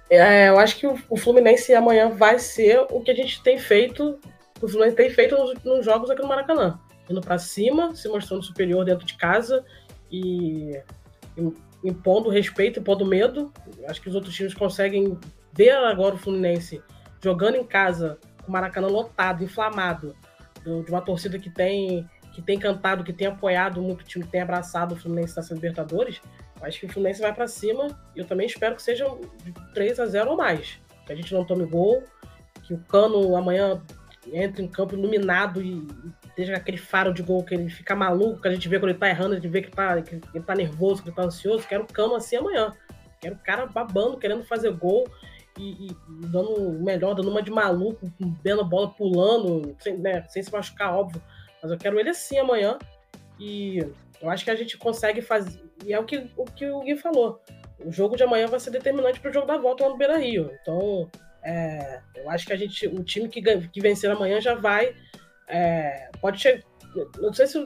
É, 0.09 0.49
eu 0.49 0.59
acho 0.59 0.77
que 0.77 0.87
o 0.87 1.17
Fluminense 1.17 1.73
amanhã 1.73 2.09
vai 2.09 2.37
ser 2.37 2.85
o 2.91 3.01
que 3.01 3.11
a 3.11 3.15
gente 3.15 3.41
tem 3.41 3.57
feito, 3.57 4.19
o 4.61 4.67
Fluminense 4.67 4.95
tem 4.95 5.09
feito 5.09 5.35
nos, 5.35 5.63
nos 5.63 5.85
jogos 5.85 6.09
aqui 6.09 6.21
no 6.21 6.27
Maracanã. 6.27 6.79
Indo 7.09 7.21
para 7.21 7.37
cima, 7.37 7.95
se 7.95 8.07
mostrando 8.07 8.43
superior 8.43 8.85
dentro 8.85 9.05
de 9.05 9.15
casa 9.15 9.63
e 10.11 10.79
impondo 11.83 12.29
respeito, 12.29 12.79
impondo 12.79 13.05
medo. 13.05 13.51
Acho 13.87 14.01
que 14.01 14.09
os 14.09 14.15
outros 14.15 14.33
times 14.33 14.53
conseguem 14.53 15.17
ver 15.53 15.71
agora 15.71 16.15
o 16.15 16.17
Fluminense 16.17 16.81
jogando 17.23 17.55
em 17.55 17.63
casa, 17.63 18.19
com 18.43 18.49
o 18.49 18.51
Maracanã 18.51 18.87
lotado, 18.87 19.43
inflamado, 19.43 20.15
de 20.63 20.91
uma 20.91 21.01
torcida 21.01 21.39
que 21.39 21.49
tem 21.49 22.07
que 22.33 22.41
tem 22.41 22.59
cantado, 22.59 23.01
que 23.01 23.13
tem 23.13 23.27
apoiado 23.27 23.81
muito 23.81 24.01
o 24.01 24.03
time, 24.03 24.25
que 24.25 24.31
tem 24.31 24.41
abraçado 24.41 24.93
o 24.93 24.97
Fluminense 24.97 25.37
nessa 25.37 25.53
Libertadores. 25.53 26.21
Acho 26.65 26.79
que 26.79 26.85
o 26.87 26.89
Fluminense 26.89 27.21
vai 27.21 27.33
para 27.33 27.47
cima 27.47 27.87
e 28.15 28.19
eu 28.19 28.25
também 28.25 28.47
espero 28.47 28.75
que 28.75 28.81
seja 28.81 29.05
de 29.43 29.53
3 29.73 29.99
a 29.99 30.05
0 30.05 30.31
ou 30.31 30.37
mais. 30.37 30.79
Que 31.05 31.13
a 31.13 31.15
gente 31.15 31.33
não 31.33 31.45
tome 31.45 31.65
gol, 31.65 32.03
que 32.63 32.73
o 32.73 32.79
Cano 32.79 33.35
amanhã 33.35 33.81
entre 34.33 34.63
em 34.63 34.67
campo 34.67 34.95
iluminado 34.95 35.61
e 35.61 35.85
esteja 36.27 36.55
aquele 36.55 36.77
faro 36.77 37.13
de 37.13 37.21
gol 37.21 37.43
que 37.43 37.53
ele 37.53 37.69
fica 37.69 37.95
maluco, 37.95 38.41
que 38.41 38.47
a 38.47 38.51
gente 38.51 38.67
vê 38.67 38.79
quando 38.79 38.89
ele 38.89 38.99
tá 38.99 39.07
errando, 39.07 39.33
a 39.33 39.35
gente 39.35 39.47
vê 39.47 39.61
que, 39.61 39.69
tá, 39.69 40.01
que 40.01 40.15
ele 40.33 40.43
tá 40.43 40.55
nervoso, 40.55 41.03
que 41.03 41.09
ele 41.09 41.15
tá 41.15 41.23
ansioso. 41.23 41.67
Quero 41.67 41.83
o 41.83 41.87
Cano 41.87 42.15
assim 42.15 42.37
amanhã. 42.37 42.73
Quero 43.21 43.35
o 43.35 43.39
cara 43.39 43.67
babando, 43.67 44.17
querendo 44.17 44.43
fazer 44.43 44.71
gol 44.71 45.07
e, 45.57 45.87
e, 45.87 45.97
dando 46.27 46.73
melhor, 46.83 47.13
dando 47.13 47.29
uma 47.29 47.41
de 47.41 47.51
maluco, 47.51 48.11
vendo 48.43 48.61
a 48.61 48.65
bola 48.65 48.89
pulando, 48.89 49.75
sem, 49.79 49.97
né, 49.97 50.25
sem 50.27 50.43
se 50.43 50.51
machucar, 50.51 50.93
óbvio. 50.93 51.21
Mas 51.61 51.71
eu 51.71 51.77
quero 51.77 51.99
ele 51.99 52.09
assim 52.09 52.37
amanhã. 52.37 52.77
E 53.39 53.85
eu 54.21 54.29
acho 54.29 54.43
que 54.43 54.51
a 54.51 54.55
gente 54.55 54.77
consegue 54.77 55.21
fazer. 55.21 55.61
E 55.85 55.93
é 55.93 55.99
o 55.99 56.05
que 56.05 56.29
o, 56.35 56.45
que 56.45 56.65
o 56.69 56.81
Gui 56.81 56.95
falou. 56.95 57.41
O 57.79 57.91
jogo 57.91 58.15
de 58.15 58.23
amanhã 58.23 58.47
vai 58.47 58.59
ser 58.59 58.71
determinante 58.71 59.19
para 59.19 59.29
o 59.29 59.33
jogo 59.33 59.47
da 59.47 59.57
volta 59.57 59.83
lá 59.83 59.89
no 59.89 59.97
Beira 59.97 60.17
Rio. 60.17 60.51
Então, 60.61 61.09
é, 61.43 62.01
eu 62.15 62.29
acho 62.29 62.45
que 62.45 62.53
a 62.53 62.55
gente, 62.55 62.87
o 62.87 63.03
time 63.03 63.29
que, 63.29 63.41
que 63.41 63.81
vencer 63.81 64.09
amanhã 64.09 64.41
já 64.41 64.55
vai. 64.55 64.95
É, 65.47 66.09
pode 66.19 66.39
chegar. 66.39 66.63
Não 67.19 67.33
sei 67.33 67.45
se 67.45 67.57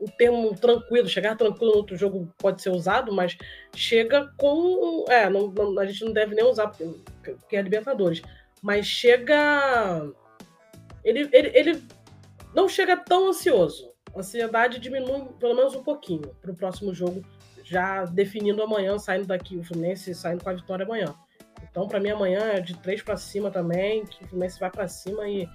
o 0.00 0.08
termo 0.16 0.54
tranquilo, 0.54 1.08
chegar 1.08 1.36
tranquilo 1.36 1.72
no 1.72 1.78
outro 1.78 1.96
jogo 1.96 2.32
pode 2.38 2.62
ser 2.62 2.70
usado, 2.70 3.12
mas 3.12 3.36
chega 3.74 4.32
com. 4.36 5.04
É, 5.08 5.28
não, 5.28 5.48
não, 5.48 5.78
a 5.78 5.86
gente 5.86 6.04
não 6.04 6.12
deve 6.12 6.34
nem 6.34 6.44
usar, 6.44 6.68
porque, 6.68 7.56
é 7.56 7.62
Libertadores. 7.62 8.22
Mas 8.62 8.86
chega. 8.86 10.10
Ele, 11.04 11.28
ele, 11.32 11.50
ele 11.54 11.82
não 12.54 12.68
chega 12.68 12.96
tão 12.96 13.28
ansioso. 13.28 13.87
A 14.14 14.18
ansiedade 14.18 14.78
diminui 14.78 15.26
pelo 15.38 15.54
menos 15.54 15.74
um 15.74 15.82
pouquinho 15.82 16.28
para 16.40 16.50
o 16.50 16.54
próximo 16.54 16.94
jogo, 16.94 17.22
já 17.64 18.04
definindo 18.04 18.62
amanhã, 18.62 18.98
saindo 18.98 19.26
daqui, 19.26 19.56
o 19.56 19.64
Fluminense 19.64 20.14
saindo 20.14 20.42
com 20.42 20.50
a 20.50 20.54
vitória 20.54 20.84
amanhã. 20.84 21.14
Então, 21.70 21.86
para 21.86 22.00
mim, 22.00 22.10
amanhã 22.10 22.40
é 22.40 22.60
de 22.60 22.76
três 22.78 23.02
para 23.02 23.16
cima 23.16 23.50
também, 23.50 24.04
que 24.04 24.24
o 24.24 24.28
Fluminense 24.28 24.58
vai 24.58 24.70
para 24.70 24.88
cima 24.88 25.28
e, 25.28 25.48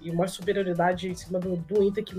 e 0.00 0.10
uma 0.10 0.26
superioridade 0.26 1.08
em 1.08 1.14
cima 1.14 1.38
do, 1.38 1.56
do 1.56 1.82
Inter 1.82 2.04
que 2.04 2.16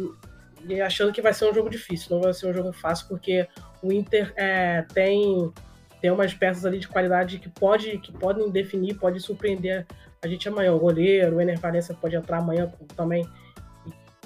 achando 0.86 1.12
que 1.12 1.22
vai 1.22 1.34
ser 1.34 1.50
um 1.50 1.54
jogo 1.54 1.70
difícil, 1.70 2.08
não 2.12 2.22
vai 2.22 2.34
ser 2.34 2.48
um 2.48 2.54
jogo 2.54 2.72
fácil, 2.72 3.08
porque 3.08 3.48
o 3.82 3.92
Inter 3.92 4.32
é, 4.36 4.84
tem, 4.94 5.52
tem 6.00 6.12
umas 6.12 6.34
peças 6.34 6.66
ali 6.66 6.78
de 6.78 6.88
qualidade 6.88 7.40
que, 7.40 7.50
pode, 7.50 7.98
que 7.98 8.12
podem 8.12 8.50
definir, 8.50 8.96
pode 8.96 9.20
surpreender 9.20 9.86
a 10.22 10.28
gente 10.28 10.48
amanhã. 10.48 10.74
O 10.74 10.80
goleiro, 10.80 11.38
o 11.38 11.42
Ener 11.42 11.60
Valencia 11.60 11.96
pode 12.00 12.16
entrar 12.16 12.38
amanhã 12.38 12.72
também 12.96 13.28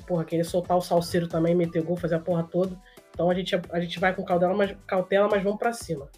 porra, 0.06 0.26
querer 0.26 0.43
soltar 0.43 0.78
o 0.78 0.82
salseiro 0.82 1.28
também, 1.28 1.56
meter 1.56 1.84
gol, 1.84 1.97
fazer 1.97 2.16
a 2.16 2.20
porra 2.20 2.43
toda. 2.43 2.78
Então 3.12 3.30
a 3.30 3.34
gente, 3.34 3.60
a 3.72 3.80
gente 3.80 3.99
vai 3.99 4.14
com 4.14 4.24
cautela, 4.24 4.53
mas, 4.53 4.76
cautela, 4.86 5.28
mas 5.30 5.43
vamos 5.43 5.60
para 5.60 5.74
cima. 5.74 6.10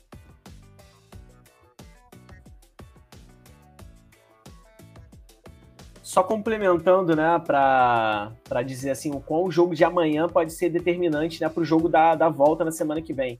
só 6.17 6.23
complementando, 6.23 7.15
né, 7.15 7.39
para 7.45 8.63
dizer 8.65 8.89
assim, 8.89 9.11
o 9.11 9.19
qual 9.19 9.43
o 9.43 9.51
jogo 9.51 9.75
de 9.75 9.83
amanhã 9.83 10.27
pode 10.27 10.51
ser 10.51 10.67
determinante 10.67 11.39
né, 11.39 11.47
para 11.47 11.61
o 11.61 11.65
jogo 11.65 11.87
da, 11.87 12.15
da 12.15 12.27
volta 12.27 12.65
na 12.65 12.71
semana 12.71 13.03
que 13.03 13.13
vem. 13.13 13.39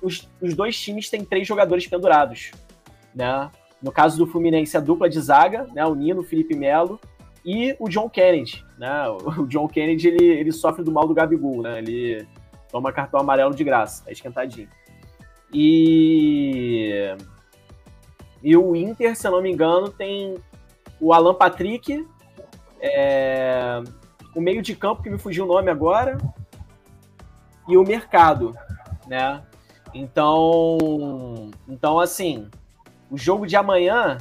Os, 0.00 0.26
os 0.40 0.54
dois 0.54 0.80
times 0.80 1.10
têm 1.10 1.22
três 1.22 1.46
jogadores 1.46 1.86
pendurados. 1.86 2.52
Né? 3.14 3.50
No 3.82 3.92
caso 3.92 4.16
do 4.16 4.26
Fluminense, 4.26 4.74
a 4.74 4.80
dupla 4.80 5.06
de 5.06 5.20
zaga, 5.20 5.66
né, 5.74 5.84
o 5.84 5.94
Nino, 5.94 6.22
o 6.22 6.24
Felipe 6.24 6.56
Melo 6.56 6.98
e 7.44 7.76
o 7.78 7.88
John 7.88 8.08
Kennedy. 8.08 8.64
Né? 8.78 8.90
O 9.38 9.46
John 9.46 9.68
Kennedy 9.68 10.08
ele, 10.08 10.24
ele 10.24 10.52
sofre 10.52 10.82
do 10.82 10.92
mal 10.92 11.06
do 11.06 11.14
Gabigol, 11.14 11.62
né? 11.62 11.78
ele 11.78 12.26
toma 12.70 12.92
cartão 12.92 13.20
amarelo 13.20 13.54
de 13.54 13.62
graça, 13.62 14.02
é 14.06 14.12
esquentadinho. 14.12 14.68
E, 15.52 17.14
e 18.42 18.56
o 18.56 18.74
Inter, 18.74 19.14
se 19.14 19.26
eu 19.26 19.30
não 19.30 19.40
me 19.40 19.52
engano, 19.52 19.88
tem 19.88 20.36
o 21.00 21.12
Alan 21.12 21.34
Patrick, 21.34 22.06
é, 22.80 23.80
o 24.34 24.40
meio 24.40 24.60
de 24.60 24.74
campo, 24.74 25.02
que 25.02 25.10
me 25.10 25.18
fugiu 25.18 25.44
o 25.44 25.48
nome 25.48 25.70
agora, 25.70 26.18
e 27.68 27.76
o 27.76 27.84
mercado, 27.84 28.52
né? 29.06 29.42
Então, 29.94 31.50
então 31.68 32.00
assim, 32.00 32.48
o 33.08 33.16
jogo 33.16 33.46
de 33.46 33.56
amanhã, 33.56 34.18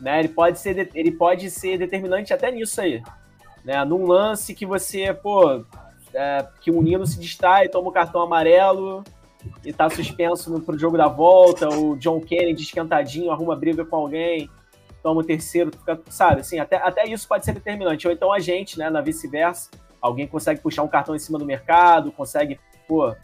né, 0.00 0.20
ele 0.20 0.28
pode 0.28 0.58
ser, 0.58 0.90
ele 0.94 1.12
pode 1.12 1.50
ser 1.50 1.78
determinante 1.78 2.32
até 2.32 2.50
nisso 2.50 2.80
aí, 2.80 3.02
né? 3.64 3.84
Num 3.84 4.06
lance 4.06 4.54
que 4.54 4.66
você, 4.66 5.12
pô, 5.12 5.64
é, 6.12 6.46
que 6.60 6.70
o 6.70 6.80
Nino 6.82 7.06
se 7.06 7.18
distrai, 7.18 7.68
toma 7.68 7.88
o 7.88 7.92
cartão 7.92 8.22
amarelo 8.22 9.02
e 9.64 9.72
tá 9.72 9.90
suspenso 9.90 10.50
no, 10.50 10.60
pro 10.60 10.78
jogo 10.78 10.96
da 10.96 11.08
volta, 11.08 11.68
o 11.68 11.96
John 11.96 12.20
Kennedy 12.20 12.62
esquentadinho, 12.62 13.30
arruma 13.30 13.56
briga 13.56 13.84
com 13.84 13.96
alguém, 13.96 14.48
toma 15.02 15.20
o 15.20 15.24
terceiro, 15.24 15.70
fica, 15.70 16.00
sabe, 16.08 16.40
assim, 16.40 16.58
até, 16.58 16.76
até 16.76 17.06
isso 17.06 17.28
pode 17.28 17.44
ser 17.44 17.52
determinante. 17.52 18.06
Ou 18.06 18.12
então 18.12 18.32
a 18.32 18.38
gente, 18.38 18.78
né, 18.78 18.88
na 18.88 19.00
vice-versa, 19.00 19.70
alguém 20.00 20.26
consegue 20.26 20.60
puxar 20.60 20.82
um 20.82 20.88
cartão 20.88 21.14
em 21.14 21.18
cima 21.18 21.38
do 21.38 21.44
mercado, 21.44 22.10
consegue, 22.12 22.58
pô, 22.88 23.14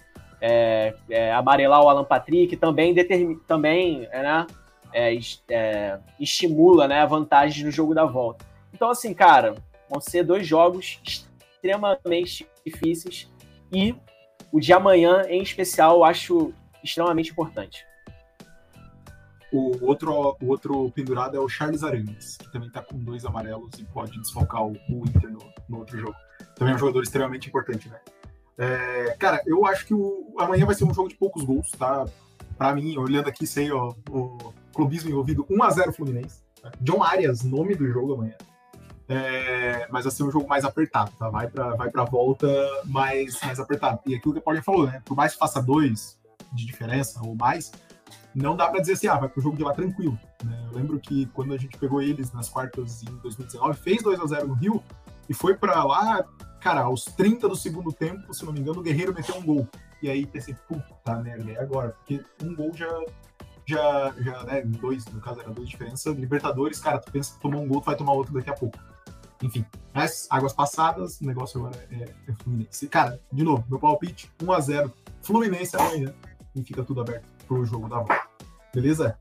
é, 0.40 0.94
é, 1.08 1.32
amarelar 1.32 1.82
o 1.82 1.88
Alan 1.88 2.04
Patrick, 2.04 2.56
também, 2.56 2.92
determin, 2.92 3.38
também 3.46 4.00
né, 4.00 4.46
é, 4.92 5.18
é, 5.48 5.98
estimula 6.18 6.86
né, 6.88 7.00
a 7.00 7.06
vantagem 7.06 7.64
no 7.64 7.70
jogo 7.70 7.94
da 7.94 8.04
volta. 8.04 8.44
Então, 8.72 8.90
assim, 8.90 9.12
cara, 9.12 9.54
vão 9.88 10.00
ser 10.00 10.22
dois 10.22 10.46
jogos 10.46 11.00
extremamente 11.04 12.46
difíceis 12.64 13.30
e 13.72 13.94
o 14.52 14.58
de 14.58 14.72
amanhã, 14.72 15.22
em 15.28 15.42
especial, 15.42 15.96
eu 15.96 16.04
acho 16.04 16.52
extremamente 16.82 17.30
importante. 17.30 17.86
O 19.52 19.84
outro, 19.84 20.36
o 20.40 20.46
outro 20.46 20.90
pendurado 20.92 21.36
é 21.36 21.40
o 21.40 21.48
Charles 21.48 21.82
Arangues, 21.82 22.36
que 22.36 22.50
também 22.52 22.68
está 22.68 22.82
com 22.82 22.96
dois 22.98 23.24
amarelos 23.24 23.70
e 23.78 23.84
pode 23.84 24.18
desfocar 24.20 24.64
o, 24.64 24.72
Inter 24.88 25.30
no, 25.30 25.52
no, 25.68 25.78
outro 25.78 25.98
jogo. 25.98 26.14
Também 26.54 26.72
é 26.72 26.76
um 26.76 26.78
jogador 26.78 27.02
extremamente 27.02 27.48
importante, 27.48 27.88
né? 27.88 28.00
É, 28.56 29.16
cara, 29.18 29.42
eu 29.46 29.66
acho 29.66 29.86
que 29.86 29.94
o, 29.94 30.34
amanhã 30.38 30.66
vai 30.66 30.74
ser 30.74 30.84
um 30.84 30.94
jogo 30.94 31.08
de 31.08 31.16
poucos 31.16 31.42
gols, 31.42 31.70
tá? 31.72 32.06
Para 32.56 32.74
mim, 32.74 32.96
olhando 32.96 33.28
aqui 33.28 33.46
sem 33.46 33.72
ó, 33.72 33.92
o 34.08 34.52
clubismo 34.80 35.10
envolvido, 35.10 35.44
1x0 35.44 35.92
Fluminense. 35.92 36.40
Né? 36.64 36.70
John 36.80 37.02
Arias, 37.02 37.42
nome 37.42 37.74
do 37.74 37.86
jogo 37.86 38.14
amanhã. 38.14 38.34
É, 39.06 39.86
mas 39.90 40.04
vai 40.04 40.12
ser 40.12 40.22
um 40.22 40.30
jogo 40.30 40.48
mais 40.48 40.64
apertado, 40.64 41.10
tá? 41.18 41.28
Vai 41.28 41.48
para 41.48 41.74
vai 41.74 41.90
pra 41.90 42.04
volta 42.04 42.46
mais, 42.86 43.38
mais 43.42 43.60
apertado. 43.60 44.00
E 44.06 44.14
aquilo 44.14 44.32
que 44.32 44.40
o 44.40 44.42
Paulinho 44.42 44.64
falou, 44.64 44.86
né? 44.86 45.02
Por 45.04 45.16
mais 45.16 45.32
que 45.32 45.38
faça 45.38 45.60
dois 45.60 46.18
de 46.52 46.64
diferença 46.64 47.20
ou 47.22 47.34
mais, 47.34 47.72
não 48.34 48.56
dá 48.56 48.68
para 48.68 48.80
dizer 48.80 48.94
assim, 48.94 49.08
ah, 49.08 49.18
vai 49.18 49.28
pro 49.28 49.42
jogo 49.42 49.56
de 49.56 49.64
lá 49.64 49.74
tranquilo. 49.74 50.18
Né? 50.44 50.68
Eu 50.70 50.78
lembro 50.78 50.98
que 50.98 51.26
quando 51.26 51.52
a 51.52 51.58
gente 51.58 51.76
pegou 51.76 52.00
eles 52.00 52.32
nas 52.32 52.48
quartas 52.48 53.02
em 53.02 53.16
2019, 53.16 53.78
fez 53.78 54.02
2 54.02 54.20
a 54.20 54.26
0 54.26 54.48
no 54.48 54.54
Rio 54.54 54.82
e 55.28 55.34
foi 55.34 55.54
para 55.54 55.84
lá, 55.84 56.24
cara, 56.60 56.82
aos 56.82 57.04
30 57.04 57.48
do 57.48 57.56
segundo 57.56 57.92
tempo, 57.92 58.32
se 58.32 58.44
não 58.44 58.52
me 58.52 58.60
engano, 58.60 58.80
o 58.80 58.82
Guerreiro 58.82 59.12
meteu 59.12 59.36
um 59.36 59.42
gol. 59.42 59.68
E 60.00 60.08
aí 60.08 60.24
pensei, 60.24 60.54
puta 60.66 61.16
merda, 61.16 61.50
é 61.50 61.60
agora, 61.60 61.90
porque 61.90 62.24
um 62.42 62.54
gol 62.54 62.72
já 62.72 62.88
já, 63.70 64.14
já 64.18 64.42
né, 64.44 64.62
dois, 64.62 65.04
no 65.06 65.20
caso 65.20 65.40
era 65.40 65.50
dois 65.50 65.68
diferença, 65.68 66.10
Libertadores, 66.10 66.80
cara, 66.80 66.98
tu 66.98 67.10
pensa 67.10 67.34
que 67.34 67.40
tomou 67.40 67.62
um 67.62 67.68
gol, 67.68 67.80
tu 67.80 67.86
vai 67.86 67.96
tomar 67.96 68.12
outro 68.12 68.34
daqui 68.34 68.50
a 68.50 68.54
pouco. 68.54 68.78
Enfim, 69.42 69.64
mas 69.94 70.26
águas 70.28 70.52
passadas, 70.52 71.20
o 71.20 71.26
negócio 71.26 71.60
agora 71.60 71.88
é, 71.90 72.14
é 72.28 72.32
Fluminense. 72.42 72.88
Cara, 72.88 73.20
de 73.32 73.42
novo, 73.42 73.64
meu 73.68 73.78
palpite, 73.78 74.30
1 74.42 74.52
a 74.52 74.60
0 74.60 74.92
Fluminense 75.22 75.76
amanhã 75.76 76.14
e 76.54 76.62
fica 76.62 76.84
tudo 76.84 77.00
aberto 77.00 77.26
pro 77.46 77.64
jogo 77.64 77.88
da 77.88 77.96
volta. 77.96 78.28
Beleza? 78.74 79.18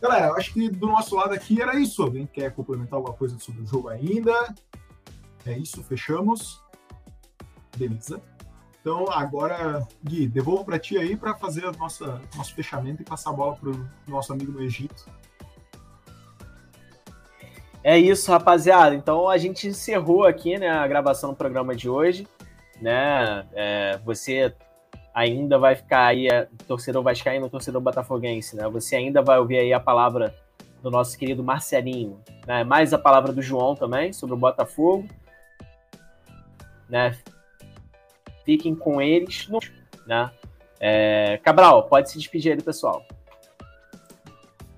Galera, 0.00 0.28
eu 0.28 0.36
acho 0.36 0.52
que 0.52 0.68
do 0.68 0.86
nosso 0.86 1.14
lado 1.14 1.32
aqui 1.34 1.60
era 1.60 1.78
isso. 1.78 2.02
Alguém 2.02 2.26
quer 2.26 2.52
complementar 2.52 2.96
alguma 2.96 3.14
coisa 3.14 3.38
sobre 3.38 3.62
o 3.62 3.66
jogo 3.66 3.88
ainda? 3.88 4.32
É 5.44 5.56
isso, 5.56 5.82
fechamos. 5.82 6.62
Beleza. 7.76 8.20
Então, 8.80 9.04
agora, 9.10 9.86
Gui, 10.02 10.26
devolvo 10.26 10.64
para 10.64 10.78
ti 10.78 10.96
aí 10.96 11.14
para 11.14 11.34
fazer 11.34 11.70
nossa, 11.76 12.20
nosso 12.34 12.54
fechamento 12.54 13.02
e 13.02 13.04
passar 13.04 13.30
a 13.30 13.32
bola 13.32 13.56
para 13.56 13.70
o 13.70 13.86
nosso 14.08 14.32
amigo 14.32 14.52
no 14.52 14.62
Egito. 14.62 15.06
É 17.82 17.98
isso, 17.98 18.30
rapaziada. 18.30 18.94
Então 18.94 19.28
a 19.28 19.38
gente 19.38 19.66
encerrou 19.66 20.24
aqui 20.24 20.58
né, 20.58 20.68
a 20.68 20.86
gravação 20.86 21.30
do 21.30 21.36
programa 21.36 21.74
de 21.74 21.88
hoje. 21.88 22.26
Né? 22.80 23.46
É, 23.52 23.98
você 24.04 24.54
ainda 25.14 25.58
vai 25.58 25.74
ficar 25.74 26.06
aí, 26.06 26.28
é, 26.28 26.48
torcedor 26.66 27.02
vascaíno, 27.02 27.50
torcedor 27.50 27.80
botafoguense, 27.80 28.56
né? 28.56 28.68
Você 28.68 28.96
ainda 28.96 29.20
vai 29.22 29.38
ouvir 29.38 29.58
aí 29.58 29.72
a 29.72 29.80
palavra 29.80 30.34
do 30.82 30.90
nosso 30.90 31.18
querido 31.18 31.42
Marcelinho, 31.42 32.20
né? 32.46 32.64
Mais 32.64 32.94
a 32.94 32.98
palavra 32.98 33.32
do 33.32 33.42
João 33.42 33.74
também 33.74 34.12
sobre 34.12 34.34
o 34.34 34.38
Botafogo, 34.38 35.06
né? 36.88 37.18
Fiquem 38.44 38.74
com 38.74 39.00
eles, 39.00 39.48
né? 40.06 40.30
É, 40.78 41.38
Cabral, 41.38 41.88
pode 41.88 42.10
se 42.10 42.18
despedir 42.18 42.52
aí 42.52 42.58
do 42.58 42.64
pessoal. 42.64 43.04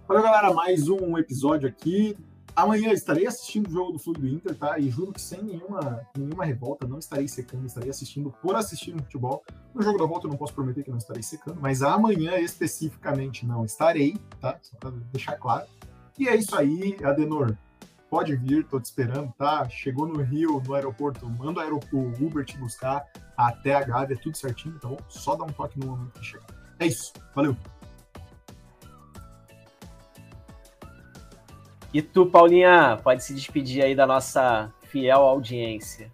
Valeu, 0.06 0.22
galera. 0.22 0.52
Mais 0.52 0.88
um 0.88 1.16
episódio 1.16 1.68
aqui. 1.68 2.16
Amanhã 2.54 2.92
estarei 2.92 3.26
assistindo 3.26 3.68
o 3.68 3.70
jogo 3.70 3.92
do 3.92 3.98
Fluido 3.98 4.28
Inter, 4.28 4.54
tá? 4.54 4.78
E 4.78 4.90
juro 4.90 5.10
que 5.10 5.22
sem 5.22 5.42
nenhuma, 5.42 6.06
nenhuma 6.14 6.44
revolta, 6.44 6.86
não 6.86 6.98
estarei 6.98 7.26
secando, 7.26 7.64
estarei 7.64 7.88
assistindo 7.88 8.30
por 8.42 8.54
assistir 8.54 8.92
no 8.92 9.02
futebol. 9.02 9.42
No 9.74 9.80
jogo 9.80 9.98
da 9.98 10.04
volta 10.04 10.26
eu 10.26 10.30
não 10.30 10.36
posso 10.36 10.52
prometer 10.52 10.82
que 10.82 10.90
não 10.90 10.98
estarei 10.98 11.22
secando, 11.22 11.58
mas 11.62 11.82
amanhã 11.82 12.36
especificamente 12.38 13.46
não 13.46 13.64
estarei, 13.64 14.18
tá? 14.38 14.58
Só 14.60 14.76
pra 14.76 14.90
deixar 14.90 15.36
claro. 15.36 15.66
E 16.18 16.28
é 16.28 16.36
isso 16.36 16.54
aí, 16.54 16.98
Adenor. 17.02 17.56
Pode 18.12 18.36
vir, 18.36 18.62
tô 18.64 18.78
te 18.78 18.84
esperando, 18.84 19.32
tá? 19.38 19.66
Chegou 19.70 20.06
no 20.06 20.22
Rio, 20.22 20.62
no 20.66 20.74
aeroporto, 20.74 21.26
manda 21.30 21.62
o 21.72 21.98
Uber 22.20 22.44
te 22.44 22.58
buscar 22.58 23.06
até 23.34 23.74
a 23.74 23.82
Gávea, 23.82 24.18
tudo 24.22 24.36
certinho, 24.36 24.78
tá 24.78 24.86
bom? 24.86 24.98
Só 25.08 25.34
dá 25.34 25.44
um 25.44 25.48
toque 25.48 25.80
no 25.80 25.86
momento 25.86 26.20
que 26.20 26.26
chegar. 26.26 26.44
É 26.78 26.88
isso, 26.88 27.10
valeu! 27.34 27.56
E 31.94 32.02
tu, 32.02 32.26
Paulinha, 32.26 33.00
pode 33.02 33.24
se 33.24 33.32
despedir 33.32 33.82
aí 33.82 33.94
da 33.94 34.06
nossa 34.06 34.70
fiel 34.82 35.22
audiência. 35.22 36.10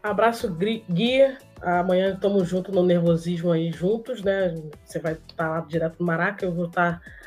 Abraço, 0.00 0.48
Gui. 0.48 1.36
Amanhã 1.60 2.14
estamos 2.14 2.48
juntos 2.48 2.72
no 2.72 2.84
nervosismo 2.84 3.50
aí, 3.50 3.72
juntos, 3.72 4.22
né? 4.22 4.54
Você 4.84 5.00
vai 5.00 5.14
estar 5.14 5.34
tá 5.34 5.48
lá 5.48 5.60
direto 5.62 5.96
no 5.98 6.06
Maraca, 6.06 6.44
eu 6.44 6.54
vou 6.54 6.66
estar 6.66 7.00
tá 7.00 7.19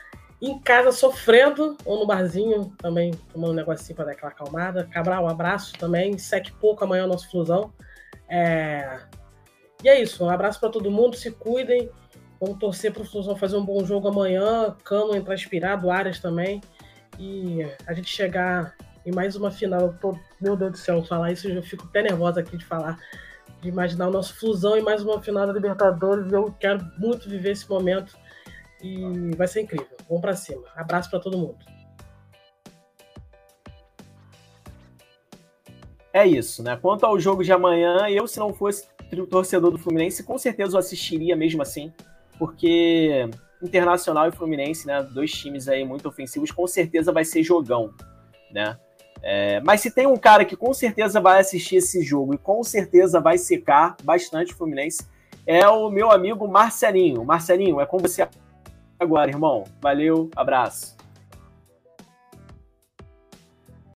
em 0.49 0.59
casa 0.59 0.91
sofrendo, 0.91 1.77
ou 1.85 1.99
no 1.99 2.05
barzinho 2.05 2.73
também, 2.77 3.11
tomando 3.31 3.51
um 3.51 3.55
negocinho 3.55 3.95
para 3.95 4.05
dar 4.05 4.11
aquela 4.11 4.31
acalmada. 4.31 4.85
Cabral, 4.91 5.23
um 5.23 5.29
abraço 5.29 5.73
também. 5.73 6.17
Seque 6.17 6.51
pouco 6.51 6.83
amanhã 6.83 7.05
o 7.05 7.07
nosso 7.07 7.29
flusão. 7.31 7.73
É... 8.29 8.99
E 9.81 9.89
é 9.89 10.01
isso, 10.01 10.23
um 10.23 10.29
abraço 10.29 10.59
para 10.59 10.69
todo 10.69 10.91
mundo, 10.91 11.15
se 11.15 11.31
cuidem. 11.31 11.89
Vamos 12.39 12.59
torcer 12.59 12.91
para 12.91 13.03
o 13.03 13.05
Flusão 13.05 13.37
fazer 13.37 13.55
um 13.55 13.63
bom 13.63 13.85
jogo 13.85 14.09
amanhã, 14.09 14.75
Cano 14.83 15.15
entrar 15.15 15.33
inspirado, 15.33 15.89
Arias 15.89 16.19
também. 16.19 16.59
E 17.17 17.65
a 17.87 17.93
gente 17.93 18.09
chegar 18.09 18.75
em 19.05 19.13
mais 19.13 19.37
uma 19.37 19.49
final. 19.49 19.93
Tô, 20.01 20.17
meu 20.41 20.57
Deus 20.57 20.71
do 20.71 20.77
céu, 20.77 21.03
falar 21.03 21.31
isso 21.31 21.47
eu 21.47 21.63
fico 21.63 21.85
até 21.85 22.01
nervosa 22.01 22.41
aqui 22.41 22.57
de 22.57 22.65
falar. 22.65 22.97
De 23.61 23.69
imaginar 23.69 24.09
o 24.09 24.11
nosso 24.11 24.35
Flusão 24.35 24.75
em 24.75 24.81
mais 24.81 25.01
uma 25.01 25.21
final 25.21 25.47
da 25.47 25.53
Libertadores. 25.53 26.31
Eu 26.33 26.53
quero 26.59 26.85
muito 26.97 27.29
viver 27.29 27.51
esse 27.51 27.69
momento. 27.69 28.17
E 28.83 29.35
vai 29.35 29.47
ser 29.47 29.61
incrível. 29.61 29.97
Vamos 30.07 30.21
para 30.21 30.35
cima. 30.35 30.63
Abraço 30.75 31.09
para 31.09 31.19
todo 31.19 31.37
mundo. 31.37 31.57
É 36.11 36.27
isso, 36.27 36.61
né? 36.61 36.77
Quanto 36.79 37.05
ao 37.05 37.19
jogo 37.19 37.43
de 37.43 37.51
amanhã, 37.51 38.07
eu, 38.09 38.27
se 38.27 38.37
não 38.37 38.53
fosse 38.53 38.87
torcedor 39.29 39.71
do 39.71 39.79
Fluminense, 39.79 40.23
com 40.23 40.37
certeza 40.37 40.75
eu 40.75 40.79
assistiria 40.79 41.35
mesmo 41.35 41.61
assim 41.61 41.91
porque 42.37 43.29
Internacional 43.61 44.27
e 44.27 44.31
Fluminense, 44.31 44.85
né, 44.85 45.01
dois 45.01 45.31
times 45.31 45.67
aí 45.67 45.85
muito 45.85 46.07
ofensivos, 46.07 46.51
com 46.51 46.67
certeza 46.67 47.11
vai 47.11 47.23
ser 47.23 47.43
jogão, 47.43 47.93
né? 48.51 48.77
É, 49.21 49.61
mas 49.61 49.79
se 49.79 49.89
tem 49.89 50.05
um 50.05 50.17
cara 50.17 50.43
que 50.43 50.55
com 50.55 50.73
certeza 50.73 51.21
vai 51.21 51.39
assistir 51.39 51.77
esse 51.77 52.03
jogo 52.03 52.33
e 52.33 52.37
com 52.37 52.61
certeza 52.61 53.21
vai 53.21 53.37
secar 53.37 53.95
bastante 54.03 54.51
o 54.51 54.57
Fluminense, 54.57 55.07
é 55.47 55.65
o 55.65 55.89
meu 55.89 56.11
amigo 56.11 56.45
Marcelinho. 56.45 57.23
Marcelinho, 57.23 57.79
é 57.79 57.85
com 57.85 57.97
você 57.97 58.27
agora, 59.03 59.29
irmão. 59.29 59.65
Valeu, 59.81 60.29
abraço. 60.35 60.95